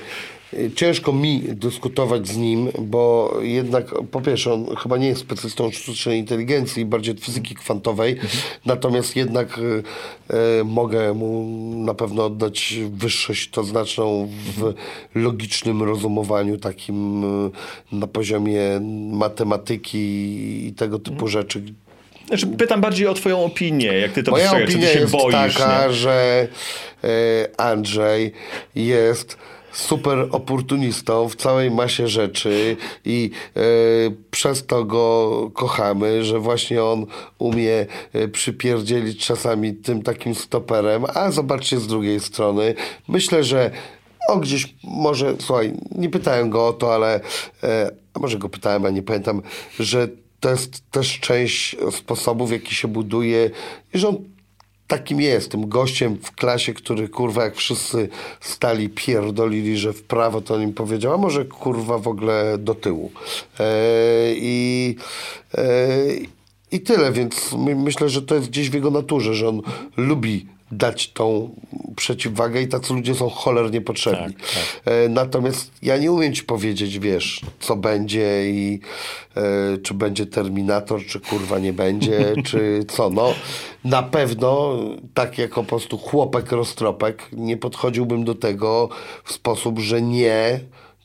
Ciężko 0.75 1.13
mi 1.13 1.41
dyskutować 1.41 2.29
z 2.29 2.37
nim, 2.37 2.69
bo 2.79 3.35
jednak 3.41 3.95
po 4.11 4.21
pierwsze 4.21 4.53
on 4.53 4.77
chyba 4.77 4.97
nie 4.97 5.07
jest 5.07 5.21
specjalistą 5.21 5.71
sztucznej 5.71 6.19
inteligencji, 6.19 6.85
bardziej 6.85 7.15
od 7.15 7.21
fizyki 7.21 7.55
kwantowej, 7.55 8.17
natomiast 8.67 9.17
jednak 9.17 9.59
e, 9.59 10.61
e, 10.61 10.65
mogę 10.65 11.15
mu 11.15 11.45
na 11.85 11.95
pewno 11.95 12.25
oddać 12.25 12.75
wyższość 12.91 13.51
to 13.51 13.65
znaczną 13.65 14.29
w 14.57 14.75
logicznym 15.15 15.83
rozumowaniu 15.83 16.59
takim 16.59 17.25
na 17.93 18.07
poziomie 18.07 18.61
matematyki 19.13 19.99
i 20.67 20.73
tego 20.73 20.99
typu 20.99 21.29
rzeczy, 21.29 21.63
Znaczy, 22.29 22.47
pytam 22.47 22.81
bardziej 22.81 23.07
o 23.07 23.15
twoją 23.15 23.45
opinię, 23.45 23.87
jak 23.87 24.13
ty 24.13 24.23
to 24.23 24.31
Moja 24.31 24.51
postrzegasz, 24.51 24.73
czy 24.73 24.73
ty 24.73 24.79
opinia 24.79 24.95
się 24.95 25.01
jest 25.01 25.13
boisz, 25.13 25.55
taka, 25.55 25.87
nie? 25.87 25.93
że 25.93 26.49
Andrzej 27.57 28.33
jest 28.75 29.37
super 29.73 30.29
oportunistą 30.31 31.29
w 31.29 31.37
całej 31.37 31.71
masie 31.71 32.09
rzeczy 32.09 32.77
i 33.05 33.31
e, 33.57 33.61
przez 34.31 34.67
to 34.67 34.85
go 34.85 35.51
kochamy, 35.55 36.25
że 36.25 36.39
właśnie 36.39 36.85
on 36.85 37.07
umie 37.39 37.87
e, 38.13 38.29
przypierdzielić 38.29 39.27
czasami 39.27 39.75
tym 39.75 40.03
takim 40.03 40.35
stoperem, 40.35 41.05
a 41.15 41.31
zobaczcie 41.31 41.81
z 41.81 41.87
drugiej 41.87 42.21
strony, 42.21 42.75
myślę, 43.09 43.45
że 43.45 43.71
o 44.29 44.37
gdzieś 44.37 44.75
może, 44.85 45.35
słuchaj, 45.39 45.73
nie 45.93 46.11
pytałem 46.11 46.51
go 46.51 46.67
o 46.67 46.73
to, 46.73 46.95
ale 46.95 47.21
e, 47.63 47.91
może 48.21 48.39
go 48.39 48.49
pytałem, 48.49 48.87
a 48.87 48.91
nie 48.91 49.03
pamiętam, 49.03 49.43
że 49.81 50.09
to 50.41 50.51
jest 50.51 50.91
też 50.91 51.21
część 51.21 51.77
sposobów, 51.91 52.49
w 52.49 52.53
jaki 52.53 52.75
się 52.75 52.89
buduje 52.89 53.51
i 53.95 53.99
że 53.99 54.09
on 54.09 54.17
takim 54.89 55.21
jest, 55.21 55.51
tym 55.51 55.69
gościem 55.69 56.19
w 56.23 56.33
klasie, 56.33 56.75
który 56.75 57.09
kurwa 57.09 57.45
jak 57.45 57.57
wszyscy 57.57 58.09
stali 58.41 58.89
pierdolili, 58.89 59.79
że 59.79 59.93
w 59.93 60.03
prawo 60.03 60.41
to 60.41 60.59
nim 60.59 60.73
powiedział, 60.73 61.15
a 61.15 61.17
może 61.17 61.45
kurwa 61.45 61.99
w 61.99 62.09
ogóle 62.09 62.59
do 62.59 62.75
tyłu. 62.75 63.13
E, 63.61 63.65
I 64.35 64.97
e, 65.55 65.99
i 66.73 66.81
tyle, 66.81 67.13
więc 67.13 67.53
my, 67.53 67.77
myślę, 67.77 68.09
że 68.09 68.23
to 68.23 68.35
jest 68.35 68.49
gdzieś 68.49 68.71
w 68.71 68.75
jego 68.75 68.91
naturze, 68.91 69.35
że 69.35 69.49
on 69.49 69.63
lubi 69.97 70.47
dać 70.73 71.13
tą 71.13 71.51
przeciwwagę 71.97 72.63
i 72.63 72.69
tacy 72.69 72.95
ludzie 72.95 73.15
są 73.15 73.29
cholernie 73.31 73.81
potrzebni. 73.81 74.35
Tak, 74.35 74.47
tak. 74.47 74.93
E, 74.95 75.09
Natomiast 75.09 75.71
ja 75.83 75.97
nie 75.99 76.13
umiem 76.13 76.33
ci 76.33 76.43
powiedzieć, 76.43 76.99
wiesz, 76.99 77.41
co 77.61 77.77
będzie 77.77 78.51
i 78.51 78.81
e, 79.37 79.79
czy 79.79 79.95
będzie 79.95 80.27
Terminator, 80.27 81.07
czy 81.07 81.21
kurwa 81.21 81.59
nie 81.59 81.73
będzie, 81.73 82.35
czy 82.47 82.85
co. 82.89 83.11
No, 83.11 83.35
na 83.85 84.03
pewno 84.03 84.79
tak 85.15 85.39
jako 85.39 85.63
po 85.63 85.69
prostu 85.69 85.99
chłopek 85.99 86.53
roztropek 86.53 87.29
nie 87.33 87.57
podchodziłbym 87.57 88.25
do 88.25 88.35
tego 88.35 88.89
w 89.25 89.33
sposób, 89.33 89.79
że 89.79 90.03
nie, 90.03 90.61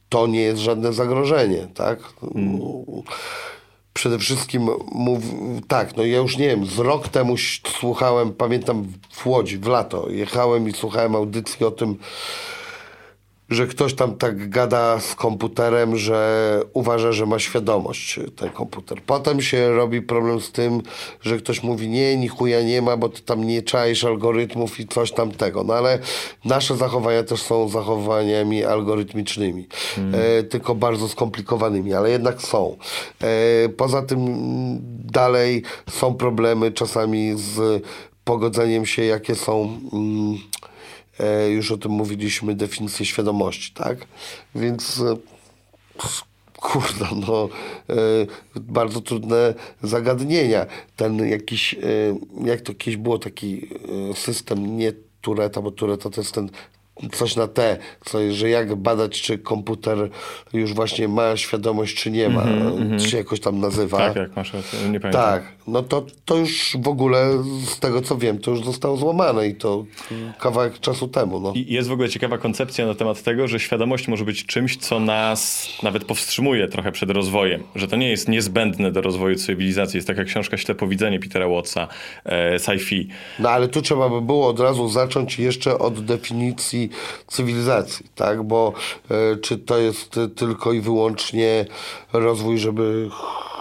to 0.09 0.27
nie 0.27 0.41
jest 0.41 0.61
żadne 0.61 0.93
zagrożenie, 0.93 1.67
tak? 1.73 1.99
Przede 3.93 4.19
wszystkim 4.19 4.69
mów, 4.91 5.19
tak, 5.67 5.97
no 5.97 6.03
ja 6.03 6.17
już 6.17 6.37
nie 6.37 6.47
wiem, 6.47 6.65
z 6.65 6.79
rok 6.79 7.07
temu 7.07 7.35
słuchałem, 7.79 8.33
pamiętam 8.33 8.87
w 9.11 9.27
Łodzi, 9.27 9.57
w 9.57 9.67
lato, 9.67 10.09
jechałem 10.09 10.69
i 10.69 10.73
słuchałem 10.73 11.15
audycji 11.15 11.65
o 11.65 11.71
tym, 11.71 11.97
że 13.53 13.67
ktoś 13.67 13.93
tam 13.93 14.15
tak 14.15 14.49
gada 14.49 14.99
z 14.99 15.15
komputerem, 15.15 15.97
że 15.97 16.61
uważa, 16.73 17.11
że 17.11 17.25
ma 17.25 17.39
świadomość 17.39 18.19
ten 18.35 18.49
komputer. 18.49 19.01
Potem 19.05 19.41
się 19.41 19.71
robi 19.71 20.01
problem 20.01 20.41
z 20.41 20.51
tym, 20.51 20.81
że 21.21 21.37
ktoś 21.37 21.63
mówi 21.63 21.89
nie, 21.89 22.17
ni 22.17 22.27
chuja 22.27 22.61
nie 22.61 22.81
ma, 22.81 22.97
bo 22.97 23.09
ty 23.09 23.21
tam 23.21 23.43
nie 23.43 23.61
czaisz 23.61 24.03
algorytmów 24.03 24.79
i 24.79 24.87
coś 24.87 25.11
tam 25.11 25.31
tego. 25.31 25.63
No 25.63 25.73
ale 25.73 25.99
nasze 26.45 26.75
zachowania 26.77 27.23
też 27.23 27.41
są 27.41 27.69
zachowaniami 27.69 28.63
algorytmicznymi, 28.63 29.67
e, 30.13 30.43
tylko 30.43 30.75
bardzo 30.75 31.07
skomplikowanymi, 31.09 31.93
ale 31.93 32.09
jednak 32.09 32.41
są. 32.41 32.77
E, 33.21 33.69
poza 33.69 34.01
tym 34.01 34.19
dalej 35.05 35.63
są 35.89 36.13
problemy 36.13 36.71
czasami 36.71 37.33
z 37.35 37.83
pogodzeniem 38.23 38.85
się, 38.85 39.03
jakie 39.05 39.35
są... 39.35 39.79
Mm, 39.93 40.37
już 41.49 41.71
o 41.71 41.77
tym 41.77 41.91
mówiliśmy, 41.91 42.55
definicję 42.55 43.05
świadomości, 43.05 43.73
tak? 43.73 43.97
Więc 44.55 44.99
e, 44.99 45.17
kurde, 46.63 47.05
no 47.27 47.49
e, 47.89 47.95
bardzo 48.55 49.01
trudne 49.01 49.53
zagadnienia. 49.83 50.65
Ten 50.95 51.29
jakiś, 51.29 51.73
e, 51.73 51.77
jak 52.45 52.61
to 52.61 52.73
kiedyś 52.73 52.97
było, 52.97 53.19
taki 53.19 53.69
e, 54.11 54.15
system, 54.15 54.77
nie 54.77 54.93
Tureta, 55.21 55.61
bo 55.61 55.71
Tureta 55.71 56.09
to 56.09 56.21
jest 56.21 56.33
ten 56.33 56.49
coś 57.11 57.35
na 57.35 57.47
T, 57.47 57.77
co, 58.05 58.31
że 58.31 58.49
jak 58.49 58.75
badać, 58.75 59.21
czy 59.21 59.37
komputer 59.37 60.09
już 60.53 60.73
właśnie 60.73 61.07
ma 61.07 61.37
świadomość, 61.37 61.95
czy 61.95 62.11
nie 62.11 62.29
ma, 62.29 62.43
czy 62.99 63.09
się 63.09 63.17
jakoś 63.17 63.39
tam 63.39 63.59
nazywa. 63.59 63.97
Tak, 63.97 64.15
jak 64.15 64.35
masz 64.35 64.53
nie 64.91 64.99
pamiętam. 64.99 65.11
Tak, 65.11 65.43
no 65.67 65.83
to, 65.83 66.05
to 66.25 66.35
już 66.35 66.77
w 66.81 66.87
ogóle 66.87 67.43
z 67.65 67.79
tego 67.79 68.01
co 68.01 68.17
wiem, 68.17 68.39
to 68.39 68.51
już 68.51 68.65
zostało 68.65 68.97
złamane 68.97 69.47
i 69.47 69.55
to 69.55 69.85
kawałek 70.39 70.79
czasu 70.79 71.07
temu. 71.07 71.39
No. 71.39 71.53
I 71.55 71.73
jest 71.73 71.89
w 71.89 71.91
ogóle 71.91 72.09
ciekawa 72.09 72.37
koncepcja 72.37 72.85
na 72.85 72.95
temat 72.95 73.23
tego, 73.23 73.47
że 73.47 73.59
świadomość 73.59 74.07
może 74.07 74.25
być 74.25 74.45
czymś, 74.45 74.77
co 74.77 74.99
nas 74.99 75.69
nawet 75.83 76.05
powstrzymuje 76.05 76.67
trochę 76.67 76.91
przed 76.91 77.09
rozwojem. 77.09 77.63
Że 77.75 77.87
to 77.87 77.95
nie 77.95 78.09
jest 78.09 78.29
niezbędne 78.29 78.91
do 78.91 79.01
rozwoju 79.01 79.35
cywilizacji. 79.35 79.97
Jest 79.97 80.07
taka 80.07 80.23
książka 80.23 80.57
Ślepowidzenie 80.57 81.19
Petera 81.19 81.47
Wattsa, 81.47 81.87
e, 82.25 82.59
sci-fi. 82.59 83.07
no 83.39 83.49
ale 83.49 83.67
tu 83.67 83.81
trzeba 83.81 84.09
by 84.09 84.21
było 84.21 84.47
od 84.47 84.59
razu 84.59 84.89
zacząć 84.89 85.39
jeszcze 85.39 85.79
od 85.79 86.05
definicji 86.05 86.89
cywilizacji, 87.27 88.05
tak? 88.15 88.43
Bo 88.43 88.73
e, 89.11 89.35
czy 89.37 89.57
to 89.57 89.77
jest 89.77 90.19
tylko 90.35 90.73
i 90.73 90.81
wyłącznie 90.81 91.65
rozwój, 92.13 92.57
żeby 92.57 93.07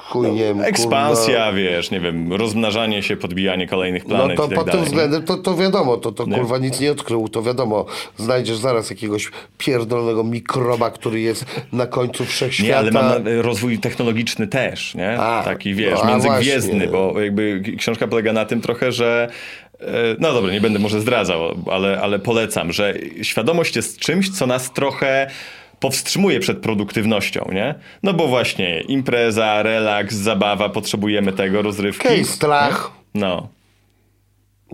chuj, 0.02 0.32
nie 0.32 0.42
wiem, 0.44 0.60
Ekspansja, 0.60 1.34
kurwa, 1.34 1.52
wiesz, 1.52 1.90
nie 1.90 2.00
wiem, 2.00 2.32
rozmnażanie 2.32 3.02
się, 3.02 3.16
podbijanie 3.16 3.66
kolejnych 3.68 4.06
No 4.08 4.16
planet 4.16 4.36
to 4.36 4.46
i 4.46 4.48
tak 4.48 4.56
pod 4.56 4.64
tym 4.64 4.72
dalej. 4.72 4.86
względem 4.86 5.22
to, 5.22 5.36
to 5.36 5.56
wiadomo, 5.56 5.96
to, 5.96 6.12
to 6.12 6.24
Nie? 6.26 6.36
kurwa 6.36 6.58
nic 6.58 6.80
nie 6.80 6.92
odkrył, 6.92 7.28
to 7.28 7.42
wiadomo. 7.42 7.86
Znajdziesz 8.16 8.56
zaraz 8.56 8.90
jakiegoś 8.90 9.30
pierdolonego 9.58 10.24
mikroba, 10.24 10.90
który 10.90 11.20
jest 11.20 11.44
na 11.72 11.86
końcu 11.86 12.24
wszechświata. 12.24 12.68
Nie, 12.68 12.76
ale 12.78 12.90
mam 12.90 13.12
rozwój 13.40 13.78
technologiczny 13.78 14.46
też, 14.46 14.94
nie? 14.94 15.20
A, 15.20 15.42
Taki, 15.44 15.74
wiesz, 15.74 15.98
no, 16.04 16.10
międzygwiezdny, 16.10 16.72
właśnie. 16.88 16.88
bo 17.14 17.20
jakby 17.20 17.62
książka 17.78 18.08
polega 18.08 18.32
na 18.32 18.44
tym 18.44 18.60
trochę, 18.60 18.92
że 18.92 19.30
no 20.18 20.32
dobra, 20.32 20.52
nie 20.52 20.60
będę 20.60 20.78
może 20.78 21.00
zdradzał, 21.00 21.40
ale, 21.70 22.00
ale 22.00 22.18
polecam, 22.18 22.72
że 22.72 22.94
świadomość 23.22 23.76
jest 23.76 23.98
czymś, 23.98 24.30
co 24.30 24.46
nas 24.46 24.72
trochę 24.72 25.30
powstrzymuje 25.80 26.40
przed 26.40 26.58
produktywnością, 26.58 27.48
nie? 27.52 27.74
No 28.02 28.12
bo 28.12 28.28
właśnie 28.28 28.80
impreza, 28.80 29.62
relaks, 29.62 30.14
zabawa, 30.14 30.68
potrzebujemy 30.68 31.32
tego, 31.32 31.62
rozrywki. 31.62 32.08
Okej, 32.08 32.24
strach. 32.24 32.90
No, 33.14 33.48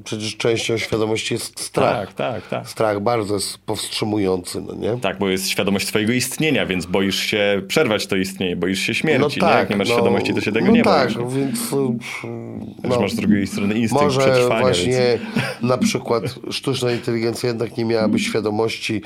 Przecież 0.05 0.36
częścią 0.36 0.78
świadomości 0.78 1.34
jest 1.34 1.61
strach. 1.61 2.07
tak, 2.07 2.14
tak, 2.14 2.49
tak. 2.49 2.68
Strach 2.68 3.01
bardzo 3.01 3.34
jest 3.34 3.59
powstrzymujący, 3.59 4.61
no 4.61 4.74
nie? 4.74 5.01
Tak, 5.01 5.18
bo 5.18 5.28
jest 5.28 5.49
świadomość 5.49 5.86
twojego 5.86 6.12
istnienia, 6.12 6.66
więc 6.66 6.86
boisz 6.86 7.16
się 7.18 7.62
przerwać 7.68 8.07
to 8.07 8.16
istnienie, 8.16 8.57
boisz 8.57 8.78
się 8.80 8.92
No 8.92 8.94
śmierci, 8.94 9.40
nie? 9.42 9.49
Jak 9.49 9.70
nie 9.70 9.76
masz 9.76 9.88
no, 9.88 9.94
świadomości, 9.94 10.34
to 10.34 10.40
się 10.40 10.53
tego 10.53 10.66
no 10.66 10.72
nie 10.72 10.82
tak, 10.82 11.12
boisz. 11.12 11.34
więc... 11.34 11.61
Też 11.61 12.90
No, 12.90 13.01
masz 13.01 13.12
z 13.12 13.16
drugiej 13.16 13.46
strony 13.46 13.74
instynkt 13.74 14.05
może 14.05 14.20
przetrwania, 14.20 14.61
właśnie 14.61 14.92
więc... 14.92 15.62
na 15.62 15.78
przykład 15.78 16.22
sztuczna 16.51 16.92
inteligencja 16.92 17.49
jednak 17.49 17.76
nie 17.76 17.84
miałaby 17.84 18.18
świadomości, 18.18 19.03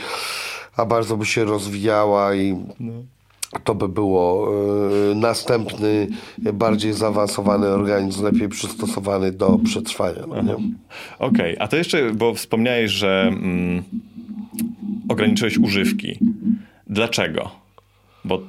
a 0.76 0.86
bardzo 0.86 1.16
by 1.16 1.26
się 1.26 1.44
rozwijała 1.44 2.34
i 2.34 2.56
No. 2.80 2.92
To 3.64 3.74
by 3.74 3.88
było 3.88 4.48
e, 5.10 5.14
następny, 5.14 6.08
bardziej 6.52 6.92
zaawansowany 6.92 7.66
organizm, 7.66 8.24
lepiej 8.24 8.48
przystosowany 8.48 9.32
do 9.32 9.58
przetrwania. 9.64 10.26
No, 10.28 10.42
nie? 10.42 10.56
Okej, 11.18 11.56
a 11.58 11.68
to 11.68 11.76
jeszcze, 11.76 12.14
bo 12.14 12.34
wspomniałeś, 12.34 12.90
że 12.90 13.22
mm, 13.28 13.82
ograniczyłeś 15.08 15.58
używki. 15.58 16.18
Dlaczego? 16.86 17.50
Bo 18.24 18.42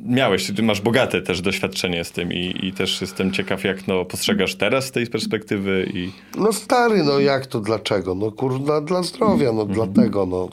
miałeś, 0.00 0.52
ty 0.56 0.62
masz 0.62 0.80
bogate 0.80 1.22
też 1.22 1.40
doświadczenie 1.40 2.04
z 2.04 2.10
tym 2.12 2.32
i, 2.32 2.54
i 2.66 2.72
też 2.72 3.00
jestem 3.00 3.32
ciekaw, 3.32 3.64
jak 3.64 3.86
no, 3.88 4.04
postrzegasz 4.04 4.54
teraz 4.54 4.84
z 4.86 4.90
tej 4.90 5.06
perspektywy 5.06 5.90
i... 5.94 6.12
No 6.38 6.52
stary, 6.52 7.02
no 7.04 7.20
jak 7.20 7.46
to, 7.46 7.60
dlaczego? 7.60 8.14
No 8.14 8.32
kurwa, 8.32 8.80
dla 8.80 9.02
zdrowia, 9.02 9.52
no 9.52 9.64
dlatego, 9.64 10.26
no 10.26 10.48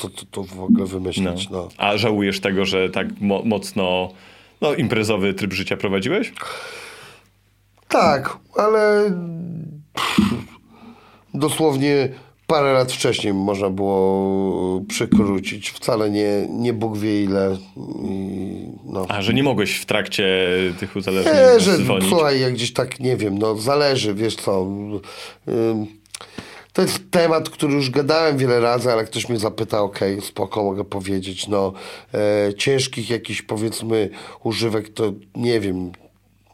co, 0.00 0.08
to, 0.08 0.24
to 0.30 0.42
w 0.42 0.60
ogóle 0.60 0.80
No. 0.80 0.86
wymyślić, 0.86 1.50
no. 1.50 1.68
A 1.76 1.96
żałujesz 1.96 2.40
tego, 2.40 2.64
że 2.64 2.90
tak 2.90 3.06
mo- 3.20 3.42
mocno 3.44 4.10
no, 4.60 4.74
imprezowy 4.74 5.34
tryb 5.34 5.52
życia 5.52 5.76
prowadziłeś? 5.76 6.32
Tak, 7.88 8.36
ale 8.56 9.10
dosłownie 11.34 12.08
parę 12.48 12.72
lat 12.72 12.92
wcześniej 12.92 13.34
można 13.34 13.70
było 13.70 14.80
przykrócić. 14.88 15.70
Wcale 15.70 16.10
nie, 16.10 16.46
nie 16.50 16.72
Bóg 16.72 16.98
wie 16.98 17.24
ile. 17.24 17.56
I, 18.04 18.66
no. 18.84 19.06
A, 19.08 19.22
że 19.22 19.34
nie 19.34 19.42
mogłeś 19.42 19.76
w 19.76 19.86
trakcie 19.86 20.48
tych 20.80 20.96
uzależnień 20.96 21.34
Nie, 21.34 21.60
że 21.60 21.78
dzwonić? 21.78 22.08
słuchaj, 22.08 22.40
jak 22.40 22.52
gdzieś 22.52 22.72
tak, 22.72 23.00
nie 23.00 23.16
wiem, 23.16 23.38
no 23.38 23.56
zależy, 23.56 24.14
wiesz 24.14 24.36
co. 24.36 24.66
To 26.72 26.82
jest 26.82 27.10
temat, 27.10 27.50
który 27.50 27.74
już 27.74 27.90
gadałem 27.90 28.38
wiele 28.38 28.60
razy, 28.60 28.92
ale 28.92 29.04
ktoś 29.04 29.28
mnie 29.28 29.38
zapytał, 29.38 29.84
okej, 29.84 30.20
spoko, 30.20 30.64
mogę 30.64 30.84
powiedzieć, 30.84 31.48
no 31.48 31.72
e, 32.14 32.54
ciężkich 32.54 33.10
jakichś 33.10 33.42
powiedzmy 33.42 34.10
używek, 34.44 34.88
to 34.88 35.12
nie 35.34 35.60
wiem, 35.60 35.92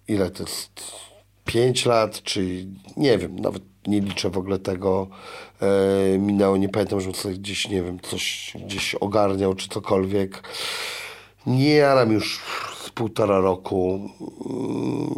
ile 0.09 0.31
to 0.31 0.43
jest, 0.43 1.04
5 1.45 1.87
lat, 1.87 2.23
czy 2.23 2.67
nie 2.97 3.19
wiem, 3.19 3.39
nawet 3.41 3.63
nie 3.87 4.01
liczę 4.01 4.31
w 4.31 4.39
ogóle 4.39 4.59
tego, 4.59 5.09
e, 5.61 6.19
minęło, 6.19 6.57
nie 6.57 6.69
pamiętam, 6.69 7.01
żebym 7.01 7.15
sobie 7.15 7.35
gdzieś, 7.35 7.69
nie 7.69 7.83
wiem, 7.83 8.01
coś 8.01 8.53
gdzieś 8.67 8.95
ogarniał, 8.95 9.55
czy 9.55 9.69
cokolwiek. 9.69 10.43
Nie 11.47 11.75
jaram 11.75 12.13
już 12.13 12.41
z 12.85 12.91
półtora 12.91 13.41
roku. 13.41 14.11
Mm, 14.51 15.15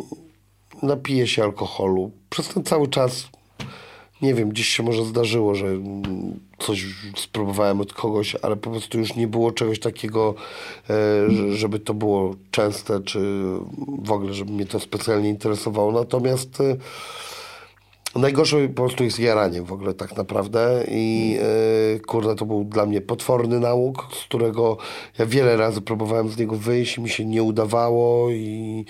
Napiję 0.82 1.26
się 1.26 1.42
alkoholu. 1.42 2.10
Przez 2.30 2.48
ten 2.48 2.64
cały 2.64 2.88
czas, 2.88 3.28
nie 4.22 4.34
wiem, 4.34 4.48
gdzieś 4.48 4.68
się 4.68 4.82
może 4.82 5.04
zdarzyło, 5.04 5.54
że 5.54 5.66
coś 6.58 6.86
spróbowałem 7.16 7.80
od 7.80 7.92
kogoś, 7.92 8.36
ale 8.42 8.56
po 8.56 8.70
prostu 8.70 8.98
już 8.98 9.14
nie 9.14 9.26
było 9.28 9.52
czegoś 9.52 9.80
takiego, 9.80 10.34
e, 10.90 11.30
że- 11.30 11.56
żeby 11.56 11.78
to 11.78 11.94
było 11.94 12.34
częste, 12.50 13.00
czy 13.00 13.42
w 14.02 14.12
ogóle, 14.12 14.34
żeby 14.34 14.52
mnie 14.52 14.66
to 14.66 14.80
specjalnie 14.80 15.28
interesowało. 15.28 15.92
Natomiast 15.92 16.60
e, 16.60 16.76
Najgorsze 18.18 18.68
po 18.68 18.74
prostu 18.74 19.04
jest 19.04 19.18
jaranie 19.18 19.62
w 19.62 19.72
ogóle 19.72 19.94
tak 19.94 20.16
naprawdę 20.16 20.84
i 20.88 21.36
e, 21.96 21.98
kurde 21.98 22.34
to 22.34 22.46
był 22.46 22.64
dla 22.64 22.86
mnie 22.86 23.00
potworny 23.00 23.60
nauk, 23.60 24.06
z 24.12 24.24
którego 24.24 24.76
ja 25.18 25.26
wiele 25.26 25.56
razy 25.56 25.80
próbowałem 25.80 26.28
z 26.28 26.38
niego 26.38 26.56
wyjść 26.56 26.98
i 26.98 27.00
mi 27.00 27.08
się 27.08 27.24
nie 27.24 27.42
udawało 27.42 28.30
i 28.30 28.84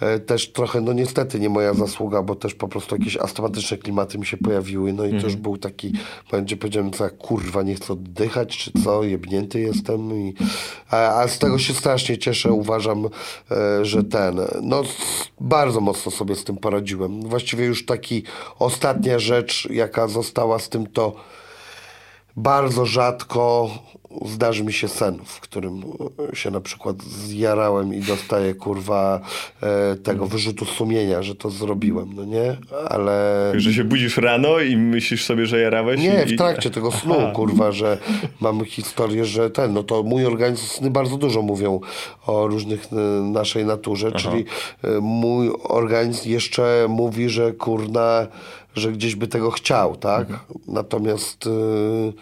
e, 0.00 0.18
też 0.18 0.52
trochę 0.52 0.80
no 0.80 0.92
niestety 0.92 1.40
nie 1.40 1.48
moja 1.48 1.74
zasługa, 1.74 2.22
bo 2.22 2.34
też 2.34 2.54
po 2.54 2.68
prostu 2.68 2.96
jakieś 2.96 3.16
astmatyczne 3.16 3.76
klimaty 3.76 4.18
mi 4.18 4.26
się 4.26 4.36
pojawiły 4.36 4.92
no 4.92 5.06
i 5.06 5.20
to 5.20 5.26
już 5.26 5.36
był 5.36 5.56
taki 5.56 5.92
będzie 6.30 6.56
powiedziałem 6.56 6.92
co 6.92 7.10
kurwa 7.10 7.62
nie 7.62 7.74
chcę 7.74 7.92
oddychać 7.92 8.56
czy 8.56 8.72
co, 8.84 9.04
jebnięty 9.04 9.60
jestem 9.60 10.12
i, 10.12 10.34
a, 10.90 11.20
a 11.20 11.28
z 11.28 11.38
tego 11.38 11.58
się 11.58 11.74
strasznie 11.74 12.18
cieszę, 12.18 12.52
uważam, 12.52 13.08
e, 13.50 13.84
że 13.84 14.04
ten, 14.04 14.40
no 14.62 14.82
bardzo 15.40 15.80
mocno 15.80 16.12
sobie 16.12 16.34
z 16.34 16.44
tym 16.44 16.56
poradziłem. 16.56 17.20
Właściwie 17.20 17.64
już 17.64 17.86
taki 17.86 18.22
ostatnia 18.64 19.18
rzecz, 19.18 19.68
jaka 19.70 20.08
została 20.08 20.58
z 20.58 20.68
tym, 20.68 20.86
to 20.86 21.12
bardzo 22.36 22.86
rzadko 22.86 23.70
zdarzy 24.24 24.64
mi 24.64 24.72
się 24.72 24.88
sen, 24.88 25.18
w 25.24 25.40
którym 25.40 25.82
e, 26.32 26.36
się 26.36 26.50
na 26.50 26.60
przykład 26.60 27.02
zjarałem 27.02 27.94
i 27.94 28.00
dostaję 28.00 28.54
kurwa 28.54 29.20
e, 29.62 29.96
tego 29.96 30.26
wyrzutu 30.26 30.64
sumienia, 30.64 31.22
że 31.22 31.34
to 31.34 31.50
zrobiłem, 31.50 32.14
no 32.14 32.24
nie? 32.24 32.56
Ale... 32.88 33.52
Że 33.56 33.72
się 33.72 33.84
budzisz 33.84 34.16
rano 34.16 34.60
i 34.60 34.76
myślisz 34.76 35.24
sobie, 35.24 35.46
że 35.46 35.60
jarałeś? 35.60 36.00
Nie, 36.00 36.24
i... 36.28 36.34
w 36.34 36.38
trakcie 36.38 36.70
tego 36.70 36.92
snu, 36.92 37.14
kurwa, 37.34 37.72
że 37.72 37.98
mamy 38.40 38.64
historię, 38.64 39.24
że 39.24 39.50
ten, 39.50 39.72
no 39.72 39.82
to 39.82 40.02
mój 40.02 40.26
organizm, 40.26 40.66
sny 40.66 40.90
bardzo 40.90 41.16
dużo 41.16 41.42
mówią 41.42 41.80
o 42.26 42.46
różnych 42.46 42.86
e, 42.92 42.96
naszej 43.22 43.64
naturze, 43.64 44.12
czyli 44.12 44.44
e, 44.84 45.00
mój 45.00 45.50
organizm 45.64 46.30
jeszcze 46.30 46.86
mówi, 46.88 47.28
że 47.28 47.52
kurna, 47.52 48.26
że 48.74 48.92
gdzieś 48.92 49.16
by 49.16 49.28
tego 49.28 49.50
chciał, 49.50 49.96
tak? 49.96 50.28
Natomiast 50.68 51.46
e, 51.46 51.50
em, 51.50 52.12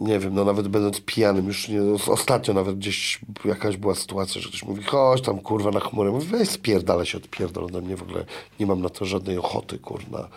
nie 0.00 0.18
wiem, 0.18 0.34
no 0.34 0.44
nawet 0.44 0.68
będąc 0.68 1.00
pijanym, 1.00 1.46
już 1.46 1.68
nie, 1.68 1.80
no, 1.80 1.96
ostatnio 2.12 2.54
nawet 2.54 2.78
gdzieś 2.78 3.20
jakaś 3.44 3.76
była 3.76 3.94
sytuacja, 3.94 4.40
że 4.40 4.48
ktoś 4.48 4.62
mówi, 4.62 4.82
chodź 4.82 5.22
tam 5.22 5.38
kurwa 5.38 5.70
na 5.70 5.80
chmurę, 5.80 6.10
mówię, 6.10 6.26
weź 6.26 6.48
spierdalaj 6.48 7.06
się 7.06 7.18
odpierdol 7.18 7.64
ode 7.64 7.80
mnie, 7.80 7.96
w 7.96 8.02
ogóle 8.02 8.24
nie 8.60 8.66
mam 8.66 8.82
na 8.82 8.88
to 8.88 9.04
żadnej 9.04 9.38
ochoty, 9.38 9.78
kurna. 9.78 10.28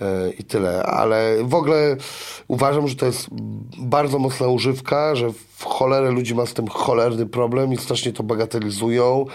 E, 0.00 0.30
I 0.30 0.44
tyle, 0.44 0.82
ale 0.82 1.36
w 1.42 1.54
ogóle 1.54 1.96
uważam, 2.48 2.88
że 2.88 2.96
to 2.96 3.06
jest 3.06 3.26
bardzo 3.78 4.18
mocna 4.18 4.48
używka, 4.48 5.16
że 5.16 5.32
w 5.32 5.64
cholerę 5.64 6.10
ludzi 6.10 6.34
ma 6.34 6.46
z 6.46 6.54
tym 6.54 6.68
cholerny 6.68 7.26
problem 7.26 7.72
i 7.72 7.76
strasznie 7.76 8.12
to 8.12 8.22
bagatelizują. 8.22 9.26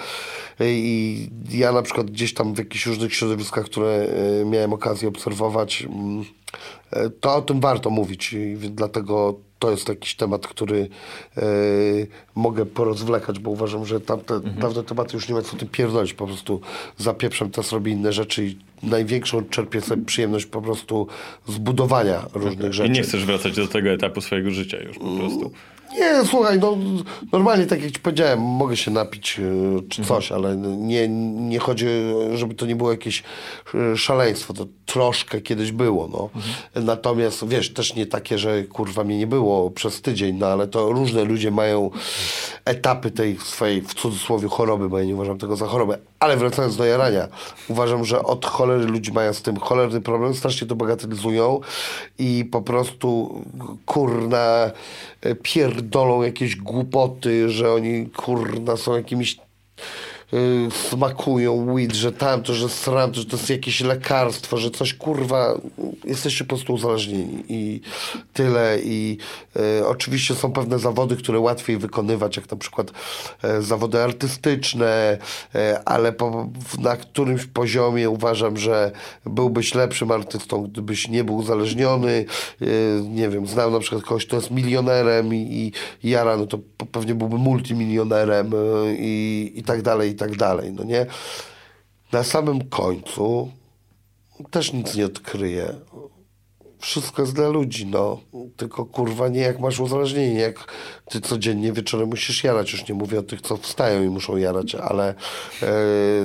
E, 0.60 0.66
I 0.70 1.30
ja 1.50 1.72
na 1.72 1.82
przykład 1.82 2.12
gdzieś 2.12 2.34
tam 2.34 2.54
w 2.54 2.58
jakichś 2.58 2.86
różnych 2.86 3.14
środowiskach, 3.14 3.66
które 3.66 4.08
e, 4.42 4.46
miałem 4.46 4.74
okazję 4.74 5.10
obserwować, 5.10 5.82
mm, 5.82 6.26
to 7.20 7.36
o 7.36 7.42
tym 7.42 7.60
warto 7.60 7.90
mówić 7.90 8.34
i 8.34 8.56
dlatego 8.58 9.40
to 9.60 9.72
jest 9.72 9.90
jakiś 9.90 10.16
temat, 10.16 10.48
który 10.48 10.90
e, 11.38 11.42
mogę 12.36 12.66
porozwlekać, 12.66 13.40
bo 13.40 13.50
uważam, 13.50 13.86
że 13.86 14.02
tamte 14.02 14.40
dawne 14.40 14.84
tematy 14.84 15.14
już 15.14 15.30
nie 15.30 15.36
ma 15.36 15.42
co 15.42 15.58
tym 15.58 15.68
pierdolić, 15.68 16.14
po 16.14 16.28
prostu 16.28 16.62
zapieprzam, 16.98 17.50
teraz 17.50 17.72
robię 17.72 17.92
inne 17.92 18.14
rzeczy 18.14 18.46
i 18.46 18.58
największą 18.84 19.44
czerpię 19.44 19.82
sobie 19.82 20.06
przyjemność 20.06 20.46
po 20.46 20.62
prostu 20.62 21.08
z 21.48 21.58
budowania 21.58 22.26
różnych 22.34 22.70
I 22.70 22.74
rzeczy. 22.74 22.90
nie 22.90 23.02
chcesz 23.02 23.26
wracać 23.26 23.56
do 23.56 23.68
tego 23.68 23.90
etapu 23.90 24.22
swojego 24.22 24.52
życia 24.52 24.78
już 24.78 24.98
po 24.98 25.18
prostu. 25.18 25.52
Nie, 25.96 26.26
słuchaj, 26.26 26.60
no 26.60 26.78
normalnie 27.32 27.66
tak 27.66 27.84
jak 27.84 27.92
ci 27.92 28.00
powiedziałem, 28.00 28.40
mogę 28.42 28.78
się 28.78 28.92
napić 28.92 29.40
e, 29.40 29.42
czy 29.90 30.02
Mhm. 30.02 30.08
coś, 30.08 30.32
ale 30.32 30.56
nie, 30.78 31.08
nie 31.48 31.60
chodzi, 31.60 31.86
żeby 32.36 32.56
to 32.56 32.66
nie 32.66 32.76
było 32.76 32.92
jakieś 32.92 33.24
e, 33.94 33.98
szaleństwo, 33.98 34.54
to 34.54 34.66
troszkę 34.86 35.42
kiedyś 35.42 35.72
było, 35.72 36.10
no. 36.14 36.30
Mhm. 36.36 36.86
Natomiast, 36.86 37.48
wiesz, 37.48 37.74
też 37.74 37.96
nie 37.96 38.06
takie, 38.06 38.38
że 38.38 38.64
kurwa 38.64 39.04
mnie 39.04 39.18
nie 39.18 39.28
było 39.28 39.72
przez 39.72 40.02
tydzień, 40.02 40.36
no 40.36 40.46
ale 40.48 40.68
to 40.68 40.92
różne 40.92 41.24
ludzie 41.24 41.52
mają 41.52 41.90
etapy 42.66 43.12
tej 43.12 43.38
swojej, 43.38 43.82
w 43.82 43.94
cudzysłowie, 43.94 44.48
choroby, 44.48 44.90
bo 44.90 45.00
ja 45.00 45.06
nie 45.06 45.16
uważam 45.16 45.38
tego 45.38 45.56
za 45.56 45.68
chorobę. 45.68 45.98
Ale 46.20 46.38
wracając 46.38 46.78
do 46.78 46.86
jarania, 46.86 47.28
uważam, 47.68 48.06
że 48.06 48.24
od 48.24 48.46
cholery 48.46 48.86
ludzi 48.86 49.12
mają 49.12 49.34
z 49.34 49.42
tym 49.42 49.58
cholerny 49.58 50.02
problem, 50.02 50.34
strasznie 50.34 50.68
to 50.68 50.76
bagatelizują 50.76 51.60
i 52.20 52.46
po 52.46 52.62
prostu 52.62 53.42
kurna 53.86 54.72
pierdolą 55.44 56.22
jakieś 56.22 56.56
głupoty, 56.56 57.50
że 57.50 57.74
oni 57.74 58.10
kurna 58.10 58.78
są 58.78 58.96
jakimiś 58.96 59.38
y, 60.34 60.68
smakują 60.90 61.74
weed, 61.74 61.96
że 61.96 62.12
tamto, 62.12 62.54
że 62.54 62.70
sram, 62.70 63.14
że 63.14 63.26
to 63.26 63.38
jest 63.38 63.50
jakieś 63.50 63.82
lekarstwo, 63.82 64.58
że 64.58 64.72
coś 64.72 64.94
kurwa, 64.94 65.58
jesteście 66.04 66.44
po 66.44 66.48
prostu 66.48 66.74
uzależnieni. 66.74 67.44
I 67.50 67.82
tyle. 68.34 68.80
I 68.84 69.18
y, 69.80 69.88
oczywiście 69.88 70.36
są 70.36 70.52
pewne 70.52 70.80
zawody, 70.80 71.16
które 71.16 71.40
łatwiej 71.40 71.78
wykonywać, 71.78 72.38
jak 72.38 72.52
na 72.52 72.58
przykład 72.58 72.92
e, 73.44 73.62
zawody 73.62 74.04
artystyczne, 74.04 75.18
e, 75.56 75.82
ale 75.86 76.14
po, 76.14 76.50
na 76.80 76.98
którymś 76.98 77.46
poziomie 77.46 78.10
uważam, 78.10 78.58
że 78.58 78.92
byłbyś 79.26 79.76
lepszym 79.76 80.12
artystą, 80.12 80.64
gdybyś 80.64 81.08
nie 81.08 81.24
był 81.24 81.36
uzależniony, 81.36 82.26
e, 82.62 82.66
nie 83.02 83.30
wiem, 83.30 83.48
znam 83.48 83.74
na 83.74 83.80
przykład 83.80 84.04
kogoś, 84.04 84.26
kto 84.26 84.36
jest 84.36 84.52
milionerem 84.52 85.36
i, 85.36 85.72
i 86.04 86.10
jara, 86.10 86.38
no 86.38 86.46
to 86.46 86.60
pewnie 86.92 87.16
byłby 87.16 87.38
multimilionerem 87.38 88.52
i, 88.98 89.52
i 89.56 89.64
tak 89.64 89.82
dalej, 89.82 90.12
i 90.12 90.16
tak 90.16 90.23
dalej, 90.32 90.74
no 90.74 90.84
nie? 90.84 91.06
Na 92.12 92.24
samym 92.24 92.70
końcu 92.70 93.52
też 94.52 94.74
nic 94.74 94.96
nie 94.96 95.06
odkryję. 95.06 95.74
Wszystko 96.84 97.22
jest 97.22 97.34
dla 97.34 97.50
ludzi, 97.50 97.86
no. 97.86 98.20
Tylko 98.58 98.86
kurwa 98.86 99.28
nie 99.28 99.42
jak 99.42 99.60
masz 99.60 99.80
uzależnienie, 99.80 100.40
jak 100.40 100.74
ty 101.10 101.22
codziennie 101.22 101.74
wieczorem 101.74 102.10
musisz 102.10 102.44
jarać. 102.44 102.72
Już 102.72 102.88
nie 102.88 102.96
mówię 102.96 103.20
o 103.20 103.24
tych, 103.24 103.42
co 103.42 103.58
wstają 103.58 104.04
i 104.04 104.10
muszą 104.10 104.38
jarać, 104.38 104.76
ale 104.76 105.10
e, 105.10 105.68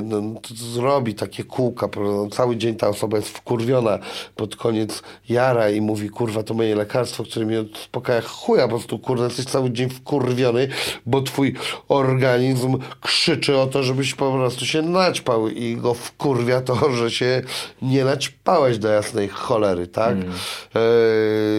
no, 0.04 0.22
zrobi 0.54 1.14
takie 1.14 1.44
kółka. 1.44 1.88
prawda? 1.88 2.36
Cały 2.36 2.56
dzień 2.56 2.76
ta 2.76 2.88
osoba 2.88 3.16
jest 3.16 3.28
wkurwiona. 3.28 3.98
Pod 4.36 4.56
koniec 4.56 5.02
jara 5.28 5.70
i 5.70 5.80
mówi, 5.80 6.10
kurwa, 6.10 6.42
to 6.42 6.54
moje 6.54 6.76
lekarstwo, 6.76 7.24
które 7.24 7.46
mnie 7.46 7.62
uspokaja. 7.62 8.20
Chuja, 8.20 8.62
po 8.62 8.68
prostu, 8.68 8.98
kurwa, 8.98 9.24
jesteś 9.24 9.44
cały 9.44 9.70
dzień 9.70 9.90
wkurwiony, 9.90 10.68
bo 11.06 11.22
twój 11.22 11.54
organizm 11.88 12.78
krzyczy 13.00 13.58
o 13.58 13.66
to, 13.66 13.82
żebyś 13.82 14.14
po 14.14 14.32
prostu 14.32 14.66
się 14.66 14.82
naćpał 14.82 15.48
i 15.48 15.76
go 15.76 15.94
wkurwia 15.94 16.60
to, 16.60 16.90
że 16.96 17.10
się 17.10 17.42
nie 17.82 18.04
naćpałeś 18.04 18.78
do 18.78 18.88
jasnej 18.88 19.28
cholery, 19.28 19.86
tak? 19.86 20.16
E, 20.16 20.47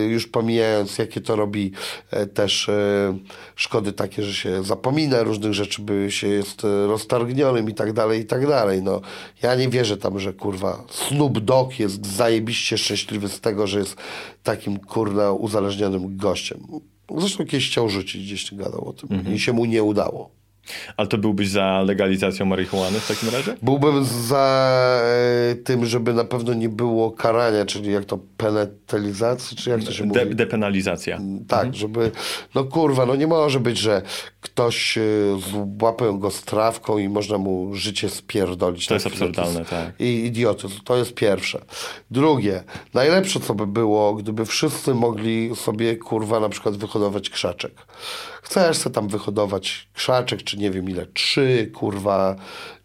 już 0.10 0.28
pomijając, 0.28 0.98
jakie 0.98 1.22
to 1.22 1.36
robi 1.36 1.72
e, 2.12 2.26
też 2.26 2.70
e, 2.70 3.18
szkody 3.56 3.94
takie, 3.94 4.24
że 4.24 4.34
się 4.34 4.64
zapomina 4.64 5.24
różnych 5.24 5.54
rzeczy, 5.54 5.82
by 5.82 6.12
się 6.12 6.28
jest 6.28 6.66
e, 6.66 6.88
roztargnionym 6.88 7.70
i 7.70 7.74
tak 7.74 7.94
dalej, 7.94 8.22
i 8.22 8.26
tak 8.26 8.48
dalej. 8.48 8.82
No, 8.82 9.02
ja 9.44 9.56
nie 9.56 9.70
wierzę 9.70 9.98
tam, 9.98 10.20
że 10.20 10.34
kurwa 10.34 10.84
Snoop 10.90 11.40
Dogg 11.40 11.80
jest 11.80 12.06
zajebiście 12.06 12.78
szczęśliwy 12.78 13.30
z 13.30 13.42
tego, 13.42 13.68
że 13.68 13.80
jest 13.80 13.96
takim 14.44 14.80
kurna 14.80 15.32
uzależnionym 15.32 16.18
gościem. 16.18 16.68
Zresztą 17.18 17.46
kiedyś 17.46 17.70
chciał 17.72 17.90
rzucić, 17.90 18.26
gdzieś 18.26 18.54
gadał 18.54 18.88
o 18.88 18.94
tym 18.94 19.34
i 19.34 19.40
się 19.40 19.54
mu 19.54 19.66
nie 19.66 19.84
udało. 19.84 20.39
Ale 20.98 21.08
to 21.08 21.18
byłbyś 21.18 21.50
za 21.50 21.82
legalizacją 21.86 22.46
marihuany 22.46 23.00
w 23.00 23.08
takim 23.08 23.30
razie? 23.30 23.56
Byłbym 23.62 24.06
za 24.06 24.70
e, 25.52 25.56
tym, 25.56 25.86
żeby 25.86 26.14
na 26.14 26.24
pewno 26.24 26.54
nie 26.54 26.70
było 26.70 27.12
karania, 27.12 27.66
czyli 27.66 27.92
jak 27.92 28.06
to 28.06 28.20
penetylizacji, 28.38 29.58
czy 29.58 29.70
jak 29.70 29.84
to 29.84 29.92
się 29.92 30.08
De- 30.08 30.24
mówi? 30.26 30.36
depenalizacja. 30.36 31.20
Tak, 31.48 31.76
żeby, 31.76 32.12
no 32.56 32.64
kurwa, 32.64 33.06
no 33.06 33.16
nie 33.16 33.28
może 33.28 33.60
być, 33.60 33.78
że 33.78 34.02
ktoś 34.42 34.98
e, 34.98 35.02
złapę 35.80 36.18
go 36.20 36.32
z 36.32 36.42
trawką 36.42 36.98
i 36.98 37.10
można 37.10 37.38
mu 37.38 37.76
życie 37.76 38.10
spierdolić. 38.10 38.88
To 38.88 38.94
jest 38.94 39.04
Tak, 39.04 39.14
absurdalne, 39.14 39.66
tak. 39.66 39.94
I 40.00 40.26
idiotyzm, 40.26 40.80
to 40.84 40.98
jest 40.98 41.14
pierwsze. 41.14 41.62
Drugie, 42.12 42.64
najlepsze 42.94 43.40
co 43.40 43.54
by 43.56 43.68
było, 43.68 44.14
gdyby 44.14 44.46
wszyscy 44.46 44.94
mogli 44.94 45.52
sobie, 45.56 45.96
kurwa, 45.96 46.40
na 46.40 46.50
przykład 46.50 46.78
wyhodować 46.78 47.30
krzaczek. 47.30 47.74
Chcesz 48.42 48.78
sobie 48.78 48.96
tam 48.96 49.08
wyhodować 49.08 49.88
krzaczek, 49.94 50.44
czy 50.44 50.58
nie 50.58 50.72
wiem 50.72 50.90
ile, 50.90 51.06
trzy, 51.06 51.72
kurwa, 51.76 52.36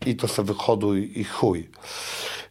i 0.06 0.16
to 0.16 0.28
sobie 0.28 0.46
wyhoduj 0.46 1.12
i 1.20 1.24
chuj. 1.24 1.68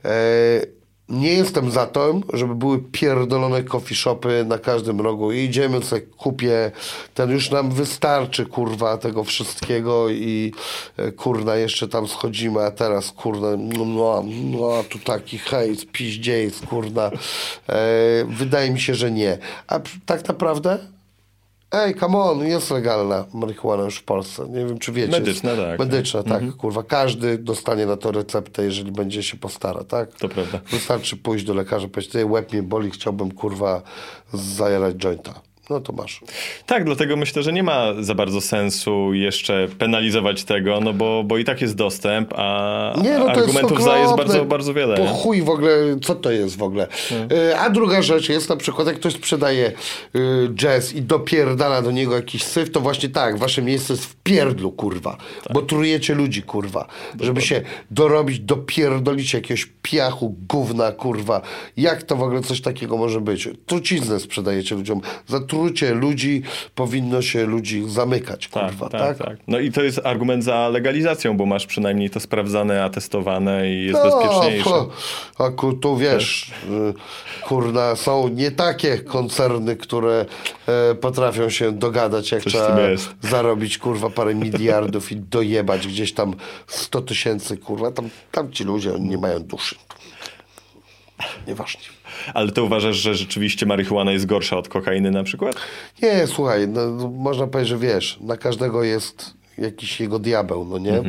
E, 0.05 0.83
nie 1.09 1.33
jestem 1.33 1.71
za 1.71 1.85
tym, 1.85 2.23
żeby 2.33 2.55
były 2.55 2.79
pierdolone 2.79 3.63
coffee 3.63 3.95
shopy 3.95 4.45
na 4.47 4.57
każdym 4.57 5.01
rogu. 5.01 5.31
Idziemy 5.31 5.83
sobie, 5.83 6.01
kupię, 6.01 6.71
ten 7.13 7.31
już 7.31 7.51
nam 7.51 7.71
wystarczy, 7.71 8.45
kurwa, 8.45 8.97
tego 8.97 9.23
wszystkiego 9.23 10.09
i 10.09 10.53
e, 10.97 11.11
kurna, 11.11 11.55
jeszcze 11.55 11.87
tam 11.87 12.07
schodzimy, 12.07 12.59
a 12.59 12.71
teraz, 12.71 13.11
kurna, 13.11 13.47
no, 13.57 13.85
no, 13.85 14.23
no 14.57 14.83
tu 14.89 14.99
taki 14.99 15.37
hejs, 15.37 15.85
piździejs, 15.85 16.59
kurna. 16.59 17.11
E, 17.69 18.25
wydaje 18.29 18.71
mi 18.71 18.79
się, 18.79 18.95
że 18.95 19.11
nie. 19.11 19.37
A 19.67 19.79
tak 20.05 20.27
naprawdę 20.27 20.79
Ej, 21.73 21.95
come 21.95 22.17
on, 22.17 22.47
jest 22.47 22.71
legalna 22.71 23.25
marihuana 23.33 23.83
już 23.83 23.97
w 23.97 24.03
Polsce. 24.03 24.49
Nie 24.49 24.65
wiem, 24.65 24.79
czy 24.79 24.91
wiecie. 24.91 25.11
Medyczna, 25.11 25.55
tak, 25.55 25.79
Medyczna, 25.79 26.23
tak. 26.23 26.55
Kurwa, 26.57 26.83
każdy 26.83 27.37
dostanie 27.37 27.85
na 27.85 27.97
to 27.97 28.11
receptę, 28.11 28.63
jeżeli 28.63 28.91
będzie 28.91 29.23
się 29.23 29.37
postara, 29.37 29.83
tak? 29.83 30.13
To 30.13 30.29
prawda. 30.29 30.59
Wystarczy 30.71 31.17
pójść 31.17 31.45
do 31.45 31.53
lekarza, 31.53 31.87
powiedzieć, 31.87 32.11
ty 32.11 32.25
łeb 32.25 32.53
mnie 32.53 32.63
boli, 32.63 32.91
chciałbym, 32.91 33.31
kurwa, 33.31 33.81
zajarać 34.33 34.95
jointa. 34.95 35.41
No 35.69 35.79
to 35.79 35.93
masz. 35.93 36.21
Tak, 36.65 36.85
dlatego 36.85 37.15
myślę, 37.15 37.43
że 37.43 37.53
nie 37.53 37.63
ma 37.63 37.93
za 37.99 38.15
bardzo 38.15 38.41
sensu 38.41 39.13
jeszcze 39.13 39.67
penalizować 39.79 40.43
tego, 40.43 40.79
no 40.81 40.93
bo, 40.93 41.23
bo 41.23 41.37
i 41.37 41.43
tak 41.45 41.61
jest 41.61 41.75
dostęp, 41.75 42.33
a 42.35 42.93
Nie, 43.03 43.19
no 43.19 43.25
to 43.25 43.31
argumentów 43.31 43.71
jest 43.71 43.83
za 43.83 43.97
jest 43.97 44.15
bardzo, 44.15 44.45
bardzo 44.45 44.73
wiele. 44.73 44.97
Po 44.97 45.05
chuj 45.05 45.41
w 45.41 45.49
ogóle, 45.49 45.71
co 46.01 46.15
to 46.15 46.31
jest 46.31 46.57
w 46.57 46.63
ogóle? 46.63 46.87
E, 47.51 47.59
A 47.59 47.69
druga 47.69 48.01
rzecz 48.01 48.29
jest 48.29 48.49
na 48.49 48.55
przykład, 48.55 48.87
jak 48.87 48.95
ktoś 48.95 49.13
sprzedaje 49.13 49.71
y, 50.15 50.49
jazz 50.55 50.93
i 50.93 51.01
dopierdala 51.01 51.81
do 51.81 51.91
niego 51.91 52.15
jakiś 52.15 52.43
syf, 52.43 52.71
to 52.71 52.79
właśnie 52.79 53.09
tak, 53.09 53.37
wasze 53.37 53.61
miejsce 53.61 53.93
jest 53.93 54.05
w 54.05 54.15
pierdlu, 54.15 54.71
kurwa. 54.71 55.17
Bo 55.53 55.61
trujecie 55.61 56.15
ludzi, 56.15 56.43
kurwa. 56.43 56.87
Żeby 57.19 57.41
się 57.41 57.61
dorobić, 57.91 58.39
dopierdolić 58.39 59.33
jakiegoś 59.33 59.69
piachu, 59.81 60.35
gówna, 60.49 60.91
kurwa. 60.91 61.41
Jak 61.77 62.03
to 62.03 62.15
w 62.15 62.23
ogóle 62.23 62.41
coś 62.41 62.61
takiego 62.61 62.97
może 62.97 63.21
być? 63.21 63.49
Truciznę 63.65 64.19
sprzedajecie 64.19 64.75
ludziom. 64.75 65.01
Za 65.27 65.39
trucie 65.53 65.93
ludzi 65.93 66.41
powinno 66.75 67.21
się 67.21 67.45
ludzi 67.45 67.83
zamykać, 67.89 68.47
Tak, 68.47 68.69
kurwa, 68.69 68.89
tak, 68.89 69.17
tak, 69.17 69.37
No 69.47 69.59
i 69.59 69.71
to 69.71 69.83
jest 69.83 70.01
argument 70.03 70.43
za 70.43 70.69
legalizacją, 70.69 71.37
bo 71.37 71.45
masz 71.45 71.65
przynajmniej 71.65 72.09
to 72.09 72.19
sprawdzane, 72.19 72.83
atestowane 72.83 73.69
i 73.69 73.85
jest 73.85 74.03
bezpieczniejsze. 74.03 74.69
No, 74.69 74.89
po- 75.37 75.45
Aku, 75.45 75.73
tu 75.73 75.97
wiesz, 75.97 76.51
y, 77.41 77.43
kurna, 77.47 77.95
są 77.95 78.27
nie 78.27 78.51
takie 78.51 78.97
koncerny, 78.97 79.75
które 79.75 80.25
e, 80.67 80.95
potrafią 80.95 81.49
się 81.49 81.71
dogadać, 81.71 82.31
jak 82.31 82.43
Coś 82.43 82.53
trzeba 82.53 82.77
zarobić, 83.31 83.77
kurwa, 83.77 84.09
parę 84.09 84.35
miliardów 84.35 85.11
i 85.11 85.15
dojebać 85.15 85.87
gdzieś 85.87 86.13
tam 86.13 86.33
100 86.67 87.01
tysięcy, 87.01 87.57
kurwa. 87.57 87.91
Tam, 87.91 88.09
tam 88.31 88.51
ci 88.51 88.63
ludzie 88.63 88.91
nie 88.99 89.17
mają 89.17 89.39
duszy. 89.39 89.75
Nieważne. 91.47 91.81
Ale 92.33 92.51
to 92.51 92.63
uważasz, 92.63 92.95
że 92.95 93.15
rzeczywiście 93.15 93.65
marihuana 93.65 94.11
jest 94.11 94.25
gorsza 94.25 94.57
od 94.57 94.69
kokainy 94.69 95.11
na 95.11 95.23
przykład? 95.23 95.55
Nie, 96.01 96.27
słuchaj, 96.27 96.67
no, 96.67 96.89
no, 96.89 97.07
można 97.09 97.47
powiedzieć, 97.47 97.69
że 97.69 97.77
wiesz, 97.77 98.17
na 98.21 98.37
każdego 98.37 98.83
jest 98.83 99.33
jakiś 99.57 99.99
jego 99.99 100.19
diabeł, 100.19 100.65
no 100.65 100.77
nie? 100.77 101.01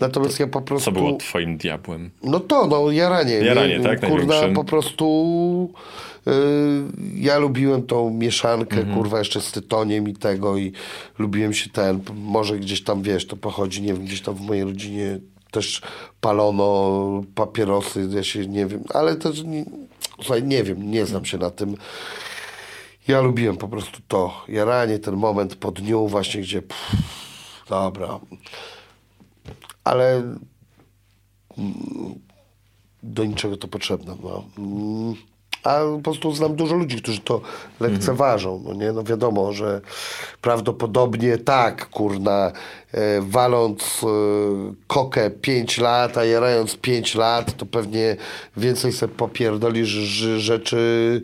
Natomiast 0.00 0.40
ja 0.40 0.46
po 0.46 0.60
prostu... 0.62 0.90
Mhm. 0.90 1.04
Co 1.06 1.08
było 1.10 1.20
twoim 1.20 1.56
diabłem? 1.56 2.10
No 2.22 2.40
to, 2.40 2.66
no 2.66 2.90
jaranie. 2.90 3.34
Jaranie, 3.34 3.78
nie? 3.78 3.84
tak, 3.84 4.00
Kurna, 4.00 4.16
największym. 4.16 4.54
po 4.54 4.64
prostu 4.64 5.70
y, 6.26 6.30
ja 7.14 7.38
lubiłem 7.38 7.82
tą 7.82 8.10
mieszankę, 8.10 8.76
Mhm. 8.76 8.96
kurwa, 8.96 9.18
jeszcze 9.18 9.40
z 9.40 9.52
tytoniem 9.52 10.08
i 10.08 10.14
tego 10.14 10.56
i 10.56 10.72
lubiłem 11.18 11.54
się 11.54 11.70
ten, 11.70 12.00
może 12.14 12.58
gdzieś 12.58 12.82
tam, 12.84 13.02
wiesz, 13.02 13.26
to 13.26 13.36
pochodzi, 13.36 13.82
nie 13.82 13.94
wiem, 13.94 14.04
gdzieś 14.04 14.20
tam 14.20 14.34
w 14.34 14.40
mojej 14.40 14.64
rodzinie 14.64 15.18
też 15.50 15.82
palono 16.20 17.22
papierosy, 17.34 18.08
ja 18.14 18.22
się 18.22 18.46
nie 18.46 18.66
wiem, 18.66 18.80
ale 18.94 19.16
też, 19.16 19.42
nie, 19.44 19.64
słuchaj, 20.16 20.42
nie 20.42 20.64
wiem, 20.64 20.90
nie 20.90 21.06
znam 21.06 21.24
się 21.24 21.38
na 21.38 21.50
tym. 21.50 21.76
Ja 23.08 23.20
lubiłem 23.20 23.56
po 23.56 23.68
prostu 23.68 24.00
to 24.08 24.44
jaranie, 24.48 24.98
ten 24.98 25.16
moment 25.16 25.56
po 25.56 25.70
dniu 25.70 26.08
właśnie, 26.08 26.40
gdzie 26.40 26.62
pff, 26.62 26.96
dobra. 27.68 28.20
Ale 29.84 30.22
do 33.02 33.24
niczego 33.24 33.56
to 33.56 33.68
potrzebne. 33.68 34.16
No. 34.22 34.44
A 35.66 35.80
po 35.96 36.02
prostu 36.02 36.32
znam 36.32 36.56
dużo 36.56 36.74
ludzi, 36.74 36.96
którzy 36.96 37.20
to 37.20 37.40
lekceważą. 37.80 38.62
No, 38.64 38.74
nie? 38.74 38.92
no 38.92 39.02
wiadomo, 39.04 39.52
że 39.52 39.80
prawdopodobnie 40.40 41.38
tak, 41.38 41.90
kurna, 41.90 42.52
e, 42.92 43.20
waląc 43.20 44.00
e, 44.02 44.06
kokę 44.86 45.30
5 45.30 45.78
lat, 45.78 46.18
a 46.18 46.24
jarając 46.24 46.76
5 46.76 47.14
lat, 47.14 47.56
to 47.56 47.66
pewnie 47.66 48.16
więcej 48.56 48.92
sobie 48.92 49.14
popierdolisz 49.14 49.88
rzeczy 50.38 51.22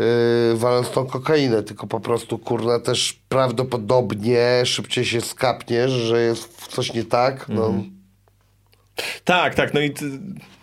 e, 0.00 0.56
waląc 0.56 0.90
tą 0.90 1.06
kokainę, 1.06 1.62
tylko 1.62 1.86
po 1.86 2.00
prostu, 2.00 2.38
kurna, 2.38 2.80
też 2.80 3.20
prawdopodobnie 3.28 4.62
szybciej 4.64 5.04
się 5.04 5.20
skapniesz, 5.20 5.90
że 5.90 6.22
jest 6.22 6.66
coś 6.66 6.94
nie 6.94 7.04
tak. 7.04 7.48
No. 7.48 7.72
Tak, 9.24 9.54
tak, 9.54 9.74
no 9.74 9.80
i 9.80 9.90
ty, 9.90 10.04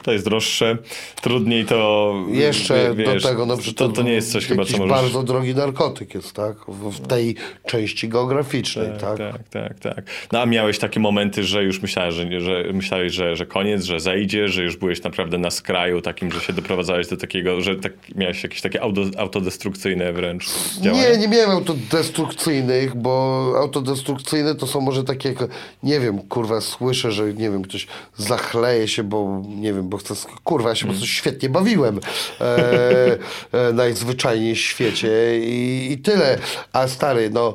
to 0.04 0.12
jest 0.12 0.26
droższe, 0.26 0.78
trudniej 1.22 1.66
to... 1.66 2.14
Jeszcze 2.28 2.96
wie- 2.96 3.06
wiesz, 3.06 3.24
do 3.24 3.30
tego, 3.30 3.46
no 3.46 3.58
to, 3.76 3.90
to 3.90 4.02
nie 4.02 4.14
jest 4.14 4.32
coś 4.32 4.46
chyba, 4.46 4.66
co 4.66 4.78
możesz... 4.78 4.92
bardzo 4.92 5.24
drogi 5.24 5.56
narkotyk 5.56 6.16
jest, 6.16 6.34
tak? 6.34 6.58
W, 6.68 6.92
w 6.92 7.08
tej 7.08 7.36
części 7.66 8.10
geograficznej, 8.10 8.88
tak? 9.02 9.18
Tak, 9.18 9.50
tak, 9.50 9.80
tak. 9.80 10.06
No 10.32 10.42
a 10.42 10.46
miałeś 10.46 10.80
takie 10.80 11.00
momenty, 11.00 11.44
że 11.44 11.64
już 11.64 11.82
myślałeś, 11.82 12.16
że, 12.16 12.42
że, 12.42 12.64
myślałeś, 12.74 13.14
że, 13.14 13.36
że 13.36 13.46
koniec, 13.46 13.84
że 13.84 14.00
zejdzie, 14.00 14.48
że 14.48 14.64
już 14.64 14.78
byłeś 14.78 15.04
naprawdę 15.04 15.38
na 15.38 15.52
skraju 15.52 16.02
takim, 16.02 16.32
że 16.32 16.42
się 16.42 16.54
doprowadzałeś 16.54 17.08
do 17.08 17.18
takiego, 17.18 17.62
że 17.62 17.76
tak, 17.76 17.94
miałeś 18.16 18.44
jakieś 18.44 18.62
takie 18.62 18.82
auto, 18.82 19.02
autodestrukcyjne 19.18 20.14
wręcz 20.14 20.46
działania? 20.82 21.10
Nie, 21.10 21.18
nie 21.18 21.28
miałem 21.28 21.50
autodestrukcyjnych, 21.52 22.96
bo 22.96 23.54
autodestrukcyjne 23.58 24.56
to 24.56 24.68
są 24.68 24.82
może 24.82 25.04
takie, 25.04 25.30
jak, 25.30 25.38
nie 25.84 26.00
wiem, 26.00 26.20
kurwa, 26.20 26.62
słyszę, 26.62 27.12
że 27.12 27.34
nie 27.34 27.50
wiem, 27.50 27.62
ktoś 27.62 27.88
zachleje 28.18 28.88
się, 28.88 29.04
bo 29.04 29.42
nie 29.48 29.74
wiem, 29.74 29.90
bo 29.94 29.98
sk- 29.98 30.40
kurwa, 30.44 30.70
ja 30.70 30.76
się 30.76 30.86
po 30.86 30.92
prostu 30.92 31.08
świetnie 31.08 31.50
bawiłem 31.50 32.00
e, 32.42 33.18
e, 33.52 33.74
najzwyczajniej 33.74 34.56
w 34.56 34.60
świecie 34.60 35.40
i, 35.40 35.92
i 35.92 35.98
tyle. 35.98 36.38
A 36.74 36.88
stary, 36.88 37.30
no, 37.30 37.54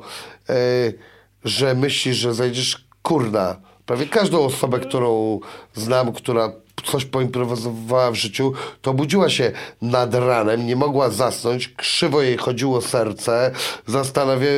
e, 0.48 0.54
że 1.44 1.74
myślisz, 1.74 2.16
że 2.16 2.34
zajdziesz, 2.34 2.84
kurna, 3.02 3.56
prawie 3.86 4.06
każdą 4.06 4.44
osobę, 4.44 4.80
którą 4.80 5.40
znam, 5.74 6.12
która 6.12 6.52
coś 6.84 7.04
poimprowizowała 7.04 8.10
w 8.10 8.14
życiu, 8.14 8.52
to 8.82 8.94
budziła 8.94 9.28
się 9.28 9.52
nad 9.82 10.14
ranem, 10.14 10.66
nie 10.66 10.76
mogła 10.76 11.10
zasnąć, 11.10 11.68
krzywo 11.68 12.22
jej 12.22 12.36
chodziło 12.36 12.80
serce, 12.80 13.50
zastanawia 13.86 14.48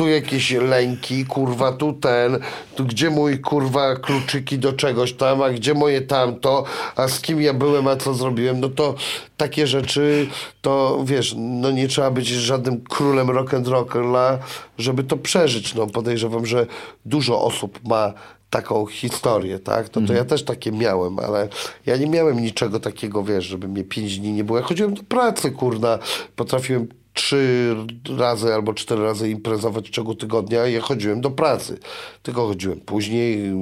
tu 0.00 0.08
jakieś 0.08 0.50
lęki, 0.50 1.24
kurwa, 1.24 1.72
tu 1.72 1.92
ten, 1.92 2.38
tu 2.76 2.84
gdzie 2.84 3.10
mój, 3.10 3.38
kurwa, 3.38 3.96
kluczyki 3.96 4.58
do 4.58 4.72
czegoś 4.72 5.12
tam, 5.12 5.42
a 5.42 5.50
gdzie 5.50 5.74
moje 5.74 6.00
tamto, 6.00 6.64
a 6.96 7.08
z 7.08 7.20
kim 7.20 7.40
ja 7.40 7.54
byłem, 7.54 7.88
a 7.88 7.96
co 7.96 8.14
zrobiłem, 8.14 8.60
no 8.60 8.68
to 8.68 8.94
takie 9.36 9.66
rzeczy, 9.66 10.26
to 10.62 11.02
wiesz, 11.04 11.34
no 11.38 11.70
nie 11.70 11.88
trzeba 11.88 12.10
być 12.10 12.26
żadnym 12.28 12.80
królem 12.80 13.26
rock'n'rolla, 13.26 14.38
żeby 14.78 15.04
to 15.04 15.16
przeżyć, 15.16 15.74
no 15.74 15.86
podejrzewam, 15.86 16.46
że 16.46 16.66
dużo 17.04 17.42
osób 17.42 17.88
ma 17.88 18.12
taką 18.50 18.86
historię, 18.86 19.58
tak? 19.58 19.94
No 19.94 20.06
to 20.06 20.12
ja 20.12 20.24
też 20.24 20.44
takie 20.44 20.72
miałem, 20.72 21.18
ale 21.18 21.48
ja 21.86 21.96
nie 21.96 22.06
miałem 22.06 22.40
niczego 22.40 22.80
takiego, 22.80 23.24
wiesz, 23.24 23.44
żeby 23.44 23.68
mnie 23.68 23.84
pięć 23.84 24.18
dni 24.18 24.32
nie 24.32 24.44
było. 24.44 24.58
Ja 24.58 24.64
chodziłem 24.64 24.94
do 24.94 25.02
pracy, 25.02 25.50
kurna. 25.50 25.98
Potrafiłem 26.36 26.88
trzy 27.20 27.76
razy 28.18 28.54
albo 28.54 28.74
cztery 28.74 29.02
razy 29.02 29.30
imprezować 29.30 29.88
w 29.88 29.90
ciągu 29.90 30.14
tygodnia 30.14 30.66
i 30.66 30.72
ja 30.72 30.80
chodziłem 30.80 31.20
do 31.20 31.30
pracy. 31.30 31.78
Tylko 32.22 32.46
chodziłem 32.46 32.80
później, 32.80 33.52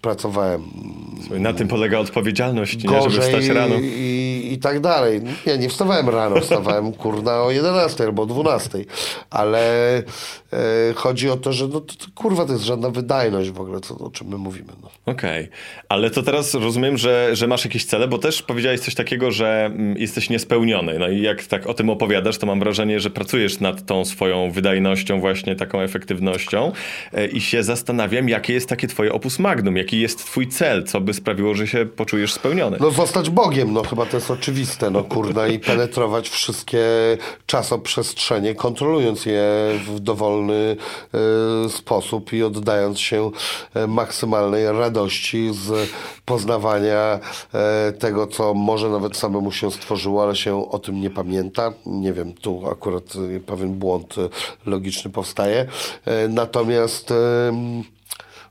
pracowałem 0.00 0.62
Na 1.30 1.52
tym 1.52 1.68
polega 1.68 1.98
odpowiedzialność, 1.98 2.74
nie? 2.74 2.80
żeby 2.80 2.94
gorzej 2.94 3.22
wstać 3.22 3.46
rano. 3.46 3.74
i, 3.82 4.48
i 4.52 4.58
tak 4.58 4.80
dalej. 4.80 5.20
Nie, 5.46 5.58
nie 5.58 5.68
wstawałem 5.68 6.08
rano, 6.08 6.40
wstawałem 6.40 6.92
kurna 6.92 7.42
o 7.42 7.50
11 7.50 8.04
albo 8.04 8.22
o 8.22 8.26
12, 8.26 8.84
ale 9.30 9.96
e, 9.98 10.02
chodzi 10.94 11.30
o 11.30 11.36
to, 11.36 11.52
że 11.52 11.68
no, 11.68 11.80
to, 11.80 11.94
to, 11.94 12.06
kurwa 12.14 12.44
to 12.44 12.52
jest 12.52 12.64
żadna 12.64 12.90
wydajność 12.90 13.50
w 13.50 13.60
ogóle, 13.60 13.80
co, 13.80 13.98
o 13.98 14.10
czym 14.10 14.28
my 14.28 14.38
mówimy. 14.38 14.72
No. 14.82 15.12
Okej, 15.12 15.48
ale 15.88 16.10
to 16.10 16.22
teraz 16.22 16.54
rozumiem, 16.54 16.98
że, 16.98 17.30
że 17.32 17.46
masz 17.46 17.64
jakieś 17.64 17.84
cele, 17.84 18.08
bo 18.08 18.18
też 18.18 18.42
powiedziałeś 18.42 18.80
coś 18.80 18.94
takiego, 18.94 19.30
że 19.30 19.64
mm, 19.64 19.96
jesteś 19.98 20.30
niespełniony. 20.30 20.98
No 20.98 21.08
i 21.08 21.22
jak 21.22 21.44
tak 21.44 21.66
o 21.66 21.74
tym 21.74 21.90
opowiadasz, 21.90 22.38
to 22.38 22.46
mam 22.46 22.60
wrażenie, 22.60 23.00
że 23.00 23.05
pracujesz 23.10 23.60
nad 23.60 23.86
tą 23.86 24.04
swoją 24.04 24.50
wydajnością, 24.50 25.20
właśnie 25.20 25.56
taką 25.56 25.80
efektywnością 25.80 26.72
e, 27.12 27.26
i 27.26 27.40
się 27.40 27.62
zastanawiam, 27.62 28.28
jakie 28.28 28.52
jest 28.52 28.68
takie 28.68 28.88
twoje 28.88 29.12
opus 29.12 29.38
magnum, 29.38 29.76
jaki 29.76 30.00
jest 30.00 30.18
twój 30.18 30.48
cel, 30.48 30.84
co 30.84 31.00
by 31.00 31.14
sprawiło, 31.14 31.54
że 31.54 31.66
się 31.66 31.86
poczujesz 31.86 32.32
spełniony. 32.32 32.76
No 32.80 32.90
zostać 32.90 33.30
Bogiem, 33.30 33.72
no 33.72 33.82
chyba 33.82 34.06
to 34.06 34.16
jest 34.16 34.30
oczywiste, 34.30 34.90
no 34.90 35.04
kurna 35.04 35.46
i 35.46 35.58
penetrować 35.58 36.28
wszystkie 36.28 36.78
czasoprzestrzenie, 37.46 38.54
kontrolując 38.54 39.26
je 39.26 39.44
w 39.86 40.00
dowolny 40.00 40.76
e, 41.64 41.68
sposób 41.68 42.32
i 42.32 42.42
oddając 42.42 43.00
się 43.00 43.30
e, 43.74 43.86
maksymalnej 43.86 44.66
radości 44.72 45.50
z 45.52 45.90
poznawania 46.24 47.20
tego, 47.98 48.26
co 48.26 48.54
może 48.54 48.88
nawet 48.88 49.16
samemu 49.16 49.52
się 49.52 49.70
stworzyło, 49.70 50.22
ale 50.22 50.36
się 50.36 50.70
o 50.70 50.78
tym 50.78 51.00
nie 51.00 51.10
pamięta. 51.10 51.72
Nie 51.86 52.12
wiem, 52.12 52.32
tu 52.32 52.68
akurat 52.70 52.85
e, 52.94 53.40
pewien 53.40 53.74
błąd 53.74 54.14
e, 54.18 54.28
logiczny 54.70 55.10
powstaje. 55.10 55.66
E, 56.04 56.28
natomiast 56.28 57.12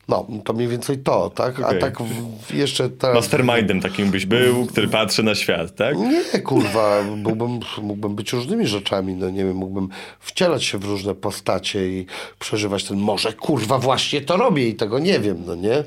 no, 0.08 0.28
to 0.44 0.54
mniej 0.54 0.68
więcej 0.68 0.98
to, 0.98 1.30
tak? 1.30 1.60
A 1.60 1.68
Okej. 1.68 1.82
tak 1.82 2.02
w, 2.02 2.54
jeszcze 2.54 2.90
teraz... 2.90 3.16
Mastermindem 3.16 3.82
takim 3.82 4.12
byś 4.12 4.26
był, 4.26 4.66
który 4.66 4.88
patrzy 4.88 5.24
na 5.24 5.36
świat, 5.36 5.76
tak? 5.76 5.98
Nie, 5.98 6.40
kurwa, 6.40 7.04
byłbym, 7.18 7.60
mógłbym 7.82 8.16
być 8.16 8.34
różnymi 8.34 8.68
rzeczami, 8.68 9.14
no 9.14 9.30
nie 9.30 9.46
wiem, 9.46 9.56
mógłbym 9.56 9.90
wcielać 10.20 10.64
się 10.64 10.78
w 10.78 10.86
różne 10.86 11.16
postacie 11.16 11.88
i 11.88 12.06
przeżywać 12.40 12.84
ten, 12.84 12.98
może 12.98 13.34
kurwa 13.34 13.78
właśnie 13.78 14.22
to 14.22 14.38
robię 14.38 14.70
i 14.70 14.76
tego 14.76 15.00
nie 15.00 15.20
wiem, 15.20 15.44
no 15.46 15.56
nie? 15.56 15.84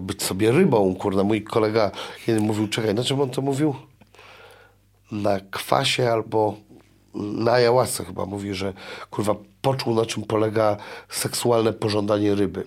Być 0.00 0.22
sobie 0.22 0.52
rybą, 0.52 0.94
kurwa. 0.94 1.24
Mój 1.24 1.42
kolega 1.42 1.90
jeden 2.26 2.44
mówił, 2.44 2.68
czekaj, 2.68 2.94
na 2.94 3.04
czym 3.04 3.20
on 3.20 3.30
to 3.30 3.42
mówił? 3.42 3.74
Na 5.12 5.40
kwasie 5.50 6.10
albo 6.10 6.65
na 7.16 7.52
ayahuasce 7.52 8.04
chyba 8.04 8.26
mówi, 8.26 8.54
że 8.54 8.72
kurwa 9.10 9.34
poczuł 9.62 9.94
na 9.94 10.06
czym 10.06 10.22
polega 10.22 10.76
seksualne 11.08 11.72
pożądanie 11.72 12.34
ryby. 12.34 12.64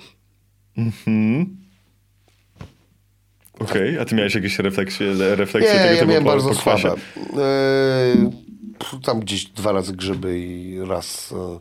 Okej, 3.59 3.99
a 3.99 4.05
ty 4.05 4.15
miałeś 4.15 4.35
jakieś 4.35 4.59
refleksje, 4.59 5.13
refleksje 5.35 5.73
Nie, 5.73 5.79
tego 5.79 5.93
ja 5.93 5.99
typu 5.99 6.09
miałem 6.09 6.23
po, 6.23 6.29
bardzo 6.29 6.49
po 6.49 6.55
słabe. 6.55 6.95
Yy, 7.15 8.99
tam 9.03 9.19
gdzieś 9.19 9.45
dwa 9.45 9.71
razy 9.71 9.93
grzyby 9.93 10.39
i 10.39 10.79
raz 10.79 11.31
e, 11.31 11.59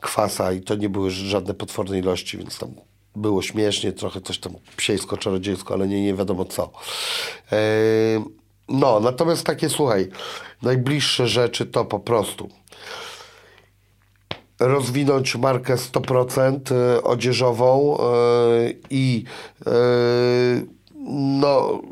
kwasa 0.00 0.52
i 0.52 0.60
to 0.60 0.74
nie 0.74 0.88
były 0.88 1.10
żadne 1.10 1.54
potworne 1.54 1.98
ilości, 1.98 2.38
więc 2.38 2.58
tam 2.58 2.70
było 3.16 3.42
śmiesznie, 3.42 3.92
trochę 3.92 4.20
coś 4.20 4.38
tam 4.38 4.52
psiejsko, 4.76 5.16
czarodziejsko, 5.16 5.74
ale 5.74 5.88
nie, 5.88 6.02
nie 6.02 6.14
wiadomo 6.14 6.44
co. 6.44 6.72
Yy, 7.52 7.58
no, 8.68 9.00
natomiast 9.00 9.46
takie, 9.46 9.68
słuchaj, 9.68 10.08
najbliższe 10.62 11.28
rzeczy 11.28 11.66
to 11.66 11.84
po 11.84 12.00
prostu 12.00 12.48
rozwinąć 14.60 15.36
markę 15.36 15.74
100% 15.74 16.74
e, 16.74 17.02
odzieżową 17.02 17.98
e, 17.98 18.02
i 18.90 19.24
e, 19.66 19.70
no 21.40 21.82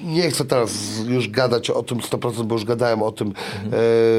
nie 0.00 0.30
chcę 0.30 0.44
teraz 0.44 0.98
już 1.06 1.28
gadać 1.28 1.70
o 1.70 1.82
tym 1.82 1.98
100%, 1.98 2.42
bo 2.42 2.54
już 2.54 2.64
gadałem 2.64 3.02
o 3.02 3.12
tym 3.12 3.32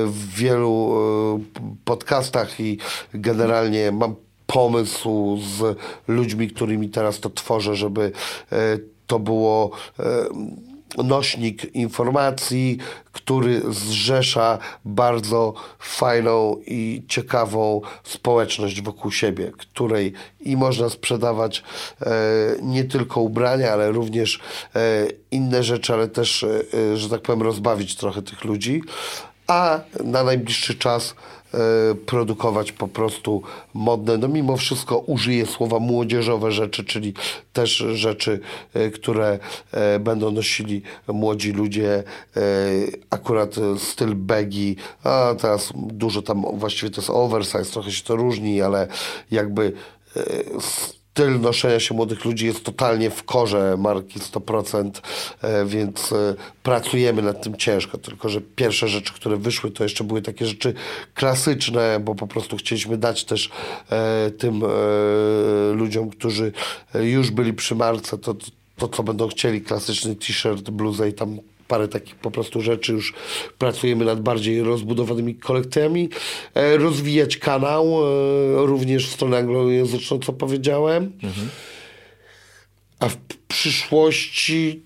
w 0.06 0.36
wielu 0.36 0.96
podcastach 1.86 2.60
i 2.60 2.78
generalnie 3.14 3.92
mam 3.92 4.16
pomysł 4.48 5.38
z 5.38 5.78
ludźmi, 6.08 6.48
którymi 6.48 6.90
teraz 6.90 7.20
to 7.20 7.30
tworzę, 7.30 7.76
żeby 7.76 8.12
to 9.08 9.20
było 9.20 9.72
nośnik 10.98 11.76
informacji, 11.76 12.78
który 13.12 13.62
zrzesza 13.70 14.58
bardzo 14.86 15.54
fajną 15.80 16.58
i 16.68 17.04
ciekawą 17.08 17.82
społeczność 18.04 18.82
wokół 18.82 19.12
siebie, 19.12 19.52
której 19.58 20.14
i 20.40 20.58
można 20.58 20.90
sprzedawać 20.90 21.64
e, 22.02 22.12
nie 22.62 22.84
tylko 22.84 23.22
ubrania, 23.22 23.72
ale 23.72 23.92
również 23.92 24.40
e, 24.76 25.08
inne 25.32 25.64
rzeczy, 25.64 25.94
ale 25.94 26.08
też, 26.08 26.44
e, 26.44 26.48
e, 26.94 26.98
że 26.98 27.10
tak 27.10 27.22
powiem, 27.22 27.42
rozbawić 27.42 27.96
trochę 27.96 28.22
tych 28.22 28.44
ludzi, 28.44 28.82
a 29.48 29.80
na 30.04 30.24
najbliższy 30.24 30.76
czas 30.76 31.16
produkować 32.06 32.72
po 32.72 32.88
prostu 32.88 33.42
modne, 33.74 34.18
no 34.18 34.28
mimo 34.28 34.58
wszystko 34.58 34.98
użyję 34.98 35.46
słowa 35.46 35.80
młodzieżowe 35.80 36.52
rzeczy, 36.52 36.84
czyli 36.84 37.14
też 37.54 37.78
rzeczy, 37.94 38.40
e, 38.74 38.90
które 38.90 39.40
e, 39.72 40.00
będą 40.00 40.32
nosili 40.32 40.82
młodzi 41.08 41.52
ludzie, 41.52 42.04
e, 42.38 42.42
akurat 43.10 43.58
e, 43.58 43.80
styl 43.80 44.16
baggy, 44.16 44.76
a 45.04 45.36
teraz 45.42 45.74
dużo 45.76 46.22
tam, 46.22 46.46
właściwie 46.54 46.90
to 46.90 47.02
jest 47.02 47.10
oversize, 47.10 47.66
trochę 47.66 47.92
się 47.92 48.04
to 48.04 48.16
różni, 48.16 48.62
ale 48.62 48.88
jakby 49.32 49.74
e, 50.18 50.22
styl 51.14 51.40
noszenia 51.40 51.80
się 51.80 51.94
młodych 51.94 52.26
ludzi 52.26 52.46
jest 52.46 52.64
totalnie 52.64 53.10
w 53.10 53.24
korze 53.24 53.76
marki 53.78 54.20
100%, 54.20 54.92
e, 55.42 55.66
więc 55.66 56.12
e, 56.12 56.36
pracujemy 56.64 57.22
nad 57.22 57.44
tym 57.44 57.56
ciężko. 57.56 57.98
Tylko, 57.98 58.30
że 58.30 58.42
pierwsze 58.42 58.88
rzeczy, 58.88 59.14
które 59.14 59.38
wyszły, 59.38 59.72
to 59.72 59.84
jeszcze 59.84 60.04
były 60.04 60.22
takie 60.22 60.46
rzeczy 60.46 60.74
klasyczne, 61.14 62.00
bo 62.00 62.16
po 62.16 62.28
prostu 62.28 62.58
chcieliśmy 62.58 62.98
dać 62.98 63.24
też 63.24 63.50
e, 63.92 64.32
tym 64.32 64.62
ludziom, 65.74 66.10
którzy 66.10 66.52
już 66.94 67.32
byli 67.32 67.54
przy 67.54 67.76
marce, 67.76 68.18
to, 68.18 68.36
to 68.78 68.88
co 68.88 69.04
będą 69.04 69.28
chcieli, 69.28 69.62
klasyczny 69.62 70.16
t-shirt, 70.16 70.70
bluzę 70.70 71.10
i 71.10 71.14
tam 71.14 71.40
parę 71.74 71.88
takich 71.88 72.16
po 72.16 72.32
prostu 72.32 72.62
rzeczy. 72.62 72.92
Już 72.92 73.14
pracujemy 73.58 74.06
nad 74.06 74.22
bardziej 74.22 74.64
rozbudowanymi 74.64 75.36
kolekcjami. 75.36 76.10
E, 76.54 76.78
rozwijać 76.78 77.38
kanał, 77.38 77.86
e, 77.86 78.66
również 78.66 79.08
w 79.10 79.14
stronę 79.14 79.38
anglojęzyczną, 79.38 80.20
co 80.20 80.34
powiedziałem. 80.34 81.12
A 83.00 83.10
w 83.10 83.18
przyszłości 83.48 84.84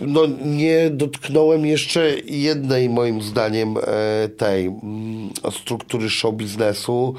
no 0.00 0.20
nie 0.44 0.90
dotknąłem 0.90 1.66
jeszcze 1.66 2.14
jednej 2.24 2.88
moim 2.88 3.22
zdaniem 3.22 3.76
e, 3.76 4.28
tej 4.28 4.66
mm, 4.66 5.30
struktury 5.50 6.10
show 6.10 6.34
biznesu 6.34 7.14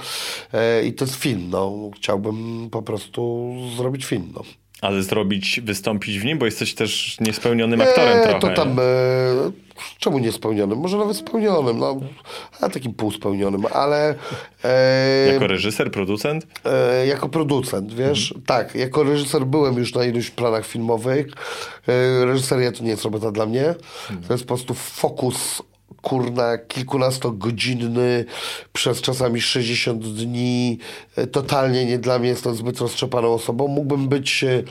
i 0.86 0.93
to 0.93 1.05
jest 1.05 1.16
film, 1.16 1.49
no. 1.49 1.89
Chciałbym 1.95 2.70
po 2.72 2.82
prostu 2.82 3.51
zrobić 3.78 4.05
film, 4.05 4.32
no. 4.36 4.64
Ale 4.86 5.04
zrobić, 5.04 5.62
wystąpić 5.64 6.20
w 6.20 6.26
nim, 6.26 6.38
bo 6.38 6.46
jesteś 6.46 6.74
też 6.76 7.18
niespełnionym 7.20 7.82
aktorem 7.82 8.24
trochę. 8.24 8.40
to 8.40 8.50
tam, 8.50 8.80
e, 8.80 8.84
czemu 9.98 10.20
niespełnionym? 10.20 10.80
Może 10.80 10.98
nawet 10.98 11.18
spełnionym, 11.18 11.80
no, 11.80 12.00
a 12.62 12.70
takim 12.70 12.94
półspełnionym, 12.94 13.66
ale... 13.74 14.16
E, 14.64 15.34
Jako 15.34 15.48
reżyser, 15.48 15.92
producent? 15.92 16.48
E, 16.66 17.08
jako 17.08 17.30
producent, 17.30 17.94
wiesz? 17.94 18.34
Tak, 18.46 18.76
jako 18.76 19.04
reżyser 19.04 19.46
byłem 19.46 19.78
już 19.78 19.94
na 19.94 20.06
iluś 20.06 20.30
planach 20.30 20.66
filmowych. 20.66 21.26
E, 21.88 22.26
reżyseria 22.26 22.72
to 22.72 22.84
nie 22.84 22.90
jest 22.90 23.04
robota 23.04 23.32
dla 23.32 23.46
mnie. 23.46 23.76
To 24.28 24.34
jest 24.34 24.44
po 24.44 24.48
prostu 24.48 24.74
fokus 24.74 25.62
kurna, 26.06 26.58
kilkunastogodzinny, 26.58 28.26
przez 28.74 29.01
czasami 29.01 29.41
60 29.41 30.08
dni. 30.08 30.80
E, 31.16 31.28
totalnie 31.28 31.86
nie 31.86 31.99
dla 31.99 32.20
mnie, 32.20 32.30
jestem 32.30 32.56
zbyt 32.56 32.80
roztrzepaną 32.80 33.34
osobą. 33.34 33.68
Mógłbym 33.68 34.08
być 34.10 34.43
e, 34.43 34.64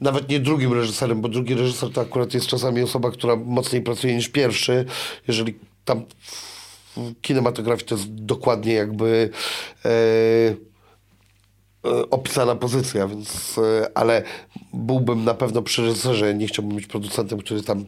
nawet 0.00 0.28
nie 0.28 0.40
drugim 0.40 0.72
reżyserem, 0.72 1.20
bo 1.20 1.28
drugi 1.28 1.54
reżyser 1.54 1.92
to 1.92 2.00
akurat 2.00 2.34
jest 2.34 2.46
czasami 2.46 2.82
osoba, 2.82 3.10
która 3.10 3.36
mocniej 3.36 3.82
pracuje 3.82 4.14
niż 4.14 4.28
pierwszy. 4.28 4.84
Jeżeli 5.28 5.58
tam 5.84 6.04
w 6.96 7.20
kinematografii 7.20 7.88
to 7.88 7.94
jest 7.94 8.14
dokładnie 8.14 8.72
jakby 8.72 9.30
e, 9.84 9.90
opisana 12.10 12.54
pozycja, 12.54 13.08
więc 13.08 13.58
e, 13.58 13.90
ale 13.94 14.22
byłbym 14.72 15.24
na 15.24 15.34
pewno 15.34 15.62
przy 15.62 15.82
reżyserze, 15.82 16.34
nie 16.34 16.46
chciałbym 16.46 16.76
być 16.76 16.86
producentem, 16.86 17.38
który 17.38 17.62
tam 17.62 17.84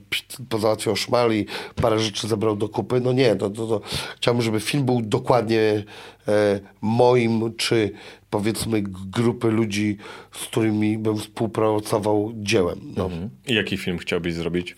pozałatwiał 0.48 0.96
szmal 0.96 1.32
i 1.32 1.46
parę 1.74 1.98
rzeczy 1.98 2.28
zebrał 2.28 2.56
do 2.56 2.68
kupy. 2.68 3.00
No 3.00 3.12
nie, 3.12 3.36
to, 3.36 3.50
to, 3.50 3.66
to 3.66 3.80
chciałbym, 4.16 4.42
żeby 4.42 4.60
film 4.60 4.84
był 4.84 5.02
dokładnie 5.02 5.84
e, 6.28 6.60
moim, 6.80 7.56
czy 7.56 7.90
powiedzmy 8.30 8.82
grupy 8.86 9.50
ludzi, 9.50 9.96
z 10.32 10.44
którymi 10.44 10.98
bym 10.98 11.18
współpracował 11.18 12.32
dziełem. 12.34 12.80
No. 12.96 13.10
I 13.46 13.54
jaki 13.54 13.76
film 13.76 13.98
chciałbyś 13.98 14.34
zrobić? 14.34 14.76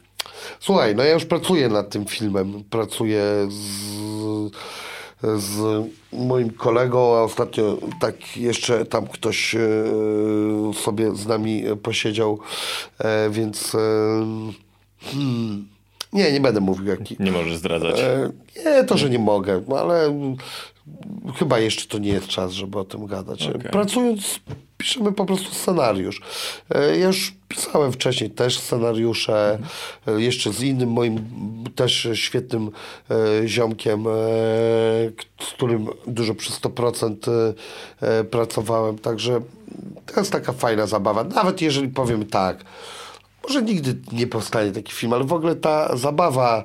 Słuchaj, 0.60 0.96
no 0.96 1.04
ja 1.04 1.12
już 1.12 1.24
pracuję 1.24 1.68
nad 1.68 1.90
tym 1.90 2.04
filmem. 2.04 2.64
Pracuję 2.70 3.22
z, 3.50 4.52
z 5.36 5.86
moim 6.12 6.50
kolegą, 6.50 7.16
a 7.16 7.22
ostatnio 7.22 7.78
tak 8.00 8.36
jeszcze 8.36 8.84
tam 8.84 9.06
ktoś 9.06 9.54
e, 9.54 9.60
sobie 10.74 11.14
z 11.14 11.26
nami 11.26 11.64
posiedział, 11.82 12.38
e, 12.98 13.30
więc 13.30 13.74
e, 13.74 13.78
hmm, 15.00 15.68
nie, 16.12 16.32
nie 16.32 16.40
będę 16.40 16.60
mówił 16.60 16.86
jaki. 16.86 17.16
Nie 17.20 17.32
możesz 17.32 17.56
zdradzać. 17.56 17.96
Nie, 18.64 18.84
to, 18.84 18.98
że 18.98 19.10
nie 19.10 19.18
mogę, 19.18 19.62
no 19.68 19.76
ale 19.76 20.14
chyba 21.38 21.58
jeszcze 21.58 21.86
to 21.86 21.98
nie 21.98 22.08
jest 22.12 22.26
czas, 22.26 22.52
żeby 22.52 22.78
o 22.78 22.84
tym 22.84 23.06
gadać. 23.06 23.42
Okej. 23.46 23.70
Pracując, 23.70 24.40
piszemy 24.78 25.12
po 25.12 25.24
prostu 25.26 25.54
scenariusz. 25.54 26.20
E, 26.74 26.98
Ja 26.98 27.06
już 27.06 27.34
pisałem 27.48 27.92
wcześniej 27.92 28.30
też 28.30 28.58
scenariusze, 28.58 29.58
e, 30.06 30.20
jeszcze 30.20 30.52
z 30.52 30.62
innym 30.62 30.90
moim 30.92 31.24
też 31.74 32.08
świetnym 32.14 32.70
e, 33.10 33.48
ziomkiem, 33.48 34.04
z 35.40 35.46
którym 35.54 35.86
dużo 36.06 36.34
przy 36.34 36.52
100% 36.52 37.16
e, 38.02 38.18
e, 38.18 38.24
pracowałem, 38.24 38.98
także 38.98 39.40
to 40.06 40.20
jest 40.20 40.32
taka 40.32 40.52
fajna 40.52 40.86
zabawa. 40.86 41.24
Nawet 41.24 41.62
jeżeli 41.62 41.88
powiem 41.88 42.26
tak, 42.26 42.64
może 43.48 43.62
nigdy 43.62 43.96
nie 44.12 44.26
powstanie 44.26 44.72
taki 44.72 44.92
film, 44.92 45.12
ale 45.12 45.24
w 45.24 45.32
ogóle 45.32 45.56
ta 45.56 45.96
zabawa 45.96 46.64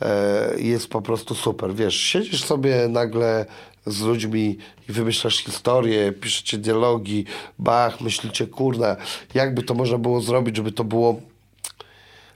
e, 0.00 0.60
jest 0.60 0.88
po 0.88 1.02
prostu 1.02 1.34
super. 1.34 1.74
Wiesz, 1.74 1.96
siedzisz 1.96 2.44
sobie 2.44 2.88
nagle 2.88 3.46
z 3.86 4.00
ludźmi 4.00 4.58
i 4.88 4.92
wymyślasz 4.92 5.38
historię, 5.38 6.12
piszecie 6.12 6.58
dialogi, 6.58 7.24
bach, 7.58 8.00
myślicie, 8.00 8.46
kurna, 8.46 8.96
jakby 9.34 9.62
to 9.62 9.74
można 9.74 9.98
było 9.98 10.20
zrobić, 10.20 10.56
żeby 10.56 10.72
to 10.72 10.84
było 10.84 11.20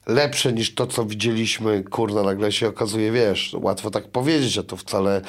lepsze 0.07 0.53
niż 0.53 0.75
to, 0.75 0.87
co 0.87 1.05
widzieliśmy, 1.05 1.85
kurna, 1.85 2.23
nagle 2.23 2.53
się 2.53 2.69
okazuje, 2.69 3.13
wiesz, 3.13 3.57
łatwo 3.61 3.91
tak 3.91 4.09
powiedzieć, 4.09 4.59
a 4.59 4.63
to 4.63 4.77
wcale 4.77 5.21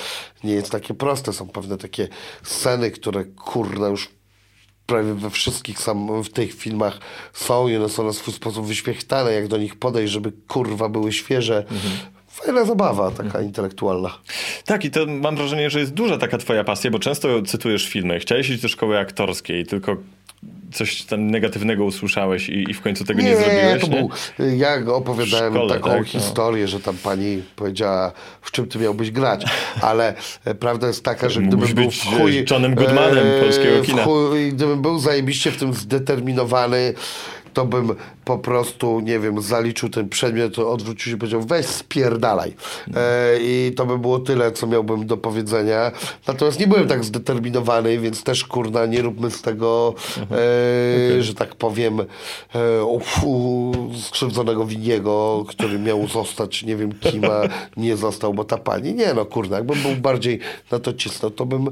nie 0.43 0.53
jest 0.53 0.71
takie 0.71 0.93
proste. 0.93 1.33
Są 1.33 1.47
pewne 1.47 1.77
takie 1.77 2.07
sceny, 2.43 2.91
które, 2.91 3.25
kurna, 3.25 3.87
już 3.87 4.09
prawie 4.85 5.13
we 5.13 5.29
wszystkich 5.29 5.79
sam 5.79 6.23
w 6.23 6.29
tych 6.29 6.53
filmach 6.53 6.99
są 7.33 7.67
i 7.67 7.75
one 7.75 7.89
są 7.89 8.03
na 8.03 8.13
swój 8.13 8.33
sposób 8.33 8.65
wyświechtane, 8.65 9.33
jak 9.33 9.47
do 9.47 9.57
nich 9.57 9.75
podejść, 9.75 10.13
żeby 10.13 10.31
kurwa 10.47 10.89
były 10.89 11.13
świeże. 11.13 11.65
Fajna 12.27 12.65
zabawa 12.65 13.11
taka 13.11 13.41
intelektualna. 13.41 14.17
Tak, 14.65 14.85
i 14.85 14.91
to 14.91 15.05
mam 15.05 15.35
wrażenie, 15.35 15.69
że 15.69 15.79
jest 15.79 15.93
duża 15.93 16.17
taka 16.17 16.37
twoja 16.37 16.63
pasja, 16.63 16.91
bo 16.91 16.99
często 16.99 17.41
cytujesz 17.41 17.87
filmy. 17.87 18.19
Chciałeś 18.19 18.49
iść 18.49 18.61
do 18.61 18.67
szkoły 18.67 18.99
aktorskiej, 18.99 19.65
tylko 19.65 19.97
coś 20.73 21.01
tam 21.01 21.31
negatywnego 21.31 21.85
usłyszałeś 21.85 22.49
i, 22.49 22.71
i 22.71 22.73
w 22.73 22.81
końcu 22.81 23.05
tego 23.05 23.21
nie, 23.21 23.37
zrobiłeś, 23.37 23.81
to 23.81 23.87
nie? 23.87 23.95
był, 23.97 24.09
ja 24.57 24.93
opowiadałem 24.93 25.53
szkole, 25.53 25.73
taką 25.73 25.89
tak, 25.89 25.99
no. 25.99 26.03
historię, 26.03 26.67
że 26.67 26.79
tam 26.79 26.97
pani 26.97 27.43
powiedziała, 27.55 28.11
w 28.41 28.51
czym 28.51 28.67
ty 28.67 28.79
miałbyś 28.79 29.11
grać, 29.11 29.45
ale 29.81 30.13
e, 30.45 30.55
prawda 30.55 30.87
jest 30.87 31.03
taka, 31.03 31.29
że 31.29 31.39
Mógłbyś 31.39 31.73
gdybym 31.73 31.83
był 31.83 31.91
być, 31.91 31.99
w 31.99 32.17
chuj... 32.17 32.37
e, 32.37 32.43
Johnem 32.51 32.75
Goodmanem 32.75 33.41
polskiego 33.41 33.83
w 33.83 33.85
kina. 33.85 34.03
Chuj, 34.03 34.51
gdybym 34.51 34.81
był 34.81 34.99
zajebiście 34.99 35.51
w 35.51 35.57
tym 35.57 35.73
zdeterminowany, 35.73 36.93
to 37.53 37.65
bym 37.65 37.95
po 38.25 38.37
prostu, 38.37 38.99
nie 38.99 39.19
wiem, 39.19 39.41
zaliczył 39.41 39.89
ten 39.89 40.09
przedmiot, 40.09 40.59
odwrócił 40.59 41.11
się 41.11 41.15
i 41.15 41.19
powiedział, 41.19 41.41
weź 41.41 41.65
spierdalaj. 41.65 42.55
E, 42.95 43.37
I 43.41 43.73
to 43.75 43.85
by 43.85 43.97
było 43.97 44.19
tyle, 44.19 44.51
co 44.51 44.67
miałbym 44.67 45.07
do 45.07 45.17
powiedzenia. 45.17 45.91
Natomiast 46.27 46.59
nie 46.59 46.67
byłem 46.67 46.87
tak 46.87 47.03
zdeterminowany, 47.03 47.99
więc 47.99 48.23
też, 48.23 48.43
kurna, 48.43 48.85
nie 48.85 49.01
róbmy 49.01 49.31
z 49.31 49.41
tego, 49.41 49.93
e, 51.17 51.23
że 51.23 51.33
tak 51.33 51.55
powiem, 51.55 51.99
e, 52.55 52.83
ufu, 52.83 53.71
skrzywdzonego 54.01 54.65
winiego, 54.65 55.45
który 55.47 55.79
miał 55.79 56.07
zostać, 56.07 56.63
nie 56.63 56.75
wiem 56.75 56.91
kim, 56.99 57.25
a 57.25 57.41
nie 57.77 57.97
został, 57.97 58.33
bo 58.33 58.43
ta 58.43 58.57
pani. 58.57 58.93
Nie 58.93 59.13
no, 59.13 59.25
kurna, 59.25 59.57
jakbym 59.57 59.81
był 59.81 59.95
bardziej 59.95 60.39
na 60.71 60.79
to 60.79 60.93
cisnął, 60.93 61.31
to 61.31 61.45
bym 61.45 61.69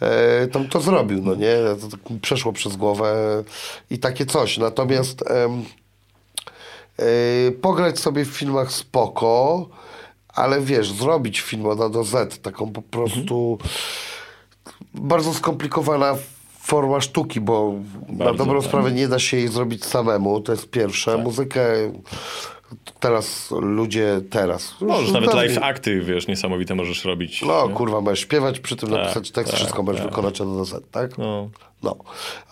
e, 0.00 0.46
tam 0.46 0.68
to 0.68 0.80
zrobił, 0.80 1.22
no 1.22 1.34
nie? 1.34 1.56
To 1.80 1.88
tak 1.96 2.10
mi 2.10 2.20
przeszło 2.20 2.52
przez 2.52 2.76
głowę 2.76 3.44
i 3.90 3.98
takie 3.98 4.26
coś. 4.26 4.58
Natomiast 4.58 5.19
em, 5.26 5.64
e, 6.98 7.52
pograć 7.52 7.98
sobie 7.98 8.24
w 8.24 8.28
filmach 8.28 8.72
spoko, 8.72 9.66
ale 10.28 10.60
wiesz, 10.60 10.92
zrobić 10.92 11.40
film 11.40 11.66
od 11.66 11.80
A 11.80 11.88
do 11.88 12.04
Z, 12.04 12.42
taką 12.42 12.72
po 12.72 12.82
prostu 12.82 13.58
bardzo 14.94 15.34
skomplikowana 15.34 16.16
forma 16.60 17.00
sztuki, 17.00 17.40
bo 17.40 17.74
na 18.08 18.24
Bardzo, 18.24 18.44
dobrą 18.44 18.60
tak. 18.60 18.68
sprawę 18.68 18.92
nie 18.92 19.08
da 19.08 19.18
się 19.18 19.36
jej 19.36 19.48
zrobić 19.48 19.84
samemu, 19.84 20.40
to 20.40 20.52
jest 20.52 20.70
pierwsze. 20.70 21.18
Muzykę 21.18 21.62
teraz 23.00 23.50
ludzie 23.50 24.20
teraz. 24.30 24.74
Możesz 24.80 25.02
już 25.02 25.12
nawet 25.12 25.34
live 25.34 25.58
akty, 25.62 26.00
wiesz, 26.00 26.28
niesamowite 26.28 26.74
możesz 26.74 27.04
robić. 27.04 27.42
No 27.42 27.68
nie? 27.68 27.74
kurwa, 27.74 28.00
możesz 28.00 28.20
śpiewać, 28.20 28.60
przy 28.60 28.76
tym 28.76 28.88
Tak, 28.88 28.98
napisać 28.98 29.30
tekst, 29.30 29.50
tak, 29.52 29.60
wszystko 29.60 29.82
możesz 29.82 30.00
tak. 30.00 30.10
wykonać 30.10 30.40
od 30.40 30.48
A 30.48 30.52
do 30.52 30.64
Z, 30.64 30.90
tak? 30.90 31.18
No. 31.18 31.50
No. 31.82 31.96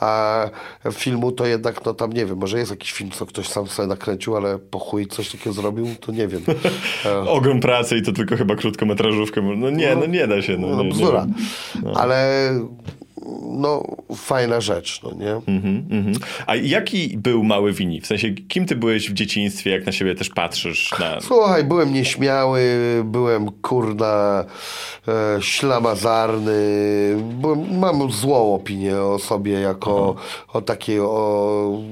A 0.00 0.44
filmu 0.92 1.32
to 1.32 1.46
jednak, 1.46 1.84
no 1.84 1.94
tam 1.94 2.12
nie 2.12 2.26
wiem, 2.26 2.38
może 2.38 2.58
jest 2.58 2.70
jakiś 2.70 2.92
film, 2.92 3.10
co 3.10 3.26
ktoś 3.26 3.48
sam 3.48 3.66
sobie 3.66 3.88
nakręcił, 3.88 4.36
ale 4.36 4.58
po 4.58 4.78
chuj 4.78 5.06
coś 5.06 5.30
takiego 5.30 5.52
zrobił, 5.52 5.86
to 6.00 6.12
nie 6.12 6.28
wiem. 6.28 6.42
Ogrom 7.28 7.60
pracy 7.60 7.96
i 7.96 8.02
to 8.02 8.12
tylko 8.12 8.36
chyba 8.36 8.56
krótkometrażówkę. 8.56 9.42
No 9.56 9.70
nie, 9.70 9.96
no 9.96 10.06
nie 10.06 10.26
da 10.26 10.42
się. 10.42 10.58
No, 10.58 10.68
No 10.68 10.82
nie, 10.82 10.90
bzdura. 10.90 11.26
nie. 11.82 11.96
Ale 11.96 12.50
no 13.42 13.82
fajna 14.16 14.60
rzecz, 14.60 15.00
no 15.02 15.12
nie? 15.12 15.32
Mhm, 15.32 15.86
mhm. 15.90 16.16
A 16.46 16.56
jaki 16.56 17.18
był 17.18 17.44
mały 17.44 17.72
Wini? 17.72 18.00
W 18.00 18.06
sensie, 18.06 18.30
kim 18.30 18.66
ty 18.66 18.76
byłeś 18.76 19.10
w 19.10 19.14
dzieciństwie, 19.14 19.70
jak 19.70 19.86
na 19.86 19.92
siebie 19.92 20.14
też 20.14 20.28
patrzysz 20.28 20.98
na... 20.98 21.20
Słuchaj, 21.20 21.64
byłem 21.64 21.92
nieśmiały, 21.92 22.62
byłem 23.04 23.52
kurna 23.52 24.44
e, 25.08 25.42
ślamazarny, 25.42 26.62
byłem, 27.40 27.78
mam 27.78 28.10
złą 28.10 28.54
opinię 28.54 28.96
o 28.96 29.18
sobie 29.18 29.52
jako 29.52 30.14
o 30.52 30.62
takiej, 30.62 31.00
o 31.00 31.82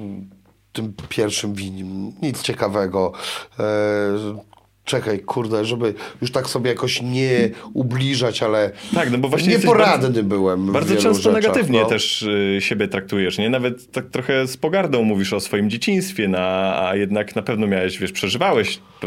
tym 0.73 0.95
pierwszym 1.09 1.55
winim. 1.55 2.13
Nic 2.23 2.43
ciekawego. 2.43 3.13
E, 3.59 4.47
czekaj, 4.87 5.19
kurde, 5.21 5.65
żeby 5.65 5.95
już 6.23 6.31
tak 6.33 6.49
sobie 6.49 6.71
jakoś 6.71 7.03
nie 7.03 7.51
ubliżać, 7.75 8.43
ale 8.43 8.71
Tak, 8.95 9.11
no 9.11 9.19
bo 9.19 9.29
właśnie 9.29 9.49
nieporadny 9.57 10.07
bardzo- 10.09 10.23
byłem 10.23 10.73
Bardzo 10.73 10.95
często 10.97 11.13
rzeczach, 11.33 11.35
negatywnie 11.43 11.81
no. 11.81 11.87
też 11.87 12.23
y, 12.23 12.57
siebie 12.61 12.89
traktujesz, 12.89 13.39
nie? 13.39 13.51
Nawet 13.51 13.91
tak 13.93 14.07
trochę 14.11 14.47
z 14.47 14.57
pogardą 14.57 15.03
mówisz 15.03 15.33
o 15.33 15.41
swoim 15.41 15.71
dzieciństwie, 15.71 16.29
na, 16.29 16.41
a 16.89 16.97
jednak 16.97 17.37
na 17.37 17.43
pewno 17.43 17.67
miałeś, 17.67 17.99
wiesz, 17.99 18.13
przeżywałeś 18.13 18.79
to, 19.01 19.07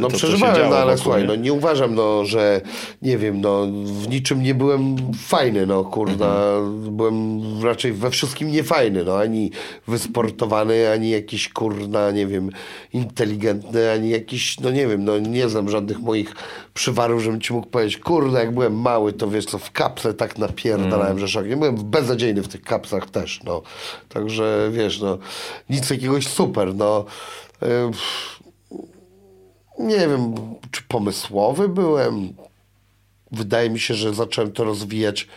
No 0.00 0.08
to, 0.08 0.12
co 0.12 0.18
się 0.18 0.26
przeżywałem, 0.26 0.56
działo 0.56 0.70
no 0.70 0.76
ale 0.76 0.84
wokół, 0.86 1.02
słuchaj, 1.02 1.22
nie? 1.22 1.28
no 1.28 1.36
nie 1.36 1.52
uważam, 1.52 1.94
no, 1.94 2.24
że 2.24 2.60
nie 3.02 3.18
wiem, 3.18 3.40
no 3.40 3.66
w 3.84 4.08
niczym 4.08 4.42
nie 4.42 4.54
byłem 4.54 4.96
fajny, 5.26 5.66
no 5.66 5.84
kurda, 5.84 6.34
Mhm. 6.58 6.96
byłem 6.96 7.40
raczej 7.64 7.92
we 7.92 8.10
wszystkim 8.10 8.48
niefajny, 8.52 9.04
no 9.04 9.18
ani 9.18 9.50
wysportowany, 9.88 10.90
ani 10.90 11.10
jakiś 11.10 11.48
kurna, 11.48 12.10
nie 12.10 12.26
wiem, 12.26 12.50
inteligentny, 12.92 13.90
ani 13.90 14.10
jakiś, 14.10 14.60
no 14.60 14.70
nie 14.70 14.86
wiem, 14.86 14.97
no 14.98 15.18
nie 15.18 15.48
znam 15.48 15.70
żadnych 15.70 15.98
moich 16.00 16.34
przywarów, 16.74 17.22
żebym 17.22 17.40
ci 17.40 17.52
mógł 17.52 17.66
powiedzieć, 17.66 17.98
kurde, 17.98 18.38
jak 18.38 18.54
byłem 18.54 18.80
mały, 18.80 19.12
to 19.12 19.28
wiesz 19.28 19.44
co, 19.46 19.58
w 19.58 19.70
kapsle 19.72 20.14
tak 20.14 20.38
napierdalałem, 20.38 21.00
Mhm. 21.00 21.18
że 21.18 21.28
szok. 21.28 21.46
Nie 21.46 21.56
byłem 21.56 21.76
beznadziejny 21.90 22.42
w 22.42 22.48
tych 22.48 22.62
kapsach 22.62 23.10
też, 23.10 23.40
no. 23.44 23.62
Także 24.08 24.68
wiesz, 24.72 25.00
no, 25.00 25.18
nic 25.70 25.90
jakiegoś 25.90 26.26
super, 26.26 26.74
no. 26.74 27.04
Nie 29.78 29.98
wiem, 30.08 30.34
czy 30.70 30.82
pomysłowy 30.88 31.68
byłem. 31.68 32.32
Wydaje 33.32 33.70
mi 33.70 33.80
się, 33.80 33.94
że 33.94 34.14
zacząłem 34.14 34.52
to 34.52 34.64
rozwijać 34.64 35.28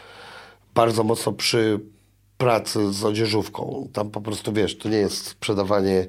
bardzo 0.76 1.04
mocno 1.04 1.32
przy 1.34 1.80
pracy 2.38 2.94
z 2.94 3.04
odzieżówką. 3.04 3.88
Tam 3.94 4.10
po 4.12 4.22
prostu 4.22 4.54
wiesz, 4.54 4.78
to 4.78 4.90
nie 4.90 4.98
jest 4.98 5.28
sprzedawanie 5.28 6.06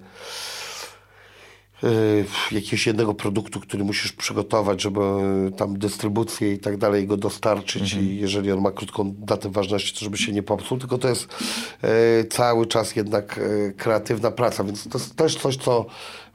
jakiegoś 2.52 2.86
jednego 2.86 3.14
produktu, 3.14 3.60
który 3.60 3.84
musisz 3.84 4.12
przygotować, 4.12 4.82
żeby 4.82 5.00
y, 5.48 5.52
tam 5.52 5.78
dystrybucję 5.78 6.52
i 6.52 6.58
tak 6.58 6.76
dalej 6.76 7.06
go 7.06 7.16
dostarczyć 7.16 7.94
i 7.94 8.16
jeżeli 8.16 8.52
on 8.52 8.60
ma 8.60 8.70
krótką 8.70 9.14
datę 9.18 9.50
ważności, 9.50 9.98
to 9.98 10.04
żeby 10.04 10.18
się 10.18 10.32
nie 10.32 10.42
popsuł, 10.42 10.78
tylko 10.78 10.98
to 10.98 11.08
jest 11.08 11.28
y, 11.84 12.24
cały 12.24 12.66
czas 12.66 12.96
jednak 12.96 13.38
y, 13.38 13.74
kreatywna 13.76 14.30
praca, 14.30 14.64
więc 14.64 14.88
to 14.88 14.98
jest 14.98 15.16
też 15.16 15.36
coś, 15.36 15.56
co 15.56 15.86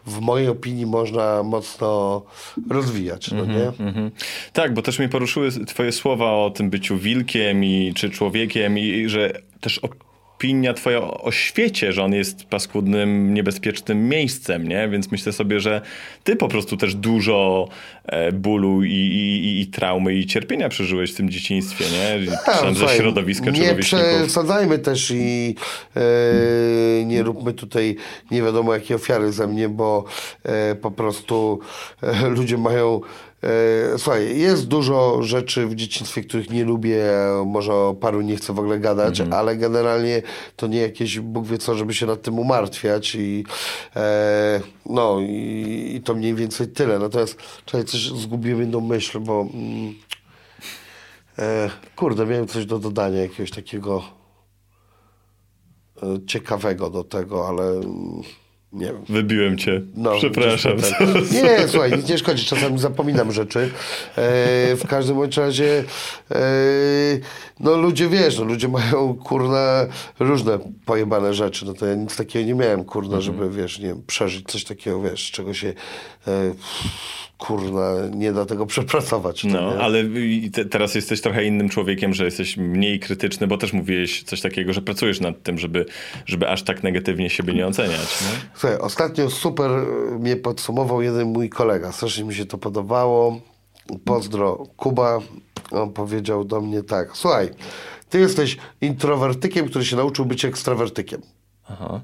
w 0.06 0.20
mojej 0.20 0.48
opinii 0.48 0.86
można 0.86 1.44
mocno 1.44 2.22
rozwijać, 2.70 3.32
no 3.32 3.46
nie? 3.46 3.68
Mhm. 3.68 4.12
Tak, 4.54 4.74
bo 4.74 4.82
też 4.82 5.00
mnie 5.00 5.10
poruszyły 5.10 5.52
twoje 5.52 5.92
słowa 5.92 6.32
o 6.32 6.50
tym 6.50 6.70
byciu 6.70 6.98
wilkiem 6.98 7.64
i, 7.64 7.94
czy 7.96 8.10
człowiekiem 8.10 8.78
i, 8.78 8.82
i 8.82 9.10
że 9.10 9.42
też 9.62 9.80
opinia 10.38 10.74
twoja 10.74 11.02
o, 11.02 11.32
świecie, 11.32 11.94
że 11.94 12.04
on 12.04 12.14
jest 12.14 12.44
paskudnym, 12.44 13.34
niebezpiecznym 13.34 14.10
miejscem, 14.10 14.68
nie? 14.68 14.90
Więc 14.90 15.12
myślę 15.12 15.34
sobie, 15.34 15.60
że 15.60 15.82
ty 16.24 16.36
po 16.36 16.48
prostu 16.48 16.78
też 16.78 16.96
dużo 16.96 17.68
e, 18.06 18.32
bólu 18.32 18.84
i, 18.84 18.92
i, 18.92 19.62
i, 19.62 19.68
traumy 19.68 20.14
i 20.14 20.26
cierpienia 20.26 20.70
przeżyłeś 20.70 21.14
w 21.14 21.16
tym 21.16 21.30
dzieciństwie, 21.30 21.86
nie? 21.92 22.32
Tam 22.46 22.76
ze 22.76 22.88
środowiska 22.88 23.52
Nie 23.52 23.76
przesadzajmy 23.76 24.80
też 24.80 25.12
i 25.16 25.56
e, 25.96 27.06
nie 27.06 27.24
róbmy 27.24 27.54
tutaj 27.54 27.96
nie 28.32 28.42
wiadomo 28.42 28.74
jakie 28.74 28.96
ofiary 28.96 29.32
ze 29.32 29.48
mnie, 29.48 29.70
bo 29.70 30.06
e, 30.44 30.76
po 30.76 30.92
prostu 30.92 31.60
e, 32.04 32.30
ludzie 32.30 32.58
mają 32.58 33.02
Słuchaj, 33.98 34.40
jest 34.40 34.68
dużo 34.68 35.24
rzeczy 35.24 35.68
w 35.68 35.76
dzieciństwie, 35.76 36.22
których 36.22 36.50
nie 36.50 36.64
lubię, 36.66 37.06
może 37.46 37.74
o 37.74 37.94
paru 37.94 38.22
nie 38.22 38.36
chcę 38.36 38.54
w 38.54 38.60
ogóle 38.60 38.80
gadać, 38.80 39.20
Mhm. 39.20 39.40
ale 39.40 39.56
generalnie 39.58 40.22
to 40.56 40.68
nie 40.68 40.80
jakieś 40.80 41.20
Bóg 41.20 41.46
wie 41.48 41.58
co, 41.58 41.76
żeby 41.76 41.94
się 41.94 42.06
nad 42.06 42.22
tym 42.22 42.40
umartwiać 42.40 43.16
i 43.16 43.46
e, 43.96 44.62
no 44.86 45.20
i, 45.20 45.92
i 45.96 46.02
to 46.02 46.14
mniej 46.14 46.36
więcej 46.36 46.68
tyle. 46.68 47.00
Natomiast 47.00 47.38
czekaj, 47.66 47.86
coś 47.86 48.02
zgubiłem 48.08 48.60
jedną 48.60 48.82
myśl, 48.82 49.20
bo 49.20 49.42
mm, 49.54 49.94
E, 51.40 51.70
kurde, 51.96 52.26
miałem 52.26 52.48
coś 52.48 52.66
do 52.66 52.80
dodania, 52.80 53.22
jakiegoś 53.22 53.52
takiego 53.52 54.04
e, 56.04 56.26
ciekawego 56.26 56.90
do 56.90 57.04
tego, 57.04 57.48
ale 57.48 57.64
mm, 57.64 58.22
nie 58.74 58.86
wiem. 58.86 59.04
Wybiłem 59.10 59.58
cię. 59.58 59.82
No, 59.96 60.16
Przepraszam. 60.18 60.72
tam 60.82 60.92
tak. 60.92 61.08
Nie, 61.44 61.68
słuchaj, 61.68 61.92
nic 61.92 62.10
nie 62.10 62.18
szkodzi, 62.18 62.46
czasami 62.46 62.80
zapominam 62.80 63.32
rzeczy. 63.32 63.60
E, 63.60 64.76
w 64.76 64.84
każdym 64.88 65.16
bądź 65.16 65.38
razie, 65.38 65.84
e, 66.32 66.36
no 67.60 67.78
ludzie, 67.78 68.08
wiesz, 68.10 68.38
no, 68.40 68.44
ludzie 68.46 68.68
mają, 68.68 69.16
kurna, 69.16 69.88
różne 70.20 70.60
pojebane 70.86 71.34
rzeczy, 71.34 71.66
no 71.66 71.74
to 71.74 71.86
ja 71.86 71.96
nic 71.96 72.16
takiego 72.18 72.46
nie 72.48 72.56
miałem, 72.56 72.84
kurna, 72.86 73.18
Mhm. 73.18 73.24
żeby, 73.24 73.50
wiesz, 73.50 73.80
nie 73.80 73.88
wiem, 73.88 74.04
przeżyć 74.08 74.48
coś 74.48 74.64
takiego, 74.64 75.02
wiesz, 75.02 75.32
czego 75.32 75.54
się, 75.54 75.74
e, 76.28 76.54
kurna, 77.38 77.92
nie 78.16 78.34
da 78.34 78.46
tego 78.46 78.66
przepracować. 78.66 79.44
No, 79.44 79.74
nie? 79.74 79.80
ale 79.80 80.04
te, 80.54 80.66
teraz 80.66 80.96
jesteś 80.96 81.22
trochę 81.22 81.46
innym 81.46 81.70
człowiekiem, 81.70 82.14
że 82.14 82.26
jesteś 82.26 82.58
mniej 82.58 83.00
krytyczny, 83.00 83.48
bo 83.48 83.58
też 83.58 83.74
mówiłeś 83.74 84.24
coś 84.24 84.42
takiego, 84.42 84.74
że 84.74 84.82
pracujesz 84.82 85.20
nad 85.20 85.44
tym, 85.44 85.60
żeby, 85.60 85.86
żeby 86.26 86.50
aż 86.50 86.64
tak 86.64 86.84
negatywnie 86.84 87.30
siebie 87.30 87.54
nie 87.54 87.68
oceniać. 87.68 88.22
Nie? 88.22 88.50
Słuchaj, 88.54 88.78
ostatnio 88.78 89.30
super 89.30 89.72
mnie 90.20 90.36
podsumował 90.36 91.02
jeden 91.02 91.28
mój 91.28 91.50
kolega. 91.50 91.92
Strasznie 91.92 92.24
mi 92.24 92.34
się 92.36 92.46
to 92.46 92.58
podobało. 92.58 93.42
Pozdro, 94.06 94.68
Kuba. 94.78 95.20
On 95.72 95.94
powiedział 95.94 96.46
do 96.46 96.62
mnie 96.62 96.84
tak. 96.84 97.18
Słuchaj, 97.18 97.50
ty 98.10 98.20
jesteś 98.20 98.58
introwertykiem, 98.82 99.68
który 99.70 99.86
się 99.86 99.96
nauczył 99.96 100.26
być 100.26 100.46
ekstrawertykiem. 100.46 101.22
Aha. 101.70 102.02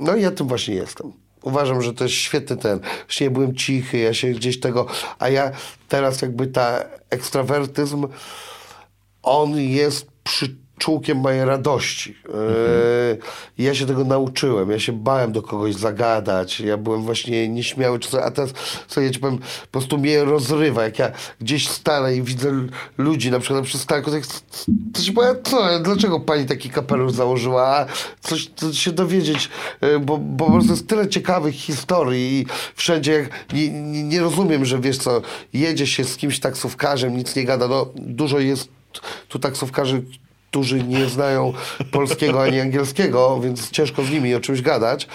No 0.00 0.16
i 0.16 0.22
ja 0.22 0.30
tym 0.30 0.48
właśnie 0.48 0.74
jestem. 0.74 1.12
Uważam, 1.42 1.82
że 1.82 1.94
to 1.94 2.04
jest 2.04 2.16
świetny 2.16 2.56
ten. 2.56 2.80
Właśnie 3.06 3.24
ja 3.24 3.30
byłem 3.30 3.54
cichy, 3.54 3.98
ja 3.98 4.14
się 4.14 4.28
gdzieś 4.28 4.60
tego... 4.60 4.86
A 5.18 5.28
ja 5.28 5.50
teraz 5.88 6.22
jakby 6.22 6.46
ta 6.46 6.84
ekstrawertyzm, 7.10 8.06
on 9.22 9.56
jest 9.56 10.06
przyczółkiem 10.80 11.18
mojej 11.18 11.44
radości. 11.44 12.16
Yy, 12.28 13.18
ja 13.58 13.74
się 13.74 13.86
tego 13.86 14.04
nauczyłem. 14.04 14.70
Ja 14.70 14.78
się 14.78 14.92
bałem 14.92 15.32
do 15.32 15.42
kogoś 15.42 15.74
zagadać. 15.74 16.60
Ja 16.60 16.76
byłem 16.76 17.02
właśnie 17.02 17.48
nieśmiały. 17.48 17.98
A 18.24 18.30
teraz, 18.30 18.50
co 18.88 19.00
ja 19.00 19.10
ci 19.10 19.18
powiem, 19.18 19.38
po 19.38 19.72
prostu 19.72 19.98
mnie 19.98 20.24
rozrywa. 20.24 20.84
Jak 20.84 20.98
ja 20.98 21.12
gdzieś 21.40 21.68
stanę 21.68 22.16
i 22.16 22.22
widzę 22.22 22.52
ludzi, 22.98 23.30
na 23.30 23.38
przykład 23.38 23.60
na 23.60 23.66
przystanku, 23.66 24.10
tak, 24.10 24.22
to 24.94 25.02
się 25.02 25.12
powiem, 25.12 25.36
co, 25.42 25.80
dlaczego 25.80 26.20
pani 26.20 26.46
taki 26.46 26.70
kapelusz 26.70 27.12
założyła? 27.12 27.66
A 27.66 27.86
Coś 28.20 28.46
to 28.46 28.72
się 28.72 28.92
dowiedzieć, 28.92 29.50
yy, 29.82 30.00
bo, 30.00 30.18
bo 30.18 30.46
po 30.46 30.52
prostu 30.52 30.70
jest 30.70 30.88
tyle 30.88 31.08
ciekawych 31.08 31.54
historii 31.54 32.40
i 32.40 32.46
wszędzie 32.74 33.12
jak, 33.12 33.52
nie, 33.52 33.68
nie, 33.68 34.02
nie 34.02 34.20
rozumiem, 34.20 34.64
że 34.64 34.80
wiesz 34.80 34.98
co, 34.98 35.22
jedzie 35.52 35.86
się 35.86 36.04
z 36.04 36.16
kimś 36.16 36.40
taksówkarzem, 36.40 37.16
nic 37.16 37.36
nie 37.36 37.44
gada. 37.44 37.68
No, 37.68 37.86
dużo 37.94 38.38
jest 38.38 38.68
tu 39.28 39.38
taksówkarzy, 39.38 40.02
którzy 40.50 40.84
nie 40.84 41.06
znają 41.06 41.52
polskiego 41.90 42.42
ani 42.42 42.60
angielskiego, 42.60 43.40
więc 43.40 43.70
ciężko 43.70 44.04
z 44.04 44.10
nimi 44.10 44.34
o 44.34 44.40
czymś 44.40 44.62
gadać, 44.62 45.08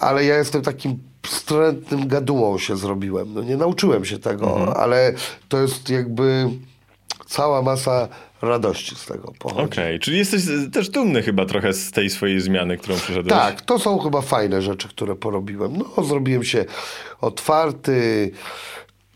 ale 0.00 0.24
ja 0.24 0.38
jestem 0.38 0.62
takim 0.62 0.98
wstrętnym 1.22 2.08
gadułą 2.08 2.58
się 2.58 2.76
zrobiłem. 2.76 3.34
No 3.34 3.42
nie 3.42 3.56
nauczyłem 3.56 4.04
się 4.04 4.18
tego, 4.18 4.76
ale 4.76 5.14
to 5.48 5.60
jest 5.62 5.90
jakby 5.90 6.48
cała 7.26 7.62
masa 7.62 8.08
radości 8.42 8.96
z 8.96 9.06
tego 9.06 9.32
pochodzi. 9.38 9.64
Okej, 9.64 10.00
czyli 10.00 10.18
jesteś 10.18 10.42
też 10.72 10.88
dumny 10.88 11.22
chyba 11.22 11.46
trochę 11.46 11.72
z 11.72 11.90
tej 11.90 12.10
swojej 12.10 12.40
zmiany, 12.40 12.76
którą 12.76 12.96
przeszedłeś. 12.96 13.32
Tak, 13.32 13.60
to 13.60 13.78
są 13.78 13.98
chyba 13.98 14.20
fajne 14.20 14.62
rzeczy, 14.62 14.88
które 14.88 15.16
porobiłem. 15.16 15.76
No, 15.76 16.04
zrobiłem 16.04 16.44
się 16.44 16.64
otwarty, 17.20 18.30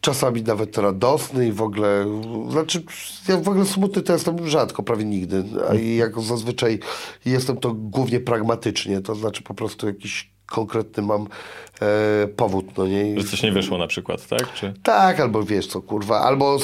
czasami 0.00 0.42
nawet 0.42 0.78
radosny 0.78 1.48
i 1.48 1.52
w 1.52 1.62
ogóle, 1.62 2.06
znaczy 2.50 2.82
ja 3.28 3.36
w 3.36 3.48
ogóle 3.48 3.66
smutny 3.66 4.02
to 4.02 4.12
jestem 4.12 4.48
rzadko, 4.48 4.82
prawie 4.82 5.04
nigdy, 5.04 5.44
a 5.70 5.74
jak 5.74 6.20
zazwyczaj 6.20 6.78
jestem 7.24 7.56
to 7.56 7.72
głównie 7.74 8.20
pragmatycznie, 8.20 9.00
to 9.00 9.14
znaczy 9.14 9.42
po 9.42 9.54
prostu 9.54 9.86
jakiś 9.86 10.35
konkretny 10.46 11.02
mam 11.02 11.26
e, 11.80 12.28
powód, 12.36 12.66
no 12.78 12.86
nie? 12.86 13.20
Że 13.20 13.26
coś 13.26 13.42
nie 13.42 13.52
wyszło 13.52 13.78
na 13.78 13.86
przykład, 13.86 14.26
tak? 14.26 14.52
Czy... 14.54 14.74
Tak, 14.82 15.20
albo 15.20 15.42
wiesz 15.42 15.66
co, 15.66 15.82
kurwa, 15.82 16.20
albo 16.20 16.58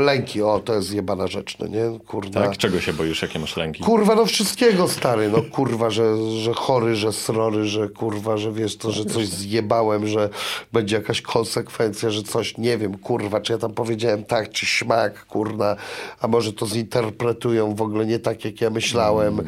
lęki, 0.00 0.42
o, 0.42 0.58
to 0.58 0.74
jest 0.74 0.94
jebana 0.94 1.26
rzecz, 1.26 1.58
no 1.58 1.66
nie? 1.66 1.98
Kurwa. 2.06 2.40
Tak? 2.40 2.56
Czego 2.56 2.80
się 2.80 2.92
boisz? 2.92 3.22
Jakie 3.22 3.38
masz 3.38 3.56
lęki? 3.56 3.84
Kurwa, 3.84 4.14
no 4.14 4.26
wszystkiego, 4.26 4.88
stary, 4.88 5.28
no 5.28 5.42
kurwa, 5.42 5.90
że, 5.90 6.32
że 6.40 6.54
chory, 6.54 6.96
że 6.96 7.12
srory, 7.12 7.64
że 7.64 7.88
kurwa, 7.88 8.36
że 8.36 8.52
wiesz 8.52 8.76
to, 8.76 8.90
że 8.90 9.04
coś 9.04 9.28
zjebałem, 9.28 10.06
że 10.06 10.28
będzie 10.72 10.96
jakaś 10.96 11.22
konsekwencja, 11.22 12.10
że 12.10 12.22
coś, 12.22 12.58
nie 12.58 12.78
wiem, 12.78 12.98
kurwa, 12.98 13.40
czy 13.40 13.52
ja 13.52 13.58
tam 13.58 13.72
powiedziałem 13.72 14.24
tak, 14.24 14.50
czy 14.50 14.66
śmak, 14.66 15.26
kurwa, 15.26 15.76
a 16.20 16.28
może 16.28 16.52
to 16.52 16.66
zinterpretują 16.66 17.74
w 17.74 17.82
ogóle 17.82 18.06
nie 18.06 18.18
tak, 18.18 18.44
jak 18.44 18.60
ja 18.60 18.70
myślałem. 18.70 19.40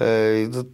Ej, 0.00 0.48
no, 0.48 0.64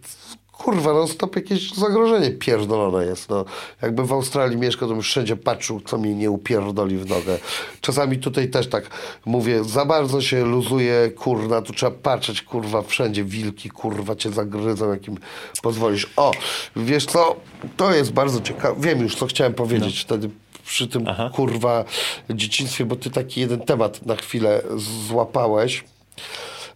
Kurwa, 0.57 0.93
no 0.93 1.07
stop 1.07 1.35
jakieś 1.35 1.73
zagrożenie 1.73 2.31
pierdolone 2.31 3.05
jest, 3.05 3.29
no. 3.29 3.45
Jakby 3.81 4.03
w 4.03 4.13
Australii 4.13 4.57
mieszkał, 4.57 4.87
to 4.87 4.93
bym 4.93 5.03
wszędzie 5.03 5.35
patrzył, 5.35 5.81
co 5.81 5.97
mnie 5.97 6.15
nie 6.15 6.31
upierdoli 6.31 6.97
w 6.97 7.09
nogę. 7.09 7.37
Czasami 7.81 8.17
tutaj 8.17 8.49
też 8.49 8.67
tak 8.69 8.89
mówię, 9.25 9.63
za 9.63 9.85
bardzo 9.85 10.21
się 10.21 10.45
luzuje, 10.45 11.11
kurwa, 11.15 11.61
tu 11.61 11.73
trzeba 11.73 11.91
patrzeć, 11.91 12.41
kurwa, 12.41 12.81
wszędzie 12.81 13.23
wilki, 13.23 13.69
kurwa, 13.69 14.15
cię 14.15 14.29
zagryzą, 14.29 14.91
jakim 14.91 15.17
pozwolisz. 15.61 16.07
O, 16.15 16.31
wiesz 16.75 17.05
co, 17.05 17.35
to 17.77 17.93
jest 17.93 18.11
bardzo 18.11 18.41
ciekawe, 18.41 18.81
wiem 18.81 19.01
już, 19.01 19.15
co 19.15 19.25
chciałem 19.25 19.53
powiedzieć 19.53 19.99
wtedy 20.01 20.29
przy 20.65 20.87
tym 20.87 21.05
kurwa 21.33 21.85
dzieciństwie, 22.29 22.85
bo 22.85 22.95
ty 22.95 23.09
taki 23.11 23.41
jeden 23.41 23.59
temat 23.59 24.05
na 24.05 24.15
chwilę 24.15 24.61
złapałeś. 25.07 25.83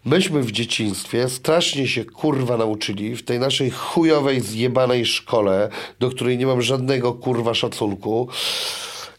Myśmy 0.06 0.42
w 0.42 0.52
dzieciństwie 0.52 1.30
strasznie 1.30 1.88
się 1.88 2.06
kurwa 2.06 2.58
nauczyli 2.58 3.16
w 3.16 3.26
tej 3.26 3.40
naszej 3.40 3.72
chujowej, 3.72 4.42
zjebanej 4.42 5.06
szkole, 5.06 5.70
do 6.00 6.10
której 6.10 6.38
nie 6.38 6.46
mam 6.46 6.62
żadnego 6.62 7.14
kurwa 7.14 7.54
szacunku 7.54 8.28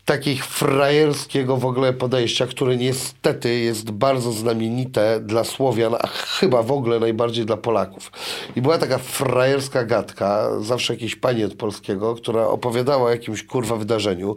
takich 0.05 0.47
frajerskiego 0.47 1.57
w 1.57 1.67
ogóle 1.67 1.93
podejścia, 1.93 2.47
które 2.47 2.77
niestety 2.77 3.59
jest 3.59 3.91
bardzo 3.91 4.33
znamienite 4.33 5.21
dla 5.21 5.45
Słowian, 5.45 5.95
a 5.95 6.07
chyba 6.07 6.63
w 6.63 6.73
ogóle 6.73 7.01
najbardziej 7.01 7.47
dla 7.47 7.57
Polaków. 7.57 8.13
I 8.57 8.63
była 8.63 8.79
taka 8.79 8.99
frajerska 8.99 9.85
gadka, 9.85 10.49
zawsze 10.61 10.93
jakiejś 10.93 11.17
pani 11.17 11.45
od 11.45 11.55
polskiego, 11.55 12.15
która 12.15 12.47
opowiadała 12.47 13.05
o 13.05 13.11
jakimś 13.11 13.43
kurwa 13.43 13.77
wydarzeniu, 13.77 14.37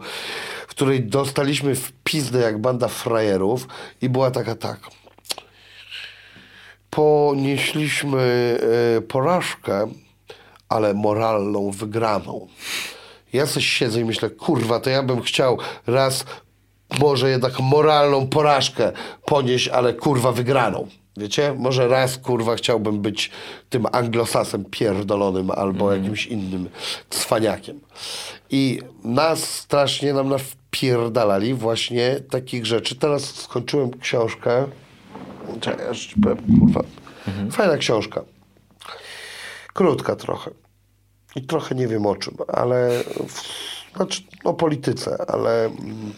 w 0.66 0.70
której 0.70 1.04
dostaliśmy 1.04 1.74
w 1.74 1.92
pizdę 2.04 2.40
jak 2.40 2.60
banda 2.60 2.88
frajerów 2.88 3.68
i 4.02 4.08
była 4.08 4.30
taka 4.30 4.54
tak. 4.54 4.80
Ponieśliśmy 6.96 8.58
e, 8.96 9.00
porażkę, 9.00 9.90
ale 10.68 10.94
moralną 10.94 11.70
wygraną. 11.70 12.46
Ja 13.32 13.46
coś 13.46 13.66
siedzę 13.66 14.00
i 14.00 14.04
myślę, 14.04 14.30
kurwa, 14.30 14.80
to 14.80 14.90
ja 14.90 15.02
bym 15.02 15.22
chciał 15.22 15.58
raz 15.86 16.24
może 17.00 17.30
jednak 17.30 17.60
moralną 17.60 18.26
porażkę 18.26 18.92
ponieść, 19.24 19.68
ale 19.68 19.94
kurwa 19.94 20.32
wygraną. 20.32 20.88
Wiecie? 21.16 21.54
Może 21.58 21.88
raz 21.88 22.18
kurwa 22.18 22.54
chciałbym 22.54 23.00
być 23.00 23.30
tym 23.70 23.86
anglosasem 23.92 24.64
pierdolonym 24.64 25.50
albo 25.50 25.92
jakimś 25.92 26.26
innym 26.26 26.68
cwaniakiem. 27.10 27.80
I 28.50 28.78
nas 29.04 29.44
strasznie 29.44 30.12
nam 30.12 30.38
wpierdalali 30.38 31.54
właśnie 31.54 32.20
takich 32.30 32.66
rzeczy. 32.66 32.94
Teraz 32.94 33.34
skończyłem 33.34 33.90
książkę. 34.00 34.66
Kurwa. 36.60 36.82
Fajna 37.50 37.76
książka. 37.76 38.24
Krótka 39.74 40.16
trochę. 40.16 40.50
I 41.36 41.42
trochę 41.42 41.74
nie 41.74 41.88
wiem 41.88 42.06
o 42.06 42.16
czym, 42.16 42.34
ale 42.48 43.04
w, 43.28 43.42
znaczy 43.96 44.22
o 44.44 44.54
polityce, 44.54 45.16
ale 45.28 45.64
mm, 45.64 46.12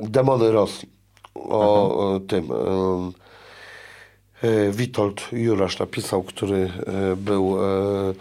demony 0.00 0.52
Rosji. 0.52 0.88
O, 1.34 2.14
o 2.14 2.20
tym. 2.20 2.48
e, 4.42 4.70
Witold 4.70 5.28
Jurasz 5.32 5.78
napisał, 5.78 6.22
który 6.22 6.70
e, 6.86 7.16
był 7.16 7.56
e, 7.56 8.14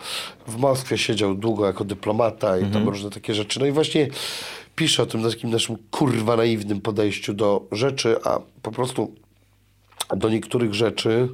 w 0.47 0.57
Moskwie, 0.57 0.97
siedział 0.97 1.35
długo 1.35 1.65
jako 1.65 1.83
dyplomata 1.83 2.57
i 2.57 2.65
tam 2.71 2.89
różne 2.89 3.09
takie 3.09 3.33
rzeczy. 3.33 3.59
No 3.59 3.65
i 3.65 3.71
właśnie 3.71 4.07
pisze 4.75 5.03
o 5.03 5.05
tym 5.05 5.29
takim 5.29 5.49
naszym 5.49 5.77
kurwa 5.91 6.35
naiwnym 6.35 6.81
podejściu 6.81 7.33
do 7.33 7.65
rzeczy, 7.71 8.17
a 8.23 8.39
po 8.61 8.71
prostu 8.71 9.15
do 10.15 10.29
niektórych 10.29 10.73
rzeczy 10.73 11.29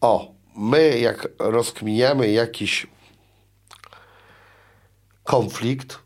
o, 0.00 0.32
my 0.56 0.98
jak 0.98 1.28
rozkminiamy 1.38 2.30
jakiś 2.30 2.86
konflikt, 5.24 5.98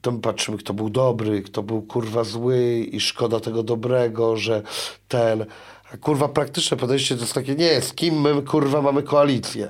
to 0.00 0.12
my 0.12 0.20
patrzymy, 0.20 0.58
kto 0.58 0.74
był 0.74 0.90
dobry, 0.90 1.42
kto 1.42 1.62
był 1.62 1.82
kurwa 1.82 2.24
zły 2.24 2.86
i 2.92 3.00
szkoda 3.00 3.40
tego 3.40 3.62
dobrego, 3.62 4.36
że 4.36 4.62
ten... 5.08 5.46
A 5.92 5.96
kurwa 5.96 6.28
praktyczne 6.28 6.76
podejście 6.76 7.14
to 7.14 7.20
jest 7.20 7.34
takie, 7.34 7.54
nie, 7.54 7.80
z 7.80 7.92
kim 7.94 8.20
my 8.20 8.42
kurwa 8.42 8.82
mamy 8.82 9.02
koalicję. 9.02 9.68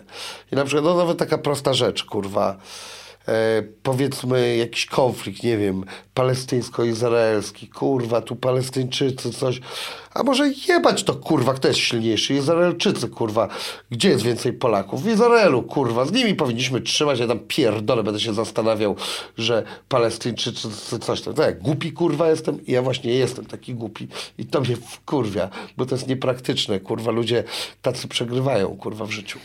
I 0.52 0.56
na 0.56 0.64
przykład, 0.64 0.84
no 0.84 0.96
nawet 0.96 1.18
taka 1.18 1.38
prosta 1.38 1.74
rzecz, 1.74 2.04
kurwa, 2.04 2.56
powiedzmy 3.82 4.56
jakiś 4.56 4.86
konflikt, 4.86 5.42
nie 5.42 5.58
wiem, 5.58 5.84
palestyńsko-izraelski, 6.14 7.68
kurwa, 7.68 8.20
tu 8.20 8.36
Palestyńczycy, 8.36 9.32
coś, 9.32 9.60
a 10.14 10.22
może 10.22 10.52
jebać 10.68 11.02
to, 11.04 11.14
kurwa, 11.14 11.54
kto 11.54 11.68
jest 11.68 11.80
silniejszy, 11.80 12.34
Izraelczycy, 12.34 13.08
kurwa, 13.08 13.48
gdzie 13.90 14.08
jest 14.08 14.24
więcej 14.24 14.52
Polaków? 14.52 15.02
W 15.02 15.08
Izraelu, 15.08 15.62
kurwa, 15.62 16.04
z 16.04 16.12
nimi 16.12 16.34
powinniśmy 16.34 16.80
trzymać, 16.80 17.18
ja 17.20 17.26
tam 17.26 17.38
pierdolę, 17.38 18.02
będę 18.02 18.20
się 18.20 18.34
zastanawiał, 18.34 18.96
że 19.38 19.62
Palestyńczycy 19.88 20.68
coś 21.00 21.20
tam, 21.20 21.34
tak, 21.34 21.62
głupi, 21.62 21.92
kurwa, 21.92 22.30
jestem, 22.30 22.66
I 22.66 22.72
ja 22.72 22.82
właśnie 22.82 23.12
jestem 23.14 23.46
taki 23.46 23.74
głupi 23.74 24.08
i 24.38 24.46
to 24.46 24.60
mnie 24.60 24.76
wkurwia, 24.76 25.48
bo 25.76 25.86
to 25.86 25.94
jest 25.94 26.08
niepraktyczne, 26.08 26.80
kurwa, 26.80 27.10
ludzie 27.10 27.44
tacy 27.82 28.08
przegrywają, 28.08 28.76
kurwa, 28.76 29.04
w 29.06 29.10
życiu. 29.10 29.38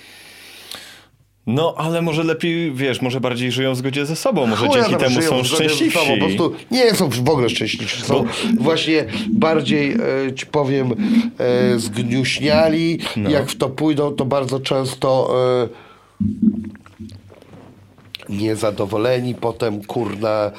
No, 1.48 1.74
ale 1.78 2.02
może 2.02 2.24
lepiej, 2.24 2.72
wiesz, 2.72 3.02
może 3.02 3.22
bardziej 3.22 3.52
żyją 3.52 3.74
w 3.74 3.78
zgodzie 3.78 4.06
ze 4.06 4.16
sobą, 4.16 4.48
może 4.48 4.68
Chuja 4.68 4.89
dzięki 4.89 5.06
temu 5.06 5.22
są 5.22 5.44
szczęśliwsi. 5.44 6.00
sobą, 6.00 6.14
Po 6.14 6.26
prostu 6.26 6.54
nie 6.72 6.96
są 6.96 7.10
w 7.10 7.30
ogóle 7.30 7.50
szczęśliwsi. 7.50 8.02
Są 8.02 8.26
właśnie 8.60 9.06
bardziej, 9.30 9.91
e, 10.28 10.34
ci 10.36 10.46
powiem, 10.46 10.94
e, 11.38 11.80
zgniuśniali. 11.80 13.00
No. 13.18 13.30
Jak 13.30 13.50
w 13.50 13.56
to 13.56 13.70
pójdą, 13.70 14.12
to 14.16 14.26
bardzo 14.26 14.60
często 14.60 15.36
e, 15.64 15.68
niezadowoleni. 18.30 19.36
Potem, 19.36 19.84
kurna, 19.84 20.52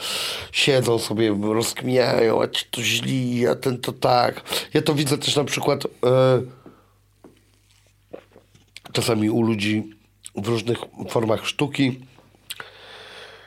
siedzą 0.53 0.99
sobie, 0.99 1.37
rozkminiają, 1.43 2.43
a 2.43 2.49
ci 2.49 2.65
to 2.71 2.83
źli, 2.83 3.47
a 3.47 3.55
ten 3.55 3.79
to 3.79 3.93
tak. 3.93 4.43
Ja 4.75 4.83
to 4.83 4.95
widzę 4.95 5.19
też 5.19 5.37
na 5.37 5.45
przykład... 5.45 5.85
E, 6.07 6.65
czasami 8.93 9.31
u 9.31 9.43
ludzi 9.43 9.94
w 10.37 10.49
różnych 10.49 10.79
formach 11.09 11.47
sztuki, 11.47 12.01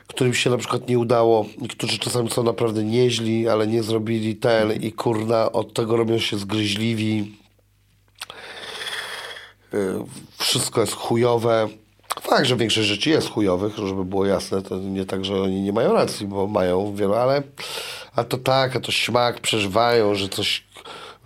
którym 0.06 0.34
się 0.34 0.50
na 0.50 0.56
przykład 0.56 0.88
nie 0.88 0.98
udało, 0.98 1.46
którzy 1.70 1.98
czasami 1.98 2.30
są 2.30 2.42
naprawdę 2.42 2.84
nieźli, 2.84 3.48
ale 3.48 3.66
nie 3.66 3.82
zrobili 3.82 4.36
ten 4.36 4.72
i 4.72 4.92
kurna, 4.92 5.52
od 5.52 5.74
tego 5.74 5.96
robią 5.96 6.18
się 6.18 6.38
zgryźliwi. 6.38 7.36
Y, 9.74 9.94
Wszystko 10.38 10.80
jest 10.80 10.92
chujowe. 10.92 11.68
Fakt, 12.20 12.46
że 12.46 12.56
większość 12.56 12.88
rzeczy 12.88 13.10
jest 13.10 13.30
chujowych, 13.30 13.76
żeby 13.76 14.04
było 14.04 14.26
jasne, 14.26 14.62
to 14.62 14.78
nie 14.78 15.04
tak, 15.04 15.24
że 15.24 15.42
oni 15.42 15.60
nie 15.60 15.72
mają 15.72 15.92
racji, 15.92 16.26
bo 16.26 16.46
mają 16.46 16.94
wiele, 16.94 17.16
ale 17.16 17.42
a 18.16 18.24
to 18.24 18.38
tak, 18.38 18.76
a 18.76 18.80
to 18.80 18.92
śmak, 18.92 19.40
przeżywają, 19.40 20.14
że 20.14 20.28
coś 20.28 20.64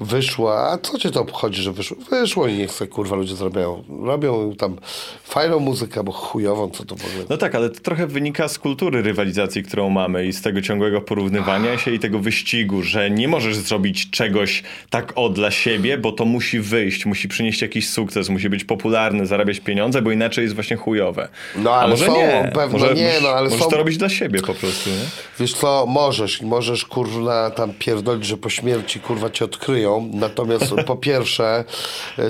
wyszło, 0.00 0.58
a 0.72 0.78
co 0.78 0.98
cię 0.98 1.10
to 1.10 1.20
obchodzi, 1.20 1.62
że 1.62 1.72
wyszło? 1.72 1.96
Wyszło 2.10 2.46
i 2.46 2.54
niech 2.54 2.70
sobie 2.70 2.90
kurwa 2.90 3.16
ludzie 3.16 3.36
zrobią. 3.36 3.84
Robią 4.04 4.54
tam 4.58 4.76
fajną 5.24 5.58
muzykę, 5.58 6.00
albo 6.00 6.12
chujową, 6.12 6.70
co 6.70 6.84
to 6.84 6.96
w 6.96 7.06
ogóle. 7.06 7.24
No 7.30 7.36
tak, 7.36 7.54
ale 7.54 7.70
to 7.70 7.80
trochę 7.80 8.06
wynika 8.06 8.48
z 8.48 8.58
kultury 8.58 9.02
rywalizacji, 9.02 9.62
którą 9.62 9.90
mamy 9.90 10.26
i 10.26 10.32
z 10.32 10.42
tego 10.42 10.62
ciągłego 10.62 11.00
porównywania 11.00 11.78
się 11.78 11.90
i 11.94 11.98
tego 11.98 12.18
wyścigu, 12.18 12.82
że 12.82 13.10
nie 13.10 13.28
możesz 13.28 13.56
zrobić 13.56 14.10
czegoś 14.10 14.62
tak 14.90 15.12
o 15.16 15.28
dla 15.28 15.50
siebie, 15.50 15.98
bo 15.98 16.12
to 16.12 16.24
musi 16.24 16.60
wyjść, 16.60 17.06
musi 17.06 17.28
przynieść 17.28 17.62
jakiś 17.62 17.88
sukces, 17.88 18.28
musi 18.28 18.48
być 18.48 18.64
popularny, 18.64 19.26
zarabiać 19.26 19.60
pieniądze, 19.60 20.02
bo 20.02 20.10
inaczej 20.10 20.42
jest 20.42 20.54
właśnie 20.54 20.76
chujowe. 20.76 21.28
No, 21.56 21.70
A 21.74 21.76
ale 21.76 21.90
może 21.90 22.06
są, 22.06 22.16
nie, 22.16 22.50
pewno 22.54 22.78
może, 22.78 22.94
nie, 22.94 23.12
no, 23.22 23.28
ale 23.28 23.44
możesz 23.44 23.64
są- 23.64 23.70
to 23.70 23.76
robić 23.76 23.96
dla 23.96 24.08
siebie 24.08 24.40
po 24.40 24.54
prostu, 24.54 24.90
nie? 24.90 24.96
Wiesz 25.40 25.54
co, 25.54 25.84
możesz, 25.88 26.42
możesz 26.42 26.84
kurwa 26.84 27.50
tam 27.50 27.72
pierdolić, 27.78 28.26
że 28.26 28.36
po 28.36 28.50
śmierci 28.50 29.00
kurwa 29.00 29.30
cię 29.30 29.44
odkryją, 29.88 30.10
natomiast 30.14 30.74
po 30.86 30.96
pierwsze 30.96 31.64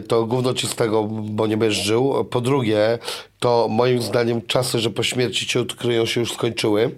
to 0.09 0.25
gówno 0.25 0.55
ci 0.55 0.67
z 0.67 0.75
tego, 0.75 1.05
bo 1.05 1.47
nie 1.47 1.57
będziesz 1.57 1.85
żył, 1.85 2.25
po 2.25 2.41
drugie 2.41 2.99
to 3.43 3.69
moim 3.71 4.03
zdaniem 4.03 4.43
czasy, 4.47 4.79
że 4.79 4.91
po 4.91 5.03
śmierci 5.03 5.47
cię 5.47 5.61
odkryją 5.61 6.07
się 6.07 6.21
już 6.21 6.33
skończyły. 6.33 6.91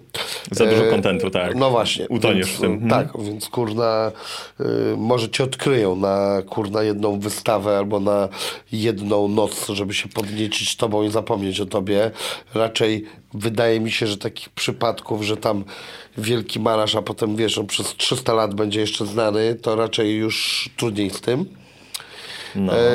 Za 0.51 0.67
dużo 0.67 0.87
E, 0.87 0.91
kontentu, 0.91 1.31
tak. 1.31 1.55
No 1.57 1.71
właśnie. 1.71 2.09
Utoniesz 2.09 2.47
więc, 2.47 2.59
w 2.59 2.61
tym. 2.61 2.73
Mhm. 2.73 2.91
Tak, 2.91 3.23
więc 3.23 3.49
kurna, 3.49 4.13
y, 4.61 4.65
może 4.97 5.31
cię 5.31 5.45
odkryją 5.45 5.97
na 5.97 6.43
kurna 6.49 6.83
jedną 6.83 7.21
wystawę 7.21 7.79
albo 7.79 8.01
na 8.01 8.29
jedną 8.73 9.29
noc, 9.29 9.69
żeby 9.69 9.95
się 9.95 10.09
podniecić 10.09 10.77
tobą 10.77 11.03
i 11.03 11.11
zapomnieć 11.11 11.61
o 11.61 11.67
tobie. 11.67 12.11
Raczej 12.55 13.05
wydaje 13.35 13.81
mi 13.81 13.91
się, 13.91 14.07
że 14.07 14.17
takich 14.17 14.49
przypadków, 14.49 15.23
że 15.23 15.37
tam 15.37 15.65
wielki 16.19 16.61
malarz, 16.61 16.97
a 16.97 17.03
potem 17.03 17.37
wiesz, 17.37 17.59
on 17.59 17.67
przez 17.67 17.95
300 17.97 18.35
lat 18.35 18.55
będzie 18.55 18.81
jeszcze 18.81 19.07
znany, 19.07 19.55
to 19.55 19.77
raczej 19.77 20.17
już 20.17 20.69
trudniej 20.77 21.11
z 21.11 21.21
tym. 21.21 21.64
No. 22.57 22.73
E, 22.73 22.87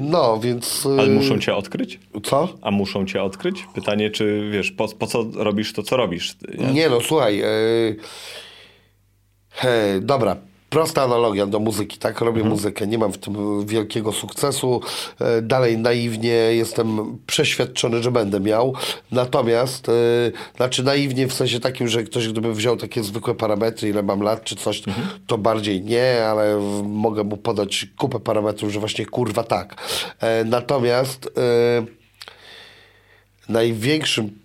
no, 0.00 0.40
więc... 0.40 0.88
Ale 0.98 1.08
muszą 1.08 1.38
cię 1.38 1.54
odkryć? 1.54 2.00
Co? 2.22 2.48
A 2.62 2.70
muszą 2.70 3.06
cię 3.06 3.22
odkryć? 3.22 3.66
Pytanie, 3.74 4.10
czy 4.10 4.50
wiesz, 4.52 4.72
po, 4.72 4.88
po 4.88 5.06
co 5.06 5.24
robisz 5.34 5.72
to, 5.72 5.82
co 5.82 5.96
robisz? 5.96 6.36
Nie? 6.58 6.72
Nie 6.72 6.88
no, 6.88 7.00
słuchaj. 7.00 7.40
E, 7.40 7.46
he, 9.50 10.00
dobra, 10.00 10.36
prosta 10.70 11.02
analogia 11.02 11.46
do 11.46 11.60
muzyki, 11.60 11.98
tak? 11.98 12.20
Robię 12.20 12.44
muzykę, 12.44 12.86
nie 12.86 12.98
mam 12.98 13.12
w 13.12 13.18
tym 13.18 13.66
wielkiego 13.66 14.12
sukcesu. 14.12 14.80
E, 15.20 15.42
dalej 15.42 15.78
naiwnie 15.78 16.28
jestem 16.30 17.18
przeświadczony, 17.26 18.02
że 18.02 18.10
będę 18.10 18.40
miał. 18.40 18.74
Natomiast, 19.12 19.88
e, 19.88 19.92
znaczy 20.56 20.82
naiwnie 20.82 21.28
w 21.28 21.34
sensie 21.34 21.60
takim, 21.60 21.88
że 21.88 22.02
ktoś 22.02 22.28
gdyby 22.28 22.54
wziął 22.54 22.76
takie 22.76 23.02
zwykłe 23.02 23.34
parametry, 23.34 23.88
ile 23.88 24.02
mam 24.02 24.20
lat 24.20 24.44
czy 24.44 24.56
coś, 24.56 24.82
to 25.26 25.38
bardziej 25.38 25.82
nie, 25.82 26.24
ale 26.26 26.60
mogę 26.84 27.24
mu 27.24 27.36
podać 27.36 27.86
kupę 27.98 28.20
parametrów, 28.20 28.72
że 28.72 28.80
właśnie 28.80 29.06
kurwa 29.06 29.44
tak. 29.44 29.76
E, 30.20 30.44
natomiast... 30.44 31.30
E, 31.38 31.98
największym 33.48 34.38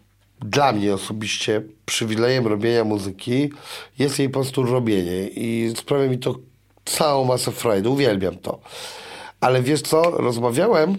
dla 0.44 0.72
mnie 0.72 0.94
osobiście 0.94 1.62
przywilejem 1.86 2.48
robienia 2.48 2.84
muzyki 2.84 3.50
jest 4.00 4.20
jej 4.20 4.30
po 4.30 4.34
prostu 4.34 4.64
robienie 4.64 5.28
i 5.28 5.74
sprawia 5.78 6.10
mi 6.10 6.20
to 6.20 6.36
całą 6.86 7.26
masę 7.26 7.52
frajdy, 7.52 7.90
uwielbiam 7.90 8.38
to. 8.38 8.60
Ale 9.40 9.62
wiesz 9.62 9.82
co, 9.82 10.12
rozmawiałem 10.12 10.98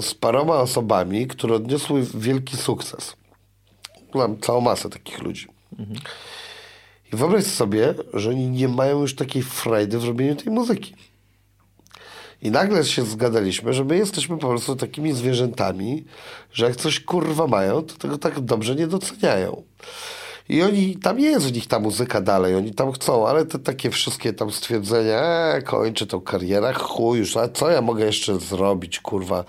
z 0.00 0.14
paroma 0.14 0.56
osobami, 0.56 1.26
które 1.26 1.54
odniosły 1.54 2.06
wielki 2.14 2.56
sukces. 2.56 3.16
Mam 4.14 4.40
całą 4.40 4.60
masę 4.60 4.90
takich 4.90 5.22
ludzi. 5.22 5.46
I 7.12 7.16
wyobraź 7.16 7.44
sobie, 7.44 7.94
że 8.14 8.30
oni 8.30 8.46
nie 8.46 8.68
mają 8.68 9.00
już 9.00 9.14
takiej 9.14 9.42
frajdy 9.42 9.98
w 9.98 10.04
robieniu 10.04 10.36
tej 10.36 10.52
muzyki. 10.52 10.94
I 12.42 12.50
nagle 12.50 12.84
się 12.84 13.04
zgadaliśmy, 13.04 13.72
że 13.72 13.84
my 13.84 13.96
jesteśmy 13.96 14.38
po 14.38 14.48
prostu 14.48 14.76
takimi 14.76 15.12
zwierzętami, 15.12 16.04
że 16.52 16.66
jak 16.66 16.76
coś 16.76 17.00
kurwa 17.00 17.46
mają, 17.46 17.82
to 17.82 17.94
tego 17.94 18.18
tak 18.18 18.40
dobrze 18.40 18.74
nie 18.74 18.86
doceniają. 18.86 19.62
I 20.48 20.62
oni, 20.62 20.96
tam 20.96 21.20
jest 21.20 21.46
w 21.46 21.52
nich 21.52 21.66
ta 21.66 21.78
muzyka 21.78 22.20
dalej, 22.20 22.54
oni 22.54 22.74
tam 22.74 22.92
chcą, 22.92 23.28
ale 23.28 23.46
te 23.46 23.58
takie 23.58 23.90
wszystkie 23.90 24.32
tam 24.32 24.50
stwierdzenia, 24.50 25.20
e, 25.54 25.62
kończę 25.62 26.06
tą 26.06 26.20
karierę, 26.20 26.72
chuj 26.72 27.18
już, 27.18 27.36
a 27.36 27.48
co 27.48 27.70
ja 27.70 27.82
mogę 27.82 28.04
jeszcze 28.04 28.38
zrobić, 28.38 29.00
kurwa. 29.00 29.44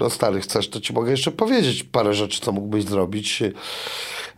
No 0.00 0.10
stary, 0.10 0.40
chcesz, 0.40 0.70
to 0.70 0.80
ci 0.80 0.92
mogę 0.92 1.10
jeszcze 1.10 1.30
powiedzieć 1.30 1.84
parę 1.84 2.14
rzeczy, 2.14 2.40
co 2.40 2.52
mógłbyś 2.52 2.84
zrobić. 2.84 3.42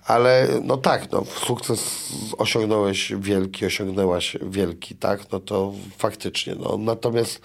Ale 0.07 0.49
no 0.65 0.77
tak, 0.77 1.13
no 1.13 1.25
sukces 1.25 2.13
osiągnąłeś 2.39 3.13
wielki, 3.19 3.67
osiągnęłaś 3.67 4.37
wielki, 4.43 4.95
tak? 4.95 5.33
No 5.33 5.41
to 5.41 5.73
faktycznie, 5.99 6.55
no. 6.55 6.79
Natomiast 6.79 7.41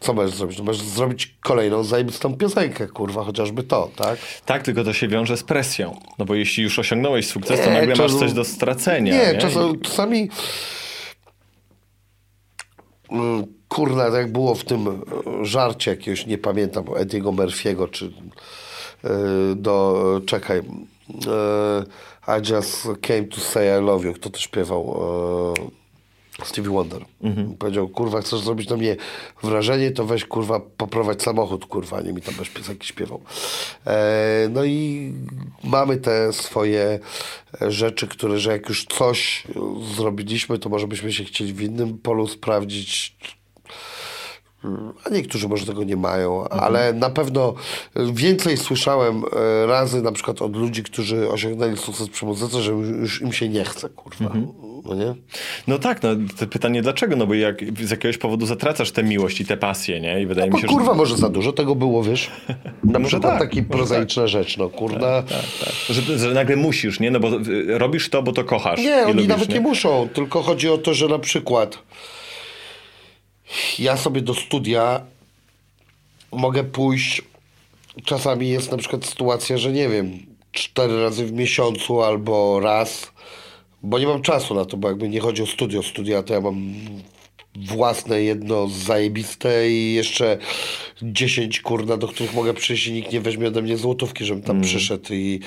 co 0.00 0.12
możesz 0.14 0.34
zrobić? 0.36 0.58
No 0.58 0.64
możesz 0.64 0.82
zrobić 0.82 1.34
kolejną 1.40 1.84
zajebistą 1.84 2.36
piosenkę, 2.36 2.86
kurwa, 2.88 3.24
chociażby 3.24 3.62
to, 3.62 3.90
tak? 3.96 4.18
Tak, 4.46 4.62
tylko 4.62 4.84
to 4.84 4.92
się 4.92 5.08
wiąże 5.08 5.36
z 5.36 5.42
presją. 5.42 6.00
No 6.18 6.24
bo 6.24 6.34
jeśli 6.34 6.62
już 6.62 6.78
osiągnąłeś 6.78 7.26
sukces, 7.28 7.60
to 7.60 7.66
Nie, 7.66 7.72
nagle 7.72 7.88
masz 7.88 7.98
czasem- 7.98 8.18
coś 8.18 8.32
do 8.32 8.44
stracenia. 8.44 9.12
Nie, 9.14 9.32
Nie, 9.32 9.38
czasem, 9.38 9.80
czasami 9.80 10.28
mm, 13.10 13.44
kurna, 13.68 14.04
tak 14.04 14.14
jak 14.14 14.32
było 14.32 14.54
w 14.54 14.64
tym 14.64 14.88
e, 14.88 14.92
żarcie 15.44 15.90
jakiegoś, 15.90 16.26
nie 16.26 16.38
pamiętam, 16.38 16.84
Ediego 16.96 17.32
Murphy'ego, 17.32 17.90
czy 17.90 18.12
e, 19.04 19.10
do, 19.56 20.20
czekaj, 20.26 20.58
e, 20.58 20.62
I 22.28 22.50
just 22.50 22.88
came 23.00 23.24
to 23.24 23.40
say 23.40 23.78
I 23.78 23.84
love 23.84 24.04
you, 24.04 24.14
kto 24.14 24.30
to 24.30 24.38
śpiewał? 24.38 25.00
E, 25.58 25.82
Stevie 26.44 26.70
Wonder. 26.70 27.04
Powiedział, 27.58 27.88
kurwa, 27.88 28.20
chcesz 28.20 28.40
zrobić 28.40 28.68
na 28.68 28.76
mnie 28.76 28.96
wrażenie, 29.42 29.90
to 29.90 30.04
weź, 30.04 30.24
kurwa, 30.24 30.60
poprowadź 30.60 31.22
samochód, 31.22 31.66
kurwa, 31.66 32.00
nie 32.00 32.12
mi 32.12 32.22
tam 32.22 32.34
bez 32.34 32.48
piosenki 32.48 32.86
śpiewał. 32.86 33.22
E, 33.86 34.48
no 34.50 34.64
i 34.64 35.12
mamy 35.64 35.96
te 35.96 36.32
swoje 36.32 36.98
e, 37.62 37.70
rzeczy, 37.70 38.08
które, 38.08 38.38
że 38.38 38.52
jak 38.52 38.68
już 38.68 38.84
coś 38.84 39.46
e, 39.46 39.94
zrobiliśmy, 39.94 40.58
to 40.58 40.68
może 40.68 40.88
byśmy 40.88 41.12
się 41.12 41.24
chcieli 41.24 41.52
w 41.52 41.62
innym 41.62 41.98
polu 41.98 42.28
sprawdzić, 42.28 43.16
a 45.04 45.10
niektórzy 45.10 45.48
może 45.48 45.66
tego 45.66 45.84
nie 45.84 45.96
mają, 45.96 46.48
ale 46.48 46.92
na 46.92 47.10
pewno 47.10 47.54
więcej 48.12 48.56
słyszałem 48.56 49.22
e, 49.32 49.66
razy 49.66 50.02
na 50.02 50.12
przykład 50.12 50.42
od 50.42 50.56
ludzi, 50.56 50.82
którzy 50.82 51.30
osiągnęli 51.30 51.76
sukces 51.76 52.08
przy 52.08 52.26
muzyce, 52.26 52.62
że 52.62 52.72
już 52.72 53.22
im 53.22 53.32
się 53.32 53.48
nie 53.48 53.64
chce, 53.64 53.88
kurwa. 53.88 54.32
No 54.84 54.94
nie? 54.94 55.14
No 55.66 55.78
tak, 55.78 56.02
no 56.02 56.08
to 56.38 56.46
pytanie 56.46 56.82
dlaczego? 56.82 57.16
No 57.16 57.26
bo 57.26 57.34
jak 57.34 57.60
z 57.84 57.90
jakiegoś 57.90 58.18
powodu 58.18 58.46
zatracasz 58.46 58.90
tę 58.90 59.02
miłość 59.02 59.40
i 59.40 59.46
tę 59.46 59.56
pasję, 59.56 60.00
nie? 60.00 60.22
I 60.22 60.26
wydaje 60.26 60.50
Bo 60.50 60.56
mi 60.56 60.62
się, 60.62 60.68
kurwa, 60.68 60.94
może 60.94 61.16
za 61.16 61.28
dużo 61.28 61.52
tego 61.52 61.74
było, 61.74 62.02
wiesz? 62.02 62.30
Na 62.84 63.00
przykład 63.06 63.32
tak, 63.32 63.40
taki 63.40 63.62
może 63.62 63.68
prozaiczna 63.68 64.26
rzecz, 64.26 64.56
no 64.56 64.68
kurna. 64.68 65.22
że, 65.88 66.02
że, 66.02 66.18
że 66.18 66.34
nagle 66.34 66.56
musisz, 66.56 67.00
nie? 67.00 67.10
No 67.10 67.20
bo 67.20 67.28
y, 67.28 67.78
robisz 67.78 68.10
to, 68.10 68.22
bo 68.22 68.32
to 68.32 68.44
kochasz. 68.44 68.80
Nie, 68.80 69.02
oni 69.02 69.12
lubisz, 69.12 69.28
nawet 69.28 69.48
nie? 69.48 69.60
muszą, 69.60 70.08
tylko 70.14 70.42
chodzi 70.42 70.68
o 70.68 70.78
to, 70.78 70.94
że 70.94 71.08
na 71.08 71.18
przykład 71.18 71.78
ja 73.78 73.96
sobie 73.96 74.20
do 74.20 74.34
studia 74.34 75.00
mogę 76.32 76.64
pójść, 76.64 77.22
czasami 78.04 78.48
jest 78.48 78.70
na 78.70 78.76
przykład 78.76 79.06
sytuacja, 79.06 79.58
że 79.58 79.72
nie 79.72 79.88
wiem, 79.88 80.18
cztery 80.52 81.02
razy 81.02 81.26
w 81.26 81.32
miesiącu 81.32 82.02
albo 82.02 82.60
raz, 82.60 83.12
bo 83.82 83.98
nie 83.98 84.06
mam 84.06 84.22
czasu 84.22 84.54
na 84.54 84.64
to, 84.64 84.76
bo 84.76 84.88
jakby 84.88 85.08
nie 85.08 85.20
chodzi 85.20 85.42
o 85.42 85.46
studio, 85.46 85.82
studia 85.82 86.22
to 86.22 86.34
ja 86.34 86.40
mam 86.40 86.74
własne 87.56 88.22
jedno 88.22 88.68
zajebiste 88.68 89.70
i 89.70 89.94
jeszcze 89.94 90.38
10 91.02 91.60
kurna, 91.60 91.96
do 91.96 92.08
których 92.08 92.34
mogę 92.34 92.54
przyjść 92.54 92.86
i 92.86 92.92
nikt 92.92 93.12
nie 93.12 93.20
weźmie 93.20 93.48
ode 93.48 93.62
mnie 93.62 93.76
złotówki, 93.76 94.24
żebym 94.24 94.42
tam 94.42 94.60
przyszedł 94.60 95.14
i 95.14 95.40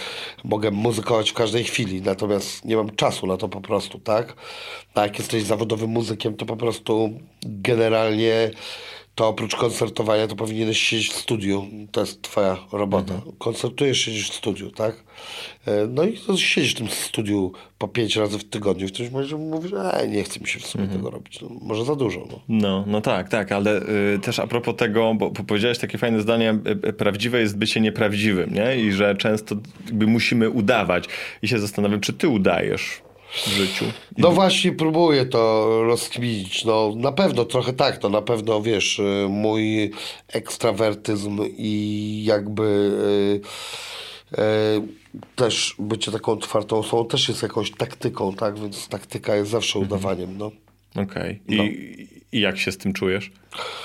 mogę 0.43 0.71
muzykować 0.71 1.31
w 1.31 1.33
każdej 1.33 1.63
chwili, 1.63 2.01
natomiast 2.01 2.65
nie 2.65 2.75
mam 2.75 2.95
czasu 2.95 3.27
na 3.27 3.37
to 3.37 3.49
po 3.49 3.61
prostu, 3.61 3.99
tak? 3.99 4.35
A 4.95 5.01
jak 5.01 5.19
jesteś 5.19 5.43
zawodowym 5.43 5.89
muzykiem, 5.89 6.35
to 6.35 6.45
po 6.45 6.57
prostu 6.57 7.19
generalnie 7.43 8.51
to 9.15 9.27
oprócz 9.27 9.55
koncertowania 9.55 10.27
to 10.27 10.35
powinieneś 10.35 10.79
siedzieć 10.79 11.09
w 11.09 11.15
studiu. 11.15 11.65
To 11.91 12.01
jest 12.01 12.21
twoja 12.21 12.57
robota. 12.71 13.21
Koncertujesz, 13.37 13.97
siedzisz 13.97 14.29
w 14.29 14.33
studiu, 14.33 14.71
tak? 14.71 15.03
E, 15.67 15.87
No 15.87 16.03
i 16.03 16.17
to 16.17 16.37
siedzisz 16.37 16.73
w 16.73 16.77
tym 16.77 16.87
studiu 16.87 17.51
po 17.77 17.87
pięć 17.87 18.15
razy 18.15 18.37
w 18.39 18.43
tygodniu. 18.43 18.87
W 18.87 18.91
którymś 18.91 19.13
momencie 19.13 19.35
mówisz, 19.35 19.71
e, 19.73 20.07
nie 20.07 20.23
chce 20.23 20.39
mi 20.39 20.47
się 20.47 20.59
w 20.59 20.65
sumie 20.65 20.87
tego 20.87 21.09
robić. 21.09 21.41
No, 21.41 21.49
może 21.61 21.85
za 21.85 21.95
dużo, 21.95 22.27
no. 22.31 22.39
No, 22.47 22.83
no 22.87 23.01
tak, 23.01 23.29
tak, 23.29 23.51
ale 23.51 23.81
y, 24.15 24.19
też 24.19 24.39
a 24.39 24.47
propos 24.47 24.75
tego, 24.75 25.13
bo 25.13 25.29
bo 25.29 25.43
powiedziałeś 25.43 25.77
takie 25.77 25.97
fajne 25.97 26.21
zdanie, 26.21 26.59
y, 26.85 26.89
y, 26.89 26.93
prawdziwe 26.93 27.39
jest 27.39 27.57
bycie 27.57 27.81
nieprawdziwym, 27.81 28.53
nie? 28.53 28.77
I 28.77 28.91
że 28.91 29.15
często 29.15 29.55
jakby 29.85 30.07
musimy 30.07 30.49
udawać. 30.49 31.05
I 31.41 31.47
się 31.47 31.59
zastanawiam, 31.59 31.99
czy 31.99 32.13
ty 32.13 32.27
udajesz 32.27 33.04
w 33.35 33.47
życiu? 33.47 33.85
I 33.85 34.21
No 34.21 34.31
właśnie 34.31 34.71
próbuję 34.71 35.25
to 35.25 35.67
rozkminić. 35.83 36.65
No 36.65 36.93
na 36.95 37.11
pewno 37.11 37.45
trochę 37.45 37.73
tak, 37.73 38.03
no 38.03 38.09
na 38.09 38.21
pewno 38.21 38.61
wiesz, 38.61 38.99
y, 38.99 39.27
mój 39.29 39.91
ekstrawertyzm 40.27 41.41
i 41.57 42.23
jakby 42.25 42.63
y, 44.33 44.41
y, 44.41 45.25
też 45.35 45.75
bycie 45.79 46.11
taką 46.11 46.31
otwartą 46.31 46.77
osobą 46.77 47.05
też 47.07 47.29
jest 47.29 47.43
jakąś 47.43 47.71
taktyką, 47.71 48.33
tak? 48.33 48.59
Więc 48.59 48.87
taktyka 48.87 49.35
jest 49.35 49.51
zawsze 49.51 49.79
udawaniem, 49.79 50.37
no. 50.37 50.51
Okej. 50.95 51.39
I, 51.47 51.55
No. 51.57 51.63
I 52.31 52.41
jak 52.41 52.57
się 52.57 52.71
z 52.71 52.77
tym 52.77 52.93
czujesz? 52.93 53.31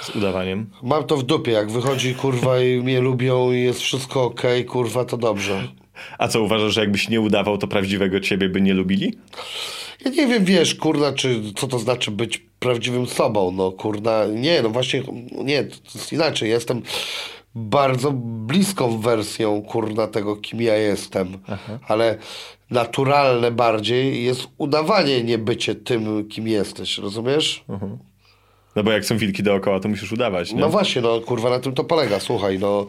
Z 0.02 0.16
udawaniem? 0.16 0.66
Mam 0.82 1.04
to 1.04 1.16
w 1.16 1.22
dupie, 1.22 1.52
jak 1.52 1.70
wychodzi 1.70 2.14
kurwa 2.14 2.60
i 2.60 2.76
mnie 2.76 3.00
lubią 3.00 3.52
i 3.52 3.60
jest 3.60 3.80
wszystko 3.80 4.24
okej, 4.24 4.64
kurwa, 4.64 5.04
to 5.04 5.16
dobrze. 5.16 5.68
A 6.18 6.28
co 6.28 6.42
uważasz, 6.42 6.74
że 6.74 6.80
jakbyś 6.80 7.08
nie 7.08 7.20
udawał, 7.20 7.58
to 7.58 7.68
prawdziwego 7.68 8.20
ciebie 8.20 8.48
by 8.48 8.60
nie 8.60 8.74
lubili? 8.74 9.14
Ja 10.04 10.10
nie 10.10 10.26
wiem, 10.26 10.44
wiesz, 10.44 10.74
kurna, 10.74 11.12
czy 11.12 11.40
co 11.56 11.66
to 11.66 11.78
znaczy 11.78 12.10
być 12.10 12.38
prawdziwym 12.58 13.06
sobą, 13.06 13.52
no 13.52 13.72
kurna, 13.72 14.26
nie, 14.26 14.62
no 14.62 14.70
właśnie, 14.70 15.02
nie, 15.44 15.64
to 15.64 15.76
jest 15.94 16.12
inaczej, 16.12 16.50
jestem 16.50 16.82
bardzo 17.54 18.12
bliską 18.46 18.98
wersją, 18.98 19.62
kurna, 19.62 20.06
tego, 20.06 20.36
kim 20.36 20.62
ja 20.62 20.76
jestem, 20.76 21.38
ale 21.88 22.18
naturalne 22.70 23.50
bardziej 23.50 24.24
jest 24.24 24.48
udawanie 24.58 25.24
nie 25.24 25.38
bycie 25.38 25.74
tym, 25.74 26.28
kim 26.28 26.48
jesteś, 26.48 26.98
rozumiesz? 26.98 27.64
No 28.76 28.82
bo 28.82 28.92
jak 28.92 29.04
są 29.04 29.16
wilki 29.16 29.42
dookoła, 29.42 29.80
to 29.80 29.88
musisz 29.88 30.12
udawać, 30.12 30.52
nie? 30.52 30.60
No 30.60 30.68
właśnie, 30.68 31.02
no 31.02 31.20
kurwa, 31.20 31.50
na 31.50 31.58
tym 31.58 31.72
to 31.72 31.84
polega. 31.84 32.20
Słuchaj, 32.20 32.58
no 32.58 32.86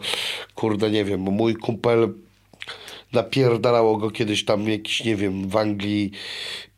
kurde, 0.54 0.90
nie 0.90 1.04
wiem, 1.04 1.20
mój 1.20 1.54
kumpel 1.54 2.12
napierdalało 3.12 3.96
go 3.96 4.10
kiedyś 4.10 4.44
tam 4.44 4.68
jakiś, 4.68 5.04
nie 5.04 5.16
wiem, 5.16 5.48
w 5.48 5.56
Anglii 5.56 6.10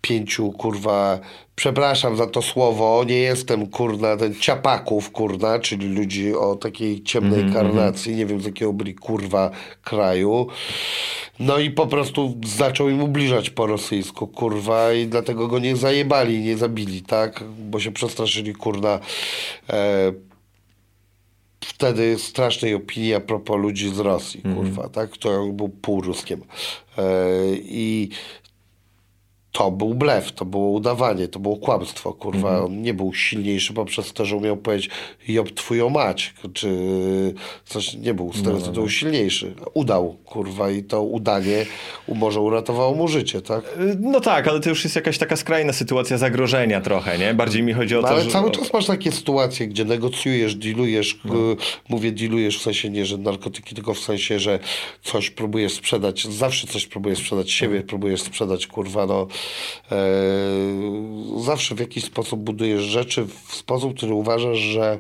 pięciu, 0.01 0.53
kurwa, 0.53 1.21
przepraszam 1.57 2.17
za 2.17 2.27
to 2.27 2.43
słowo, 2.43 3.05
nie 3.07 3.19
jestem, 3.19 3.67
kurna, 3.67 4.17
ten 4.17 4.35
ciapaków, 4.35 5.11
kurna, 5.11 5.59
czyli 5.59 5.89
ludzi 5.89 6.35
o 6.35 6.57
takiej 6.57 7.03
ciemnej 7.03 7.53
karnacji, 7.53 8.17
nie 8.17 8.27
wiem 8.27 8.41
z 8.41 8.45
jakiego 8.45 8.73
byli, 8.73 8.95
kurwa, 8.95 9.51
kraju. 9.83 10.47
No 11.39 11.59
i 11.59 11.71
po 11.71 11.87
prostu 11.87 12.35
zaczął 12.47 12.89
im 12.89 13.03
ubliżać 13.03 13.51
po 13.51 13.67
rosyjsku, 13.67 14.27
kurwa, 14.27 14.93
i 14.93 15.07
dlatego 15.07 15.49
go 15.49 15.59
nie 15.59 15.77
zajebali, 15.77 16.41
nie 16.41 16.57
zabili, 16.57 17.03
tak? 17.03 17.45
Bo 17.59 17.81
się 17.81 17.93
przestraszyli, 17.93 18.55
kurna, 18.55 19.01
e, 19.71 20.13
wtedy 21.65 22.19
strasznej 22.19 22.75
opinii 22.75 23.15
a 23.15 23.21
propos 23.21 23.61
ludzi 23.61 23.95
z 23.95 23.99
Rosji, 23.99 24.43
kurwa, 24.43 24.89
tak? 24.89 25.11
Który 25.11 25.53
był 25.53 25.69
półruskiem. 25.69 26.41
E, 26.99 27.03
I 27.55 28.09
to 29.55 29.71
był 29.71 29.95
blef, 29.95 30.33
to 30.33 30.45
było 30.45 30.71
udawanie, 30.71 31.29
to 31.29 31.39
było 31.39 31.57
kłamstwo, 31.57 32.13
kurwa. 32.13 32.49
Mhm. 32.49 32.65
On 32.65 32.83
nie 32.83 32.95
był 32.95 33.15
silniejszy 33.15 33.73
poprzez 33.73 34.13
to, 34.13 34.25
że 34.25 34.37
umiał 34.37 34.57
powiedzieć 34.57 34.91
job 35.29 35.51
twoją 35.51 35.91
mać, 35.91 36.35
czy 36.53 36.69
coś, 37.65 37.95
nie 37.95 38.15
był 38.15 38.33
z 38.33 38.43
tego, 38.43 38.59
No, 38.67 38.73
był 38.73 38.89
silniejszy. 38.89 39.55
Udał, 39.75 40.17
kurwa, 40.25 40.71
i 40.71 40.83
to 40.83 41.03
udanie 41.03 41.67
może 42.09 42.41
uratowało 42.41 42.95
mu 42.95 43.09
życie, 43.09 43.43
tak? 43.43 43.65
Y, 43.65 43.97
No 44.01 44.21
tak, 44.21 44.49
ale 44.49 44.61
to 44.61 44.69
już 44.69 44.85
jest 44.85 44.97
jakaś 44.97 45.19
taka 45.19 45.37
skrajna 45.37 45.73
sytuacja 45.73 46.19
zagrożenia 46.19 46.81
trochę, 46.81 47.19
nie? 47.19 47.35
Bardziej 47.35 47.63
mi 47.63 47.73
chodzi 47.73 47.97
o 47.97 48.01
No, 48.01 48.09
to, 48.09 48.15
ale 48.15 48.25
że... 48.25 48.31
cały 48.31 48.51
czas 48.51 48.73
masz 48.73 48.87
takie 48.87 49.13
sytuacje, 49.13 49.67
gdzie 49.69 49.85
negocjujesz, 49.85 50.55
dealujesz, 50.55 51.19
No. 51.25 51.35
y, 51.35 51.57
mówię 51.89 52.13
dealujesz 52.13 52.59
w 52.59 52.63
sensie 52.63 52.91
nie, 52.91 53.07
że 53.07 53.19
narkotyki, 53.19 53.75
tylko 53.75 53.95
w 53.95 53.99
sensie, 53.99 54.39
że 54.39 54.59
coś 55.03 55.31
próbujesz 55.31 55.73
sprzedać, 55.73 56.25
zawsze 56.27 56.67
coś 56.67 56.87
próbujesz 56.87 57.19
sprzedać, 57.19 57.51
siebie 57.51 57.73
Mhm. 57.75 57.87
próbujesz 57.89 58.23
sprzedać, 58.23 58.67
kurwa, 58.67 59.07
no. 59.07 59.27
E, 59.93 59.97
zawsze 61.45 61.75
w 61.75 61.81
jakiś 61.81 62.05
sposób 62.05 62.41
budujesz 62.41 62.83
rzeczy 62.83 63.27
w 63.47 63.55
sposób, 63.55 63.97
który 63.97 64.15
uważasz, 64.15 64.59
że 64.59 64.99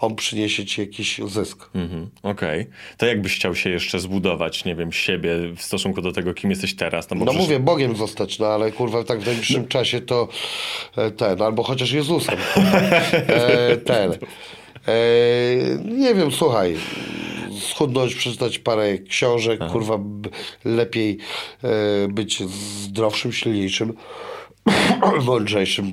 on 0.00 0.14
przyniesie 0.16 0.64
ci 0.66 0.80
jakiś 0.80 1.20
zysk. 1.26 1.70
Mhm, 1.74 2.10
Okej. 2.22 2.66
To 2.96 3.06
jakbyś 3.06 3.36
chciał 3.36 3.54
się 3.54 3.70
jeszcze 3.70 4.00
zbudować, 4.00 4.64
nie 4.64 4.74
wiem, 4.74 4.92
siebie 4.92 5.30
w 5.56 5.62
stosunku 5.62 6.02
do 6.02 6.12
tego, 6.12 6.34
kim 6.34 6.50
jesteś 6.50 6.76
teraz? 6.76 7.10
No 7.10 7.16
przecież- 7.16 7.42
mówię, 7.42 7.60
Bogiem 7.60 7.96
zostać, 7.96 8.38
no 8.38 8.46
ale 8.46 8.72
kurwa 8.72 9.04
tak 9.04 9.20
w 9.20 9.26
najbliższym 9.26 9.68
czasie 9.68 10.00
to 10.00 10.28
e, 10.96 11.10
ten, 11.10 11.42
albo 11.42 11.62
chociaż 11.62 11.92
Jezusem. 11.92 12.36
E, 13.12 13.76
ten. 13.76 14.12
E, 14.12 14.18
nie 15.84 16.14
wiem, 16.14 16.32
słuchaj, 16.32 16.76
schudnąć, 17.58 18.14
przeczytać 18.14 18.58
parę 18.58 18.98
książek, 18.98 19.60
kurwa, 19.72 19.98
b- 19.98 20.30
lepiej 20.64 21.18
e, 21.64 22.08
być 22.08 22.42
zdrowszym, 22.82 23.32
silniejszym, 23.32 23.92
mądrzejszym. 25.26 25.92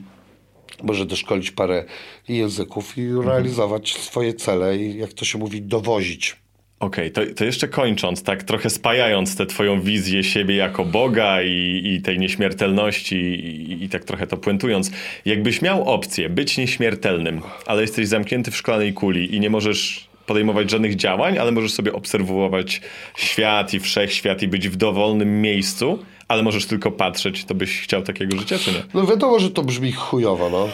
Może 0.83 1.05
doszkolić 1.05 1.51
parę 1.51 1.85
języków 2.27 2.97
i 2.97 3.07
realizować 3.25 3.93
swoje 3.93 4.33
cele 4.33 4.77
i 4.77 4.97
jak 4.97 5.13
to 5.13 5.25
się 5.25 5.37
mówi, 5.37 5.61
dowozić. 5.61 6.35
Okej, 6.79 7.11
to, 7.11 7.21
to 7.35 7.45
jeszcze 7.45 7.67
kończąc, 7.67 8.23
tak 8.23 8.43
trochę 8.43 8.69
spajając 8.69 9.35
tę 9.35 9.45
twoją 9.45 9.81
wizję 9.81 10.23
siebie 10.23 10.55
jako 10.55 10.85
Boga 10.85 11.41
i, 11.41 11.81
i 11.85 12.01
tej 12.01 12.19
nieśmiertelności 12.19 13.15
i, 13.15 13.83
i 13.83 13.89
tak 13.89 14.03
trochę 14.03 14.27
to 14.27 14.37
puentując, 14.37 14.91
jakbyś 15.25 15.61
miał 15.61 15.89
opcję 15.89 16.29
być 16.29 16.57
nieśmiertelnym, 16.57 17.41
ale 17.65 17.81
jesteś 17.81 18.07
zamknięty 18.07 18.51
w 18.51 18.57
szklanej 18.57 18.93
kuli 18.93 19.35
i 19.35 19.39
nie 19.39 19.49
możesz 19.49 20.07
podejmować 20.25 20.71
żadnych 20.71 20.95
działań, 20.95 21.37
ale 21.37 21.51
możesz 21.51 21.73
sobie 21.73 21.93
obserwować 21.93 22.81
świat 23.15 23.73
i 23.73 23.79
wszechświat 23.79 24.41
i 24.41 24.47
być 24.47 24.69
w 24.69 24.75
dowolnym 24.75 25.41
miejscu, 25.41 25.99
ale 26.27 26.43
możesz 26.43 26.65
tylko 26.65 26.91
patrzeć, 26.91 27.45
to 27.45 27.55
byś 27.55 27.81
chciał 27.81 28.01
takiego 28.01 28.37
życia, 28.37 28.57
czy 28.57 28.71
nie? 28.71 28.83
No 28.93 29.07
wiadomo, 29.07 29.39
że 29.39 29.51
to 29.51 29.63
brzmi 29.63 29.91
chujowo, 29.91 30.49
no. 30.49 30.67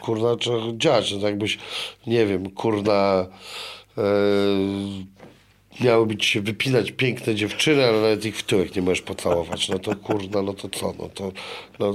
kurna, 0.00 0.36
trzeba 0.36 0.58
działać, 0.76 1.12
no, 1.12 1.18
tak 1.18 1.30
jakbyś, 1.30 1.58
nie 2.06 2.26
wiem, 2.26 2.50
kurna, 2.50 3.26
e, 3.98 4.02
miały 5.80 6.06
być 6.06 6.24
się 6.24 6.40
wypinać 6.40 6.92
piękne 6.92 7.34
dziewczyny, 7.34 7.84
ale 7.84 8.00
nawet 8.00 8.24
ich 8.24 8.36
w 8.36 8.42
tyłek 8.42 8.76
nie 8.76 8.82
możesz 8.82 9.02
pocałować. 9.02 9.68
No 9.68 9.78
to 9.78 9.96
kurna, 9.96 10.42
no 10.42 10.54
to 10.54 10.68
co? 10.68 10.94
No 10.98 11.08
to 11.08 11.32
no, 11.78 11.94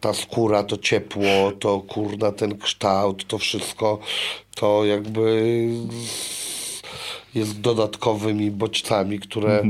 ta 0.00 0.14
skóra, 0.14 0.62
to 0.62 0.76
ciepło, 0.76 1.52
to 1.58 1.80
kurna, 1.80 2.32
ten 2.32 2.58
kształt, 2.58 3.26
to 3.26 3.38
wszystko, 3.38 3.98
to 4.54 4.84
jakby 4.84 5.68
jest 7.34 7.60
dodatkowymi 7.60 8.50
bodźcami, 8.50 9.18
które 9.18 9.62
e, 9.62 9.66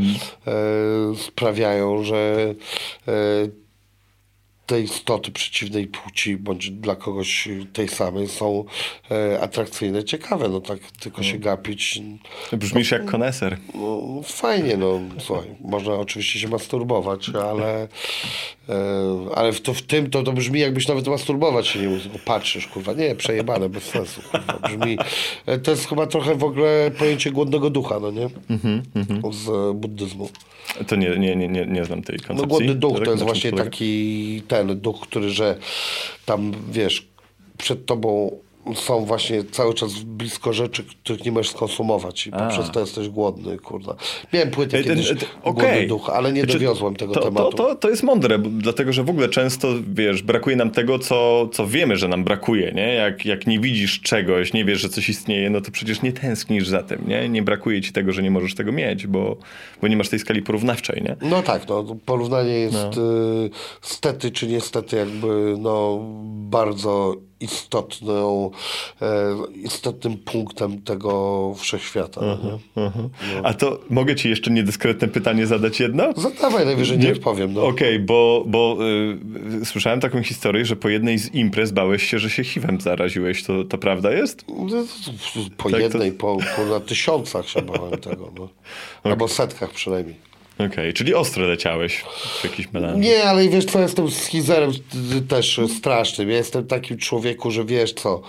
sprawiają, 1.17 2.05
że 2.05 2.55
e, 3.09 3.13
te 4.67 4.81
istoty 4.81 5.33
przeciwnej 5.33 5.87
płci, 5.87 6.37
bądź 6.37 6.71
dla 6.71 6.97
kogoś 6.97 7.49
tej 7.73 7.89
samej 7.89 8.29
są 8.29 8.65
e, 9.11 9.41
atrakcyjne, 9.41 10.05
ciekawe, 10.05 10.49
no 10.49 10.61
tak 10.61 10.79
tylko 11.01 11.23
się 11.23 11.39
gapić. 11.39 12.01
Brzmisz 12.53 12.91
jak 12.91 13.05
koneser. 13.05 13.59
No, 13.75 14.21
fajnie, 14.25 14.77
no 14.77 15.01
słuchaj, 15.19 15.49
można 15.61 15.95
oczywiście 15.95 16.39
się 16.39 16.49
masturbować, 16.49 17.29
ale, 17.29 17.89
ale 19.35 19.53
w, 19.53 19.61
to, 19.61 19.75
w 19.75 19.83
tym 19.83 20.11
to, 20.11 20.23
to 20.23 20.33
brzmi 20.33 20.61
jakbyś 20.61 20.89
nawet 20.89 21.07
masturbować 21.07 21.67
się 21.67 21.81
nie 21.81 21.89
mógł, 21.89 22.03
patrzysz, 22.25 22.67
kurwa, 22.67 22.93
nie, 22.93 23.15
przejebane, 23.15 23.69
bez 23.69 23.85
sensu, 23.85 24.21
kurwa, 24.31 24.59
brzmi, 24.69 24.99
e, 25.47 25.59
to 25.59 25.71
jest 25.71 25.89
chyba 25.89 26.07
trochę 26.07 26.35
w 26.35 26.45
ogóle 26.45 26.91
pojęcie 26.99 27.31
głodnego 27.31 27.71
ducha, 27.71 28.01
no 28.01 28.11
nie, 28.11 28.29
z 29.33 29.49
e, 29.49 29.75
buddyzmu. 29.75 30.29
To 30.87 30.97
nie, 30.97 31.19
nie, 31.19 31.37
nie, 31.37 31.49
nie, 31.49 31.67
nie 31.67 31.85
znam 31.85 32.03
tej 32.03 32.19
koncepcji. 32.19 32.43
No 32.43 32.47
głodny 32.47 32.75
duch 32.75 32.99
to 33.05 33.11
jest 33.11 33.23
właśnie 33.23 33.53
taki 33.53 34.43
ten 34.49 34.81
duch, 34.81 35.01
który, 35.01 35.31
że 35.31 35.59
tam 36.25 36.53
wiesz, 36.71 37.07
przed 37.59 37.87
tobą 37.87 38.39
są 38.75 39.05
właśnie 39.05 39.45
cały 39.45 39.75
czas 39.75 39.93
blisko 39.93 40.53
rzeczy, 40.53 40.85
których 40.85 41.25
nie 41.25 41.33
możesz 41.33 41.53
skonsumować 41.53 42.27
i 42.27 42.31
poprzez 42.31 42.71
to 42.71 42.81
jesteś 42.81 43.09
głodny, 43.09 43.59
kurwa. 43.59 43.97
Miałem 44.33 44.51
płytę 44.51 44.79
Ej, 44.79 44.85
ten- 44.85 44.97
kiedyś 44.97 45.09
ten- 45.09 45.19
Głodny 45.43 45.63
okej. 45.69 45.89
duch, 45.89 46.11
ale 46.11 46.33
nie 46.33 46.41
Znaczy, 46.41 46.59
dowiozłem 46.59 46.97
tego 46.97 47.15
to, 47.15 47.21
tematu. 47.21 47.51
To, 47.51 47.57
to, 47.57 47.75
to 47.75 47.91
jest 47.91 48.03
mądre, 48.03 48.39
bo- 48.39 48.49
dlatego 48.53 48.93
że 48.93 49.05
w 49.05 49.11
ogóle 49.11 49.29
często, 49.29 49.69
wiesz, 49.95 50.23
brakuje 50.23 50.57
nam 50.57 50.71
tego, 50.71 50.99
co, 50.99 51.49
co 51.53 51.67
wiemy, 51.67 51.97
że 51.97 52.09
nam 52.09 52.25
brakuje, 52.25 52.73
nie? 52.73 52.95
Jak, 52.95 53.27
jak 53.27 53.47
nie 53.47 53.61
widzisz 53.61 54.01
czegoś, 54.01 54.53
nie 54.53 54.65
wiesz, 54.65 54.81
że 54.81 54.89
coś 54.89 55.09
istnieje, 55.09 55.51
no 55.51 55.61
to 55.61 55.71
przecież 55.71 56.03
nie 56.03 56.13
tęsknisz 56.13 56.69
za 56.69 56.83
tym, 56.83 57.05
nie? 57.09 57.29
Nie 57.29 57.43
brakuje 57.43 57.81
ci 57.81 57.93
tego, 57.93 58.13
że 58.13 58.23
nie 58.23 58.31
możesz 58.31 58.55
tego 58.55 58.73
mieć, 58.73 59.07
bo, 59.07 59.37
bo 59.83 59.89
nie 59.89 59.97
masz 59.97 60.09
tej 60.09 60.19
skali 60.19 60.43
porównawczej, 60.43 61.03
nie? 61.03 61.17
No 61.31 61.43
tak, 61.43 61.69
no, 61.69 61.85
porównanie 62.07 62.53
jest 62.53 62.75
No. 62.97 63.03
y, 63.47 63.51
stety 63.81 64.31
czy 64.31 64.47
niestety 64.47 64.97
jakby 64.97 65.57
no, 65.59 65.99
bardzo 66.35 67.15
istotną, 67.45 68.51
e, 69.03 69.07
istotnym 69.55 70.19
punktem 70.19 70.83
tego 70.83 71.55
wszechświata. 71.59 72.21
no 72.21 72.39
nie? 72.77 73.47
A 73.47 73.55
to 73.55 73.81
mogę 73.91 74.15
ci 74.17 74.29
jeszcze 74.31 74.51
niedyskretne 74.51 75.09
pytanie 75.09 75.47
zadać 75.47 75.81
jedno? 75.81 76.13
Zadawaj, 76.17 76.67
najwyżej 76.67 76.99
nie 76.99 77.13
odpowiem. 77.13 77.53
No. 77.53 77.67
Okej, 77.67 77.99
bo, 77.99 78.45
bo 78.47 78.79
y, 79.63 79.65
słyszałem 79.65 80.01
taką 80.01 80.23
historię, 80.23 80.65
że 80.65 80.77
po 80.77 80.89
jednej 80.89 81.19
z 81.19 81.35
imprez 81.35 81.73
bałeś 81.73 82.03
się, 82.11 82.19
że 82.19 82.31
się 82.31 82.45
HIV-em 82.45 82.81
zaraziłeś. 82.81 83.43
To, 83.45 83.65
to 83.65 83.79
prawda 83.79 84.13
jest? 84.13 84.45
Po 85.57 85.71
Tak, 85.71 85.73
to- 85.73 85.79
jednej, 85.79 86.13
po, 86.13 86.37
po 86.57 86.65
na 86.65 86.81
tysiącach 86.81 87.49
się 87.49 87.63
bałem 87.63 88.01
tego. 88.01 88.33
No. 88.39 88.49
Albo 89.11 89.29
setkach 89.29 89.71
przynajmniej. 89.71 90.34
Okej, 90.59 90.93
czyli 90.95 91.15
ostro 91.15 91.47
leciałeś 91.47 91.97
w 92.41 92.45
jakiś 92.45 92.73
melanż. 92.73 93.05
Nie, 93.07 93.25
ale 93.25 93.49
wiesz 93.49 93.65
co, 93.65 93.81
jestem 93.81 94.11
schizerem 94.11 94.73
t- 94.73 94.79
też 95.29 95.61
strasznym. 95.79 96.31
Ja 96.31 96.37
jestem 96.37 96.67
takim 96.67 96.97
człowieku, 96.99 97.51
że 97.51 97.65
wiesz 97.65 97.93
co, 97.93 98.23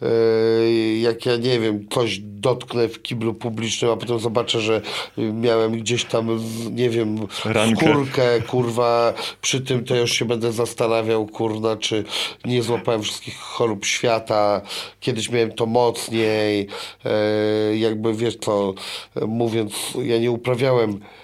yy, 0.00 0.98
jak 0.98 1.26
ja 1.26 1.36
nie 1.36 1.60
wiem, 1.60 1.86
coś 1.90 2.18
dotknę 2.22 2.88
w 2.88 3.02
kiblu 3.02 3.34
publicznym, 3.34 3.90
a 3.90 3.96
potem 3.96 4.18
zobaczę, 4.18 4.60
że 4.60 4.80
miałem 5.18 5.72
gdzieś 5.72 6.04
tam, 6.04 6.38
z- 6.38 6.70
nie 6.70 6.90
wiem, 6.90 7.16
Rankę. 7.44 7.76
skórkę, 7.92 8.40
kurwa, 8.40 9.14
przy 9.42 9.60
tym 9.60 9.84
to 9.84 9.96
już 9.96 10.12
się 10.12 10.24
będę 10.24 10.52
zastanawiał, 10.52 11.26
kurna, 11.26 11.76
czy 11.76 12.04
nie 12.44 12.62
złapałem 12.62 13.02
wszystkich 13.02 13.36
chorób 13.38 13.84
świata. 13.84 14.60
Kiedyś 15.00 15.30
miałem 15.30 15.52
to 15.52 15.66
mocniej, 15.66 16.66
yy, 17.70 17.78
jakby 17.78 18.14
wiesz 18.14 18.36
co, 18.36 18.74
mówiąc, 19.26 19.74
ja 20.02 20.18
nie 20.18 20.30
uprawiałem 20.30 20.92
z 20.92 21.23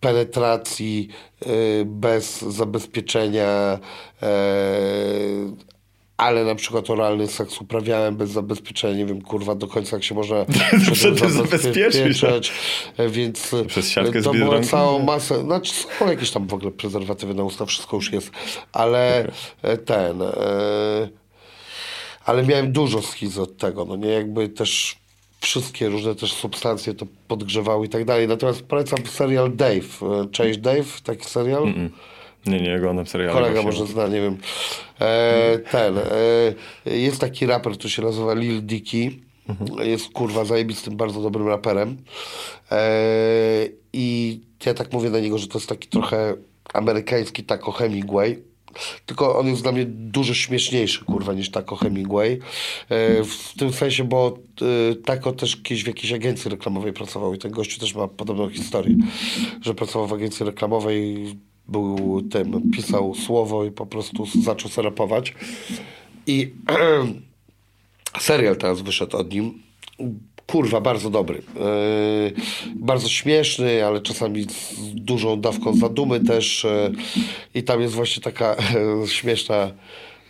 penetracji 0.00 1.08
yy, 1.46 1.52
bez 1.86 2.42
zabezpieczenia, 2.42 3.78
yy, 4.22 4.28
ale 6.16 6.44
na 6.44 6.54
przykład 6.54 6.90
oralny 6.90 7.28
seks 7.28 7.60
uprawiałem 7.60 8.16
bez 8.16 8.30
zabezpieczenia, 8.30 8.94
nie 8.94 9.06
wiem, 9.06 9.22
kurwa, 9.22 9.54
do 9.54 9.66
końca 9.66 9.96
jak 9.96 10.04
się 10.04 10.14
można 10.14 10.44
Przed 10.92 11.20
tym 11.20 11.30
zabezpieczyć, 11.30 12.52
więc 13.10 13.54
Przez 13.66 13.90
siatkę 13.90 14.22
to 14.22 14.32
było 14.32 14.60
całą 14.60 14.98
masę, 14.98 15.42
znaczy 15.42 15.72
są 15.72 16.10
jakieś 16.10 16.30
tam 16.30 16.46
w 16.46 16.54
ogóle 16.54 16.70
prezerwatywy 16.70 17.34
na 17.34 17.44
usta, 17.44 17.66
wszystko 17.66 17.96
już 17.96 18.12
jest, 18.12 18.30
ale 18.72 19.28
e, 19.62 19.76
ten, 19.76 20.22
e, 20.22 20.28
ale 22.24 22.42
miałem 22.42 22.72
dużo 22.72 23.02
schizy 23.02 23.42
od 23.42 23.56
tego, 23.56 23.84
no 23.84 23.96
nie, 23.96 24.08
jakby 24.08 24.48
też 24.48 24.96
wszystkie 25.40 25.88
różne 25.88 26.14
też 26.14 26.32
substancje 26.32 26.94
to 26.94 27.06
podgrzewały 27.28 27.86
i 27.86 27.88
tak 27.88 28.04
dalej, 28.04 28.28
natomiast 28.28 28.62
polecam 28.62 29.06
serial 29.06 29.56
Dave, 29.56 30.02
E, 30.02 30.28
cześć 30.30 30.58
Dave, 30.58 31.00
taki 31.04 31.24
serial? 31.24 31.62
Nie, 32.46 32.60
nie 32.60 32.76
oglądam 32.76 33.06
serialu. 33.06 33.34
Kolega 33.34 33.62
może 33.62 33.86
zna, 33.86 34.06
nie 34.08 34.20
wiem. 34.20 34.36
E, 35.00 35.58
ten. 35.58 35.98
E, 35.98 36.02
jest 36.98 37.20
taki 37.20 37.46
raper, 37.46 37.72
który 37.72 37.90
się 37.90 38.02
nazywa 38.02 38.34
Lil 38.34 38.62
Dicky. 38.66 39.10
Jest 39.82 40.12
kurwa 40.12 40.44
zajebistym, 40.44 40.96
bardzo 40.96 41.22
dobrym 41.22 41.48
raperem. 41.48 41.96
E, 42.70 42.88
I 43.92 44.40
ja 44.66 44.74
tak 44.74 44.92
mówię 44.92 45.10
na 45.10 45.20
niego, 45.20 45.38
że 45.38 45.48
to 45.48 45.58
jest 45.58 45.68
taki 45.68 45.88
trochę 45.88 46.34
amerykański 46.74 47.44
Taco 47.44 47.72
Hemingway. 47.72 48.42
Tylko 49.06 49.38
on 49.38 49.46
jest 49.46 49.62
dla 49.62 49.72
mnie 49.72 49.84
dużo 49.86 50.34
śmieszniejszy, 50.34 51.04
kurwa, 51.04 51.32
niż 51.32 51.50
Taco 51.50 51.76
Hemingway. 51.76 52.32
E, 52.88 53.24
w 53.24 53.52
tym 53.58 53.72
sensie, 53.72 54.04
bo 54.04 54.38
e, 54.90 54.94
Taco 54.94 55.32
też 55.32 55.56
kiedyś 55.56 55.84
w 55.84 55.86
jakiejś 55.86 56.12
agencji 56.12 56.50
reklamowej 56.50 56.92
pracował 56.92 57.34
i 57.34 57.38
ten 57.38 57.50
gościu 57.50 57.80
też 57.80 57.94
ma 57.94 58.08
podobną 58.08 58.50
historię, 58.50 58.96
że 59.62 59.74
pracował 59.74 60.08
w 60.08 60.12
agencji 60.12 60.46
reklamowej, 60.46 61.26
był 61.68 62.22
tym, 62.30 62.70
pisał 62.70 63.14
słowo 63.14 63.64
i 63.64 63.70
po 63.70 63.86
prostu 63.86 64.26
zaczął 64.42 64.70
serapować. 64.70 65.34
I 66.26 66.52
serial 68.20 68.56
teraz 68.56 68.80
wyszedł 68.80 69.16
od 69.16 69.32
nim. 69.32 69.62
Kurwa, 70.50 70.80
bardzo 70.80 71.10
dobry. 71.10 71.42
Yy, 71.54 72.32
bardzo 72.74 73.08
śmieszny, 73.08 73.86
ale 73.86 74.00
czasami 74.00 74.42
z 74.42 74.74
dużą 74.94 75.40
dawką 75.40 75.76
zadumy 75.76 76.20
też. 76.20 76.64
Yy, 76.64 76.92
I 77.54 77.62
tam 77.62 77.80
jest 77.80 77.94
właśnie 77.94 78.22
taka 78.22 78.56
śmieszna, 79.06 79.70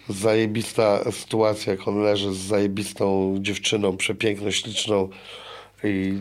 zajebista 0.09 1.12
sytuacja, 1.12 1.73
jak 1.73 1.89
on 1.89 2.03
leży 2.03 2.35
z 2.35 2.36
zajebistą 2.36 3.35
dziewczyną, 3.40 3.97
przepiękną, 3.97 4.51
śliczną 4.51 5.09
i 5.85 6.19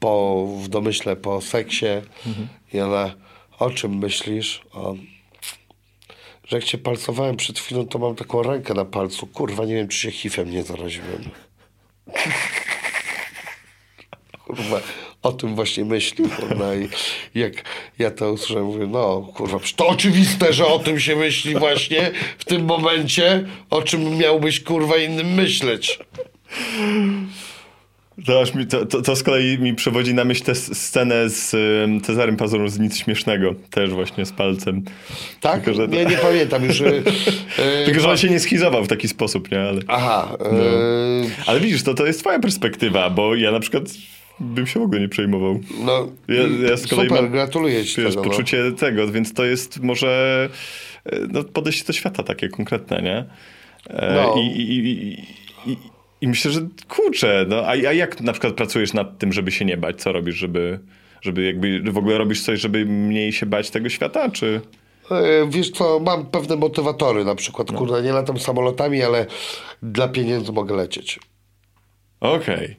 po, 0.00 0.46
w 0.62 0.68
domyśle 0.68 1.16
po 1.16 1.40
seksie. 1.40 1.86
I 2.72 2.80
ona, 2.80 3.14
o 3.58 3.70
czym 3.70 3.98
myślisz? 3.98 4.62
On, 4.72 4.98
że 6.48 6.56
jak 6.56 6.64
cię 6.64 6.78
palcowałem 6.78 7.36
przed 7.36 7.58
chwilą, 7.58 7.86
to 7.86 7.98
mam 7.98 8.14
taką 8.14 8.42
rękę 8.42 8.74
na 8.74 8.84
palcu. 8.84 9.26
Kurwa, 9.26 9.64
nie 9.64 9.74
wiem, 9.74 9.88
czy 9.88 9.98
się 9.98 10.10
hifem 10.10 10.50
nie 10.50 10.62
zaraziłem. 10.62 11.30
Kurwa, 14.46 14.80
o 15.22 15.32
tym 15.32 15.54
właśnie 15.54 15.84
myśli, 15.84 16.24
kurwa. 16.28 16.74
I 16.74 16.88
jak 17.38 17.52
ja 17.98 18.10
to 18.10 18.32
usłyszałem, 18.32 18.64
mówię, 18.64 18.86
no, 18.86 19.28
kurwa, 19.34 19.58
to 19.76 19.86
oczywiste, 19.88 20.52
że 20.52 20.66
o 20.66 20.78
tym 20.78 21.00
się 21.00 21.16
myśli 21.16 21.54
właśnie 21.54 22.10
w 22.38 22.44
tym 22.44 22.64
momencie, 22.64 23.44
o 23.70 23.82
czym 23.82 24.16
miałbyś, 24.18 24.60
kurwa, 24.60 24.96
innym 24.96 25.34
myśleć. 25.34 25.98
To, 28.26 28.40
aż 28.40 28.54
mi, 28.54 28.66
to, 28.66 28.86
to, 28.86 29.02
to 29.02 29.16
z 29.16 29.22
kolei 29.22 29.58
mi 29.58 29.74
przewodzi 29.74 30.14
na 30.14 30.24
myśl 30.24 30.44
tę 30.44 30.54
scenę 30.54 31.28
z 31.30 31.54
um, 31.54 32.00
Cezarym 32.00 32.36
Pazurą 32.36 32.68
z 32.68 32.78
Nic 32.78 32.98
Śmiesznego. 32.98 33.54
Też 33.70 33.90
właśnie 33.90 34.26
z 34.26 34.32
palcem. 34.32 34.84
Tak? 35.40 35.64
Tylko, 35.64 35.78
to- 35.80 35.86
Nie, 35.86 36.04
nie 36.04 36.16
pamiętam 36.16 36.64
już. 36.64 36.80
e, 36.80 36.92
Tylko, 37.86 38.00
że 38.00 38.10
on 38.10 38.16
się 38.16 38.28
nie 38.28 38.40
schizował 38.40 38.84
w 38.84 38.88
taki 38.88 39.08
sposób, 39.08 39.50
nie? 39.50 39.60
Ale, 39.60 39.80
Aha. 39.88 40.36
E, 40.40 40.46
ale 41.46 41.60
widzisz, 41.60 41.82
to, 41.82 41.94
to 41.94 42.06
jest 42.06 42.20
twoja 42.20 42.38
perspektywa, 42.38 43.10
bo 43.10 43.34
ja 43.34 43.50
na 43.50 43.60
przykład 43.60 43.84
bym 44.40 44.66
się 44.66 44.80
w 44.80 44.82
ogóle 44.82 45.00
nie 45.00 45.08
przejmował. 45.08 45.60
no, 45.84 46.08
Ja- 46.28 46.68
ja 46.68 46.76
z 46.76 46.86
kolei 46.86 47.06
super, 47.08 47.22
mam, 47.22 47.32
gratuluję 47.32 47.84
ci 47.84 48.02
Wiesz, 48.02 48.10
tego. 48.14 48.22
no. 48.26 48.30
poczucie 48.30 48.72
tego, 48.72 49.08
więc 49.08 49.32
to 49.34 49.44
jest 49.44 49.80
może 49.82 50.48
e, 51.06 51.18
no, 51.32 51.44
podejście 51.44 51.84
do 51.84 51.92
świata 51.92 52.22
takie 52.22 52.48
konkretne, 52.48 53.02
nie? 53.02 53.24
E, 53.90 54.14
No. 54.14 54.34
I, 54.42 54.46
i, 54.46 54.88
i, 55.70 55.76
i, 56.20 56.28
myślę, 56.28 56.50
że 56.50 56.60
kurczę, 56.88 57.44
no, 57.48 57.56
a, 57.62 57.68
a 57.70 57.74
jak 57.92 58.20
na 58.20 58.32
przykład 58.32 58.54
pracujesz 58.54 58.92
nad 58.92 59.18
tym, 59.18 59.32
żeby 59.32 59.52
się 59.52 59.64
nie 59.64 59.76
bać? 59.76 60.00
Co 60.02 60.12
robisz, 60.12 60.34
żeby, 60.36 60.78
żeby 61.22 61.42
jakby 61.44 61.80
w 61.92 61.98
ogóle 61.98 62.18
robisz 62.18 62.42
coś, 62.42 62.60
żeby 62.60 62.84
mniej 62.86 63.32
się 63.32 63.46
bać 63.46 63.70
tego 63.70 63.88
świata, 63.88 64.30
czy... 64.30 64.60
E, 65.10 65.48
Wiesz 65.50 65.70
co, 65.70 66.00
mam 66.00 66.26
pewne 66.26 66.56
motywatory, 66.56 67.24
na 67.24 67.34
przykład, 67.34 67.72
No. 67.72 67.78
kurde, 67.78 68.02
nie 68.02 68.12
latam 68.12 68.38
samolotami, 68.38 69.02
ale 69.02 69.26
dla 69.82 70.08
pieniędzy 70.08 70.52
mogę 70.52 70.74
lecieć. 70.76 71.20
Okej. 72.20 72.76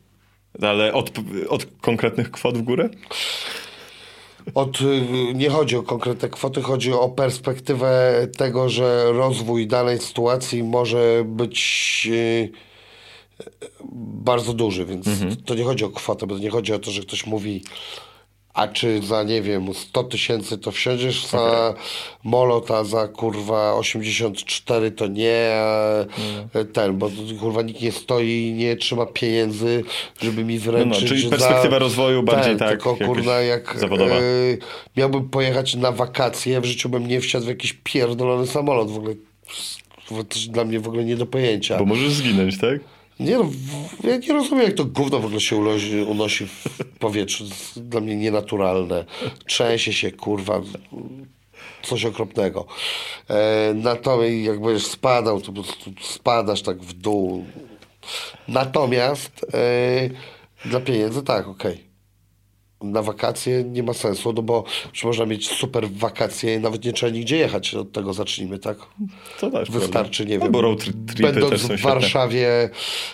Ale 0.61 0.93
od, 0.93 1.11
od 1.49 1.67
konkretnych 1.81 2.31
kwot 2.31 2.57
w 2.57 2.61
górę? 2.61 2.89
Od, 4.55 4.81
y, 4.81 5.33
nie 5.33 5.49
chodzi 5.49 5.75
o 5.75 5.83
konkretne 5.83 6.29
kwoty, 6.29 6.61
chodzi 6.61 6.93
o 6.93 7.09
perspektywę 7.09 8.13
tego, 8.37 8.69
że 8.69 9.11
rozwój 9.11 9.67
danej 9.67 9.99
sytuacji 9.99 10.63
może 10.63 11.23
być 11.25 12.07
y, 12.11 12.51
bardzo 14.13 14.53
duży, 14.53 14.85
więc 14.85 15.07
to 15.45 15.55
nie 15.55 15.63
chodzi 15.63 15.85
o 15.85 15.89
kwotę, 15.89 16.27
bo 16.27 16.35
to 16.35 16.41
nie 16.41 16.49
chodzi 16.49 16.73
o 16.73 16.79
to, 16.79 16.91
że 16.91 17.01
ktoś 17.01 17.25
mówi 17.25 17.63
a 18.55 18.67
czy 18.67 19.01
za, 19.01 19.23
nie 19.23 19.41
wiem, 19.41 19.73
100 19.73 20.03
tysięcy 20.03 20.57
to 20.57 20.71
wsiądziesz 20.71 21.25
za 21.27 21.73
molot, 22.23 22.71
a 22.71 22.83
za 22.83 23.07
kurwa 23.07 23.73
84 23.73 24.91
to 24.91 25.07
nie, 25.07 25.51
a 25.55 26.05
ten, 26.73 26.97
bo 26.97 27.09
kurwa 27.39 27.61
nikt 27.61 27.81
nie 27.81 27.91
stoi 27.91 28.27
i 28.47 28.53
nie 28.53 28.75
trzyma 28.75 29.05
pieniędzy, 29.05 29.83
żeby 30.21 30.43
mi 30.43 30.59
wręczyć 30.59 31.09
czyli 31.09 31.21
za- 31.23 31.29
perspektywa 31.29 31.79
rozwoju 31.79 32.23
bardziej 32.23 32.57
tak, 32.57 32.69
Tylko 32.69 32.95
kurwa 32.95 33.41
jak 33.41 33.79
zawodowa. 33.79 34.15
e, 34.15 34.19
miałbym 34.97 35.29
pojechać 35.29 35.75
na 35.75 35.91
wakacje, 35.91 36.61
w 36.61 36.65
życiu 36.65 36.89
bym 36.89 37.07
nie 37.07 37.21
wsiadł 37.21 37.45
w 37.45 37.49
jakiś 37.49 37.73
pierdolony 37.83 38.47
samolot, 38.47 38.91
w 38.91 38.97
ogóle 38.97 39.15
to 40.09 40.15
dla 40.49 40.63
mnie 40.65 40.79
w 40.79 40.87
ogóle 40.87 41.03
nie 41.05 41.15
do 41.15 41.25
pojęcia. 41.25 41.77
Bo 41.79 41.85
możesz 41.85 42.13
zginąć, 42.13 42.57
tak? 42.59 42.79
Nie 43.19 43.37
no, 43.37 43.49
ja 44.03 44.17
nie 44.17 44.33
rozumiem, 44.33 44.65
jak 44.65 44.73
to 44.73 44.85
gówno 44.85 45.19
w 45.19 45.25
ogóle 45.25 45.41
się 45.41 45.55
unosi, 45.55 46.01
unosi 46.01 46.47
w 46.47 46.63
powietrzu. 46.99 47.43
Dla 47.75 48.01
mnie 48.01 48.15
nienaturalne. 48.15 49.05
Trzęsie 49.47 49.93
się, 49.93 50.11
kurwa, 50.11 50.61
coś 51.81 52.05
okropnego. 52.05 52.65
E, 53.29 53.73
natomiast 53.75 54.33
jak 54.33 54.61
będziesz 54.61 54.87
spadał, 54.87 55.41
to 55.41 55.45
po 55.45 55.63
prostu 55.63 55.91
spadasz 56.01 56.61
tak 56.61 56.77
w 56.77 56.93
dół. 56.93 57.45
Natomiast 58.47 59.45
e, 59.53 60.09
dla 60.65 60.79
pieniędzy 60.79 61.23
tak, 61.23 61.47
okej. 61.47 61.84
Na 62.81 63.01
wakacje 63.01 63.63
nie 63.63 63.83
ma 63.83 63.93
sensu, 63.93 64.33
no 64.33 64.41
bo 64.41 64.63
można 65.03 65.25
mieć 65.25 65.49
super 65.49 65.89
wakacje 65.89 66.55
i 66.55 66.59
nawet 66.59 66.85
nie 66.85 66.93
trzeba 66.93 67.11
nigdzie 67.11 67.37
jechać. 67.37 67.75
Od 67.75 67.91
tego 67.91 68.13
zacznijmy, 68.13 68.59
tak? 68.59 68.77
To 69.39 69.51
też 69.51 69.71
Wystarczy, 69.71 70.25
prawda. 70.25 70.33
nie 70.33 70.37
no, 70.37 70.43
wiem, 70.43 70.51
bo 70.51 70.75
tri- 70.75 70.93
tripy 71.07 71.33
będąc 71.33 71.61
w. 71.61 71.81
Warszawie 71.81 72.69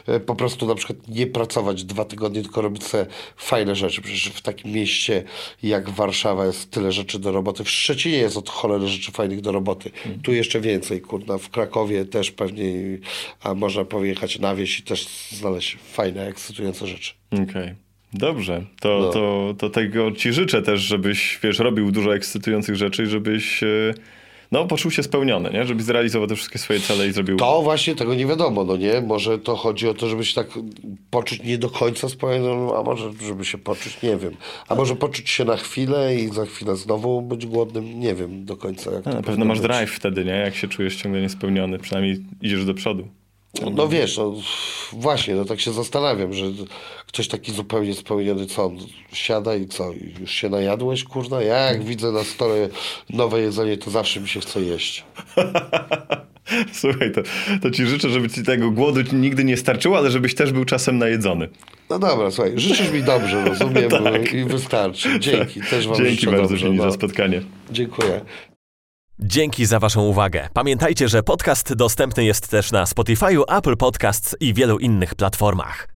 e, 0.08 0.20
po 0.20 0.36
prostu 0.36 0.68
na 0.68 0.76
przykład 0.76 1.08
nie 1.08 1.28
pracować 1.28 1.84
dwa 1.84 2.06
tygodnie, 2.06 2.42
tylko 2.42 2.62
robić 2.62 2.84
sobie 2.84 3.06
fajne 3.38 3.76
rzeczy. 3.76 4.02
Przecież 4.02 4.26
w 4.28 4.42
takim 4.42 4.72
mieście 4.72 5.24
jak 5.64 5.90
Warszawa 5.90 6.46
jest 6.46 6.72
tyle 6.72 6.92
rzeczy 6.92 7.20
do 7.20 7.32
roboty. 7.32 7.64
W 7.64 7.70
Szczecinie 7.70 8.18
jest 8.18 8.38
od 8.38 8.50
cholery 8.50 8.88
rzeczy 8.88 9.12
fajnych 9.12 9.42
do 9.42 9.52
roboty. 9.52 9.92
Mm. 10.06 10.22
Tu 10.22 10.34
jeszcze 10.34 10.62
więcej, 10.62 11.02
kurna. 11.02 11.38
W 11.38 11.50
Krakowie 11.50 12.06
też 12.06 12.32
pewnie, 12.32 12.64
a 13.44 13.54
można 13.54 13.86
pojechać 13.86 14.40
na 14.40 14.56
wieś 14.56 14.80
i 14.80 14.84
też 14.84 15.08
znaleźć 15.32 15.78
fajne, 15.92 16.28
ekscytujące 16.28 16.88
rzeczy. 16.88 17.14
Okej. 17.32 17.91
Dobrze, 18.14 18.64
to, 18.80 19.00
No. 19.02 19.10
to, 19.12 19.54
to 19.58 19.70
tego 19.70 20.12
ci 20.12 20.34
życzę 20.34 20.62
też, 20.62 20.82
żebyś, 20.82 21.40
wiesz, 21.44 21.60
robił 21.60 21.92
dużo 21.92 22.16
ekscytujących 22.16 22.76
rzeczy 22.76 23.04
i 23.04 23.06
żebyś, 23.06 23.64
e, 23.64 23.94
no, 24.52 24.66
poczuł 24.68 24.92
się 24.92 25.04
spełniony, 25.04 25.50
nie? 25.54 25.66
Żebyś 25.66 25.84
zrealizował 25.84 26.28
te 26.28 26.36
wszystkie 26.36 26.60
swoje 26.60 26.80
cele 26.80 27.08
i 27.08 27.12
zrobił... 27.12 27.38
To 27.38 27.62
właśnie 27.62 27.96
tego 27.96 28.16
nie 28.16 28.26
wiadomo, 28.26 28.64
no 28.64 28.78
nie? 28.78 29.02
Może 29.02 29.40
to 29.40 29.56
chodzi 29.56 29.88
o 29.88 29.94
to, 29.94 30.10
żeby 30.10 30.26
się 30.26 30.36
tak 30.36 30.48
poczuć 31.10 31.44
nie 31.44 31.58
do 31.58 31.70
końca 31.70 32.10
spełnionym, 32.10 32.70
a 32.78 32.84
może 32.84 33.10
żeby 33.28 33.46
się 33.46 33.58
poczuć, 33.58 34.02
nie 34.02 34.18
wiem. 34.18 34.36
A 34.68 34.76
może 34.76 34.96
poczuć 34.96 35.30
się 35.30 35.46
na 35.46 35.58
chwilę 35.58 36.16
i 36.16 36.28
za 36.28 36.46
chwilę 36.46 36.76
znowu 36.76 37.22
być 37.22 37.46
głodnym, 37.46 38.00
nie 38.00 38.16
wiem 38.16 38.46
do 38.46 38.58
końca 38.58 38.92
jak 38.92 39.04
to 39.04 39.10
No, 39.10 39.16
na 39.16 39.22
pewno 39.22 39.46
masz 39.46 39.60
być. 39.60 39.68
drive 39.68 39.92
wtedy, 39.92 40.26
nie? 40.26 40.32
Jak 40.32 40.56
się 40.56 40.68
czujesz 40.68 40.96
ciągle 40.96 41.22
niespełniony, 41.22 41.80
przynajmniej 41.80 42.24
idziesz 42.42 42.66
do 42.66 42.74
przodu. 42.74 43.08
No 43.74 43.88
wiesz, 43.88 44.18
no, 44.18 44.34
właśnie, 44.94 45.36
no 45.36 45.46
tak 45.46 45.60
się 45.60 45.72
zastanawiam, 45.72 46.34
że 46.34 46.46
ktoś 47.08 47.28
taki 47.28 47.52
zupełnie 47.52 47.94
spełniony, 47.94 48.46
co 48.46 48.66
on 48.66 48.78
siada 49.14 49.56
i 49.56 49.68
co, 49.68 49.92
już 50.20 50.32
się 50.32 50.50
najadłeś, 50.50 51.04
kurna? 51.04 51.42
Ja 51.42 51.58
jak 51.58 51.84
widzę 51.84 52.12
na 52.12 52.24
stole 52.24 52.70
nowe 53.10 53.42
jedzenie, 53.42 53.78
to 53.78 53.92
zawsze 53.92 54.20
mi 54.20 54.28
się 54.28 54.40
chce 54.40 54.62
jeść. 54.62 55.04
Słuchaj, 56.74 57.12
to, 57.12 57.22
to 57.62 57.72
ci 57.72 57.86
życzę, 57.86 58.10
żeby 58.10 58.30
ci 58.30 58.44
tego 58.44 58.72
głodu 58.72 59.02
nigdy 59.14 59.44
nie 59.44 59.58
starczyło, 59.58 59.98
ale 59.98 60.12
żebyś 60.12 60.36
też 60.36 60.52
był 60.52 60.66
czasem 60.66 60.98
najedzony. 60.98 61.50
No 61.90 62.00
dobra, 62.00 62.32
słuchaj, 62.32 62.54
życzysz 62.56 62.92
mi 62.92 63.04
dobrze, 63.04 63.46
rozumiem, 63.46 63.90
Tak. 64.04 64.34
i 64.34 64.44
wystarczy. 64.46 65.20
Dzięki, 65.20 65.62
też 65.70 65.88
wam 65.88 65.98
Dzięki 65.98 66.26
bardzo, 66.26 66.48
dobrze. 66.48 66.70
No. 66.70 66.84
za 66.84 66.92
spotkanie. 66.92 67.42
Dziękuję. 67.72 68.22
Dzięki 69.24 69.66
za 69.66 69.80
Waszą 69.80 70.02
uwagę. 70.02 70.50
Pamiętajcie, 70.54 71.08
że 71.08 71.24
podcast 71.24 71.74
dostępny 71.74 72.24
jest 72.24 72.48
też 72.48 72.72
na 72.72 72.86
Spotify, 72.86 73.44
Apple 73.48 73.78
Podcasts 73.78 74.36
i 74.40 74.54
wielu 74.54 74.80
innych 74.80 75.16
platformach. 75.16 75.91